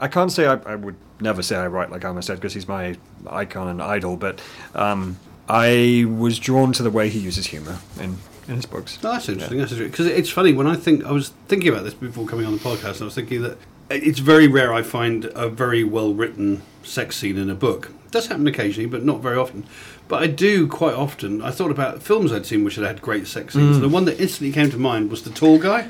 I 0.00 0.08
can't 0.08 0.32
say 0.32 0.46
I, 0.48 0.54
I 0.66 0.74
would 0.74 0.96
never 1.20 1.40
say 1.40 1.54
I 1.54 1.68
write 1.68 1.90
like 1.92 2.02
Armistead 2.02 2.34
because 2.34 2.52
he's 2.54 2.66
my 2.66 2.96
icon 3.28 3.68
and 3.68 3.80
idol, 3.80 4.16
but 4.16 4.40
um, 4.74 5.18
I 5.48 6.04
was 6.08 6.40
drawn 6.40 6.72
to 6.72 6.82
the 6.82 6.90
way 6.90 7.08
he 7.10 7.20
uses 7.20 7.46
humor 7.46 7.78
in, 8.00 8.18
in 8.48 8.56
his 8.56 8.66
books. 8.66 9.00
No, 9.04 9.12
that's 9.12 9.28
interesting. 9.28 9.58
That's 9.58 9.70
interesting 9.70 9.92
because 9.92 10.06
it's 10.06 10.30
funny 10.30 10.52
when 10.52 10.66
I 10.66 10.74
think 10.74 11.04
I 11.04 11.12
was 11.12 11.28
thinking 11.46 11.68
about 11.68 11.84
this 11.84 11.94
before 11.94 12.26
coming 12.26 12.44
on 12.44 12.54
the 12.54 12.58
podcast. 12.58 12.94
And 12.94 13.02
I 13.02 13.04
was 13.04 13.14
thinking 13.14 13.42
that 13.42 13.56
it's 13.90 14.18
very 14.18 14.48
rare 14.48 14.72
I 14.72 14.82
find 14.82 15.26
a 15.34 15.48
very 15.48 15.84
well 15.84 16.12
written 16.14 16.62
sex 16.82 17.16
scene 17.16 17.36
in 17.38 17.50
a 17.50 17.54
book. 17.54 17.90
It 18.06 18.10
does 18.10 18.26
happen 18.28 18.46
occasionally, 18.46 18.88
but 18.88 19.04
not 19.04 19.20
very 19.20 19.36
often. 19.36 19.64
But 20.08 20.22
I 20.22 20.26
do 20.28 20.66
quite 20.68 20.94
often. 20.94 21.42
I 21.42 21.50
thought 21.50 21.70
about 21.70 22.02
films 22.02 22.32
I'd 22.32 22.46
seen 22.46 22.64
which 22.64 22.76
had 22.76 22.84
had 22.84 23.02
great 23.02 23.26
sex 23.26 23.54
scenes. 23.54 23.78
Mm. 23.78 23.80
The 23.80 23.88
one 23.88 24.04
that 24.04 24.20
instantly 24.20 24.52
came 24.52 24.70
to 24.70 24.78
mind 24.78 25.10
was 25.10 25.22
The 25.22 25.30
Tall 25.30 25.58
Guy. 25.58 25.88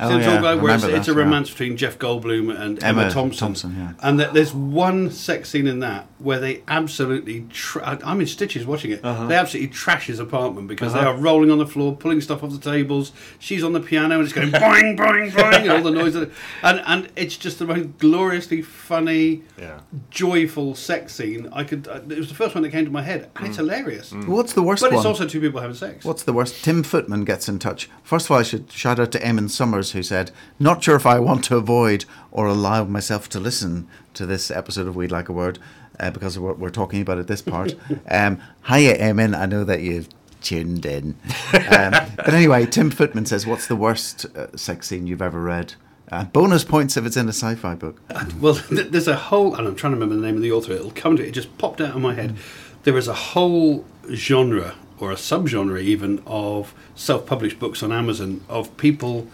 Oh, 0.00 0.08
the 0.08 0.18
yeah, 0.20 0.24
Tall 0.26 0.42
Guy, 0.42 0.54
where 0.54 0.74
it's, 0.74 0.82
remember 0.84 0.96
it's 0.98 1.08
a 1.08 1.12
that, 1.12 1.18
yeah. 1.18 1.24
romance 1.24 1.50
between 1.50 1.76
Jeff 1.76 1.98
Goldblum 1.98 2.50
and 2.60 2.82
Emma, 2.82 3.02
Emma 3.02 3.10
Thompson. 3.10 3.38
Thompson, 3.38 3.76
yeah. 3.76 3.92
And 4.00 4.20
that 4.20 4.32
there's 4.34 4.52
one 4.54 5.10
sex 5.10 5.50
scene 5.50 5.66
in 5.66 5.80
that 5.80 6.06
where 6.18 6.38
they 6.40 6.62
absolutely, 6.68 7.46
tra- 7.50 7.98
I'm 8.04 8.20
in 8.20 8.26
stitches 8.26 8.66
watching 8.66 8.90
it. 8.92 9.04
Uh-huh. 9.04 9.26
They 9.26 9.34
absolutely 9.36 9.72
trash 9.72 10.06
his 10.06 10.18
apartment 10.20 10.68
because 10.68 10.92
they 10.92 11.00
are 11.00 11.16
rolling 11.16 11.50
on 11.50 11.58
the 11.58 11.66
floor, 11.66 11.94
pulling 11.96 12.20
stuff 12.20 12.42
off 12.42 12.50
the 12.50 12.58
tables. 12.58 13.12
She's 13.38 13.62
on 13.62 13.72
the 13.72 13.80
piano 13.80 14.16
and 14.16 14.24
it's 14.24 14.32
going 14.32 14.50
boing, 14.50 14.96
boing, 14.96 15.30
boing, 15.30 15.60
and 15.62 15.70
all 15.70 15.82
the 15.82 15.90
noise. 15.90 16.14
And 16.16 16.30
and 16.62 17.08
it's 17.16 17.36
just 17.36 17.58
the 17.58 17.66
most 17.66 17.98
gloriously 17.98 18.62
funny, 18.62 19.42
Yeah. 19.60 19.80
joyful 20.10 20.74
sex 20.74 21.14
scene. 21.14 21.48
I 21.52 21.64
could. 21.64 21.86
Uh, 21.88 22.00
it 22.08 22.18
was 22.18 22.28
the 22.28 22.34
first 22.34 22.54
one 22.54 22.62
that 22.62 22.70
came 22.70 22.84
to 22.84 22.90
my 22.90 23.02
head, 23.02 23.30
and 23.36 23.46
it's 23.46 23.56
hilarious. 23.56 24.12
What's 24.12 24.52
the 24.54 24.62
worst 24.62 24.82
But 24.82 24.90
one? 24.92 24.98
it's 24.98 25.06
also 25.06 25.26
two 25.26 25.40
people 25.40 25.60
having 25.60 25.76
sex. 25.76 26.04
What's 26.04 26.22
the 26.24 26.32
worst? 26.32 26.64
Tim 26.64 26.82
Footman 26.82 27.24
gets 27.24 27.48
in 27.48 27.58
touch. 27.58 27.88
First 28.02 28.26
of 28.26 28.32
all, 28.32 28.38
I 28.38 28.42
should 28.42 28.70
shout 28.72 28.98
out 28.98 29.12
to 29.12 29.20
Eamon 29.20 29.50
Summers, 29.50 29.87
who 29.92 30.02
said, 30.02 30.30
Not 30.58 30.82
sure 30.82 30.96
if 30.96 31.06
I 31.06 31.18
want 31.18 31.44
to 31.44 31.56
avoid 31.56 32.04
or 32.30 32.46
allow 32.46 32.84
myself 32.84 33.28
to 33.30 33.40
listen 33.40 33.88
to 34.14 34.26
this 34.26 34.50
episode 34.50 34.86
of 34.86 34.96
We'd 34.96 35.10
Like 35.10 35.28
a 35.28 35.32
Word 35.32 35.58
uh, 36.00 36.10
because 36.10 36.36
of 36.36 36.42
what 36.42 36.58
we're 36.58 36.70
talking 36.70 37.00
about 37.00 37.18
at 37.18 37.26
this 37.26 37.42
part. 37.42 37.74
um, 38.10 38.40
hiya, 38.66 38.98
Eamon. 38.98 39.36
I 39.36 39.46
know 39.46 39.64
that 39.64 39.82
you've 39.82 40.08
tuned 40.40 40.86
in. 40.86 41.16
Um, 41.52 41.92
but 42.16 42.34
anyway, 42.34 42.66
Tim 42.66 42.90
Footman 42.90 43.26
says, 43.26 43.46
What's 43.46 43.66
the 43.66 43.76
worst 43.76 44.26
uh, 44.36 44.56
sex 44.56 44.88
scene 44.88 45.06
you've 45.06 45.22
ever 45.22 45.40
read? 45.40 45.74
Uh, 46.10 46.24
bonus 46.24 46.64
points 46.64 46.96
if 46.96 47.04
it's 47.04 47.16
in 47.16 47.26
a 47.26 47.32
sci 47.32 47.54
fi 47.54 47.74
book. 47.74 48.00
Well, 48.40 48.54
th- 48.54 48.88
there's 48.88 49.08
a 49.08 49.16
whole, 49.16 49.54
and 49.54 49.68
I'm 49.68 49.76
trying 49.76 49.92
to 49.92 49.96
remember 49.96 50.14
the 50.14 50.26
name 50.26 50.36
of 50.36 50.42
the 50.42 50.52
author. 50.52 50.72
It'll 50.72 50.90
come 50.90 51.16
to 51.16 51.22
it. 51.22 51.28
It 51.28 51.32
just 51.32 51.56
popped 51.58 51.80
out 51.80 51.94
of 51.94 52.00
my 52.00 52.14
head. 52.14 52.36
There 52.84 52.96
is 52.96 53.08
a 53.08 53.14
whole 53.14 53.84
genre 54.12 54.74
or 54.98 55.12
a 55.12 55.16
subgenre 55.16 55.80
even 55.80 56.22
of 56.26 56.74
self-published 56.94 57.58
books 57.58 57.82
on 57.82 57.92
Amazon 57.92 58.42
of 58.48 58.74
people 58.76 59.26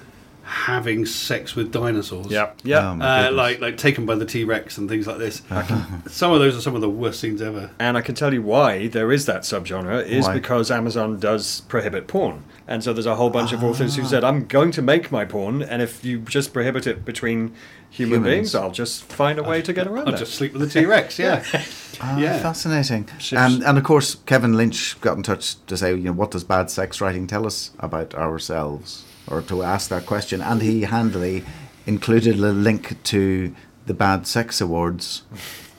having 0.45 1.07
sex 1.07 1.55
with 1.57 1.72
dinosaurs. 1.72 2.26
Yeah, 2.30 2.51
Yep. 2.64 2.82
Um, 2.82 3.03
Uh, 3.03 3.30
like 3.32 3.61
like 3.61 3.76
taken 3.76 4.05
by 4.07 4.14
the 4.14 4.26
T 4.26 4.45
Rex 4.45 4.76
and 4.78 4.88
things 4.88 5.07
like 5.07 5.18
this. 5.18 5.42
some 6.09 6.32
of 6.32 6.38
those 6.38 6.57
are 6.57 6.61
some 6.61 6.74
of 6.74 6.80
the 6.80 6.88
worst 6.90 7.20
scenes 7.20 7.40
ever. 7.42 7.70
And 7.78 7.97
I 7.97 8.01
can 8.03 8.14
tell 8.14 8.32
you 8.34 8.42
why 8.42 8.88
there 8.88 9.11
is 9.11 9.26
that 9.26 9.42
subgenre 9.42 10.07
is 10.07 10.26
Why? 10.26 10.34
because 10.34 10.70
Amazon 10.70 11.18
does 11.18 11.62
prohibit 11.62 12.07
porn. 12.07 12.45
And 12.66 12.82
so 12.82 12.92
there's 12.92 13.07
a 13.07 13.16
whole 13.16 13.30
bunch 13.30 13.53
of 13.53 13.62
authors 13.62 13.97
who 13.97 14.05
said, 14.05 14.24
I'm 14.24 14.47
going 14.47 14.70
to 14.72 14.80
make 14.82 15.12
my 15.12 15.26
porn, 15.26 15.61
and 15.62 15.82
if 15.82 16.03
you 16.03 16.20
just 16.20 16.55
prohibit 16.55 16.86
it 16.86 17.05
between 17.05 17.55
human 17.90 18.20
Humans. 18.20 18.34
beings, 18.34 18.55
I'll 18.55 18.70
just 18.70 19.05
find 19.05 19.38
a 19.38 19.42
way 19.42 19.61
to 19.61 19.72
get 19.74 19.86
around 19.86 20.09
it. 20.09 20.09
I'll 20.09 20.14
it. 20.14 20.18
just 20.18 20.34
sleep 20.34 20.55
with 20.55 20.62
the 20.62 20.80
T 20.80 20.86
Rex. 20.86 21.18
Yeah. 21.24 21.45
Ah, 22.01 22.18
Yeah. 22.18 22.38
fascinating. 22.42 23.07
Ships. 23.18 23.40
Um, 23.40 23.62
and 23.66 23.76
of 23.78 23.84
course, 23.84 24.16
Kevin 24.26 24.55
Lynch 24.57 24.99
got 25.03 25.16
in 25.16 25.22
touch 25.22 25.57
to 25.66 25.76
say, 25.76 25.90
you 25.95 26.05
know, 26.05 26.12
what 26.12 26.30
does 26.30 26.42
bad 26.42 26.70
sex 26.70 27.01
writing 27.03 27.26
tell 27.26 27.47
us 27.47 27.70
about 27.78 28.14
ourselves, 28.14 29.05
or 29.29 29.43
to 29.43 29.62
ask 29.62 29.89
that 29.91 30.07
question. 30.07 30.41
And 30.41 30.62
he 30.62 30.83
handily 30.83 31.45
included 31.87 32.37
a 32.37 32.53
link 32.53 33.03
to 33.05 33.55
the 33.87 33.95
Bad 33.95 34.27
Sex 34.27 34.61
Awards. 34.61 35.22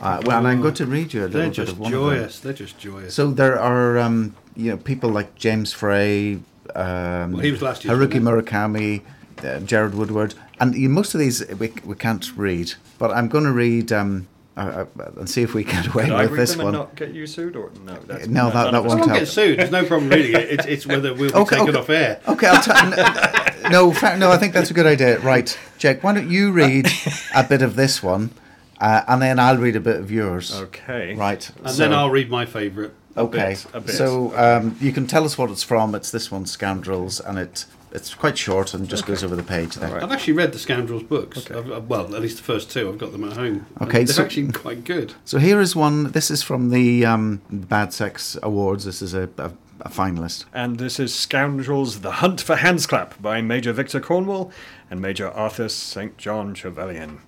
Uh, 0.02 0.22
well, 0.26 0.38
and 0.39 0.48
I'm 0.48 0.62
going 0.62 0.74
to 0.76 0.86
read 0.86 1.14
you 1.14 1.22
a 1.22 1.26
little 1.26 1.39
They're 1.39 1.48
bit 1.50 1.56
just 1.56 1.72
of 1.72 1.80
one 1.80 1.93
of 1.93 2.00
them. 2.00 2.10
joyous. 2.10 2.39
They're 2.39 2.54
just 2.54 2.78
joyous. 2.78 3.14
So 3.16 3.32
there 3.32 3.60
are, 3.60 3.98
um, 3.98 4.36
you 4.56 4.72
know, 4.72 4.78
people 4.78 5.10
like 5.10 5.36
James 5.36 5.72
Frey, 5.74 6.39
um, 6.76 7.32
Well, 7.32 7.39
he 7.41 7.52
was 7.52 7.62
last 7.62 7.86
year's 7.86 7.98
Haruki. 7.98 8.20
Murakami, 8.22 9.02
uh, 9.43 9.60
Gerard 9.62 9.96
Woodward, 9.96 10.36
and 10.60 10.76
you 10.76 10.89
most 10.89 11.14
of 11.14 11.20
these 11.20 11.46
we, 11.60 11.72
we 11.86 11.96
can't 11.96 12.36
read. 12.38 12.74
But 13.00 13.12
I'm 13.12 13.28
going 13.30 13.43
to 13.46 13.52
read 13.52 13.91
um, 13.91 14.28
uh, 14.58 14.86
and 15.18 15.30
see 15.30 15.41
if 15.41 15.53
we 15.53 15.64
get 15.64 15.88
away 15.93 16.10
I 16.10 16.26
with 16.26 16.38
this 16.38 16.56
one. 16.58 16.74
not 16.74 16.95
get 16.95 17.14
you 17.14 17.28
sued? 17.28 17.56
Or 17.56 17.72
no, 17.86 17.95
that's, 18.08 18.28
No, 18.28 18.49
that- 18.51 18.72
that 18.72 18.84
won't 18.84 18.86
I 18.93 18.95
won't 18.95 19.06
help. 19.08 19.20
get 19.20 19.28
sued. 19.28 19.60
There's 19.60 19.72
no 19.72 19.86
problem 19.86 20.10
reading 20.10 20.34
it. 20.36 20.49
It's, 20.49 20.66
it's 20.66 20.88
whether 20.88 21.14
we'll 21.14 21.32
be 21.32 21.36
Okay, 21.36 21.58
taken 21.58 21.76
okay. 21.76 21.80
off 21.80 21.89
air. 21.89 22.22
Okay, 22.28 22.47
I'll 22.47 22.62
t- 22.62 23.70
no, 23.70 23.91
no. 24.18 24.32
I 24.32 24.38
think 24.38 24.53
that's 24.53 24.72
a 24.72 24.74
good 24.74 24.86
idea. 24.86 25.20
Right, 25.20 25.58
Jake, 25.78 26.03
why 26.03 26.14
don't 26.14 26.30
you 26.30 26.51
read 26.51 26.88
a 27.36 27.43
bit 27.43 27.62
of 27.62 27.76
this 27.76 28.01
one, 28.03 28.32
uh, 28.80 29.01
and 29.08 29.22
then 29.22 29.39
I'll 29.39 29.58
read 29.58 29.76
a 29.76 29.80
bit 29.82 29.97
of 29.97 30.12
yours. 30.12 30.53
Okay. 30.56 31.16
Right, 31.16 31.49
And 31.64 31.72
so- 31.72 31.78
then 31.84 31.93
I'll 31.93 32.10
read 32.10 32.30
my 32.30 32.45
favourite. 32.45 32.91
Okay, 33.18 33.56
bit, 33.74 33.86
bit. 33.86 33.95
so 33.95 34.38
um, 34.38 34.76
you 34.82 34.91
can 34.91 35.08
tell 35.08 35.24
us 35.24 35.38
what 35.38 35.49
it's 35.49 35.64
from. 35.64 35.95
It's 35.95 36.12
this 36.12 36.30
one, 36.30 36.45
Scoundrels, 36.45 37.20
and 37.22 37.39
it 37.39 37.66
it's 37.96 38.14
quite 38.14 38.38
short 38.38 38.74
and 38.74 38.88
just 38.88 39.06
goes 39.06 39.24
over 39.24 39.36
the 39.36 39.43
page 39.43 39.76
there. 39.76 39.88
All 39.89 39.96
right. 39.96 40.04
I've 40.04 40.12
actually 40.12 40.34
read 40.34 40.52
the 40.52 40.60
Scoundrels 40.60 41.04
books. 41.04 41.38
Okay. 41.39 41.56
I've, 41.58 41.72
I've- 41.72 41.86
well, 41.88 42.14
at 42.16 42.22
least 42.22 42.38
the 42.38 42.43
first 42.43 42.70
two. 42.70 42.89
I've 42.89 42.98
got 42.98 43.12
them 43.12 43.24
at 43.24 43.34
home. 43.38 43.66
Okay, 43.82 44.00
And 44.00 44.08
they're 44.08 44.14
so- 44.16 44.24
actually 44.26 44.52
quite 44.52 44.84
good. 44.84 45.14
So 45.24 45.39
here 45.39 45.60
is 45.62 45.76
one. 45.76 46.12
This 46.12 46.30
is 46.30 46.43
from 46.43 46.70
the 46.70 47.06
um, 47.06 47.41
Bad 47.50 47.93
Sex 47.93 48.38
Awards. 48.43 48.86
This 48.86 49.02
is 49.02 49.14
a, 49.14 49.30
a, 49.38 49.52
a 49.82 49.89
finalist. 49.89 50.46
And 50.54 50.78
this 50.78 51.00
is 51.00 51.14
Scoundrels 51.16 52.02
The 52.02 52.12
Hunt 52.14 52.41
for 52.41 52.56
Hangclaw 52.58 53.20
by 53.22 53.41
Major 53.41 53.74
Victor 53.74 54.00
Cornwall 54.00 54.52
and 54.91 55.02
Major 55.02 55.30
Arthur 55.30 55.70
St. 55.70 56.18
John 56.18 56.54
Trevelyan. 56.54 57.20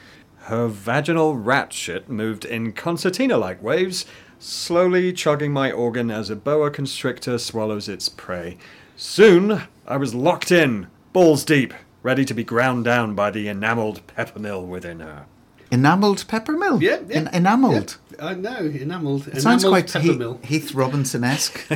Her 0.41 0.68
vaginal 0.68 1.36
rat 1.36 1.74
shit 1.74 2.07
moved 2.07 2.45
in 2.45 2.72
concertina 2.72 3.38
like 3.38 3.61
waves, 3.61 4.05
slowly 4.39 5.11
chugging 5.11 5.51
my 5.51 5.72
organ 5.72 6.09
as 6.11 6.30
a 6.30 6.36
boa 6.38 6.72
constrictor 6.72 7.38
swallows 7.38 7.89
its 7.89 8.07
prey. 8.07 8.57
Soon 8.97 9.61
I 9.87 9.97
was 9.97 10.13
locked 10.15 10.51
in, 10.51 10.87
balls 11.13 11.45
deep, 11.45 11.73
ready 12.01 12.25
to 12.25 12.33
be 12.33 12.43
ground 12.43 12.83
down 12.85 13.13
by 13.15 13.29
the 13.31 13.47
enamelled 13.47 14.01
peppermill 14.07 14.65
within 14.65 14.99
her. 15.01 15.25
Enamelled 15.69 16.25
peppermill. 16.27 16.81
Yeah, 16.81 16.99
yeah. 17.07 17.17
En- 17.17 17.27
enamelled. 17.33 17.97
I 18.19 18.33
know, 18.33 18.55
enamelled. 18.57 19.27
It 19.27 19.41
sounds 19.41 19.63
enamelled 19.65 19.91
quite 19.91 20.01
He- 20.41 20.47
Heath 20.47 20.73
Robinson 20.73 21.23
esque. 21.23 21.69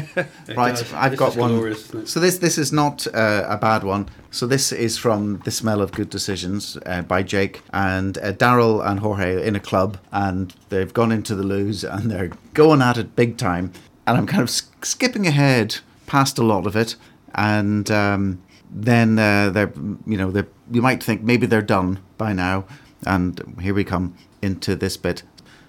right, 0.56 0.76
does. 0.76 0.92
I've 0.94 1.12
This 1.12 1.20
got 1.20 1.36
one. 1.36 1.52
glorious. 1.52 1.92
So 2.06 2.20
this 2.22 2.38
this 2.40 2.58
is 2.58 2.72
not 2.72 3.06
uh, 3.14 3.46
a 3.48 3.58
bad 3.58 3.84
one. 3.84 4.08
So 4.32 4.48
this 4.48 4.72
is 4.72 4.98
from 4.98 5.40
The 5.44 5.52
Smell 5.52 5.82
of 5.82 5.92
Good 5.92 6.10
Decisions 6.10 6.78
uh, 6.86 7.02
by 7.02 7.22
Jake 7.22 7.62
and 7.74 8.18
uh, 8.18 8.32
Darrell 8.32 8.82
and 8.82 9.02
Jorge 9.02 9.46
in 9.46 9.56
a 9.56 9.60
club, 9.60 9.98
and 10.12 10.56
they've 10.70 10.94
gone 10.94 11.12
into 11.12 11.36
the 11.36 11.44
loos 11.44 11.84
and 11.84 12.10
they're 12.10 12.32
going 12.54 12.82
at 12.82 12.98
it 12.98 13.16
big 13.16 13.38
time. 13.38 13.74
And 14.08 14.18
I'm 14.18 14.26
kind 14.26 14.42
of 14.42 14.50
sk- 14.50 14.86
skipping 14.86 15.28
ahead 15.28 15.80
past 16.08 16.40
a 16.40 16.44
lot 16.44 16.66
of 16.66 16.76
it, 16.78 16.96
and 17.36 17.90
um, 17.92 18.42
then 18.70 19.20
uh, 19.20 19.50
they're 19.50 19.74
you 20.06 20.18
know 20.18 20.32
they 20.32 20.44
you 20.72 20.82
might 20.82 21.04
think 21.04 21.22
maybe 21.22 21.46
they're 21.46 21.62
done 21.62 22.00
by 22.18 22.34
now, 22.34 22.66
and 23.06 23.42
here 23.62 23.74
we 23.74 23.84
come 23.84 24.16
into 24.42 24.76
this 24.76 24.98
bit. 24.98 25.24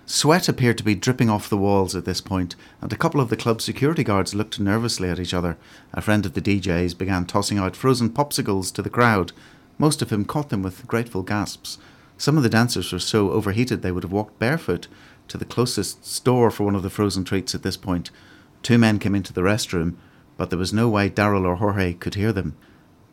Sweat 0.04 0.48
appeared 0.48 0.76
to 0.78 0.84
be 0.84 0.94
dripping 0.94 1.30
off 1.30 1.48
the 1.48 1.56
walls 1.56 1.94
at 1.94 2.04
this 2.04 2.20
point, 2.20 2.56
and 2.80 2.92
a 2.92 2.96
couple 2.96 3.20
of 3.20 3.30
the 3.30 3.36
club's 3.36 3.64
security 3.64 4.02
guards 4.02 4.34
looked 4.34 4.58
nervously 4.58 5.08
at 5.08 5.20
each 5.20 5.32
other. 5.32 5.56
A 5.94 6.02
friend 6.02 6.26
of 6.26 6.34
the 6.34 6.42
DJ's 6.42 6.92
began 6.92 7.24
tossing 7.24 7.58
out 7.58 7.76
frozen 7.76 8.10
popsicles 8.10 8.72
to 8.74 8.82
the 8.82 8.90
crowd, 8.90 9.32
most 9.78 10.02
of 10.02 10.10
whom 10.10 10.24
caught 10.24 10.50
them 10.50 10.62
with 10.62 10.86
grateful 10.86 11.22
gasps. 11.22 11.78
Some 12.18 12.36
of 12.36 12.42
the 12.42 12.48
dancers 12.50 12.92
were 12.92 12.98
so 12.98 13.30
overheated 13.30 13.82
they 13.82 13.92
would 13.92 14.02
have 14.02 14.12
walked 14.12 14.38
barefoot 14.38 14.86
to 15.28 15.38
the 15.38 15.44
closest 15.44 16.04
store 16.04 16.50
for 16.50 16.64
one 16.64 16.74
of 16.74 16.82
the 16.82 16.90
frozen 16.90 17.24
treats 17.24 17.54
at 17.54 17.62
this 17.62 17.76
point. 17.76 18.10
Two 18.62 18.78
men 18.78 18.98
came 18.98 19.14
into 19.14 19.32
the 19.32 19.40
restroom, 19.40 19.94
but 20.42 20.50
there 20.50 20.58
was 20.58 20.72
no 20.72 20.88
way 20.88 21.08
Darrell 21.08 21.46
or 21.46 21.54
Jorge 21.54 21.92
could 21.92 22.16
hear 22.16 22.32
them. 22.32 22.56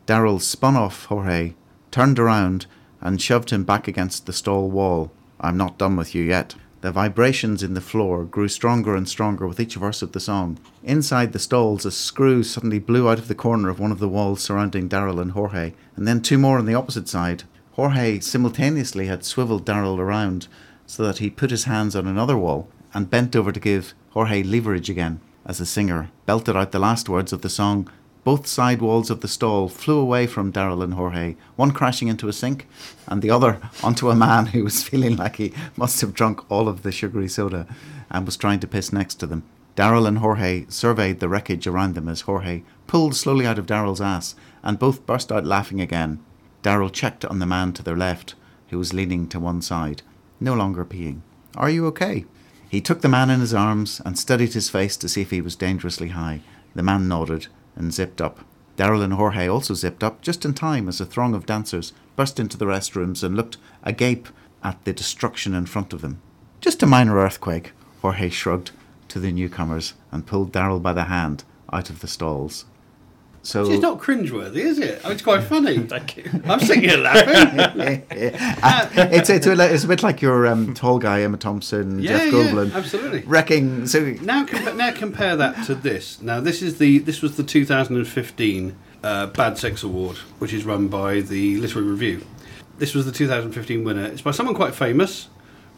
Darrell 0.04 0.40
spun 0.40 0.74
off 0.74 1.04
Jorge, 1.04 1.54
turned 1.92 2.18
around, 2.18 2.66
and 3.00 3.22
shoved 3.22 3.50
him 3.50 3.62
back 3.62 3.86
against 3.86 4.26
the 4.26 4.32
stall 4.32 4.68
wall. 4.68 5.12
I'm 5.40 5.56
not 5.56 5.78
done 5.78 5.94
with 5.94 6.12
you 6.12 6.24
yet. 6.24 6.56
The 6.80 6.90
vibrations 6.90 7.62
in 7.62 7.74
the 7.74 7.80
floor 7.80 8.24
grew 8.24 8.48
stronger 8.48 8.96
and 8.96 9.08
stronger 9.08 9.46
with 9.46 9.60
each 9.60 9.76
verse 9.76 10.02
of 10.02 10.10
the 10.10 10.18
song. 10.18 10.58
Inside 10.82 11.32
the 11.32 11.38
stalls, 11.38 11.84
a 11.84 11.92
screw 11.92 12.42
suddenly 12.42 12.80
blew 12.80 13.08
out 13.08 13.20
of 13.20 13.28
the 13.28 13.36
corner 13.36 13.68
of 13.68 13.78
one 13.78 13.92
of 13.92 14.00
the 14.00 14.08
walls 14.08 14.42
surrounding 14.42 14.88
Darrell 14.88 15.20
and 15.20 15.30
Jorge, 15.30 15.74
and 15.94 16.08
then 16.08 16.22
two 16.22 16.36
more 16.36 16.58
on 16.58 16.66
the 16.66 16.74
opposite 16.74 17.08
side. 17.08 17.44
Jorge 17.74 18.18
simultaneously 18.18 19.06
had 19.06 19.24
swiveled 19.24 19.64
Darrell 19.64 20.00
around 20.00 20.48
so 20.84 21.04
that 21.04 21.18
he 21.18 21.30
put 21.30 21.52
his 21.52 21.62
hands 21.62 21.94
on 21.94 22.08
another 22.08 22.36
wall 22.36 22.68
and 22.92 23.08
bent 23.08 23.36
over 23.36 23.52
to 23.52 23.60
give 23.60 23.94
Jorge 24.14 24.42
leverage 24.42 24.90
again. 24.90 25.20
As 25.50 25.58
the 25.58 25.66
singer 25.66 26.12
belted 26.26 26.56
out 26.56 26.70
the 26.70 26.78
last 26.78 27.08
words 27.08 27.32
of 27.32 27.42
the 27.42 27.48
song, 27.48 27.90
both 28.22 28.46
side 28.46 28.80
walls 28.80 29.10
of 29.10 29.20
the 29.20 29.26
stall 29.26 29.68
flew 29.68 29.98
away 29.98 30.28
from 30.28 30.52
Darrell 30.52 30.80
and 30.80 30.94
Jorge, 30.94 31.34
one 31.56 31.72
crashing 31.72 32.06
into 32.06 32.28
a 32.28 32.32
sink, 32.32 32.68
and 33.08 33.20
the 33.20 33.32
other 33.32 33.60
onto 33.82 34.10
a 34.10 34.14
man 34.14 34.46
who 34.46 34.62
was 34.62 34.84
feeling 34.84 35.16
like 35.16 35.34
he 35.38 35.52
must 35.76 36.02
have 36.02 36.14
drunk 36.14 36.48
all 36.48 36.68
of 36.68 36.84
the 36.84 36.92
sugary 36.92 37.26
soda 37.26 37.66
and 38.12 38.26
was 38.26 38.36
trying 38.36 38.60
to 38.60 38.68
piss 38.68 38.92
next 38.92 39.16
to 39.16 39.26
them. 39.26 39.42
Darrell 39.74 40.06
and 40.06 40.18
Jorge 40.18 40.66
surveyed 40.68 41.18
the 41.18 41.28
wreckage 41.28 41.66
around 41.66 41.96
them 41.96 42.06
as 42.06 42.20
Jorge 42.20 42.62
pulled 42.86 43.16
slowly 43.16 43.44
out 43.44 43.58
of 43.58 43.66
Darrell's 43.66 44.00
ass, 44.00 44.36
and 44.62 44.78
both 44.78 45.04
burst 45.04 45.32
out 45.32 45.44
laughing 45.44 45.80
again. 45.80 46.20
Darrell 46.62 46.90
checked 46.90 47.24
on 47.24 47.40
the 47.40 47.44
man 47.44 47.72
to 47.72 47.82
their 47.82 47.96
left, 47.96 48.36
who 48.68 48.78
was 48.78 48.94
leaning 48.94 49.26
to 49.26 49.40
one 49.40 49.62
side, 49.62 50.02
no 50.38 50.54
longer 50.54 50.84
peeing. 50.84 51.22
Are 51.56 51.70
you 51.70 51.86
okay? 51.88 52.24
He 52.70 52.80
took 52.80 53.00
the 53.00 53.08
man 53.08 53.30
in 53.30 53.40
his 53.40 53.52
arms 53.52 54.00
and 54.06 54.16
studied 54.16 54.54
his 54.54 54.70
face 54.70 54.96
to 54.98 55.08
see 55.08 55.22
if 55.22 55.32
he 55.32 55.40
was 55.40 55.56
dangerously 55.56 56.10
high. 56.10 56.42
The 56.76 56.84
man 56.84 57.08
nodded 57.08 57.48
and 57.74 57.92
zipped 57.92 58.20
up. 58.20 58.44
Darrell 58.76 59.02
and 59.02 59.14
Jorge 59.14 59.48
also 59.48 59.74
zipped 59.74 60.04
up 60.04 60.22
just 60.22 60.44
in 60.44 60.54
time 60.54 60.88
as 60.88 61.00
a 61.00 61.04
throng 61.04 61.34
of 61.34 61.46
dancers 61.46 61.92
burst 62.14 62.38
into 62.38 62.56
the 62.56 62.66
restrooms 62.66 63.24
and 63.24 63.34
looked 63.34 63.56
agape 63.82 64.28
at 64.62 64.82
the 64.84 64.92
destruction 64.92 65.52
in 65.52 65.66
front 65.66 65.92
of 65.92 66.00
them. 66.00 66.22
Just 66.60 66.80
a 66.80 66.86
minor 66.86 67.16
earthquake, 67.16 67.72
Jorge 68.02 68.28
shrugged 68.28 68.70
to 69.08 69.18
the 69.18 69.32
newcomers 69.32 69.94
and 70.12 70.24
pulled 70.24 70.52
Darrell 70.52 70.78
by 70.78 70.92
the 70.92 71.04
hand 71.04 71.42
out 71.72 71.90
of 71.90 72.00
the 72.00 72.06
stalls. 72.06 72.66
So 73.42 73.70
It's 73.70 73.80
not 73.80 73.98
cringeworthy, 74.00 74.56
is 74.56 74.78
it? 74.78 75.00
Oh, 75.02 75.10
it's 75.10 75.22
quite 75.22 75.42
funny. 75.44 75.78
Thank 75.94 76.18
you. 76.18 76.30
I'm 76.44 76.60
sitting 76.60 76.82
here 76.88 76.98
laughing. 76.98 78.04
it's, 78.10 79.30
it's, 79.30 79.46
a, 79.46 79.74
it's 79.74 79.84
a 79.84 79.88
bit 79.88 80.02
like 80.02 80.20
your 80.20 80.46
um, 80.46 80.74
tall 80.74 80.98
guy, 80.98 81.22
Emma 81.22 81.38
Thompson, 81.38 82.00
Yeah, 82.02 82.18
Jeff 82.18 82.24
yeah, 82.26 82.32
Goldblum, 82.32 82.74
absolutely. 82.74 83.20
wrecking. 83.20 83.86
So 83.86 84.00
Now, 84.22 84.44
compa- 84.44 84.76
now 84.76 84.92
compare 84.92 85.36
that 85.36 85.64
to 85.66 85.74
this. 85.74 86.20
Now, 86.20 86.40
this 86.40 86.60
is 86.60 86.78
the 86.78 86.98
this 86.98 87.22
was 87.22 87.36
the 87.36 87.42
2015 87.42 88.76
uh, 89.02 89.26
Bad 89.28 89.56
Sex 89.56 89.82
Award, 89.82 90.18
which 90.38 90.52
is 90.52 90.64
run 90.66 90.88
by 90.88 91.20
the 91.20 91.56
Literary 91.56 91.88
Review. 91.88 92.22
This 92.78 92.94
was 92.94 93.06
the 93.06 93.12
2015 93.12 93.84
winner. 93.84 94.04
It's 94.04 94.22
by 94.22 94.30
someone 94.32 94.54
quite 94.54 94.74
famous, 94.74 95.28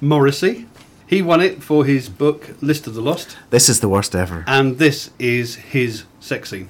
Morrissey. 0.01 0.67
He 1.07 1.21
won 1.23 1.41
it 1.41 1.63
for 1.63 1.85
his 1.85 2.09
book 2.09 2.57
List 2.61 2.87
of 2.87 2.95
the 2.95 3.03
Lost, 3.03 3.37
this 3.51 3.69
is 3.69 3.81
the 3.81 3.89
worst 3.89 4.15
ever. 4.17 4.45
and 4.47 4.79
this 4.79 5.11
is 5.19 5.57
his 5.57 6.05
sex 6.21 6.51
scene. 6.51 6.69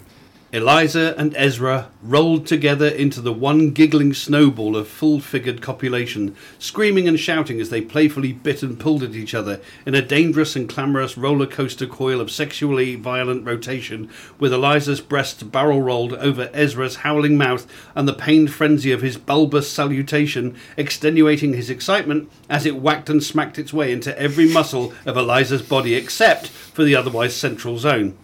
Eliza 0.54 1.14
and 1.16 1.34
Ezra 1.34 1.88
rolled 2.02 2.46
together 2.46 2.86
into 2.86 3.22
the 3.22 3.32
one 3.32 3.70
giggling 3.70 4.12
snowball 4.12 4.76
of 4.76 4.86
full 4.86 5.18
figured 5.18 5.62
copulation, 5.62 6.36
screaming 6.58 7.08
and 7.08 7.18
shouting 7.18 7.58
as 7.58 7.70
they 7.70 7.80
playfully 7.80 8.34
bit 8.34 8.62
and 8.62 8.78
pulled 8.78 9.02
at 9.02 9.14
each 9.14 9.32
other 9.32 9.62
in 9.86 9.94
a 9.94 10.02
dangerous 10.02 10.54
and 10.54 10.68
clamorous 10.68 11.16
roller 11.16 11.46
coaster 11.46 11.86
coil 11.86 12.20
of 12.20 12.30
sexually 12.30 12.96
violent 12.96 13.46
rotation, 13.46 14.10
with 14.38 14.52
Eliza's 14.52 15.00
breasts 15.00 15.42
barrel 15.42 15.80
rolled 15.80 16.12
over 16.12 16.50
Ezra's 16.52 16.96
howling 16.96 17.38
mouth 17.38 17.66
and 17.94 18.06
the 18.06 18.12
pained 18.12 18.52
frenzy 18.52 18.92
of 18.92 19.00
his 19.00 19.16
bulbous 19.16 19.70
salutation 19.70 20.54
extenuating 20.76 21.54
his 21.54 21.70
excitement 21.70 22.30
as 22.50 22.66
it 22.66 22.76
whacked 22.76 23.08
and 23.08 23.24
smacked 23.24 23.58
its 23.58 23.72
way 23.72 23.90
into 23.90 24.16
every 24.20 24.46
muscle 24.46 24.92
of 25.06 25.16
Eliza's 25.16 25.62
body 25.62 25.94
except 25.94 26.48
for 26.48 26.84
the 26.84 26.94
otherwise 26.94 27.34
central 27.34 27.78
zone. 27.78 28.18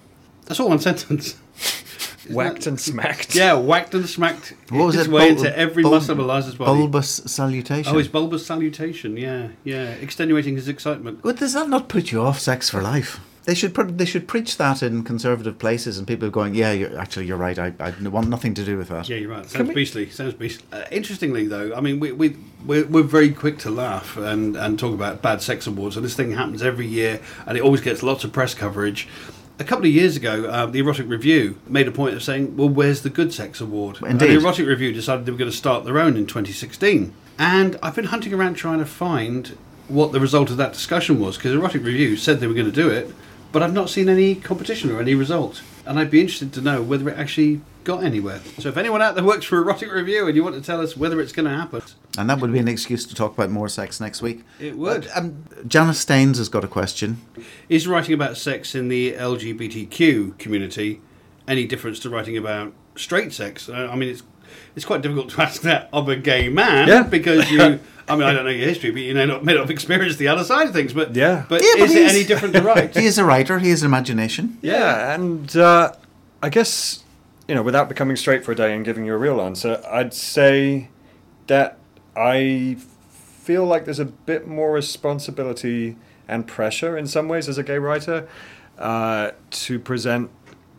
That's 0.44 0.60
all 0.60 0.68
one 0.68 0.78
sentence. 0.78 1.38
Whacked 2.30 2.66
and 2.66 2.78
smacked. 2.80 3.34
Yeah, 3.34 3.54
whacked 3.54 3.94
and 3.94 4.08
smacked 4.08 4.54
What 4.70 4.86
was 4.86 4.94
its 4.96 5.06
it? 5.06 5.10
way 5.10 5.28
Bul- 5.34 5.44
into 5.44 5.58
every 5.58 5.82
bul- 5.82 5.92
muscle 5.92 6.12
of 6.12 6.18
Eliza's 6.18 6.54
body. 6.56 6.72
Bulbous 6.78 7.08
salutation. 7.26 7.94
Oh, 7.94 7.98
his 7.98 8.08
bulbous 8.08 8.46
salutation. 8.46 9.16
Yeah, 9.16 9.48
yeah, 9.64 9.90
extenuating 9.92 10.56
his 10.56 10.68
excitement. 10.68 11.20
But 11.22 11.36
does 11.36 11.52
that 11.54 11.68
not 11.68 11.88
put 11.88 12.12
you 12.12 12.22
off 12.22 12.38
sex 12.40 12.70
for 12.70 12.80
life? 12.82 13.20
They 13.44 13.54
should 13.54 13.72
pr- 13.74 13.84
they 13.84 14.04
should 14.04 14.28
preach 14.28 14.58
that 14.58 14.82
in 14.82 15.04
conservative 15.04 15.58
places, 15.58 15.96
and 15.96 16.06
people 16.06 16.28
are 16.28 16.30
going, 16.30 16.54
"Yeah, 16.54 16.72
you're, 16.72 16.98
actually, 16.98 17.24
you're 17.24 17.38
right. 17.38 17.58
I, 17.58 17.72
I 17.80 17.94
want 18.08 18.28
nothing 18.28 18.52
to 18.52 18.62
do 18.62 18.76
with 18.76 18.88
that." 18.88 19.08
Yeah, 19.08 19.16
you're 19.16 19.30
right. 19.30 19.48
Sounds 19.48 19.72
beastly. 19.72 20.10
Sounds 20.10 20.34
beastly. 20.34 20.66
Uh, 20.70 20.84
interestingly, 20.90 21.46
though, 21.46 21.74
I 21.74 21.80
mean, 21.80 21.98
we, 21.98 22.12
we, 22.12 22.36
we're, 22.66 22.84
we're 22.84 23.02
very 23.04 23.30
quick 23.32 23.56
to 23.60 23.70
laugh 23.70 24.18
and, 24.18 24.54
and 24.54 24.78
talk 24.78 24.92
about 24.92 25.22
bad 25.22 25.40
sex 25.40 25.66
awards, 25.66 25.96
and 25.96 26.04
this 26.04 26.14
thing 26.14 26.32
happens 26.32 26.62
every 26.62 26.86
year, 26.86 27.20
and 27.46 27.56
it 27.56 27.62
always 27.62 27.80
gets 27.80 28.02
lots 28.02 28.22
of 28.22 28.32
press 28.34 28.52
coverage. 28.52 29.08
A 29.60 29.64
couple 29.64 29.86
of 29.86 29.90
years 29.90 30.16
ago, 30.16 30.48
um, 30.52 30.70
the 30.70 30.78
Erotic 30.78 31.08
Review 31.08 31.58
made 31.66 31.88
a 31.88 31.90
point 31.90 32.14
of 32.14 32.22
saying, 32.22 32.56
well, 32.56 32.68
where's 32.68 33.02
the 33.02 33.10
Good 33.10 33.34
Sex 33.34 33.60
Award? 33.60 33.96
And 33.96 34.12
Indeed. 34.12 34.28
the 34.28 34.40
Erotic 34.40 34.66
Review 34.66 34.92
decided 34.92 35.26
they 35.26 35.32
were 35.32 35.38
going 35.38 35.50
to 35.50 35.56
start 35.56 35.84
their 35.84 35.98
own 35.98 36.16
in 36.16 36.26
2016. 36.26 37.12
And 37.38 37.76
I've 37.82 37.96
been 37.96 38.06
hunting 38.06 38.32
around 38.32 38.54
trying 38.54 38.78
to 38.78 38.86
find 38.86 39.58
what 39.88 40.12
the 40.12 40.20
result 40.20 40.50
of 40.50 40.58
that 40.58 40.74
discussion 40.74 41.18
was, 41.18 41.36
because 41.36 41.52
Erotic 41.52 41.82
Review 41.82 42.16
said 42.16 42.38
they 42.38 42.46
were 42.46 42.54
going 42.54 42.66
to 42.66 42.72
do 42.72 42.88
it, 42.88 43.12
but 43.50 43.62
I've 43.62 43.72
not 43.72 43.90
seen 43.90 44.08
any 44.08 44.36
competition 44.36 44.92
or 44.92 45.00
any 45.00 45.14
result. 45.14 45.62
And 45.88 45.98
I'd 45.98 46.10
be 46.10 46.20
interested 46.20 46.52
to 46.52 46.60
know 46.60 46.82
whether 46.82 47.08
it 47.08 47.18
actually 47.18 47.62
got 47.84 48.04
anywhere. 48.04 48.40
So 48.58 48.68
if 48.68 48.76
anyone 48.76 49.00
out 49.00 49.14
there 49.14 49.24
works 49.24 49.46
for 49.46 49.56
Erotic 49.56 49.90
Review 49.90 50.26
and 50.26 50.36
you 50.36 50.44
want 50.44 50.54
to 50.54 50.60
tell 50.60 50.82
us 50.82 50.96
whether 50.98 51.18
it's 51.20 51.32
going 51.32 51.46
to 51.48 51.56
happen, 51.56 51.80
And 52.18 52.28
that 52.28 52.40
would 52.40 52.52
be 52.52 52.58
an 52.58 52.68
excuse 52.68 53.06
to 53.06 53.14
talk 53.14 53.32
about 53.32 53.48
more 53.48 53.70
sex 53.70 53.98
next 53.98 54.20
week. 54.20 54.44
It 54.60 54.76
would. 54.76 55.04
But, 55.04 55.16
um, 55.16 55.44
Janice 55.66 55.98
Staines 55.98 56.36
has 56.36 56.50
got 56.50 56.62
a 56.62 56.68
question. 56.68 57.22
is 57.70 57.88
writing 57.88 58.12
about 58.12 58.36
sex 58.36 58.74
in 58.74 58.88
the 58.88 59.14
LGBTQ 59.14 60.36
community 60.38 61.00
any 61.48 61.66
difference 61.66 61.98
to 62.00 62.10
writing 62.10 62.36
about 62.36 62.74
straight 62.94 63.32
sex? 63.32 63.70
Uh, 63.70 63.88
I 63.90 63.96
mean, 63.96 64.10
it's 64.10 64.22
it's 64.78 64.84
quite 64.84 65.02
difficult 65.02 65.28
to 65.30 65.42
ask 65.42 65.62
that 65.62 65.88
of 65.92 66.08
a 66.08 66.14
gay 66.14 66.48
man 66.48 66.86
Yeah. 66.86 67.02
because 67.02 67.50
you. 67.50 67.80
I 68.10 68.14
mean, 68.14 68.22
I 68.22 68.32
don't 68.32 68.44
know 68.44 68.50
your 68.50 68.66
history, 68.66 68.90
but 68.92 69.02
you 69.02 69.12
may 69.12 69.26
not, 69.26 69.44
may 69.44 69.52
not 69.52 69.62
have 69.62 69.70
experienced 69.70 70.18
the 70.18 70.28
other 70.28 70.42
side 70.44 70.68
of 70.68 70.72
things. 70.72 70.92
But 70.94 71.14
Yeah. 71.16 71.44
but 71.48 71.62
Yeah, 71.62 71.72
but 71.78 71.90
is 71.90 71.94
it 71.96 72.08
any 72.10 72.24
different 72.24 72.54
to 72.54 72.62
write? 72.62 72.96
He 72.96 73.04
is 73.04 73.18
a 73.18 73.24
writer. 73.24 73.58
He 73.58 73.70
has 73.70 73.82
imagination. 73.82 74.56
Yeah, 74.62 75.12
and 75.14 75.54
uh, 75.56 75.92
I 76.42 76.48
guess 76.48 77.02
you 77.48 77.54
know, 77.56 77.62
without 77.62 77.88
becoming 77.88 78.14
straight 78.16 78.44
for 78.44 78.52
a 78.52 78.54
day 78.54 78.72
and 78.74 78.84
giving 78.84 79.04
you 79.04 79.14
a 79.14 79.18
real 79.18 79.40
answer, 79.40 79.82
I'd 79.90 80.14
say 80.14 80.88
that 81.48 81.76
I 82.16 82.76
feel 83.10 83.64
like 83.66 83.84
there's 83.84 83.98
a 83.98 84.04
bit 84.30 84.46
more 84.46 84.70
responsibility 84.72 85.96
and 86.28 86.46
pressure 86.46 86.96
in 86.96 87.06
some 87.08 87.26
ways 87.28 87.48
as 87.48 87.58
a 87.58 87.62
gay 87.64 87.78
writer 87.78 88.28
uh, 88.78 89.32
to 89.50 89.78
present 89.80 90.30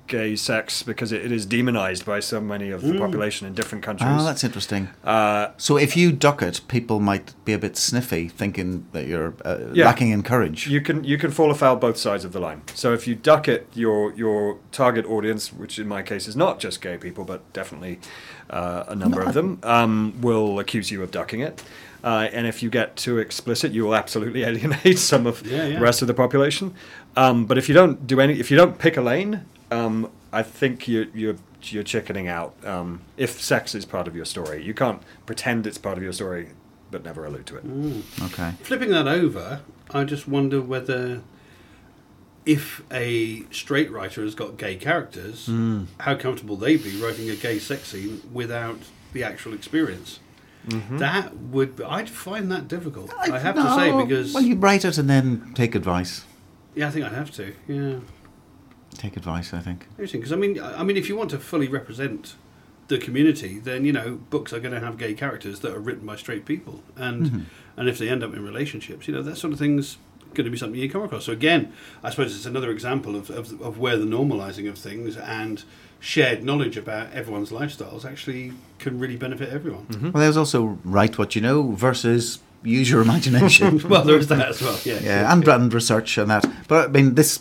gay 0.10 0.36
sex 0.36 0.84
because 0.84 1.12
it, 1.16 1.24
it 1.26 1.32
is 1.32 1.46
demonized 1.46 2.04
by 2.06 2.20
so 2.20 2.42
many 2.42 2.72
of 2.72 2.82
the 2.82 2.98
population 2.98 3.48
in 3.48 3.54
different 3.54 3.84
countries. 3.86 4.10
Oh, 4.12 4.26
that's 4.26 4.44
interesting. 4.44 4.90
uh, 5.06 5.48
So 5.58 5.78
if 5.78 5.96
you 5.96 6.12
duck 6.12 6.42
it, 6.42 6.62
people 6.68 7.00
might 7.00 7.34
be 7.46 7.54
a 7.54 7.58
bit 7.60 7.78
sniffy, 7.78 8.28
thinking 8.28 8.86
that 8.92 9.06
you're 9.08 9.34
uh, 9.46 9.58
Yeah. 9.74 9.86
lacking 9.86 10.10
in 10.12 10.24
courage. 10.24 10.68
you 10.68 10.82
can 10.82 11.04
you 11.04 11.18
can 11.18 11.32
fall 11.32 11.50
afoul 11.52 11.76
both 11.78 11.98
sides 11.98 12.26
of 12.26 12.32
the 12.34 12.40
line. 12.40 12.62
So 12.76 12.94
if 12.94 13.08
you 13.08 13.16
duck 13.16 13.48
it, 13.48 13.62
your 13.74 14.14
your 14.16 14.58
target 14.72 15.06
audience, 15.06 15.54
which 15.62 15.80
in 15.80 15.88
my 15.88 16.02
case 16.02 16.28
is 16.30 16.36
not 16.36 16.60
just 16.64 16.82
gay 16.82 16.98
people, 16.98 17.24
but 17.24 17.40
definitely 17.54 18.00
uh, 18.50 18.84
a 18.88 18.96
number 18.96 19.22
of 19.22 19.34
them, 19.34 19.60
um, 19.64 20.14
will 20.22 20.60
accuse 20.60 20.92
you 20.92 21.04
of 21.04 21.12
ducking 21.12 21.40
it. 21.42 21.64
Uh, 22.04 22.28
and 22.34 22.48
if 22.48 22.64
you 22.64 22.70
get 22.70 22.96
too 22.96 23.20
explicit, 23.20 23.72
you 23.74 23.84
will 23.86 23.96
absolutely 23.96 24.44
alienate 24.50 24.98
some 25.00 25.28
of 25.28 25.42
Yeah, 25.46 25.66
yeah. 25.68 25.76
the 25.76 25.82
rest 25.82 26.02
of 26.02 26.08
the 26.08 26.14
population. 26.14 26.74
Um, 27.16 27.46
but 27.46 27.58
if 27.58 27.68
you 27.70 27.76
don't 27.76 28.08
do 28.08 28.20
any, 28.22 28.40
if 28.40 28.50
you 28.50 28.58
don't 28.58 28.78
pick 28.80 28.98
a 28.98 29.02
lane, 29.02 29.42
um, 29.72 30.12
I 30.32 30.44
think 30.44 30.88
you're 30.88 31.06
you're 31.14 31.36
you're 31.64 31.84
chickening 31.84 32.28
out. 32.28 32.56
Um, 32.66 33.02
if 33.18 33.42
sex 33.42 33.76
is 33.76 33.86
part 33.86 34.08
of 34.08 34.16
your 34.16 34.26
story, 34.26 34.64
you 34.64 34.74
can't 34.74 35.02
pretend 35.26 35.68
it's 35.68 35.78
part 35.78 35.98
of 35.98 36.04
your 36.04 36.14
story, 36.14 36.50
but 36.92 37.04
never 37.04 37.26
allude 37.26 37.46
to 37.48 37.58
it. 37.58 37.66
Okay. 38.24 38.54
Flipping 38.62 38.90
that 38.92 39.08
over, 39.08 39.62
I 39.92 40.04
just 40.06 40.28
wonder 40.28 40.62
whether 40.62 41.22
if 42.46 42.82
a 42.92 43.44
straight 43.52 43.92
writer 43.92 44.24
has 44.24 44.34
got 44.34 44.58
gay 44.58 44.76
characters, 44.76 45.46
Hmm. 45.46 45.84
how 46.00 46.16
comfortable 46.16 46.56
they'd 46.56 46.84
be 46.84 47.00
writing 47.02 47.30
a 47.30 47.36
gay 47.36 47.60
sex 47.60 47.90
scene 47.90 48.22
without 48.32 48.80
the 49.14 49.24
actual 49.24 49.54
experience. 49.54 50.20
Mm-hmm. 50.68 50.98
That 50.98 51.36
would 51.38 51.82
I'd 51.82 52.10
find 52.10 52.52
that 52.52 52.68
difficult. 52.68 53.14
I, 53.20 53.38
have 53.40 53.56
to 53.56 53.76
say 53.76 53.92
because 53.92 54.34
well, 54.34 54.44
you 54.44 54.56
write 54.56 54.84
it 54.86 54.98
and 54.98 55.10
then 55.10 55.52
take 55.56 55.74
advice. 55.76 56.26
yeah, 56.76 56.88
I 56.88 56.92
think 56.92 57.06
I'd 57.06 57.14
have 57.14 57.32
to. 57.32 57.54
Yeah, 57.68 58.00
Take 59.00 59.18
advice. 59.18 59.54
I 59.54 59.60
think. 59.60 59.88
interesting. 59.92 60.20
Because 60.22 60.34
I 60.34 60.36
mean, 60.36 60.60
I 60.60 60.82
I 60.82 60.84
mean, 60.84 60.98
if 60.98 61.10
you 61.10 61.16
want 61.16 61.32
to 61.32 61.40
fully 61.40 61.68
represent 61.68 62.36
the 62.90 62.98
community, 62.98 63.60
then 63.60 63.86
you 63.86 63.94
know 63.94 64.20
books 64.30 64.52
are 64.54 64.60
going 64.60 64.74
to 64.74 64.80
have 64.80 64.98
gay 64.98 65.14
characters 65.14 65.60
that 65.62 65.72
are 65.76 65.80
written 65.80 66.06
by 66.06 66.16
straight 66.16 66.46
people, 66.46 66.76
and 66.96 67.26
Mm-hmm. 67.26 67.40
and 67.78 67.90
if 67.90 67.98
they 67.98 68.10
end 68.10 68.24
up 68.24 68.34
in 68.34 68.44
relationships, 68.44 69.08
you 69.08 69.14
know 69.16 69.22
that 69.24 69.38
sort 69.38 69.54
of 69.54 69.60
thing's 69.60 69.98
going 70.36 70.46
to 70.46 70.52
be 70.52 70.58
something 70.58 70.80
you 70.80 70.90
come 70.90 71.02
across. 71.04 71.26
So 71.26 71.32
again, 71.32 71.74
I 72.04 72.10
suppose 72.12 72.36
it's 72.36 72.46
another 72.46 72.70
example 72.72 73.16
of 73.16 73.30
of, 73.30 73.62
of 73.62 73.78
where 73.80 73.98
the 73.98 74.06
normalizing 74.06 74.68
of 74.70 74.78
things 74.78 75.18
and 75.18 75.64
shared 76.02 76.44
knowledge 76.44 76.78
about 76.78 77.12
everyone's 77.14 77.52
lifestyles 77.52 78.06
actually 78.06 78.54
can 78.80 79.00
really 79.00 79.18
benefit 79.18 79.50
everyone. 79.50 79.86
Well, 80.02 80.22
there's 80.24 80.38
also 80.38 80.78
write 80.86 81.18
what 81.18 81.36
you 81.36 81.42
know 81.42 81.72
versus 81.74 82.40
use 82.64 82.90
your 82.90 83.02
imagination. 83.02 83.80
well, 83.90 84.04
there 84.04 84.18
is 84.18 84.28
that 84.28 84.50
as 84.50 84.62
well. 84.62 84.78
Yeah, 84.84 85.00
yeah, 85.02 85.32
and, 85.34 85.48
and 85.48 85.74
research 85.74 86.18
and 86.18 86.30
that. 86.32 86.46
But 86.68 86.90
I 86.90 86.92
mean, 86.92 87.16
this 87.16 87.40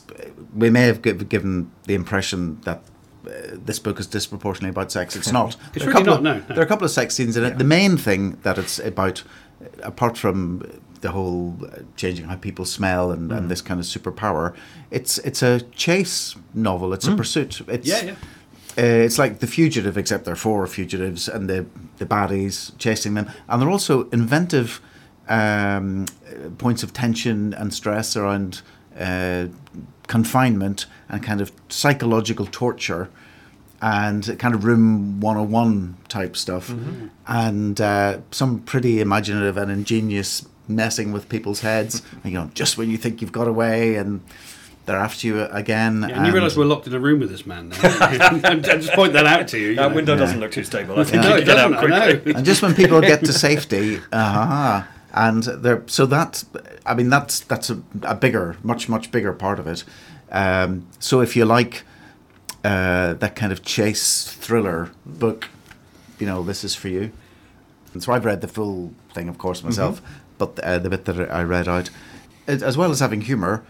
we 0.58 0.70
may 0.70 0.86
have 0.86 1.00
giv 1.02 1.28
given 1.28 1.70
the 1.84 1.94
impression 1.94 2.60
that 2.62 2.82
uh, 3.26 3.30
this 3.66 3.78
book 3.78 3.98
is 4.00 4.06
disproportionately 4.06 4.70
about 4.70 4.90
sex. 4.92 5.16
It's 5.16 5.32
not. 5.32 5.56
It's 5.74 5.84
There 5.84 5.88
are 5.88 5.90
a 5.90 5.94
really 5.94 6.04
couple 6.06 6.06
not, 6.06 6.18
of- 6.18 6.22
no, 6.24 6.48
no. 6.48 6.54
There 6.54 6.62
are 6.62 6.66
a 6.66 6.72
couple 6.72 6.84
of 6.84 6.90
sex 6.90 7.14
scenes 7.14 7.36
in 7.36 7.44
it. 7.44 7.58
The 7.58 7.64
main 7.64 7.96
thing 7.96 8.38
that 8.42 8.58
it's 8.58 8.78
about, 8.78 9.22
uh, 9.62 9.66
apart 9.82 10.18
from 10.18 10.62
the 11.00 11.10
whole 11.12 11.56
uh, 11.64 11.82
changing 11.96 12.26
how 12.26 12.36
people 12.36 12.64
smell 12.64 13.12
and, 13.12 13.30
Mm. 13.30 13.36
and 13.38 13.50
this 13.50 13.62
kind 13.62 13.78
of 13.80 13.86
superpower, 13.86 14.52
it's 14.90 15.18
it's 15.18 15.42
a 15.42 15.60
chase 15.76 16.34
novel. 16.54 16.92
It's 16.92 17.06
a 17.06 17.14
pursuit. 17.16 17.60
It's, 17.68 17.88
Mm. 17.88 17.92
Yeah, 17.92 18.02
yeah. 18.04 18.14
Uh, 18.78 19.04
it's 19.06 19.18
like 19.18 19.38
the 19.40 19.46
fugitive, 19.46 19.96
except 20.00 20.24
there 20.24 20.32
are 20.32 20.36
four 20.48 20.66
fugitives 20.66 21.28
and 21.28 21.48
the 21.48 21.66
the 21.98 22.06
baddies 22.06 22.72
chasing 22.78 23.14
them, 23.14 23.26
and 23.48 23.60
they're 23.60 23.70
also 23.70 24.08
inventive 24.12 24.80
um, 25.28 26.06
points 26.58 26.82
of 26.82 26.92
tension 26.92 27.54
and 27.54 27.72
stress 27.74 28.16
around 28.16 28.62
uh, 28.98 29.46
confinement 30.08 30.86
and 31.08 31.22
kind 31.22 31.40
of 31.40 31.52
psychological 31.68 32.46
torture 32.46 33.08
and 33.80 34.36
kind 34.40 34.54
of 34.54 34.64
room 34.64 35.20
101 35.20 35.96
type 36.08 36.36
stuff 36.36 36.74
and 37.28 37.80
uh, 37.80 38.18
some 38.32 38.58
pretty 38.60 39.00
imaginative 39.00 39.56
and 39.56 39.70
ingenious 39.70 40.44
messing 40.66 41.12
with 41.12 41.28
people's 41.28 41.60
heads 41.60 42.02
you 42.24 42.32
know 42.32 42.50
just 42.54 42.76
when 42.76 42.90
you 42.90 42.96
think 42.96 43.20
you've 43.22 43.30
got 43.32 43.46
away 43.46 43.94
and 43.94 44.20
they're 44.86 44.96
after 44.98 45.26
you 45.26 45.42
again 45.44 46.04
Yeah, 46.08 46.16
and 46.16 46.26
you 46.26 46.32
realise 46.32 46.56
we're 46.56 46.64
locked 46.64 46.86
in 46.88 46.94
a 46.94 46.98
room 46.98 47.20
with 47.20 47.30
this 47.30 47.44
man 47.46 47.68
now. 47.68 47.76
I 47.82 48.54
just 48.56 48.90
point 48.94 49.12
that 49.12 49.26
out 49.26 49.46
to 49.48 49.58
you. 49.58 49.68
you 49.68 49.74
That 49.76 49.90
know. 49.90 49.94
window 49.96 50.14
Yeah. 50.14 50.20
doesn't 50.20 50.40
look 50.40 50.50
too 50.52 50.64
stable. 50.64 50.98
I 50.98 51.04
think 51.08 51.22
No, 51.22 51.28
you 51.28 51.34
it 51.34 51.38
can 51.38 51.46
get 51.46 51.58
out 51.58 51.72
doesn't. 51.72 51.92
I 51.92 52.12
quickly. 52.14 52.34
and 52.34 52.44
just 52.46 52.62
when 52.62 52.74
people 52.74 53.00
get 53.02 53.20
to 53.26 53.32
safety, 53.34 54.00
uh 54.12 54.82
and 55.12 55.42
they're 55.42 55.82
so 55.86 56.06
that 56.06 56.44
I 56.84 56.94
mean 56.94 57.08
that's 57.08 57.40
that's 57.40 57.70
a, 57.70 57.82
a 58.02 58.14
bigger, 58.14 58.56
much 58.62 58.88
much 58.88 59.10
bigger 59.10 59.32
part 59.32 59.58
of 59.58 59.66
it. 59.66 59.84
Um, 60.30 60.86
so 60.98 61.20
if 61.20 61.36
you 61.36 61.44
like 61.44 61.84
uh, 62.64 63.14
that 63.14 63.34
kind 63.34 63.52
of 63.52 63.62
chase 63.62 64.28
thriller 64.28 64.90
book, 65.06 65.48
you 66.18 66.26
know 66.26 66.42
this 66.42 66.64
is 66.64 66.74
for 66.74 66.88
you. 66.88 67.12
And 67.94 68.02
so 68.02 68.12
I've 68.12 68.24
read 68.26 68.42
the 68.42 68.48
full 68.48 68.92
thing, 69.14 69.28
of 69.28 69.38
course, 69.38 69.64
myself, 69.64 70.02
but 70.36 70.58
uh, 70.60 70.78
the 70.78 70.90
bit 70.90 71.06
that 71.06 71.30
I 71.32 71.42
read 71.42 71.66
out, 71.66 71.88
it, 72.46 72.62
as 72.62 72.76
well 72.76 72.90
as 72.90 73.00
having 73.00 73.22
humour, 73.22 73.64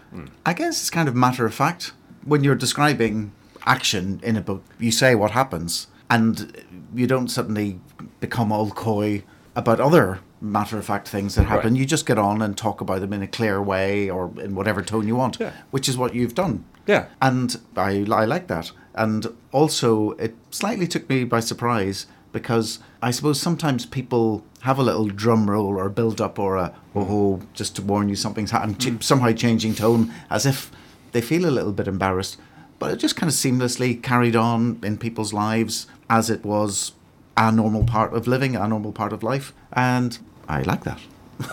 I 0.45 0.53
guess 0.53 0.81
it's 0.81 0.89
kind 0.89 1.07
of 1.07 1.15
matter 1.15 1.45
of 1.45 1.53
fact. 1.53 1.93
When 2.25 2.43
you're 2.43 2.55
describing 2.55 3.31
action 3.65 4.19
in 4.21 4.35
a 4.35 4.41
book, 4.41 4.63
you 4.77 4.91
say 4.91 5.15
what 5.15 5.31
happens, 5.31 5.87
and 6.09 6.65
you 6.93 7.07
don't 7.07 7.29
suddenly 7.29 7.79
become 8.19 8.51
all 8.51 8.71
coy 8.71 9.23
about 9.55 9.79
other 9.79 10.19
matter 10.41 10.77
of 10.77 10.85
fact 10.85 11.07
things 11.07 11.35
that 11.35 11.43
happen. 11.43 11.73
Right. 11.73 11.79
You 11.79 11.85
just 11.85 12.05
get 12.05 12.17
on 12.17 12.41
and 12.41 12.57
talk 12.57 12.81
about 12.81 13.01
them 13.01 13.13
in 13.13 13.21
a 13.21 13.27
clear 13.27 13.61
way 13.61 14.09
or 14.09 14.31
in 14.39 14.55
whatever 14.55 14.81
tone 14.81 15.07
you 15.07 15.15
want, 15.15 15.37
Yeah. 15.39 15.51
which 15.71 15.89
is 15.89 15.97
what 15.97 16.15
you've 16.15 16.35
done. 16.35 16.65
Yeah. 16.87 17.07
And 17.21 17.59
I, 17.75 18.05
I 18.11 18.25
like 18.25 18.47
that. 18.47 18.71
And 18.95 19.27
also, 19.51 20.11
it 20.11 20.35
slightly 20.51 20.87
took 20.87 21.09
me 21.09 21.23
by 21.23 21.39
surprise 21.39 22.07
because 22.31 22.79
I 23.01 23.11
suppose 23.11 23.39
sometimes 23.39 23.85
people 23.85 24.43
have 24.61 24.77
a 24.77 24.83
little 24.83 25.07
drum 25.07 25.49
roll 25.49 25.77
or 25.77 25.89
build 25.89 26.21
up 26.21 26.37
or 26.37 26.57
a, 26.57 26.73
oh, 26.95 27.07
oh 27.09 27.41
just 27.53 27.75
to 27.77 27.81
warn 27.81 28.09
you 28.09 28.15
something's 28.15 28.51
happened, 28.51 28.81
hmm. 28.81 28.97
ch- 28.97 29.03
somehow 29.03 29.31
changing 29.31 29.75
tone 29.75 30.13
as 30.29 30.45
if 30.45 30.71
they 31.11 31.21
feel 31.21 31.45
a 31.45 31.51
little 31.51 31.71
bit 31.71 31.87
embarrassed. 31.87 32.37
But 32.77 32.91
it 32.91 32.97
just 32.97 33.15
kind 33.15 33.29
of 33.29 33.35
seamlessly 33.35 34.01
carried 34.01 34.35
on 34.35 34.79
in 34.83 34.97
people's 34.97 35.33
lives 35.33 35.87
as 36.09 36.29
it 36.29 36.45
was 36.45 36.93
a 37.35 37.51
normal 37.51 37.83
part 37.83 38.13
of 38.13 38.27
living, 38.27 38.55
a 38.55 38.67
normal 38.67 38.91
part 38.91 39.13
of 39.13 39.23
life. 39.23 39.53
And 39.73 40.17
I 40.49 40.61
like 40.63 40.83
that. 40.83 40.99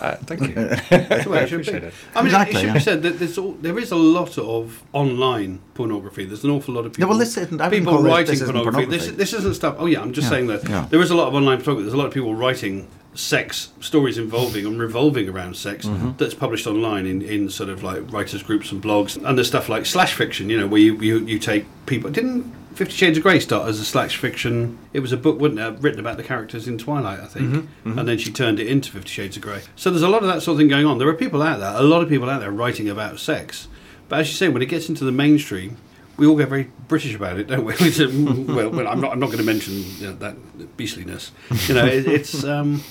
Uh, 0.01 0.15
thank 0.27 0.41
you. 0.41 0.53
That's 0.53 1.23
the 1.23 1.29
way 1.29 1.39
I 1.39 1.43
it 1.43 1.47
should 1.47 1.65
be. 1.65 1.71
it. 1.71 1.93
I 2.13 2.19
mean, 2.21 2.25
Exactly, 2.27 2.55
it 2.57 2.59
should 2.59 2.67
yeah. 2.67 2.73
be 2.73 2.79
said 2.81 3.03
that 3.03 3.19
there's 3.19 3.37
all, 3.37 3.53
there 3.53 3.79
is 3.79 3.91
a 3.91 3.95
lot 3.95 4.37
of 4.37 4.83
online 4.91 5.59
pornography. 5.75 6.25
There's 6.25 6.43
an 6.43 6.49
awful 6.49 6.73
lot 6.73 6.85
of 6.85 6.91
people. 6.93 7.07
well, 7.09 7.17
this 7.17 7.37
isn't- 7.37 7.61
I 7.61 7.69
people 7.69 7.93
call 7.93 8.05
it- 8.05 8.09
writing 8.09 8.25
this 8.31 8.41
isn't 8.41 8.53
pornography. 8.53 8.85
This, 8.85 9.07
this 9.11 9.31
isn't 9.33 9.53
stuff. 9.53 9.75
Oh 9.79 9.85
yeah, 9.85 10.01
I'm 10.01 10.11
just 10.11 10.25
Yeah, 10.25 10.29
saying 10.31 10.47
that 10.47 10.67
yeah. 10.67 10.87
there 10.89 10.99
is 11.01 11.09
a 11.09 11.15
lot 11.15 11.29
of 11.29 11.35
online 11.35 11.59
pornography. 11.59 11.83
There's 11.83 11.93
a 11.93 11.97
lot 11.97 12.07
of 12.07 12.13
people 12.13 12.35
writing 12.35 12.89
sex 13.13 13.69
stories 13.79 14.17
involving 14.17 14.65
and 14.65 14.77
revolving 14.77 15.29
around 15.29 15.55
sex 15.55 15.85
Mm-hmm. 15.85 16.11
that's 16.17 16.33
published 16.33 16.67
online 16.67 17.05
in, 17.05 17.21
in 17.21 17.49
sort 17.49 17.69
of 17.69 17.81
like 17.81 18.11
writers 18.11 18.43
groups 18.43 18.73
and 18.73 18.83
blogs. 18.83 19.15
And 19.23 19.37
there's 19.37 19.47
stuff 19.47 19.69
like 19.69 19.85
slash 19.85 20.13
fiction. 20.15 20.49
You 20.49 20.59
know, 20.59 20.67
where 20.67 20.81
you 20.81 20.95
you, 20.99 21.19
you 21.25 21.39
take 21.39 21.65
people. 21.85 22.09
Didn't 22.11 22.43
Fifty 22.77 22.93
Shades 22.95 23.17
of 23.17 23.23
Grey 23.23 23.39
started 23.39 23.69
as 23.69 23.79
a 23.79 23.85
slash 23.85 24.17
fiction? 24.17 24.77
It 24.93 24.99
was 24.99 25.11
a 25.11 25.17
book, 25.17 25.39
wasn't 25.39 25.59
it, 25.59 25.81
written 25.81 25.99
about 25.99 26.17
the 26.17 26.23
characters 26.23 26.67
in 26.67 26.77
Twilight, 26.77 27.19
I 27.19 27.25
think, 27.25 27.47
Mm-hmm, 27.53 27.97
and 27.97 28.07
then 28.07 28.17
she 28.17 28.31
turned 28.31 28.59
it 28.59 28.67
into 28.67 28.91
Fifty 28.91 29.09
Shades 29.09 29.35
of 29.35 29.41
Grey. 29.41 29.61
So 29.75 29.89
there's 29.89 30.03
a 30.03 30.07
lot 30.09 30.21
of 30.21 30.27
that 30.27 30.41
sort 30.43 30.53
of 30.55 30.59
thing 30.59 30.67
going 30.67 30.85
on. 30.85 30.97
There 30.99 31.07
are 31.07 31.13
people 31.13 31.41
out 31.41 31.59
there, 31.59 31.73
a 31.73 31.81
lot 31.81 32.01
of 32.03 32.09
people 32.09 32.29
out 32.29 32.39
there 32.39 32.51
writing 32.51 32.87
about 32.87 33.19
sex, 33.19 33.67
but 34.09 34.19
as 34.19 34.27
you 34.29 34.35
say, 34.35 34.47
when 34.47 34.61
it 34.61 34.67
gets 34.67 34.89
into 34.89 35.03
the 35.03 35.11
mainstream. 35.11 35.77
We 36.17 36.25
all 36.25 36.35
get 36.35 36.49
very 36.49 36.71
British 36.87 37.13
about 37.13 37.37
it, 37.37 37.45
don't 37.45 37.63
we? 37.63 37.73
We 37.79 37.91
say, 37.91 38.05
"Mm, 38.05 38.47
well, 38.55 38.71
well, 38.71 38.87
I'm 38.87 38.99
not. 38.99 39.11
I'm 39.11 39.19
not 39.19 39.27
going 39.27 39.37
to 39.37 39.43
mention 39.43 39.83
you 39.99 40.07
know, 40.07 40.13
that 40.13 40.75
beastliness. 40.75 41.31
You 41.67 41.75
know, 41.75 41.85
it, 41.85 42.07
it's. 42.07 42.43
Um, 42.43 42.81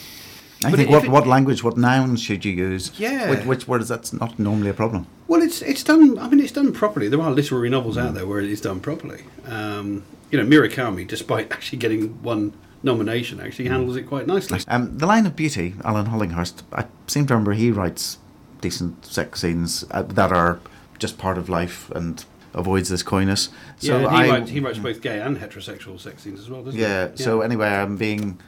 I 0.66 0.70
But 0.70 0.78
think 0.78 0.90
what, 0.90 1.04
it- 1.04 1.10
what 1.10 1.26
language, 1.26 1.62
what 1.62 1.76
nouns 1.76 2.20
should 2.20 2.44
you 2.44 2.52
use? 2.52 2.90
Yeah. 2.98 3.30
Which, 3.30 3.44
which 3.44 3.68
words, 3.68 3.88
that's 3.88 4.12
not 4.12 4.38
normally 4.38 4.70
a 4.70 4.74
problem. 4.74 5.06
Well, 5.28 5.42
it's 5.42 5.62
it's 5.62 5.82
done. 5.82 6.18
I 6.18 6.28
mean, 6.28 6.40
it's 6.40 6.52
done 6.52 6.72
properly. 6.72 7.08
There 7.08 7.20
are 7.20 7.30
literary 7.30 7.70
novels 7.70 7.96
out 7.98 8.14
there 8.14 8.26
where 8.26 8.40
it 8.40 8.50
is 8.50 8.60
done 8.60 8.80
properly. 8.80 9.22
Um, 9.46 10.04
you 10.30 10.42
know, 10.42 10.46
Murakami, 10.46 11.06
despite 11.06 11.52
actually 11.52 11.78
getting 11.78 12.22
one 12.22 12.52
nomination, 12.82 13.40
actually 13.40 13.68
handles 13.68 13.96
it 13.96 14.04
quite 14.04 14.26
nicely. 14.26 14.60
Um, 14.68 14.98
the 14.98 15.06
Line 15.06 15.26
of 15.26 15.34
Beauty, 15.36 15.74
Alan 15.84 16.06
Hollinghurst, 16.06 16.62
I 16.72 16.86
seem 17.06 17.26
to 17.26 17.34
remember 17.34 17.52
he 17.52 17.70
writes 17.70 18.18
decent 18.60 19.04
sex 19.06 19.40
scenes 19.40 19.84
uh, 19.90 20.02
that 20.02 20.32
are 20.32 20.60
just 20.98 21.18
part 21.18 21.38
of 21.38 21.48
life 21.48 21.90
and 21.90 22.24
avoids 22.54 22.88
this 22.88 23.02
coyness. 23.02 23.50
So 23.78 23.98
yeah, 23.98 24.06
and 24.06 24.16
I, 24.16 24.24
he, 24.24 24.30
writes, 24.30 24.50
he 24.50 24.60
writes 24.60 24.78
both 24.78 25.00
gay 25.00 25.20
and 25.20 25.36
heterosexual 25.36 26.00
sex 26.00 26.22
scenes 26.22 26.40
as 26.40 26.48
well, 26.48 26.62
doesn't 26.62 26.80
yeah, 26.80 27.08
he? 27.08 27.10
Yeah. 27.10 27.24
So 27.24 27.40
anyway, 27.42 27.68
I'm 27.68 27.96
being. 27.96 28.38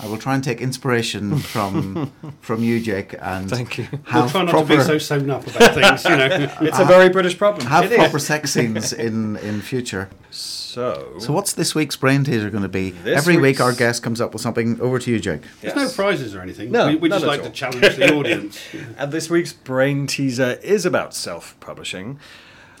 I 0.00 0.06
will 0.08 0.18
try 0.18 0.34
and 0.34 0.42
take 0.42 0.60
inspiration 0.60 1.38
from 1.54 2.12
from 2.40 2.62
you, 2.62 2.80
Jake, 2.80 3.14
and 3.20 3.48
Thank 3.48 3.78
you. 3.78 3.86
We'll 3.92 4.00
have 4.22 4.32
try 4.32 4.42
not 4.42 4.50
proper 4.50 4.68
to 4.72 4.76
be 4.78 4.82
so 4.84 4.98
sewn 4.98 5.30
up 5.30 5.46
about 5.46 5.74
things, 5.74 6.04
you 6.04 6.16
know. 6.16 6.50
It's 6.68 6.78
a 6.78 6.84
very 6.84 7.08
British 7.10 7.38
problem. 7.38 7.66
have 7.68 7.84
It 7.84 7.92
is. 7.92 7.98
proper 7.98 8.18
sex 8.18 8.50
scenes 8.54 8.92
in 8.92 9.36
in 9.36 9.60
future. 9.62 10.10
So, 10.30 11.14
So 11.20 11.32
what's 11.32 11.52
this 11.52 11.74
week's 11.76 11.94
brain 11.94 12.24
teaser 12.24 12.50
going 12.50 12.64
to 12.64 12.68
be? 12.68 12.92
Every 13.06 13.36
week 13.36 13.60
our 13.60 13.72
guest 13.72 14.02
comes 14.02 14.20
up 14.20 14.32
with 14.32 14.42
something. 14.42 14.80
Over 14.80 14.98
to 14.98 15.10
you, 15.10 15.20
Jake. 15.20 15.42
There's 15.60 15.76
no 15.76 15.88
prizes 15.88 16.34
or 16.34 16.40
anything. 16.40 16.72
No, 16.72 16.88
we, 16.88 16.96
we 16.96 17.08
just 17.08 17.24
like 17.24 17.40
all. 17.42 17.46
to 17.46 17.52
challenge 17.52 17.94
the 17.94 18.12
audience. 18.12 18.58
And 18.98 19.12
this 19.12 19.30
week's 19.30 19.52
brain 19.52 20.08
teaser 20.08 20.58
is 20.64 20.84
about 20.84 21.14
self-publishing. 21.14 22.18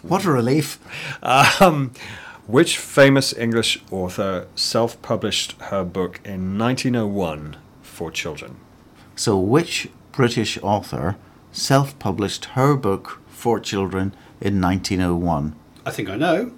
What 0.02 0.24
a 0.24 0.32
relief! 0.32 0.78
Um, 1.22 1.92
which 2.46 2.78
famous 2.78 3.32
English 3.32 3.82
author 3.90 4.46
self-published 4.54 5.52
her 5.62 5.84
book 5.84 6.20
in 6.24 6.58
1901 6.58 7.56
for 7.82 8.10
children? 8.10 8.56
So, 9.16 9.38
which 9.38 9.88
British 10.12 10.58
author 10.62 11.16
self-published 11.52 12.46
her 12.56 12.76
book 12.76 13.20
for 13.28 13.60
children 13.60 14.14
in 14.40 14.60
1901? 14.60 15.54
I 15.86 15.90
think 15.90 16.08
I 16.08 16.16
know. 16.16 16.52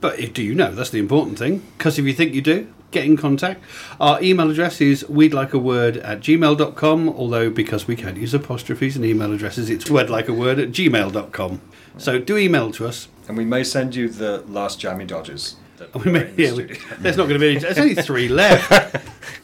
But 0.00 0.18
if, 0.18 0.32
do 0.32 0.42
you 0.42 0.54
know? 0.54 0.74
That's 0.74 0.90
the 0.90 0.98
important 0.98 1.38
thing. 1.38 1.62
Because 1.78 1.98
if 1.98 2.04
you 2.04 2.12
think 2.12 2.34
you 2.34 2.42
do, 2.42 2.72
get 2.90 3.04
in 3.04 3.16
contact. 3.16 3.62
Our 4.00 4.22
email 4.22 4.50
address 4.50 4.80
is 4.80 5.08
we'd 5.08 5.34
like 5.34 5.52
a 5.52 5.58
word 5.58 5.96
at 5.98 6.20
gmail.com, 6.20 7.08
although 7.08 7.50
because 7.50 7.88
we 7.88 7.96
can't 7.96 8.16
use 8.16 8.34
apostrophes 8.34 8.96
and 8.96 9.04
email 9.04 9.32
addresses, 9.32 9.70
it's 9.70 9.90
we'd 9.90 10.10
like 10.10 10.28
a 10.28 10.32
word 10.32 10.58
at 10.58 10.70
gmail.com. 10.70 11.60
So 11.98 12.18
do 12.18 12.36
email 12.36 12.70
to 12.72 12.86
us. 12.86 13.08
And 13.28 13.36
we 13.36 13.44
may 13.44 13.64
send 13.64 13.94
you 13.94 14.08
the 14.08 14.42
last 14.48 14.80
Jammy 14.80 15.04
Dodgers. 15.04 15.56
That 15.76 15.94
We 15.94 16.10
may, 16.12 16.28
in 16.28 16.36
the 16.36 16.42
yeah, 16.42 16.52
we, 16.52 16.64
studio. 16.64 16.76
there's 16.98 17.16
not 17.16 17.24
going 17.28 17.34
to 17.34 17.38
be 17.38 17.50
any, 17.52 17.58
there's 17.60 17.78
only 17.78 17.94
three 17.94 18.28
left. 18.42 18.96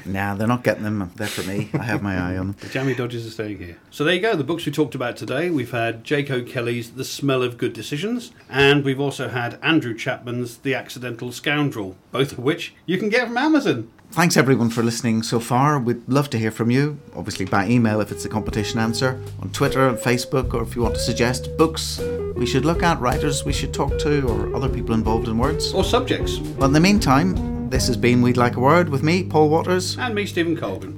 Now 0.07 0.35
they're 0.35 0.49
not 0.49 0.63
getting 0.65 0.85
them. 0.85 1.11
They're 1.17 1.27
for 1.27 1.43
me. 1.49 1.71
I 1.75 1.85
have 1.85 2.03
my 2.03 2.15
eye 2.17 2.37
on 2.37 2.49
them. 2.49 2.57
The 2.61 2.69
Jammy 2.69 2.95
Dodgers 2.95 3.27
are 3.27 3.31
staying 3.31 3.59
here. 3.59 3.77
So 3.91 4.05
there 4.05 4.15
you 4.15 4.21
go, 4.21 4.35
the 4.37 4.45
books 4.45 4.65
we 4.67 4.73
talked 4.73 4.95
about 4.95 5.17
today. 5.17 5.51
We've 5.51 5.71
had 5.71 6.05
Jake 6.05 6.31
O'Kelly's 6.31 6.93
The 6.93 7.05
Smell 7.05 7.43
of 7.43 7.59
Good 7.59 7.73
Decisions, 7.73 8.33
and 8.49 8.85
we've 8.85 9.01
also 9.01 9.29
had 9.29 9.59
Andrew 9.63 9.95
Chapman's 9.95 10.59
The 10.59 10.75
Accidental 10.75 11.31
Scoundrel, 11.33 11.97
both 12.13 12.33
of 12.33 12.39
which 12.39 12.75
you 12.87 12.99
can 12.99 13.09
get 13.09 13.29
from 13.29 13.37
Amazon. 13.37 13.91
Thanks 14.11 14.37
everyone 14.37 14.71
for 14.71 14.83
listening 14.83 15.23
so 15.23 15.39
far. 15.39 15.79
We'd 15.79 16.09
love 16.09 16.29
to 16.31 16.39
hear 16.39 16.51
from 16.51 16.71
you, 16.71 16.99
obviously 17.15 17.45
by 17.45 17.69
email 17.69 18.01
if 18.01 18.11
it's 18.11 18.25
a 18.25 18.29
competition 18.29 18.81
answer, 18.81 19.21
on 19.41 19.51
Twitter 19.51 19.87
and 19.87 19.97
Facebook, 19.97 20.55
or 20.55 20.63
if 20.63 20.75
you 20.75 20.83
want 20.83 20.95
to 20.95 21.01
suggest 21.01 21.57
books 21.57 22.01
we 22.35 22.45
should 22.45 22.65
look 22.65 22.83
at, 22.83 22.99
writers 23.01 23.45
we 23.45 23.53
should 23.53 23.73
talk 23.73 23.97
to, 24.01 24.27
or 24.27 24.55
other 24.57 24.69
people 24.69 24.95
involved 24.95 25.29
in 25.29 25.39
words. 25.39 25.73
Or 25.73 25.85
subjects. 25.85 26.39
But 26.39 26.67
in 26.67 26.73
the 26.73 26.81
meantime, 26.81 27.71
this 27.71 27.87
has 27.87 27.97
been 27.97 28.23
We'd 28.23 28.37
Like 28.37 28.57
a 28.57 28.61
Word 28.61 28.89
with 28.89 29.03
me, 29.03 29.23
Paul 29.23 29.51
Waters. 29.51 29.97
And 29.99 30.15
me, 30.15 30.25
Stevyn 30.25 30.59
Colgan. 30.59 30.95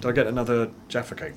Do 0.00 0.08
I 0.08 0.12
get 0.12 0.26
another 0.26 0.70
Jaffa 0.88 1.16
cake? 1.16 1.34